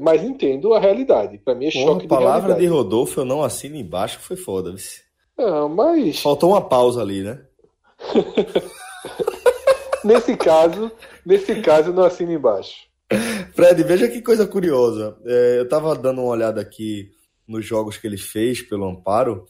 Mas 0.00 0.22
entendo 0.22 0.74
a 0.74 0.78
realidade. 0.78 1.38
Para 1.38 1.54
mim 1.54 1.66
é 1.66 1.70
choque 1.70 2.06
Uma 2.06 2.08
palavra 2.08 2.54
de, 2.54 2.60
de 2.60 2.66
Rodolfo, 2.66 3.20
eu 3.20 3.24
não 3.24 3.42
assino 3.42 3.76
embaixo, 3.76 4.20
foi 4.20 4.36
foda. 4.36 4.74
Não, 5.36 5.68
mas. 5.68 6.20
Faltou 6.20 6.50
uma 6.50 6.60
pausa 6.60 7.00
ali, 7.00 7.22
né? 7.22 7.42
nesse 10.04 10.36
caso, 10.36 10.90
nesse 11.24 11.60
caso, 11.60 11.92
não 11.92 12.04
assina 12.04 12.32
embaixo. 12.32 12.88
Fred, 13.54 13.82
veja 13.84 14.08
que 14.08 14.20
coisa 14.20 14.46
curiosa. 14.46 15.16
É, 15.24 15.58
eu 15.58 15.64
estava 15.64 15.94
dando 15.94 16.20
uma 16.20 16.30
olhada 16.30 16.60
aqui 16.60 17.10
nos 17.46 17.64
jogos 17.64 17.96
que 17.96 18.06
ele 18.06 18.18
fez 18.18 18.60
pelo 18.60 18.86
Amparo, 18.86 19.46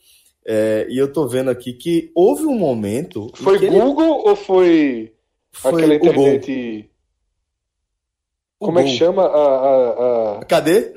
é, 0.47 0.87
e 0.89 0.97
eu 0.97 1.13
tô 1.13 1.27
vendo 1.27 1.51
aqui 1.51 1.73
que 1.73 2.11
houve 2.15 2.47
um 2.47 2.57
momento. 2.57 3.31
Foi 3.35 3.59
Google 3.59 4.21
ele... 4.21 4.29
ou 4.31 4.37
foi, 4.37 5.13
foi 5.53 5.73
aquela 5.73 5.95
internet. 5.95 6.91
Como 8.59 8.79
é 8.79 8.85
que 8.85 8.97
chama? 8.97 9.25
A, 9.25 9.45
a, 9.45 10.39
a... 10.39 10.45
Cadê? 10.45 10.95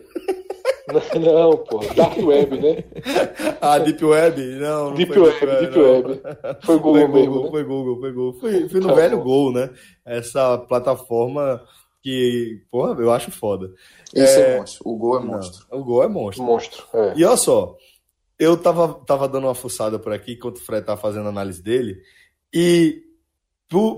Não, 1.20 1.58
pô. 1.58 1.80
Dark 1.96 2.18
Web, 2.18 2.60
né? 2.60 2.84
Ah, 3.62 3.78
Deep 3.80 4.04
Web? 4.04 4.42
Não, 4.60 4.90
não 4.90 4.94
Deep 4.96 5.14
foi 5.14 5.22
Web, 5.22 5.40
Deep 5.60 5.78
não. 5.78 5.84
Web. 5.92 6.22
Foi 6.64 6.80
Google 6.80 6.94
Foi 7.02 7.08
mesmo. 7.08 7.34
Google, 7.34 7.44
né? 7.44 7.50
foi 7.52 7.64
Google, 7.64 8.00
foi 8.00 8.12
Google. 8.12 8.34
Fui, 8.40 8.70
fui 8.70 8.80
no 8.80 8.88
Tá 8.88 8.94
velho 8.96 9.18
bom. 9.18 9.24
Gol, 9.24 9.54
né? 9.54 9.70
Essa 10.06 10.58
plataforma 10.58 11.62
que, 12.02 12.62
porra, 12.72 13.00
eu 13.00 13.12
acho 13.12 13.30
foda. 13.32 13.72
Esse 14.14 14.40
é, 14.42 14.56
É, 14.56 14.58
monstro. 14.60 14.82
O 14.86 14.98
gol 14.98 15.18
é 15.18 15.20
Não, 15.20 15.28
monstro. 15.28 15.66
o 15.72 15.84
Gol 15.84 16.04
é 16.04 16.08
monstro. 16.08 16.44
Monstro. 16.44 16.84
É. 16.94 17.14
E 17.16 17.24
olha 17.24 17.38
só, 17.38 17.78
eu 18.40 18.58
tava, 18.58 18.94
tava 19.06 19.28
dando 19.28 19.46
uma 19.46 19.56
fuçada 19.56 20.00
por 20.00 20.12
aqui 20.12 20.34
enquanto 20.34 20.58
o 20.58 20.62
Fred 20.62 20.86
tá 20.86 20.98
fazendo 20.98 21.28
a 21.28 21.30
análise 21.30 21.62
dele, 21.62 22.02
e 22.54 23.04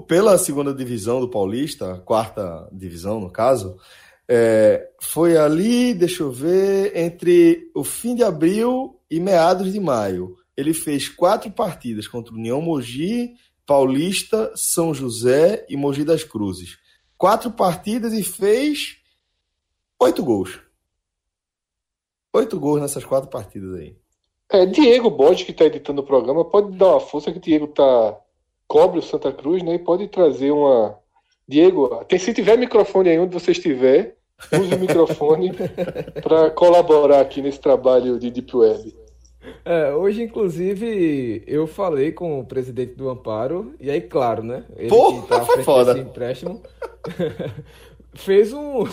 pela 0.07 0.37
segunda 0.37 0.73
divisão 0.73 1.19
do 1.19 1.29
Paulista, 1.29 2.01
quarta 2.05 2.67
divisão 2.71 3.19
no 3.19 3.31
caso, 3.31 3.77
é, 4.35 4.89
foi 4.99 5.37
ali, 5.37 5.93
deixa 5.93 6.23
eu 6.23 6.31
ver, 6.31 6.97
entre 6.97 7.69
o 7.75 7.83
fim 7.83 8.15
de 8.15 8.23
abril 8.23 8.99
e 9.07 9.19
meados 9.19 9.71
de 9.71 9.79
maio. 9.79 10.35
Ele 10.57 10.73
fez 10.73 11.07
quatro 11.07 11.51
partidas 11.51 12.07
contra 12.07 12.33
o 12.33 12.37
União 12.37 12.59
Mogi, 12.59 13.35
Paulista, 13.63 14.51
São 14.55 14.91
José 14.91 15.63
e 15.69 15.77
Mogi 15.77 16.03
das 16.03 16.23
Cruzes. 16.23 16.79
Quatro 17.15 17.51
partidas 17.51 18.11
e 18.11 18.23
fez 18.23 18.97
oito 19.99 20.23
gols. 20.23 20.59
Oito 22.33 22.59
gols 22.59 22.81
nessas 22.81 23.05
quatro 23.05 23.29
partidas 23.29 23.75
aí. 23.75 23.95
É, 24.49 24.65
Diego 24.65 25.11
Borges, 25.11 25.43
que 25.43 25.51
está 25.51 25.65
editando 25.65 26.01
o 26.01 26.05
programa, 26.05 26.43
pode 26.43 26.75
dar 26.75 26.87
uma 26.87 26.99
força 26.99 27.31
que 27.31 27.39
Diego 27.39 27.67
tá 27.67 28.19
cobre 28.67 28.97
o 28.97 29.03
Santa 29.03 29.31
Cruz, 29.31 29.61
né? 29.61 29.75
E 29.75 29.79
pode 29.79 30.07
trazer 30.07 30.49
uma. 30.49 30.97
Diego, 31.47 32.03
se 32.17 32.33
tiver 32.33 32.57
microfone 32.57 33.09
aí 33.09 33.19
onde 33.19 33.33
você 33.33 33.51
estiver, 33.51 34.17
use 34.51 34.75
o 34.75 34.79
microfone 34.79 35.51
para 36.21 36.49
colaborar 36.51 37.21
aqui 37.21 37.41
nesse 37.41 37.59
trabalho 37.59 38.19
de 38.19 38.29
Deep 38.31 38.55
Web. 38.55 38.93
É, 39.65 39.93
hoje, 39.93 40.23
inclusive, 40.23 41.43
eu 41.45 41.67
falei 41.67 42.11
com 42.11 42.39
o 42.39 42.45
presidente 42.45 42.93
do 42.95 43.09
Amparo, 43.09 43.73
e 43.79 43.89
aí, 43.89 44.01
claro, 44.01 44.43
né? 44.43 44.63
Ele 44.75 44.89
Porra, 44.89 45.21
que 45.21 45.27
tá 45.27 45.45
foi 45.45 45.63
foda. 45.63 45.97
empréstimo, 45.97 46.61
fez 48.15 48.53
um. 48.53 48.83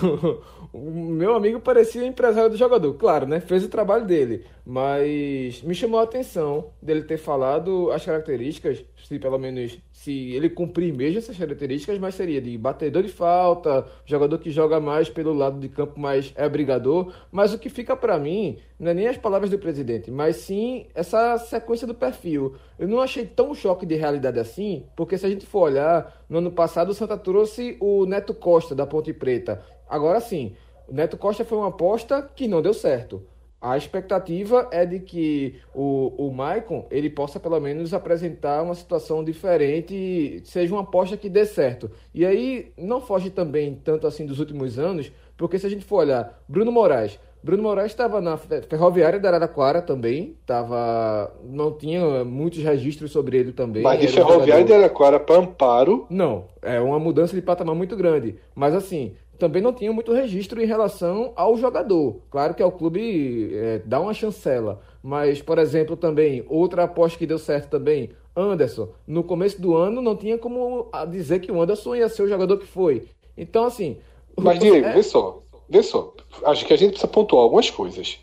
O 0.72 0.90
meu 0.90 1.34
amigo 1.34 1.58
parecia 1.58 2.06
empresário 2.06 2.50
do 2.50 2.56
jogador, 2.56 2.94
claro, 2.94 3.26
né? 3.26 3.40
Fez 3.40 3.64
o 3.64 3.68
trabalho 3.68 4.06
dele, 4.06 4.44
mas 4.64 5.60
me 5.62 5.74
chamou 5.74 5.98
a 5.98 6.04
atenção 6.04 6.70
dele 6.80 7.02
ter 7.02 7.16
falado 7.16 7.90
as 7.90 8.04
características, 8.04 8.84
se 9.02 9.18
pelo 9.18 9.36
menos 9.36 9.78
se 9.90 10.32
ele 10.32 10.48
cumprir 10.48 10.94
mesmo 10.94 11.18
essas 11.18 11.36
características, 11.36 11.98
mas 11.98 12.14
seria 12.14 12.40
de 12.40 12.56
batedor 12.56 13.02
de 13.02 13.08
falta, 13.08 13.84
jogador 14.06 14.38
que 14.38 14.50
joga 14.50 14.78
mais 14.78 15.10
pelo 15.10 15.34
lado 15.34 15.58
de 15.58 15.68
campo, 15.68 15.98
mas 15.98 16.32
é 16.36 16.48
brigador. 16.48 17.12
Mas 17.32 17.52
o 17.52 17.58
que 17.58 17.68
fica 17.68 17.96
pra 17.96 18.18
mim 18.18 18.56
não 18.78 18.92
é 18.92 18.94
nem 18.94 19.08
as 19.08 19.18
palavras 19.18 19.50
do 19.50 19.58
presidente, 19.58 20.10
mas 20.10 20.36
sim 20.36 20.86
essa 20.94 21.36
sequência 21.36 21.86
do 21.86 21.94
perfil. 21.94 22.54
Eu 22.78 22.86
não 22.88 23.00
achei 23.00 23.26
tão 23.26 23.54
choque 23.54 23.84
de 23.84 23.96
realidade 23.96 24.38
assim, 24.38 24.86
porque 24.96 25.18
se 25.18 25.26
a 25.26 25.28
gente 25.28 25.44
for 25.44 25.62
olhar, 25.62 26.24
no 26.28 26.38
ano 26.38 26.52
passado 26.52 26.90
o 26.90 26.94
Santa 26.94 27.18
trouxe 27.18 27.76
o 27.80 28.06
Neto 28.06 28.32
Costa 28.32 28.74
da 28.74 28.86
Ponte 28.86 29.12
Preta. 29.12 29.60
Agora 29.90 30.20
sim, 30.20 30.54
o 30.88 30.94
Neto 30.94 31.16
Costa 31.18 31.44
foi 31.44 31.58
uma 31.58 31.68
aposta 31.68 32.30
que 32.34 32.46
não 32.48 32.62
deu 32.62 32.72
certo. 32.72 33.22
A 33.60 33.76
expectativa 33.76 34.68
é 34.70 34.86
de 34.86 35.00
que 35.00 35.56
o, 35.74 36.14
o 36.28 36.32
Maicon 36.32 36.86
ele 36.90 37.10
possa 37.10 37.38
pelo 37.38 37.60
menos 37.60 37.92
apresentar 37.92 38.62
uma 38.62 38.74
situação 38.74 39.22
diferente, 39.22 40.40
seja 40.44 40.74
uma 40.74 40.80
aposta 40.82 41.16
que 41.16 41.28
dê 41.28 41.44
certo. 41.44 41.90
E 42.14 42.24
aí 42.24 42.72
não 42.78 43.00
foge 43.02 43.28
também 43.28 43.74
tanto 43.84 44.06
assim 44.06 44.24
dos 44.24 44.38
últimos 44.40 44.78
anos, 44.78 45.12
porque 45.36 45.58
se 45.58 45.66
a 45.66 45.70
gente 45.70 45.84
for 45.84 45.96
olhar, 45.96 46.42
Bruno 46.48 46.72
Moraes, 46.72 47.18
Bruno 47.42 47.62
Moraes 47.62 47.92
estava 47.92 48.20
na 48.20 48.36
Fe- 48.36 48.62
Ferroviária 48.62 49.18
da 49.20 49.28
Araraquara 49.28 49.80
também, 49.82 50.36
tava, 50.46 51.30
não 51.44 51.72
tinha 51.72 52.24
muitos 52.24 52.62
registros 52.62 53.10
sobre 53.12 53.38
ele 53.38 53.52
também. 53.52 53.82
Mas 53.82 54.00
de 54.00 54.06
um 54.06 54.10
Ferroviária 54.10 54.64
de 54.64 54.70
jogador- 54.70 54.74
Araraquara 54.74 55.20
para 55.20 55.36
Amparo, 55.36 56.06
não, 56.10 56.46
é 56.62 56.80
uma 56.80 56.98
mudança 56.98 57.34
de 57.34 57.42
patamar 57.42 57.74
muito 57.74 57.96
grande. 57.96 58.36
Mas 58.54 58.74
assim, 58.74 59.14
também 59.40 59.62
não 59.62 59.72
tinha 59.72 59.92
muito 59.92 60.12
registro 60.12 60.62
em 60.62 60.66
relação 60.66 61.32
ao 61.34 61.56
jogador. 61.56 62.20
Claro 62.30 62.54
que 62.54 62.62
ao 62.62 62.70
clube 62.70 63.50
é, 63.54 63.80
dá 63.84 63.98
uma 63.98 64.12
chancela. 64.12 64.80
Mas, 65.02 65.40
por 65.40 65.58
exemplo, 65.58 65.96
também, 65.96 66.44
outra 66.46 66.84
aposta 66.84 67.18
que 67.18 67.26
deu 67.26 67.38
certo 67.38 67.70
também, 67.70 68.10
Anderson. 68.36 68.90
No 69.06 69.24
começo 69.24 69.60
do 69.60 69.74
ano 69.74 70.02
não 70.02 70.14
tinha 70.14 70.36
como 70.36 70.88
ah, 70.92 71.06
dizer 71.06 71.40
que 71.40 71.50
o 71.50 71.60
Anderson 71.60 71.96
ia 71.96 72.08
ser 72.08 72.22
o 72.22 72.28
jogador 72.28 72.58
que 72.58 72.66
foi. 72.66 73.08
Então, 73.36 73.64
assim. 73.64 73.96
Mas, 74.36 74.58
Diego, 74.60 74.86
é- 74.86 74.92
vê 74.92 75.02
só. 75.02 75.42
Vê 75.68 75.82
só. 75.82 76.12
Acho 76.44 76.66
que 76.66 76.74
a 76.74 76.76
gente 76.76 76.90
precisa 76.90 77.10
pontuar 77.10 77.42
algumas 77.42 77.70
coisas. 77.70 78.18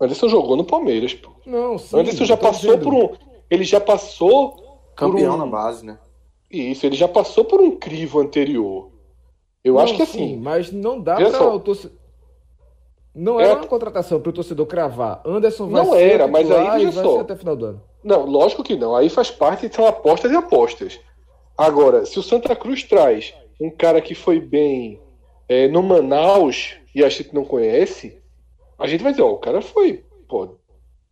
Anderson 0.00 0.28
jogou 0.28 0.56
no 0.56 0.64
Palmeiras, 0.64 1.14
pô. 1.14 1.30
Não, 1.44 1.76
sim, 1.76 1.98
Anderson 1.98 2.24
já 2.24 2.36
passou 2.36 2.76
dizendo. 2.76 2.84
por 2.84 2.94
um. 2.94 3.08
Ele 3.50 3.64
já 3.64 3.80
passou. 3.80 4.80
Campeão 4.94 5.32
por 5.32 5.42
um, 5.42 5.44
na 5.44 5.50
base, 5.50 5.84
né? 5.84 5.98
Isso, 6.50 6.86
ele 6.86 6.94
já 6.94 7.08
passou 7.08 7.44
por 7.44 7.60
um 7.60 7.72
crivo 7.72 8.20
anterior. 8.20 8.93
Eu 9.64 9.74
Não, 9.74 9.80
acho 9.80 9.96
que 9.96 10.04
sim, 10.06 10.24
assim. 10.34 10.36
mas 10.36 10.70
não 10.70 11.00
dá 11.00 11.16
para 11.16 11.42
o 11.54 11.58
torcedor. 11.58 11.96
Não 13.14 13.40
era 13.40 13.52
É- 13.52 13.56
uma 13.56 13.66
contratação 13.66 14.20
para 14.20 14.28
o 14.30 14.32
torcedor 14.32 14.66
cravar. 14.66 15.22
Anderson 15.24 15.68
vai 15.68 15.82
Não 15.84 15.92
ser 15.92 16.02
era, 16.02 16.28
mas 16.28 16.50
aí, 16.50 16.56
titular 16.58 16.78
veja 16.80 17.02
só. 17.02 17.20
até 17.20 17.36
final 17.36 17.56
do 17.56 17.64
ano. 17.66 17.82
Não, 18.02 18.26
lógico 18.26 18.62
que 18.62 18.76
não. 18.76 18.94
Aí 18.94 19.08
faz 19.08 19.30
parte, 19.30 19.72
são 19.74 19.86
apostas 19.86 20.30
e 20.30 20.36
apostas. 20.36 21.00
Agora, 21.56 22.04
se 22.04 22.18
o 22.18 22.22
Santa 22.22 22.54
Cruz 22.54 22.82
traz 22.82 23.32
um 23.60 23.70
cara 23.70 24.00
que 24.02 24.14
foi 24.14 24.40
bem 24.40 25.00
é, 25.48 25.68
no 25.68 25.82
Manaus 25.82 26.74
e 26.94 27.02
a 27.04 27.08
gente 27.08 27.32
não 27.34 27.44
conhece, 27.44 28.18
a 28.78 28.86
gente 28.86 29.02
vai 29.02 29.12
dizer, 29.12 29.22
ó, 29.22 29.30
o 29.30 29.38
cara 29.38 29.62
foi, 29.62 30.04
pô, 30.28 30.56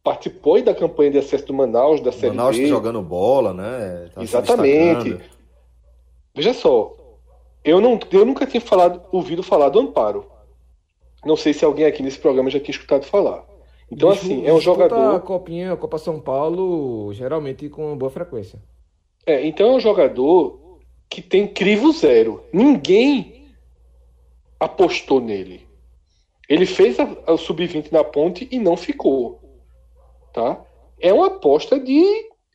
participou 0.03 0.57
aí 0.57 0.63
da 0.63 0.75
campanha 0.75 1.13
de 1.13 1.19
acesso 1.19 1.47
do 1.47 1.55
Manaus, 1.55 2.01
da 2.01 2.11
Série 2.11 2.35
Manaus 2.35 2.57
tá 2.57 2.63
B. 2.63 2.69
jogando 2.69 3.01
bola, 3.01 3.55
né? 3.55 4.11
Tá 4.15 4.23
Exatamente. 4.23 5.21
Veja 6.35 6.53
só, 6.53 6.97
eu, 7.65 7.81
não, 7.81 7.99
eu 8.11 8.25
nunca 8.25 8.47
tinha 8.47 8.61
falado, 8.61 9.03
ouvido 9.13 9.43
falar 9.43 9.69
do 9.69 9.79
Amparo. 9.79 10.27
Não 11.25 11.37
sei 11.37 11.53
se 11.53 11.65
alguém 11.65 11.87
aqui 11.87 12.03
nesse 12.03 12.19
programa 12.19 12.51
já 12.51 12.59
tinha 12.59 12.73
escutado 12.73 13.05
falar. 13.05 13.45
Então, 13.91 14.09
assim, 14.09 14.47
é 14.47 14.53
um 14.53 14.61
jogador. 14.61 15.15
a 15.15 15.21
Copinha, 15.21 15.73
a 15.73 15.77
Copa 15.77 15.99
São 15.99 16.19
Paulo, 16.19 17.13
geralmente 17.13 17.69
com 17.69 17.97
boa 17.97 18.11
frequência. 18.11 18.59
É, 19.27 19.47
então 19.47 19.73
é 19.73 19.77
um 19.77 19.81
jogador 19.81 20.81
que 21.09 21.21
tem 21.21 21.47
crivo 21.47 21.93
zero. 21.93 22.43
Ninguém 22.53 23.45
apostou 24.59 25.21
nele. 25.21 25.69
Ele 26.49 26.67
fez 26.67 26.99
a, 26.99 27.05
a 27.27 27.37
sub-20 27.37 27.93
na 27.93 28.03
ponte 28.03 28.49
e 28.51 28.59
não 28.59 28.77
ficou. 28.77 29.41
Tá? 30.33 30.61
É 30.99 31.13
uma 31.13 31.27
aposta 31.27 31.79
de. 31.79 32.03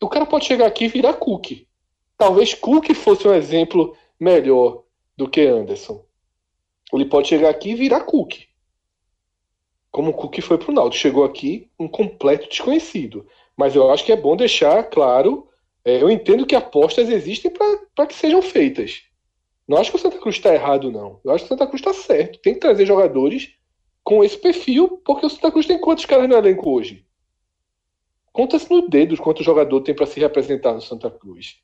O 0.01 0.09
cara 0.09 0.25
pode 0.25 0.45
chegar 0.45 0.65
aqui 0.65 0.85
e 0.85 0.89
virar 0.89 1.13
Cook. 1.13 1.65
Talvez 2.17 2.53
Cook 2.53 2.93
fosse 2.93 3.27
um 3.27 3.34
exemplo 3.34 3.95
melhor 4.19 4.84
do 5.18 5.27
que 5.27 5.41
Anderson. 5.41 6.06
Ele 6.94 7.06
pode 7.06 7.27
chegar 7.27 7.49
aqui 7.49 7.72
e 7.72 7.76
virar 7.76 8.02
Cook. 8.02 8.35
Como 9.91 10.11
o 10.11 10.14
Cook 10.14 10.39
foi 10.41 10.57
pro 10.57 10.72
Náutico. 10.72 11.02
Chegou 11.02 11.23
aqui 11.26 11.69
um 11.77 11.88
completo 11.88 12.48
desconhecido. 12.48 13.27
Mas 13.56 13.76
eu 13.76 13.91
acho 13.91 14.06
que 14.06 14.11
é 14.11 14.15
bom 14.15 14.38
deixar 14.38 14.84
claro 14.84 15.48
é, 15.88 16.02
eu 16.02 16.11
entendo 16.11 16.45
que 16.45 16.53
apostas 16.53 17.07
existem 17.07 17.49
para 17.49 18.06
que 18.06 18.14
sejam 18.14 18.41
feitas. 18.41 19.03
Não 19.65 19.77
acho 19.77 19.89
que 19.89 19.95
o 19.95 19.99
Santa 19.99 20.18
Cruz 20.19 20.35
está 20.35 20.53
errado, 20.53 20.91
não. 20.91 21.22
Eu 21.23 21.31
acho 21.31 21.45
que 21.45 21.45
o 21.45 21.48
Santa 21.48 21.65
Cruz 21.65 21.80
está 21.80 21.94
certo. 21.94 22.41
Tem 22.41 22.53
que 22.53 22.60
trazer 22.60 22.85
jogadores 22.85 23.53
com 24.03 24.22
esse 24.22 24.38
perfil, 24.38 25.02
porque 25.06 25.26
o 25.26 25.30
Santa 25.30 25.49
Cruz 25.49 25.65
tem 25.65 25.80
quantos 25.80 26.06
caras 26.06 26.27
no 26.27 26.35
elenco 26.35 26.69
hoje? 26.69 27.06
Conta-se 28.34 28.69
no 28.69 28.89
dedo 28.89 29.15
quanto 29.15 29.45
jogador 29.45 29.80
tem 29.80 29.95
para 29.95 30.06
se 30.06 30.19
representar 30.19 30.73
no 30.73 30.81
Santa 30.81 31.10
Cruz. 31.10 31.61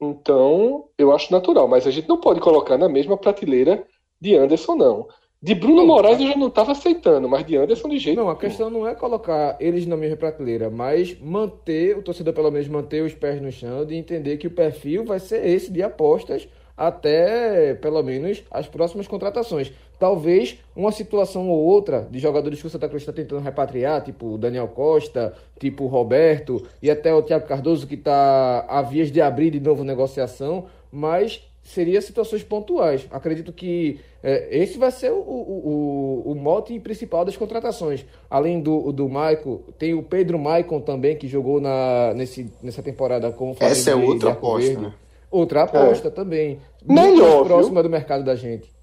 Então, 0.00 0.88
eu 0.98 1.12
acho 1.12 1.32
natural, 1.32 1.66
mas 1.68 1.86
a 1.86 1.90
gente 1.90 2.08
não 2.08 2.20
pode 2.20 2.40
colocar 2.40 2.76
na 2.76 2.88
mesma 2.88 3.16
prateleira 3.16 3.86
de 4.20 4.34
Anderson, 4.34 4.74
não. 4.74 5.08
De 5.42 5.54
Bruno 5.54 5.76
Não, 5.76 5.86
Moraes 5.86 6.18
a- 6.18 6.22
eu 6.22 6.28
já 6.28 6.36
não 6.36 6.48
estava 6.48 6.72
aceitando, 6.72 7.28
mas 7.28 7.46
de 7.46 7.56
Anderson 7.56 7.88
de 7.88 7.98
jeito 7.98 8.16
Não, 8.16 8.28
a 8.30 8.36
questão 8.36 8.70
não 8.70 8.86
é 8.86 8.94
colocar 8.94 9.56
eles 9.60 9.86
na 9.86 9.96
mesma 9.96 10.16
prateleira, 10.16 10.70
mas 10.70 11.18
manter, 11.20 11.96
o 11.98 12.02
torcedor 12.02 12.32
pelo 12.34 12.50
menos 12.50 12.68
manter 12.68 13.02
os 13.02 13.14
pés 13.14 13.40
no 13.42 13.50
chão 13.52 13.84
de 13.84 13.94
entender 13.94 14.36
que 14.38 14.46
o 14.46 14.50
perfil 14.50 15.04
vai 15.04 15.18
ser 15.20 15.44
esse 15.46 15.70
de 15.72 15.82
apostas 15.82 16.48
até 16.76 17.74
pelo 17.74 18.02
menos 18.02 18.42
as 18.50 18.66
próximas 18.68 19.06
contratações. 19.06 19.72
Talvez 19.98 20.58
uma 20.76 20.90
situação 20.92 21.48
ou 21.48 21.58
outra 21.58 22.06
de 22.10 22.18
jogadores 22.18 22.60
que 22.60 22.66
o 22.66 22.70
Santa 22.70 22.88
Cruz 22.88 23.02
está 23.02 23.12
tentando 23.12 23.42
repatriar, 23.42 24.02
tipo 24.02 24.34
o 24.34 24.38
Daniel 24.38 24.68
Costa, 24.68 25.34
tipo 25.58 25.84
o 25.84 25.86
Roberto 25.86 26.62
e 26.82 26.90
até 26.90 27.14
o 27.14 27.22
Thiago 27.22 27.46
Cardoso 27.46 27.86
que 27.86 27.94
está 27.94 28.64
a 28.68 28.82
vias 28.82 29.10
de 29.10 29.20
abrir 29.20 29.50
de 29.50 29.60
novo 29.60 29.84
negociação, 29.84 30.66
mas 30.90 31.42
seria 31.64 32.00
situações 32.02 32.42
pontuais. 32.42 33.06
Acredito 33.10 33.52
que 33.52 33.98
é, 34.22 34.48
esse 34.50 34.78
vai 34.78 34.90
ser 34.90 35.10
o, 35.10 35.16
o, 35.16 36.22
o, 36.26 36.32
o 36.32 36.34
mote 36.34 36.78
principal 36.78 37.24
das 37.24 37.36
contratações. 37.36 38.04
Além 38.28 38.60
do, 38.60 38.92
do 38.92 39.08
Maicon, 39.08 39.60
tem 39.78 39.94
o 39.94 40.02
Pedro 40.02 40.38
Maicon 40.38 40.80
também, 40.80 41.16
que 41.16 41.26
jogou 41.26 41.60
na, 41.60 42.12
nesse, 42.14 42.50
nessa 42.62 42.82
temporada 42.82 43.30
com 43.32 43.50
o 43.50 43.54
Flamengo 43.54 43.78
Essa 43.78 43.90
é 43.90 43.94
outra 43.94 44.32
aposta, 44.32 44.80
né? 44.80 44.92
Outra 45.30 45.62
aposta 45.62 46.10
também. 46.10 46.60
Melhor, 46.86 47.06
Muito 47.06 47.20
mais 47.20 47.34
viu? 47.34 47.44
próxima 47.44 47.82
do 47.82 47.90
mercado 47.90 48.22
da 48.22 48.36
gente. 48.36 48.73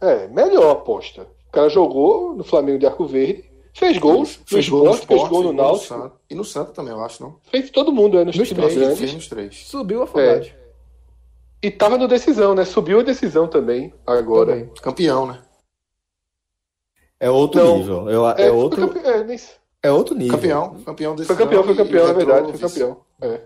É, 0.00 0.28
melhor 0.28 0.70
aposta. 0.70 1.26
O 1.48 1.52
cara 1.52 1.68
jogou 1.68 2.34
no 2.34 2.44
Flamengo 2.44 2.78
de 2.78 2.86
Arco 2.86 3.06
Verde, 3.06 3.48
Fez 3.74 3.96
gol, 3.96 4.24
fez 4.24 4.68
gol, 4.68 4.92
fez 4.92 5.28
gol 5.28 5.42
no 5.44 5.52
Náutico. 5.52 6.10
E 6.28 6.34
no 6.34 6.44
Santa 6.44 6.72
também, 6.72 6.92
eu 6.92 7.00
acho, 7.00 7.22
não? 7.22 7.36
Fez 7.44 7.70
todo 7.70 7.92
mundo, 7.92 8.18
é, 8.18 8.24
nos, 8.24 8.36
Nos 8.36 8.48
times 8.48 8.74
três. 8.74 8.98
Fez 8.98 9.14
nos 9.14 9.28
três. 9.28 9.66
Subiu 9.68 10.00
a 10.00 10.04
Afogado. 10.04 10.46
E 11.62 11.70
tava 11.70 11.96
no 11.96 12.08
decisão, 12.08 12.56
né? 12.56 12.64
Subiu 12.64 12.98
a 12.98 13.02
decisão 13.04 13.46
também, 13.46 13.94
agora. 14.04 14.52
Também. 14.56 14.70
Campeão, 14.82 15.26
né? 15.26 15.42
É 17.20 17.30
outro 17.30 17.60
Não. 17.62 17.78
nível. 17.78 18.10
Eu- 18.10 18.28
É, 18.30 18.46
É, 18.46 18.50
outro, 18.50 18.88
campe- 18.88 19.06
é, 19.06 19.24
nem- 19.24 19.38
é 19.82 19.90
outro 19.92 20.14
nível. 20.16 20.34
Campeão. 20.36 20.80
Campeão 20.84 21.14
desse 21.14 21.26
Foi 21.28 21.36
campeão, 21.36 21.62
foi 21.64 21.74
campeão, 21.76 22.06
e 22.06 22.10
é 22.10 22.14
verdade, 22.14 22.48
entrou 22.50 22.58
foi 22.58 22.68
campeão. 22.68 23.00
É. 23.22 23.40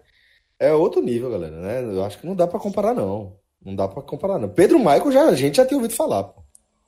É 0.68 0.72
outro 0.74 1.02
nível, 1.02 1.30
galera, 1.30 1.56
né? 1.60 1.82
Eu 1.82 2.04
acho 2.04 2.18
que 2.18 2.26
não 2.26 2.34
dá 2.34 2.46
pra 2.46 2.58
comparar, 2.60 2.94
não. 2.94 3.36
Não 3.64 3.74
dá 3.74 3.86
pra 3.86 4.02
comparar, 4.02 4.38
não. 4.38 4.48
Pedro 4.48 4.78
Michael 4.78 5.12
já, 5.12 5.24
a 5.28 5.34
gente 5.34 5.56
já 5.56 5.66
tinha 5.66 5.76
ouvido 5.76 5.94
falar, 5.94 6.24
pô. 6.24 6.41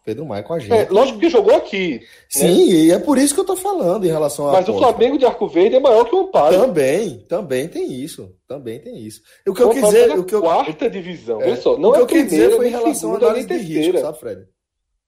Pedro 0.05 0.25
Michael, 0.27 0.53
a 0.53 0.59
gente. 0.59 0.73
É, 0.73 0.89
lógico 0.91 1.19
que 1.19 1.31
jogou 1.31 1.55
aqui, 1.55 2.01
Sim, 2.29 2.71
e 2.71 2.91
é 2.91 2.99
por 2.99 3.17
isso 3.17 3.33
que 3.33 3.41
eu 3.41 3.45
tô 3.45 3.57
falando 3.57 4.05
em 4.05 4.11
relação 4.11 4.49
a. 4.49 4.53
mas 4.53 4.69
o 4.69 4.77
Flamengo 4.77 5.17
de 5.17 5.25
Arco 5.25 5.49
Verde 5.49 5.77
é 5.77 5.81
maior 5.81 6.05
que 6.05 6.15
o 6.15 6.21
Amparo. 6.21 6.57
Também, 6.59 7.21
também 7.21 7.69
tem 7.69 7.91
isso. 7.91 8.37
Também 8.47 8.79
tem 8.79 8.99
isso. 8.99 9.23
O 9.49 9.55
que 9.55 9.63
eu 9.63 9.69
O 9.69 9.71
quis 9.71 9.79
Amparo 9.79 9.95
dizer. 9.97 10.11
é 10.11 10.15
O 10.19 10.25
que 10.25 10.35
eu, 10.35 10.43
quarta 10.43 10.91
divisão. 10.91 11.41
é, 11.41 11.57
só, 11.57 11.79
não 11.79 11.89
o 11.89 11.93
que 11.93 11.99
é 11.99 12.03
eu 12.03 12.07
quis 12.07 12.25
dizer 12.25 12.55
foi 12.55 12.69
em 12.69 12.71
relação 12.71 13.15
à 13.15 13.17
análise 13.17 13.47
de 13.49 13.55
risco, 13.57 13.99
sabe, 13.99 14.19
Fred? 14.19 14.47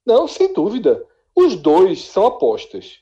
Não, 0.06 0.27
sem 0.27 0.52
dúvida. 0.55 1.05
Os 1.35 1.56
dois 1.56 2.02
são 2.05 2.24
apostas. 2.24 3.01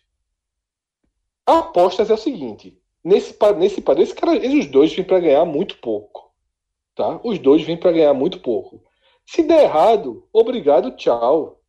Apostas 1.47 2.11
é 2.11 2.15
o 2.15 2.19
seguinte: 2.19 2.77
nesse 3.05 3.37
nesse 3.57 3.81
padrão, 3.81 4.03
esse 4.03 4.15
cara, 4.15 4.35
eles 4.35 4.65
os 4.65 4.71
dois 4.71 4.93
vêm 4.93 5.05
para 5.05 5.21
ganhar 5.21 5.45
muito 5.45 5.77
pouco, 5.79 6.33
tá? 6.97 7.21
Os 7.23 7.39
dois 7.39 7.62
vêm 7.62 7.77
para 7.77 7.93
ganhar 7.93 8.15
muito 8.15 8.41
pouco. 8.41 8.83
Se 9.27 9.43
der 9.43 9.65
errado, 9.65 10.27
obrigado, 10.33 10.91
tchau. 10.97 11.61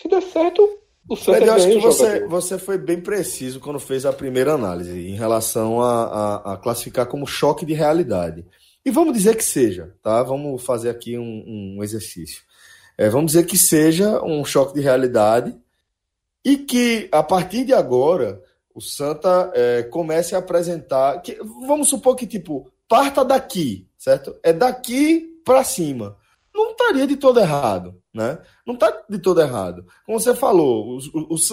Se 0.00 0.08
der 0.08 0.22
certo, 0.22 0.62
o 1.08 1.16
Santa 1.16 1.38
Fred, 1.38 1.46
eu 1.46 1.54
acho 1.54 1.68
que 1.68 1.78
você, 1.78 2.26
você 2.26 2.58
foi 2.58 2.76
bem 2.78 3.00
preciso 3.00 3.60
quando 3.60 3.78
fez 3.80 4.04
a 4.04 4.12
primeira 4.12 4.52
análise 4.52 4.98
em 5.08 5.14
relação 5.14 5.80
a, 5.80 6.04
a- 6.04 6.52
a 6.52 6.56
classificar 6.56 7.06
como 7.06 7.26
choque 7.26 7.64
de 7.64 7.72
realidade. 7.72 8.44
E 8.84 8.90
vamos 8.90 9.14
dizer 9.14 9.36
que 9.36 9.42
seja, 9.44 9.94
tá? 10.02 10.22
Vamos 10.22 10.62
fazer 10.62 10.90
aqui 10.90 11.18
um, 11.18 11.76
um 11.78 11.82
exercício. 11.82 12.42
É, 12.98 13.08
vamos 13.08 13.32
dizer 13.32 13.44
que 13.46 13.56
seja 13.58 14.22
um 14.22 14.44
choque 14.44 14.74
de 14.74 14.80
realidade 14.80 15.56
e 16.44 16.56
que 16.56 17.08
a 17.10 17.22
partir 17.22 17.64
de 17.64 17.72
agora 17.72 18.40
o 18.74 18.80
Santa 18.80 19.50
é, 19.54 19.82
comece 19.84 20.34
a 20.34 20.38
apresentar. 20.38 21.20
Que, 21.22 21.36
vamos 21.66 21.88
supor 21.88 22.14
que 22.16 22.26
tipo 22.26 22.70
parta 22.88 23.24
daqui, 23.24 23.86
certo? 23.98 24.36
É 24.42 24.52
daqui 24.52 25.40
para 25.44 25.64
cima. 25.64 26.16
Não 26.56 26.70
estaria 26.70 27.06
de 27.06 27.16
todo 27.16 27.38
errado, 27.38 27.94
né? 28.14 28.38
Não 28.66 28.74
está 28.74 29.04
de 29.08 29.18
todo 29.18 29.42
errado. 29.42 29.84
Como 30.06 30.18
você 30.18 30.34
falou, 30.34 30.98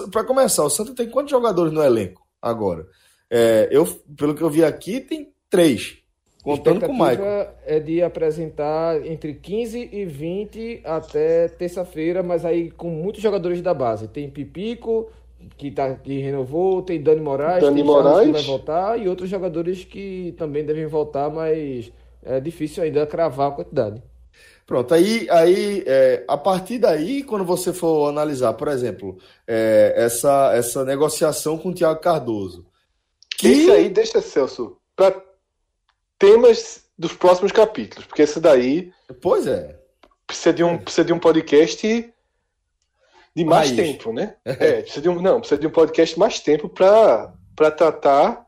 para 0.10 0.24
começar, 0.24 0.64
o 0.64 0.70
Santa 0.70 0.96
tem 0.96 1.10
quantos 1.10 1.32
jogadores 1.32 1.74
no 1.74 1.84
elenco 1.84 2.26
agora? 2.42 2.88
É, 3.30 3.68
eu, 3.70 3.86
pelo 4.18 4.34
que 4.34 4.42
eu 4.42 4.50
vi 4.50 4.64
aqui, 4.64 5.02
tem 5.02 5.34
três, 5.50 5.98
contando 6.42 6.86
com 6.86 6.92
o 6.92 6.94
Michael. 6.94 7.50
é 7.66 7.80
de 7.80 8.02
apresentar 8.02 9.06
entre 9.06 9.34
15 9.34 9.90
e 9.92 10.06
20 10.06 10.82
até 10.86 11.50
terça-feira, 11.50 12.24
mas 12.24 12.46
aí 12.46 12.72
com 12.72 12.90
muitos 12.90 13.22
jogadores 13.22 13.62
da 13.62 13.74
base. 13.74 14.08
Tem 14.08 14.30
Pipico, 14.30 15.10
que, 15.58 15.70
tá, 15.72 15.96
que 15.96 16.20
renovou, 16.20 16.82
tem 16.82 17.02
Dani 17.02 17.22
Moraes, 17.22 17.62
Dani 17.62 17.82
tem 17.82 17.86
Charles 17.86 18.06
Moraes. 18.12 18.28
que 18.28 18.32
vai 18.32 18.44
voltar, 18.44 19.00
e 19.00 19.10
outros 19.10 19.30
jogadores 19.30 19.84
que 19.84 20.34
também 20.38 20.66
devem 20.66 20.86
voltar, 20.86 21.30
mas 21.30 21.92
é 22.24 22.40
difícil 22.40 22.84
ainda 22.84 23.06
cravar 23.06 23.50
a 23.50 23.56
quantidade. 23.56 24.02
Pronto, 24.66 24.94
aí, 24.94 25.28
aí 25.30 25.84
é, 25.86 26.24
a 26.28 26.38
partir 26.38 26.80
daí, 26.80 27.24
quando 27.24 27.44
você 27.44 27.74
for 27.74 28.08
analisar, 28.08 28.54
por 28.54 28.70
exemplo, 28.70 29.18
é, 29.46 29.94
essa, 29.98 30.54
essa 30.56 30.86
negociação 30.86 31.58
com 31.58 31.70
o 31.70 31.74
Thiago 31.74 32.00
Cardoso. 32.00 32.66
Que, 33.38 33.48
Esse 33.48 33.72
aí 33.72 33.90
deixa, 33.90 34.22
Celso, 34.22 34.78
para 34.96 35.22
temas 36.18 36.86
dos 36.98 37.14
próximos 37.14 37.52
capítulos, 37.52 38.06
porque 38.06 38.22
esse 38.22 38.40
daí 38.40 38.94
Pois 39.22 39.48
é. 39.48 39.78
precisa 40.26 40.54
de 40.54 40.64
um, 40.64 40.78
precisa 40.78 41.04
de 41.04 41.14
um 41.14 41.20
podcast 41.20 42.14
de 43.36 43.46
mais 43.46 43.72
tempo, 43.72 44.14
né? 44.14 44.36
É, 44.46 44.82
precisa 44.82 45.02
de 45.02 45.10
um, 45.10 45.22
não, 45.22 45.40
precisa 45.40 45.60
de 45.60 45.68
um 45.68 45.72
podcast 45.72 46.18
mais 46.18 46.40
tempo 46.40 46.70
para 46.70 47.34
para 47.56 47.70
tratar 47.70 48.48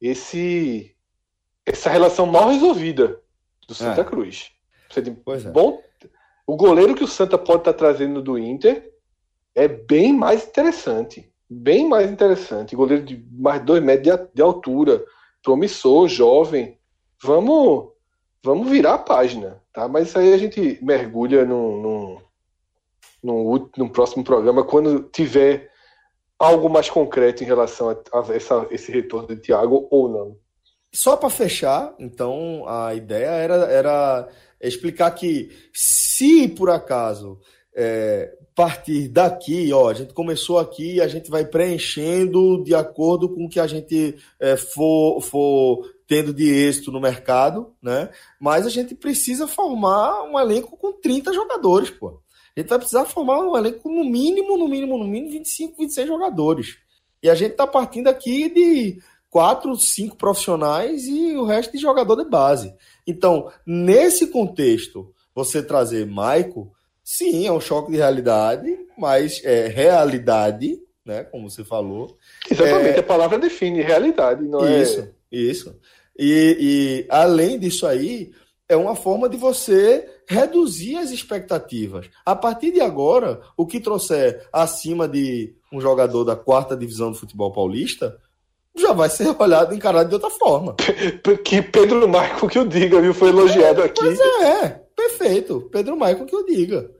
esse 0.00 0.94
essa 1.64 1.90
relação 1.90 2.26
mal 2.26 2.48
resolvida 2.48 3.20
do 3.66 3.74
Santa 3.74 4.02
É. 4.02 4.04
Cruz. 4.04 4.52
De 4.94 5.10
Pois 5.10 5.44
é. 5.44 5.50
bom 5.50 5.80
o 6.46 6.56
goleiro 6.56 6.94
que 6.94 7.02
o 7.02 7.08
Santa 7.08 7.36
pode 7.36 7.62
estar 7.62 7.72
trazendo 7.72 8.22
do 8.22 8.38
Inter 8.38 8.92
é 9.54 9.66
bem 9.66 10.12
mais 10.12 10.46
interessante, 10.46 11.32
bem 11.50 11.88
mais 11.88 12.10
interessante. 12.10 12.76
Goleiro 12.76 13.04
de 13.04 13.26
mais 13.32 13.62
dois 13.64 13.82
metros 13.82 14.28
de, 14.32 14.42
altura, 14.42 15.04
promissor, 15.42 16.06
jovem. 16.06 16.78
Vamos 17.22 17.88
vamos 18.44 18.70
virar 18.70 18.94
a 18.94 18.98
página, 18.98 19.60
tá? 19.72 19.88
Mas 19.88 20.08
isso 20.08 20.18
aí 20.20 20.32
a 20.32 20.38
gente 20.38 20.78
mergulha 20.80 21.44
num, 21.44 21.82
num, 21.82 22.18
num, 23.24 23.70
num 23.76 23.88
próximo 23.88 24.22
programa 24.22 24.62
quando 24.62 25.02
tiver 25.02 25.68
algo 26.38 26.68
mais 26.68 26.88
concreto 26.88 27.42
em 27.42 27.46
relação 27.46 27.90
a, 27.90 27.94
a 27.94 28.32
essa, 28.32 28.68
esse 28.70 28.92
retorno 28.92 29.26
de 29.26 29.38
Thiago 29.38 29.88
ou 29.90 30.08
não. 30.08 30.36
Só 30.92 31.16
para 31.16 31.28
fechar, 31.28 31.92
então 31.98 32.62
a 32.68 32.94
ideia 32.94 33.30
era, 33.30 33.54
era 33.66 34.28
explicar 34.60 35.10
que 35.12 35.50
se 35.72 36.48
por 36.48 36.70
acaso 36.70 37.38
é, 37.74 38.32
partir 38.56 39.08
daqui, 39.08 39.70
ó, 39.70 39.90
a 39.90 39.94
gente 39.94 40.14
começou 40.14 40.58
aqui, 40.58 40.98
a 40.98 41.06
gente 41.06 41.30
vai 41.30 41.44
preenchendo 41.44 42.64
de 42.64 42.74
acordo 42.74 43.28
com 43.28 43.44
o 43.44 43.48
que 43.50 43.60
a 43.60 43.66
gente 43.66 44.16
é, 44.40 44.56
for, 44.56 45.20
for 45.20 45.86
tendo 46.06 46.32
de 46.32 46.48
êxito 46.48 46.90
no 46.90 46.98
mercado, 46.98 47.74
né? 47.82 48.08
Mas 48.40 48.66
a 48.66 48.70
gente 48.70 48.94
precisa 48.94 49.46
formar 49.46 50.22
um 50.22 50.40
elenco 50.40 50.74
com 50.78 50.90
30 50.90 51.34
jogadores, 51.34 51.90
pô. 51.90 52.22
A 52.56 52.60
gente 52.60 52.70
vai 52.70 52.78
precisar 52.78 53.04
formar 53.04 53.40
um 53.40 53.54
elenco 53.54 53.90
no 53.90 54.02
mínimo, 54.02 54.56
no 54.56 54.66
mínimo, 54.66 54.96
no 54.96 55.06
mínimo 55.06 55.32
25, 55.32 55.76
26 55.76 56.08
jogadores. 56.08 56.78
E 57.22 57.28
a 57.28 57.34
gente 57.34 57.52
está 57.52 57.66
partindo 57.66 58.08
aqui 58.08 58.48
de 58.48 58.98
quatro, 59.28 59.76
cinco 59.76 60.16
profissionais 60.16 61.06
e 61.06 61.36
o 61.36 61.44
resto 61.44 61.72
de 61.72 61.78
jogador 61.78 62.16
de 62.16 62.30
base. 62.30 62.74
Então, 63.06 63.50
nesse 63.64 64.26
contexto, 64.28 65.12
você 65.34 65.62
trazer 65.62 66.06
Maico, 66.06 66.72
sim, 67.04 67.46
é 67.46 67.52
um 67.52 67.60
choque 67.60 67.92
de 67.92 67.98
realidade, 67.98 68.76
mas 68.98 69.42
é 69.44 69.68
realidade, 69.68 70.80
né? 71.04 71.24
Como 71.24 71.48
você 71.48 71.62
falou. 71.62 72.18
Exatamente, 72.50 72.98
a 72.98 73.02
palavra 73.02 73.38
define 73.38 73.82
realidade, 73.82 74.44
não 74.44 74.64
é? 74.64 74.82
Isso, 74.82 75.08
isso. 75.30 75.78
E, 76.18 76.56
e 76.58 77.06
além 77.08 77.58
disso 77.58 77.86
aí, 77.86 78.32
é 78.68 78.76
uma 78.76 78.96
forma 78.96 79.28
de 79.28 79.36
você 79.36 80.08
reduzir 80.28 80.96
as 80.96 81.10
expectativas. 81.10 82.08
A 82.24 82.34
partir 82.34 82.72
de 82.72 82.80
agora, 82.80 83.40
o 83.56 83.66
que 83.66 83.78
trouxer 83.78 84.48
acima 84.52 85.06
de 85.06 85.54
um 85.72 85.80
jogador 85.80 86.24
da 86.24 86.34
quarta 86.34 86.76
divisão 86.76 87.12
do 87.12 87.18
futebol 87.18 87.52
paulista 87.52 88.18
já 88.76 88.92
vai 88.92 89.08
ser 89.08 89.34
olhado 89.40 89.74
encarado 89.74 90.08
de 90.08 90.14
outra 90.14 90.30
forma. 90.30 90.74
Que 91.44 91.62
Pedro 91.62 92.06
Marco 92.08 92.48
que 92.48 92.58
eu 92.58 92.66
diga, 92.66 93.00
viu? 93.00 93.14
Foi 93.14 93.28
elogiado 93.28 93.82
aqui. 93.82 94.00
Pois 94.02 94.18
é, 94.20 94.80
perfeito. 94.96 95.68
Pedro 95.72 95.96
Maicon 95.96 96.24
que 96.26 96.34
eu 96.34 96.44
diga. 96.44 96.90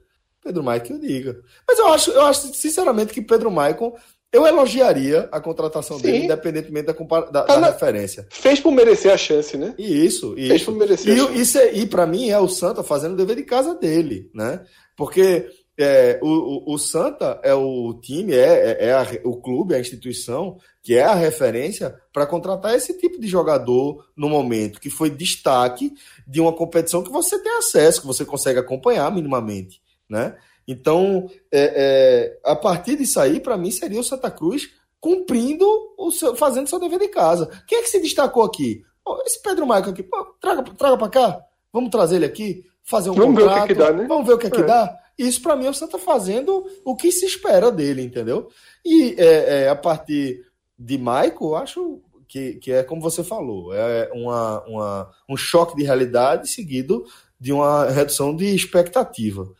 Pedro 0.43 0.63
Maicon 0.63 0.87
que 0.87 0.93
eu 0.95 0.99
diga. 0.99 1.37
Mas 1.67 1.79
eu 1.79 1.89
acho, 1.89 2.11
eu 2.13 2.23
acho 2.23 2.53
sinceramente 2.55 3.13
que 3.13 3.21
Pedro 3.23 3.51
Maicon, 3.51 3.95
eu 4.33 4.47
elogiaria 4.47 5.29
a 5.33 5.41
contratação 5.41 5.97
Sim. 5.97 6.03
dele, 6.05 6.25
independentemente 6.25 6.87
da, 6.87 6.93
da, 6.93 7.43
Tá 7.43 7.55
da 7.55 7.61
na- 7.61 7.67
referência. 7.71 8.27
Fez 8.31 8.61
por 8.61 8.71
merecer 8.73 9.13
a 9.13 9.17
chance, 9.17 9.57
né? 9.57 9.75
E 9.79 10.05
isso, 10.07 10.35
Fez 10.35 10.53
isso. 10.55 10.65
por 10.67 10.75
merecer 10.77 11.13
a 11.13 11.17
E, 11.17 11.19
chance. 11.19 11.41
isso 11.41 11.59
é- 11.59 11.73
e 11.75 11.87
para 11.87 12.07
mim 12.07 12.29
é 12.31 12.39
o 12.39 12.49
Santa 12.49 12.83
fazendo 12.83 13.15
o 13.15 13.17
dever 13.17 13.37
de 13.37 13.45
casa 13.45 13.75
dele, 13.75 14.31
né? 14.35 14.61
Porque 14.97 15.47
é, 15.79 16.19
o, 16.23 16.73
o, 16.75 16.79
Santa 16.79 17.39
é 17.43 17.53
o 17.55 17.93
time, 18.01 18.33
é, 18.35 18.39
é, 18.81 18.87
é 18.89 18.93
a- 18.95 19.07
o 19.25 19.37
clube, 19.37 19.75
a 19.75 19.81
instituição 19.81 20.59
que 20.83 20.95
é 20.97 21.03
a 21.05 21.15
referência 21.15 21.95
para 22.13 22.27
contratar 22.27 22.75
esse 22.75 22.97
tipo 22.99 23.21
de 23.21 23.27
jogador 23.27 24.07
no 24.17 24.29
momento, 24.29 24.81
que 24.81 24.89
foi 24.89 25.11
destaque 25.11 25.93
de 26.27 26.41
uma 26.41 26.53
competição 26.53 27.03
que 27.03 27.11
você 27.11 27.39
tem 27.43 27.53
acesso, 27.59 28.01
que 28.01 28.07
você 28.07 28.25
consegue 28.25 28.59
acompanhar 28.59 29.11
minimamente, 29.13 29.83
né? 30.09 30.37
Então, 30.69 31.29
é, 31.53 32.39
é, 32.43 32.51
a 32.51 32.57
partir 32.57 32.97
disso 32.97 33.21
aí, 33.21 33.39
para 33.41 33.57
mim, 33.57 33.71
seria 33.71 34.01
o 34.01 34.05
Santa 34.05 34.31
Cruz 34.31 34.71
cumprindo, 35.01 35.65
o 35.97 36.11
seu, 36.11 36.35
fazendo 36.35 36.69
seu 36.69 36.81
dever 36.81 36.99
de 36.99 37.09
casa. 37.09 37.49
Quem 37.67 37.79
é 37.79 37.83
que 37.83 37.89
se 37.91 38.01
destacou 38.01 38.43
aqui? 38.43 38.83
Pô, 39.05 39.23
esse 39.25 39.41
Pedro 39.41 39.65
Michael 39.67 39.91
aqui, 39.91 40.03
pô, 40.03 40.25
traga, 40.41 40.63
traga 40.77 40.97
para 40.99 41.09
cá, 41.09 41.41
vamos 41.73 41.91
trazer 41.91 42.17
ele 42.17 42.25
aqui, 42.25 42.65
fazer 42.83 43.11
um 43.11 43.15
Vamos 43.15 43.37
ver 43.37 43.43
o 43.43 43.47
que 43.47 43.51
contrato, 43.53 43.69
que 43.69 43.75
dá, 43.75 43.93
né? 43.93 44.07
vamos 44.09 44.27
ver 44.27 44.33
o 44.35 44.39
que 44.39 44.47
é 44.49 44.51
que 44.51 44.61
É. 44.61 44.65
dá. 44.65 44.99
Isso 45.19 45.41
para 45.41 45.57
mim 45.57 45.67
é 45.67 45.71
o 45.71 45.75
Santa 45.75 45.99
fazendo 45.99 46.67
o 46.85 46.95
que 46.95 47.11
se 47.11 47.25
espera 47.25 47.71
dele, 47.71 48.03
entendeu? 48.03 48.49
E 48.85 49.15
é, 49.19 49.63
é, 49.63 49.69
a 49.69 49.77
partir 49.77 50.45
de 50.79 51.01
eu 51.41 51.57
acho 51.57 52.03
que, 52.29 52.55
que 52.55 52.73
é 52.73 52.83
como 52.83 53.01
você 53.01 53.25
falou, 53.25 53.73
é 53.73 54.11
uma, 54.13 54.63
uma, 54.67 55.13
um 55.29 55.37
choque 55.37 55.77
de 55.77 55.85
realidade 55.85 56.49
seguido 56.49 57.05
de 57.41 57.53
uma 57.53 57.89
redução 57.91 58.35
de 58.35 58.55
expectativa. 58.55 59.51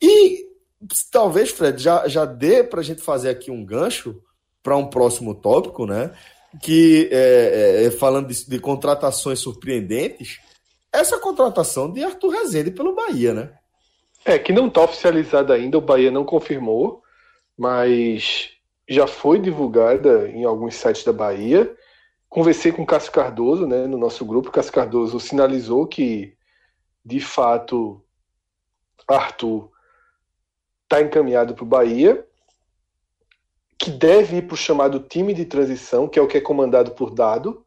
E 0.00 0.46
talvez, 1.10 1.50
Fred, 1.50 1.82
já, 1.82 2.06
já 2.08 2.24
dê 2.24 2.62
para 2.62 2.80
a 2.80 2.84
gente 2.84 3.02
fazer 3.02 3.30
aqui 3.30 3.50
um 3.50 3.64
gancho 3.64 4.22
para 4.62 4.76
um 4.76 4.86
próximo 4.86 5.34
tópico, 5.34 5.86
né? 5.86 6.12
Que 6.62 7.08
é, 7.10 7.84
é, 7.84 7.90
falando 7.90 8.28
de, 8.28 8.48
de, 8.48 8.58
contratações 8.58 9.40
surpreendentes, 9.40 10.40
essa 10.92 11.18
contratação 11.18 11.92
de 11.92 12.02
Arthur 12.02 12.30
Rezende 12.30 12.70
pelo 12.70 12.94
Bahia, 12.94 13.34
né? 13.34 13.52
É, 14.24 14.38
que 14.38 14.52
não 14.52 14.68
está 14.68 14.82
oficializada 14.82 15.52
ainda, 15.52 15.76
o 15.76 15.82
Bahia 15.82 16.10
não 16.10 16.24
confirmou, 16.24 17.02
mas 17.56 18.52
já 18.88 19.06
foi 19.06 19.38
divulgada 19.38 20.28
em 20.28 20.44
alguns 20.44 20.76
sites 20.76 21.04
da 21.04 21.12
Bahia. 21.12 21.74
Conversei 22.28 22.72
com 22.72 22.82
o 22.82 22.86
Cássio 22.86 23.12
Cardoso, 23.12 23.66
né, 23.66 23.86
no 23.86 23.98
nosso 23.98 24.24
grupo. 24.24 24.48
O 24.48 24.52
Cássio 24.52 24.72
Cardoso 24.72 25.20
sinalizou 25.20 25.86
que, 25.86 26.34
de 27.04 27.20
fato, 27.20 28.02
Arthur 29.06 29.70
está 30.84 31.02
encaminhado 31.02 31.54
para 31.54 31.64
o 31.64 31.68
Bahia, 31.68 32.26
que 33.78 33.90
deve 33.90 34.38
ir 34.38 34.46
para 34.46 34.54
o 34.54 34.56
chamado 34.56 35.00
time 35.00 35.34
de 35.34 35.44
transição, 35.44 36.08
que 36.08 36.18
é 36.18 36.22
o 36.22 36.26
que 36.26 36.38
é 36.38 36.40
comandado 36.40 36.92
por 36.92 37.10
Dado, 37.10 37.64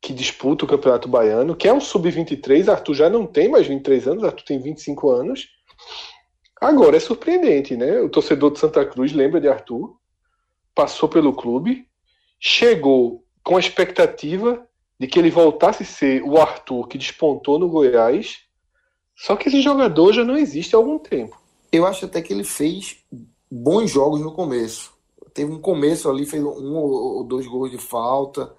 que 0.00 0.14
disputa 0.14 0.64
o 0.64 0.68
Campeonato 0.68 1.08
Baiano, 1.08 1.56
que 1.56 1.68
é 1.68 1.72
um 1.72 1.80
sub-23. 1.80 2.68
Arthur 2.68 2.94
já 2.94 3.10
não 3.10 3.26
tem 3.26 3.48
mais 3.48 3.66
23 3.66 4.08
anos, 4.08 4.24
Arthur 4.24 4.44
tem 4.44 4.60
25 4.60 5.10
anos. 5.10 5.57
Agora 6.60 6.96
é 6.96 7.00
surpreendente, 7.00 7.76
né? 7.76 8.00
O 8.00 8.08
torcedor 8.08 8.52
de 8.52 8.58
Santa 8.58 8.84
Cruz 8.84 9.12
lembra 9.12 9.40
de 9.40 9.48
Arthur, 9.48 9.96
passou 10.74 11.08
pelo 11.08 11.32
clube, 11.32 11.86
chegou 12.40 13.24
com 13.44 13.56
a 13.56 13.60
expectativa 13.60 14.66
de 14.98 15.06
que 15.06 15.18
ele 15.18 15.30
voltasse 15.30 15.84
a 15.84 15.86
ser 15.86 16.22
o 16.22 16.36
Arthur 16.36 16.88
que 16.88 16.98
despontou 16.98 17.58
no 17.58 17.68
Goiás, 17.68 18.40
só 19.14 19.36
que 19.36 19.48
esse 19.48 19.62
jogador 19.62 20.12
já 20.12 20.24
não 20.24 20.36
existe 20.36 20.74
há 20.74 20.78
algum 20.78 20.98
tempo. 20.98 21.40
Eu 21.70 21.86
acho 21.86 22.06
até 22.06 22.20
que 22.20 22.32
ele 22.32 22.44
fez 22.44 23.04
bons 23.50 23.90
jogos 23.90 24.20
no 24.20 24.32
começo. 24.32 24.92
Teve 25.32 25.52
um 25.52 25.60
começo 25.60 26.10
ali, 26.10 26.26
fez 26.26 26.42
um 26.42 26.76
ou 26.76 27.24
dois 27.24 27.46
gols 27.46 27.70
de 27.70 27.78
falta, 27.78 28.52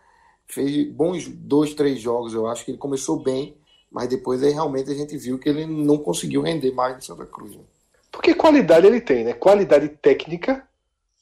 fez 0.47 0.89
bons 0.89 1.27
dois, 1.27 1.73
três 1.73 1.99
jogos. 1.99 2.33
Eu 2.33 2.47
acho 2.47 2.63
que 2.63 2.71
ele 2.71 2.77
começou 2.77 3.19
bem, 3.19 3.57
mas 3.91 4.07
depois 4.07 4.41
aí 4.43 4.51
realmente 4.51 4.89
a 4.89 4.95
gente 4.95 5.17
viu 5.17 5.37
que 5.37 5.49
ele 5.49 5.65
não 5.65 5.97
conseguiu 5.97 6.41
render 6.41 6.71
mais 6.71 6.97
em 6.97 7.01
Santa 7.01 7.25
Cruz. 7.25 7.55
Né? 7.55 7.63
Porque 8.11 8.33
qualidade 8.33 8.87
ele 8.87 9.01
tem, 9.01 9.23
né? 9.23 9.33
Qualidade 9.33 9.89
técnica, 9.89 10.67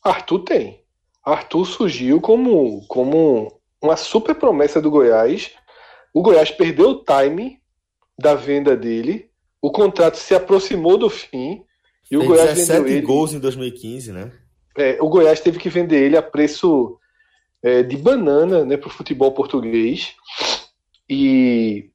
Arthur 0.04 0.40
tem. 0.40 0.82
Arthur 1.24 1.66
surgiu 1.66 2.22
como, 2.22 2.86
como 2.88 3.60
uma 3.82 3.98
super 3.98 4.36
promessa 4.36 4.82
do 4.82 4.90
Goiás. 4.90 5.52
O 6.14 6.22
Goiás 6.22 6.52
perdeu 6.52 6.92
o 6.92 7.04
time 7.04 7.62
da 8.18 8.34
venda 8.34 8.76
dele. 8.76 9.30
O 9.62 9.72
contrato 9.72 10.16
se 10.16 10.34
aproximou 10.34 10.98
do 10.98 11.10
fim. 11.10 11.64
E 12.10 12.18
o 12.18 12.26
Goiás 12.26 12.56
17 12.56 12.80
vendeu 12.80 12.98
ele. 12.98 13.06
gols 13.06 13.34
em 13.34 13.40
2015, 13.40 14.14
né? 14.14 14.32
É, 14.78 14.98
o 15.02 15.10
Goiás 15.10 15.42
teve 15.42 15.60
que 15.60 15.70
vender 15.70 16.02
ele 16.04 16.16
a 16.16 16.22
preço 16.22 16.98
é, 17.62 17.84
de 17.84 17.98
banana 17.98 18.64
né, 18.64 18.78
para 18.78 18.88
o 18.88 18.92
futebol 18.92 19.32
português. 19.34 20.16
E 21.10 21.90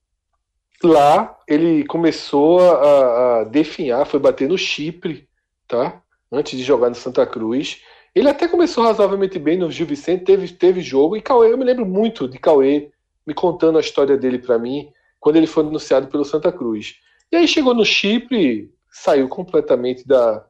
lá 0.87 1.39
ele 1.47 1.85
começou 1.85 2.61
a, 2.61 3.41
a 3.41 3.45
definhar, 3.45 4.07
foi 4.07 4.21
bater 4.21 4.49
no 4.49 4.59
Chipre, 4.59 5.29
tá? 5.69 6.03
Antes 6.31 6.59
de 6.59 6.65
jogar 6.65 6.89
no 6.89 6.95
Santa 6.95 7.27
Cruz. 7.27 7.83
Ele 8.15 8.29
até 8.29 8.47
começou 8.47 8.85
razoavelmente 8.85 9.39
bem 9.39 9.57
no 9.57 9.71
Gil 9.71 9.87
Vicente, 9.87 10.25
teve, 10.25 10.49
teve 10.53 10.81
jogo. 10.81 11.17
E 11.17 11.23
Cauê, 11.23 11.53
eu 11.53 11.59
me 11.59 11.65
lembro 11.65 11.87
muito 11.87 12.29
de 12.29 12.39
Cauê 12.39 12.91
me 13.27 13.33
contando 13.33 13.79
a 13.79 13.81
história 13.81 14.17
dele 14.17 14.39
para 14.39 14.59
mim, 14.59 14.91
quando 15.21 15.37
ele 15.37 15.47
foi 15.47 15.65
anunciado 15.65 16.09
pelo 16.09 16.25
Santa 16.25 16.51
Cruz. 16.51 16.97
E 17.31 17.37
aí 17.37 17.47
chegou 17.47 17.75
no 17.75 17.85
Chipre, 17.85 18.73
saiu 18.91 19.29
completamente 19.29 20.07
da, 20.07 20.45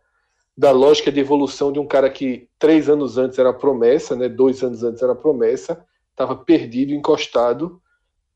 da 0.57 0.71
lógica 0.71 1.13
de 1.13 1.21
evolução 1.21 1.73
de 1.73 1.79
um 1.79 1.87
cara 1.87 2.11
que 2.11 2.49
três 2.59 2.89
anos 2.89 3.19
antes 3.19 3.39
era 3.39 3.53
promessa, 3.53 4.17
né? 4.17 4.29
Dois 4.29 4.63
anos 4.63 4.83
antes 4.83 5.03
era 5.03 5.15
promessa, 5.15 5.85
estava 6.11 6.37
perdido, 6.37 6.93
encostado, 6.93 7.81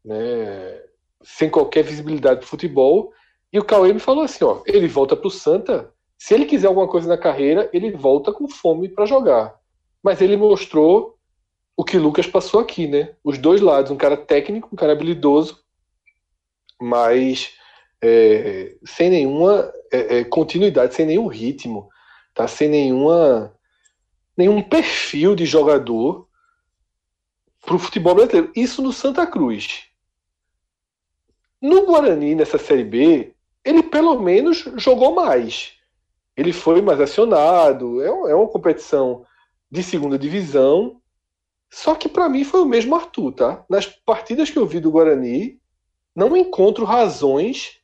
né? 0.05 0.81
Sem 1.27 1.51
qualquer 1.51 1.83
visibilidade 1.83 2.41
de 2.41 2.47
futebol. 2.47 3.13
E 3.53 3.59
o 3.59 3.65
Cauê 3.65 3.93
me 3.93 3.99
falou 3.99 4.23
assim: 4.23 4.45
ó, 4.45 4.63
ele 4.65 4.87
volta 4.87 5.17
para 5.17 5.27
o 5.27 5.31
Santa. 5.31 5.93
Se 6.17 6.33
ele 6.33 6.47
quiser 6.47 6.69
alguma 6.69 6.89
coisa 6.89 7.09
na 7.09 7.19
carreira, 7.19 7.69
ele 7.73 7.91
volta 7.91 8.33
com 8.33 8.49
fome 8.49 8.89
para 8.89 9.05
jogar. 9.05 9.55
Mas 10.03 10.23
ele 10.23 10.37
mostrou 10.37 11.19
o 11.77 11.85
que 11.85 11.99
Lucas 11.99 12.27
passou 12.27 12.61
aqui, 12.61 12.87
né? 12.87 13.15
Os 13.23 13.37
dois 13.37 13.61
lados, 13.61 13.91
um 13.91 13.97
cara 13.97 14.17
técnico, 14.17 14.69
um 14.73 14.77
cara 14.77 14.93
habilidoso, 14.93 15.59
mas 16.81 17.53
é, 18.03 18.77
sem 18.85 19.11
nenhuma 19.11 19.71
é, 19.93 20.19
é, 20.19 20.25
continuidade, 20.25 20.95
sem 20.95 21.05
nenhum 21.05 21.27
ritmo, 21.27 21.89
tá? 22.33 22.47
Sem 22.47 22.69
nenhuma 22.69 23.53
nenhum 24.37 24.63
perfil 24.63 25.35
de 25.35 25.45
jogador 25.45 26.29
para 27.65 27.75
o 27.75 27.79
futebol 27.79 28.15
brasileiro. 28.15 28.53
Isso 28.55 28.81
no 28.81 28.93
Santa 28.93 29.27
Cruz. 29.27 29.86
No 31.61 31.87
Guarani, 31.87 32.35
nessa 32.35 32.59
Série 32.59 32.85
B, 32.85 33.35
ele 33.65 33.83
pelo 33.83 34.21
menos 34.21 34.65
jogou 34.77 35.15
mais. 35.15 35.73
Ele 36.37 36.53
foi 36.53 36.83
mais 36.83 37.01
acionado. 37.01 38.03
É, 38.03 38.07
é 38.07 38.35
uma 38.35 38.49
competição 38.49 39.25
de 39.71 39.83
segunda 39.83 40.19
divisão. 40.19 41.01
Só 41.71 41.95
que 41.95 42.09
para 42.09 42.29
mim 42.29 42.45
foi 42.45 42.61
o 42.61 42.67
mesmo 42.67 42.95
Arthur, 42.95 43.33
tá? 43.33 43.65
Nas 43.69 43.87
partidas 43.87 44.51
que 44.51 44.59
eu 44.59 44.67
vi 44.67 44.79
do 44.81 44.91
Guarani, 44.91 45.59
não 46.15 46.37
encontro 46.37 46.85
razões 46.85 47.81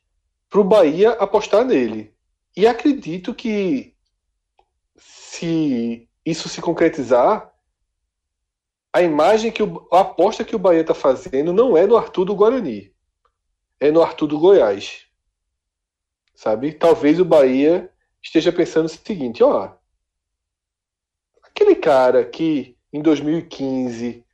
para 0.49 0.61
o 0.61 0.63
Bahia 0.63 1.11
apostar 1.11 1.65
nele. 1.65 2.13
E 2.55 2.67
acredito 2.67 3.33
que 3.33 3.93
se 4.95 6.07
isso 6.23 6.47
se 6.47 6.61
concretizar, 6.61 7.51
a 8.93 9.01
imagem 9.01 9.51
que 9.51 9.63
o, 9.63 9.87
a 9.91 10.01
aposta 10.01 10.45
que 10.45 10.55
o 10.55 10.59
Bahia 10.59 10.81
está 10.81 10.93
fazendo 10.93 11.51
não 11.51 11.75
é 11.75 11.87
no 11.87 11.97
Arthur 11.97 12.25
do 12.25 12.35
Guarani 12.35 12.92
é 13.83 13.91
no 13.91 14.01
Arthur 14.01 14.27
do 14.27 14.39
Goiás. 14.39 15.05
Sabe? 16.33 16.71
Talvez 16.71 17.19
o 17.19 17.25
Bahia 17.25 17.91
esteja 18.21 18.49
pensando 18.49 18.85
o 18.85 18.89
seguinte, 18.89 19.43
ó, 19.43 19.73
aquele 21.43 21.75
cara 21.75 22.23
que 22.23 22.77
em 22.93 23.01
2015 23.01 24.25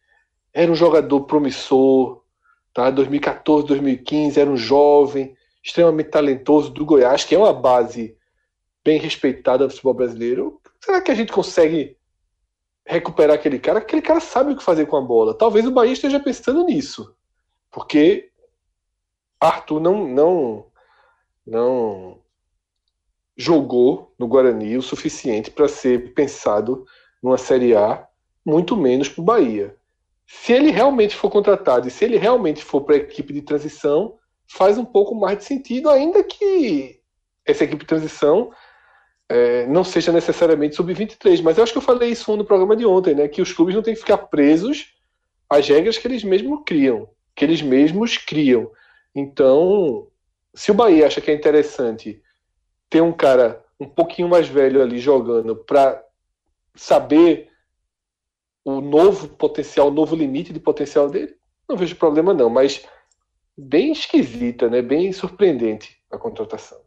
era 0.53 0.71
um 0.71 0.75
jogador 0.75 1.21
promissor, 1.21 2.23
tá? 2.71 2.91
2014, 2.91 3.65
2015 3.65 4.39
era 4.39 4.49
um 4.49 4.55
jovem, 4.55 5.35
extremamente 5.63 6.11
talentoso 6.11 6.69
do 6.69 6.85
Goiás, 6.85 7.23
que 7.23 7.33
é 7.33 7.39
uma 7.39 7.53
base 7.53 8.15
bem 8.83 8.99
respeitada 8.99 9.65
do 9.65 9.71
futebol 9.71 9.95
brasileiro. 9.95 10.61
Será 10.79 11.01
que 11.01 11.09
a 11.09 11.15
gente 11.15 11.31
consegue 11.31 11.97
recuperar 12.85 13.35
aquele 13.35 13.57
cara? 13.57 13.79
Aquele 13.79 14.03
cara 14.03 14.19
sabe 14.19 14.53
o 14.53 14.55
que 14.55 14.63
fazer 14.63 14.85
com 14.85 14.95
a 14.95 15.01
bola. 15.01 15.33
Talvez 15.33 15.65
o 15.65 15.71
Bahia 15.71 15.93
esteja 15.93 16.19
pensando 16.19 16.63
nisso. 16.65 17.15
Porque 17.71 18.28
Arthur 19.39 19.79
não, 19.79 20.07
não, 20.07 20.65
não 21.45 22.19
jogou 23.37 24.13
no 24.19 24.27
Guarani 24.27 24.77
o 24.77 24.81
suficiente 24.81 25.49
para 25.49 25.67
ser 25.67 26.13
pensado 26.13 26.85
numa 27.23 27.37
Série 27.37 27.75
A, 27.75 28.05
muito 28.45 28.75
menos 28.75 29.07
para 29.09 29.21
o 29.21 29.25
Bahia. 29.25 29.75
Se 30.27 30.53
ele 30.53 30.71
realmente 30.71 31.15
for 31.15 31.29
contratado 31.29 31.87
e 31.87 31.91
se 31.91 32.05
ele 32.05 32.17
realmente 32.17 32.63
for 32.63 32.81
para 32.81 32.95
a 32.95 32.99
equipe 32.99 33.33
de 33.33 33.41
transição, 33.41 34.17
faz 34.47 34.77
um 34.77 34.85
pouco 34.85 35.15
mais 35.15 35.37
de 35.37 35.45
sentido, 35.45 35.89
ainda 35.89 36.23
que 36.23 36.99
essa 37.45 37.63
equipe 37.63 37.83
de 37.83 37.87
transição 37.87 38.51
é, 39.29 39.65
não 39.67 39.83
seja 39.83 40.11
necessariamente 40.11 40.75
sub-23. 40.75 41.41
Mas 41.41 41.57
eu 41.57 41.63
acho 41.63 41.71
que 41.71 41.77
eu 41.77 41.83
falei 41.83 42.09
isso 42.09 42.35
no 42.35 42.45
programa 42.45 42.75
de 42.75 42.85
ontem, 42.85 43.15
né? 43.15 43.27
Que 43.27 43.41
os 43.41 43.53
clubes 43.53 43.75
não 43.75 43.81
têm 43.81 43.93
que 43.93 43.99
ficar 43.99 44.17
presos 44.17 44.93
às 45.49 45.67
regras 45.67 45.97
que 45.97 46.07
eles 46.07 46.23
mesmos 46.23 46.61
criam, 46.65 47.09
que 47.35 47.45
eles 47.45 47.61
mesmos 47.61 48.17
criam. 48.17 48.69
Então, 49.15 50.07
se 50.53 50.71
o 50.71 50.73
Bahia 50.73 51.07
acha 51.07 51.21
que 51.21 51.31
é 51.31 51.33
interessante 51.33 52.21
ter 52.89 53.01
um 53.01 53.11
cara 53.11 53.63
um 53.79 53.87
pouquinho 53.87 54.27
mais 54.27 54.47
velho 54.47 54.81
ali 54.81 54.99
jogando 54.99 55.55
para 55.55 56.03
saber 56.75 57.49
o 58.63 58.81
novo 58.81 59.27
potencial, 59.29 59.87
o 59.87 59.91
novo 59.91 60.15
limite 60.15 60.51
de 60.51 60.59
potencial 60.59 61.09
dele, 61.09 61.35
não 61.67 61.77
vejo 61.77 61.95
problema 61.95 62.33
não, 62.33 62.49
mas 62.49 62.85
bem 63.57 63.91
esquisita, 63.91 64.69
né? 64.69 64.81
Bem 64.81 65.11
surpreendente 65.11 65.97
a 66.11 66.17
contratação. 66.17 66.79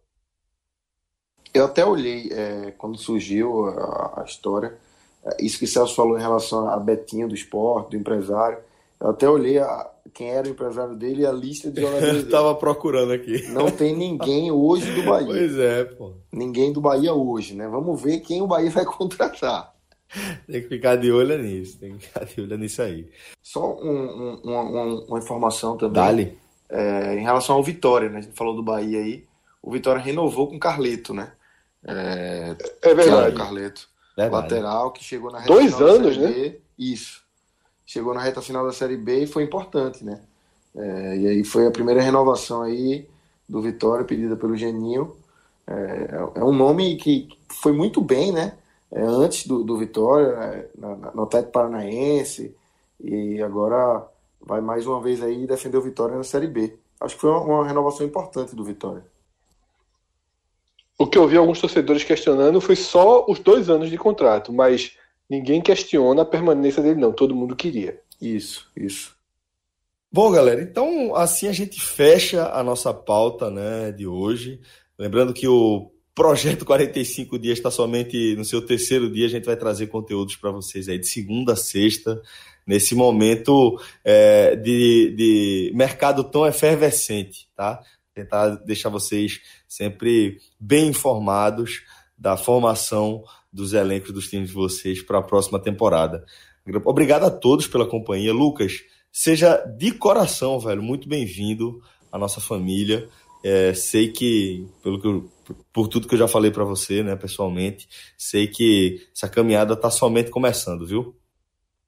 Eu 1.55 1.67
até 1.67 1.85
olhei 1.85 2.31
é, 2.33 2.71
quando 2.73 2.97
surgiu 2.97 3.67
a, 3.67 4.23
a 4.23 4.25
história, 4.25 4.79
é, 5.25 5.45
isso 5.45 5.59
que 5.59 5.65
o 5.65 5.69
Celso 5.69 5.95
falou 5.95 6.19
em 6.19 6.21
relação 6.21 6.69
a 6.69 6.77
Betinho 6.79 7.29
do 7.29 7.35
esporte, 7.35 7.91
do 7.91 7.97
empresário. 7.97 8.59
Eu 9.03 9.11
até 9.11 9.29
olhei 9.29 9.59
a, 9.59 9.91
quem 10.15 10.31
era 10.31 10.47
o 10.47 10.51
empresário 10.51 10.95
dele 10.95 11.23
e 11.23 11.27
a 11.27 11.33
lista 11.33 11.73
de 11.73 11.81
jogadores. 11.83 12.23
Eu 12.23 12.31
tava 12.31 12.55
procurando 12.55 13.13
aqui. 13.13 13.49
Não 13.49 13.69
tem 13.69 13.97
ninguém 13.97 14.53
hoje 14.53 14.93
do 14.93 15.03
Bahia. 15.03 15.27
Pois 15.27 15.59
é, 15.59 15.85
pô. 15.85 16.13
Ninguém 16.31 16.73
do 16.73 16.81
Bahia 16.81 17.13
hoje, 17.13 17.57
né? 17.57 17.67
Vamos 17.67 18.01
ver 18.01 18.21
quem 18.21 18.41
o 18.41 18.47
Bahia 18.47 18.71
vai 18.71 18.85
contratar. 18.87 19.73
Tem 20.47 20.63
que 20.63 20.69
ficar 20.69 20.97
de 20.97 21.11
olho 21.11 21.37
nisso, 21.39 21.79
tem 21.81 21.97
que 21.97 22.07
ficar 22.07 22.25
de 22.25 22.41
olho 22.41 22.59
nisso 22.59 22.83
aí. 22.83 23.11
Só 23.43 23.75
um, 23.75 23.91
um, 23.91 24.41
uma, 24.45 25.05
uma, 25.09 25.19
informação 25.19 25.77
também. 25.77 25.95
Dali. 25.95 26.39
É, 26.69 27.15
em 27.17 27.23
relação 27.23 27.57
ao 27.57 27.63
Vitória, 27.63 28.09
né? 28.09 28.19
A 28.19 28.21
gente 28.21 28.37
falou 28.37 28.55
do 28.55 28.63
Bahia 28.63 29.01
aí. 29.01 29.25
O 29.61 29.71
Vitória 29.71 30.01
renovou 30.01 30.49
com 30.49 30.57
o 30.57 30.61
Carleto, 30.61 31.13
né? 31.13 31.33
É, 31.85 32.55
é 32.83 32.95
verdade. 32.95 33.37
Carleto. 33.37 33.89
Verdade. 34.17 34.43
lateral, 34.43 34.93
que 34.93 35.03
chegou 35.03 35.33
na 35.33 35.41
Dois 35.41 35.81
anos, 35.81 36.17
né? 36.19 36.57
Isso. 36.79 37.22
Chegou 37.87 38.15
na 38.15 38.21
reta 38.21 38.41
final 38.41 38.65
da 38.65 38.73
Série 38.73 38.97
B 38.97 39.25
e 39.25 39.27
foi 39.27 39.43
importante, 39.43 40.05
né? 40.05 40.21
É, 40.75 41.17
e 41.17 41.27
aí 41.29 41.45
foi 41.45 41.67
a 41.67 41.71
primeira 41.71 42.01
renovação 42.01 42.63
aí 42.63 43.09
do 43.49 43.61
Vitória, 43.61 44.05
pedida 44.05 44.37
pelo 44.37 44.57
Geninho. 44.57 45.17
É, 45.67 46.09
é 46.37 46.45
um 46.45 46.53
nome 46.53 46.97
que 46.97 47.29
foi 47.49 47.73
muito 47.73 48.01
bem, 48.01 48.33
né? 48.33 48.57
É, 48.91 49.03
antes 49.03 49.47
do, 49.47 49.63
do 49.63 49.77
Vitória, 49.77 50.27
é, 50.27 50.69
no 51.15 51.23
Atlético 51.23 51.53
Paranaense, 51.53 52.55
e 53.01 53.43
agora 53.43 54.07
vai 54.41 54.61
mais 54.61 54.87
uma 54.87 55.01
vez 55.01 55.23
aí 55.23 55.47
defender 55.47 55.77
o 55.77 55.83
Vitória 55.83 56.17
na 56.17 56.25
Série 56.25 56.47
B. 56.47 56.77
Acho 57.01 57.15
que 57.15 57.21
foi 57.21 57.31
uma, 57.31 57.41
uma 57.41 57.67
renovação 57.67 58.07
importante 58.07 58.55
do 58.55 58.65
Vitória. 58.65 59.05
O 60.99 61.07
que 61.07 61.19
eu 61.19 61.27
vi 61.27 61.37
alguns 61.37 61.61
torcedores 61.61 62.05
questionando 62.05 62.61
foi 62.61 62.77
só 62.77 63.25
os 63.29 63.39
dois 63.39 63.69
anos 63.69 63.91
de 63.91 63.99
contrato, 63.99 64.53
mas 64.53 64.97
ninguém 65.33 65.63
questiona 65.63 66.21
a 66.21 66.27
permanência 66.27 66.83
dele, 66.83 67.01
não. 67.01 67.11
Todo 67.11 67.35
mundo 67.35 67.57
queria. 67.57 67.99
Isso, 68.21 68.71
isso. 68.77 69.17
Bom, 70.13 70.31
galera, 70.31 70.61
então 70.61 71.17
assim 71.17 71.49
a 71.49 71.53
gente 71.53 71.81
fecha 71.81 72.51
a 72.53 72.63
nossa 72.63 72.93
pauta 72.93 73.51
né, 73.51 73.91
de 73.93 74.07
hoje. 74.07 74.61
Lembrando 74.99 75.33
que 75.33 75.49
o 75.49 75.91
projeto 76.15 76.67
45 76.67 77.39
dias 77.39 77.57
está 77.57 77.71
somente 77.71 78.37
no 78.37 78.45
seu 78.45 78.61
terceiro 78.61 79.11
dia. 79.11 79.25
A 79.25 79.31
gente 79.31 79.47
vai 79.47 79.57
trazer 79.57 79.87
conteúdos 79.87 80.37
para 80.37 80.51
vocês 80.51 80.87
aí 80.87 80.99
de 80.99 81.09
segunda 81.09 81.55
a 81.55 81.57
sexta, 81.57 82.21
nesse 82.67 82.95
momento 82.95 83.81
é, 84.05 84.55
de, 84.55 85.15
de 85.17 85.73
mercado 85.75 86.25
tão 86.25 86.47
efervescente, 86.47 87.49
tá? 87.57 87.81
Tentar 88.15 88.51
deixar 88.57 88.91
vocês 88.91 89.41
sempre 89.67 90.37
bem 90.61 90.89
informados 90.89 91.83
da 92.19 92.37
formação 92.37 93.25
dos 93.53 93.73
elencos 93.73 94.13
dos 94.13 94.29
times 94.29 94.49
de 94.49 94.55
vocês 94.55 95.03
para 95.03 95.19
a 95.19 95.23
próxima 95.23 95.59
temporada. 95.59 96.25
Obrigado 96.85 97.25
a 97.25 97.31
todos 97.31 97.67
pela 97.67 97.87
companhia. 97.87 98.33
Lucas, 98.33 98.83
Seja 99.13 99.59
de 99.77 99.93
coração, 99.93 100.59
velho, 100.59 100.83
muito 100.83 101.07
bem-vindo 101.07 101.83
à 102.11 102.17
nossa 102.17 102.41
família. 102.41 103.11
É, 103.45 103.75
sei 103.75 104.11
que, 104.11 104.67
pelo 104.83 104.99
que 104.99 105.07
eu, 105.07 105.31
por 105.71 105.87
tudo 105.87 106.09
que 106.09 106.15
eu 106.15 106.19
já 106.19 106.27
falei 106.27 106.51
para 106.51 106.65
você, 106.65 107.03
né, 107.03 107.15
pessoalmente, 107.15 107.87
sei 108.17 108.47
que 108.47 109.07
essa 109.15 109.29
caminhada 109.29 109.75
está 109.75 109.91
somente 109.91 110.31
começando, 110.31 110.87
viu? 110.87 111.15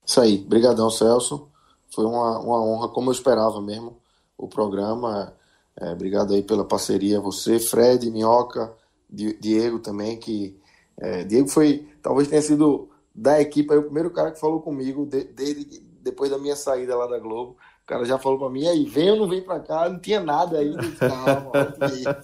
Isso 0.04 0.20
aí, 0.20 0.36
brigadão, 0.36 0.90
Celso. 0.90 1.48
Foi 1.94 2.04
uma, 2.04 2.38
uma 2.40 2.62
honra, 2.62 2.88
como 2.88 3.08
eu 3.08 3.14
esperava 3.14 3.58
mesmo, 3.62 3.96
o 4.36 4.46
programa. 4.46 5.34
É, 5.80 5.92
obrigado 5.92 6.34
aí 6.34 6.42
pela 6.42 6.64
parceria, 6.64 7.20
você, 7.20 7.58
Fred, 7.58 8.10
Minhoca, 8.10 8.70
Diego 9.08 9.78
também, 9.78 10.18
que 10.18 10.58
é, 10.98 11.24
Diego 11.24 11.48
foi, 11.48 11.88
talvez 12.02 12.28
tenha 12.28 12.42
sido 12.42 12.88
da 13.14 13.40
equipe 13.40 13.72
aí, 13.72 13.78
o 13.78 13.84
primeiro 13.84 14.10
cara 14.10 14.32
que 14.32 14.40
falou 14.40 14.60
comigo 14.60 15.06
desde 15.06 15.82
depois 16.02 16.30
da 16.30 16.38
minha 16.38 16.54
saída 16.54 16.94
lá 16.96 17.06
da 17.06 17.18
Globo, 17.18 17.56
o 17.84 17.86
cara 17.86 18.04
já 18.04 18.18
falou 18.18 18.38
para 18.38 18.50
mim, 18.50 18.66
aí, 18.66 18.84
vem 18.84 19.10
ou 19.10 19.16
não 19.16 19.28
vem 19.28 19.42
para 19.42 19.60
cá? 19.60 19.88
Não 19.88 19.98
tinha 19.98 20.20
nada 20.20 20.58
aí. 20.58 20.74
Calma, 20.98 21.50
vamos 21.78 22.02
ver. 22.02 22.16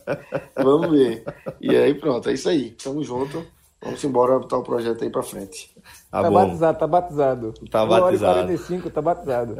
vamos 0.54 0.90
ver. 0.90 1.24
E 1.60 1.76
aí, 1.76 1.94
pronto, 1.94 2.28
é 2.30 2.32
isso 2.32 2.48
aí. 2.48 2.70
Tamo 2.70 3.02
junto. 3.02 3.44
Vamos 3.82 4.02
embora 4.04 4.38
botar 4.38 4.58
o 4.58 4.62
projeto 4.62 5.02
aí 5.04 5.10
para 5.10 5.22
frente. 5.22 5.74
Tá, 6.10 6.22
tá 6.22 6.30
batizado, 6.30 6.78
tá 6.78 6.86
batizado. 6.86 7.54
Tá 7.70 7.86
batizado. 7.86 8.34
45, 8.40 8.90
tá 8.90 9.02
batizado. 9.02 9.56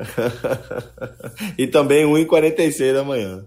e 1.57 1.67
também 1.67 2.07
1h46 2.07 2.93
da 2.93 3.05
manhã. 3.05 3.45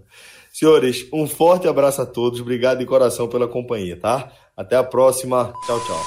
Senhores, 0.54 1.04
um 1.12 1.26
forte 1.26 1.66
abraço 1.66 2.00
a 2.00 2.06
todos. 2.06 2.40
Obrigado 2.40 2.78
de 2.78 2.86
coração 2.86 3.26
pela 3.26 3.48
companhia, 3.48 3.98
tá? 4.00 4.30
Até 4.56 4.76
a 4.76 4.84
próxima. 4.84 5.52
Tchau, 5.66 5.80
tchau. 5.80 6.00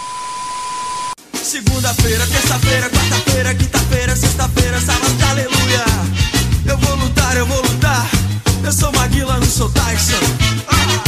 Segunda-feira, 1.33 2.25
terça-feira, 2.25 2.89
quarta-feira, 2.89 3.55
quinta-feira, 3.55 4.15
sexta-feira, 4.15 4.79
sábado, 4.79 5.11
aleluia. 5.29 5.85
Eu 6.65 6.77
vou 6.77 6.95
lutar, 6.95 7.35
eu 7.35 7.45
vou 7.45 7.61
lutar. 7.61 8.09
Eu 8.63 8.71
sou 8.71 8.89
Maguila, 8.93 9.37
não 9.37 9.47
sou 9.47 9.69
Tyson. 9.69 10.15
Ah! 10.69 11.06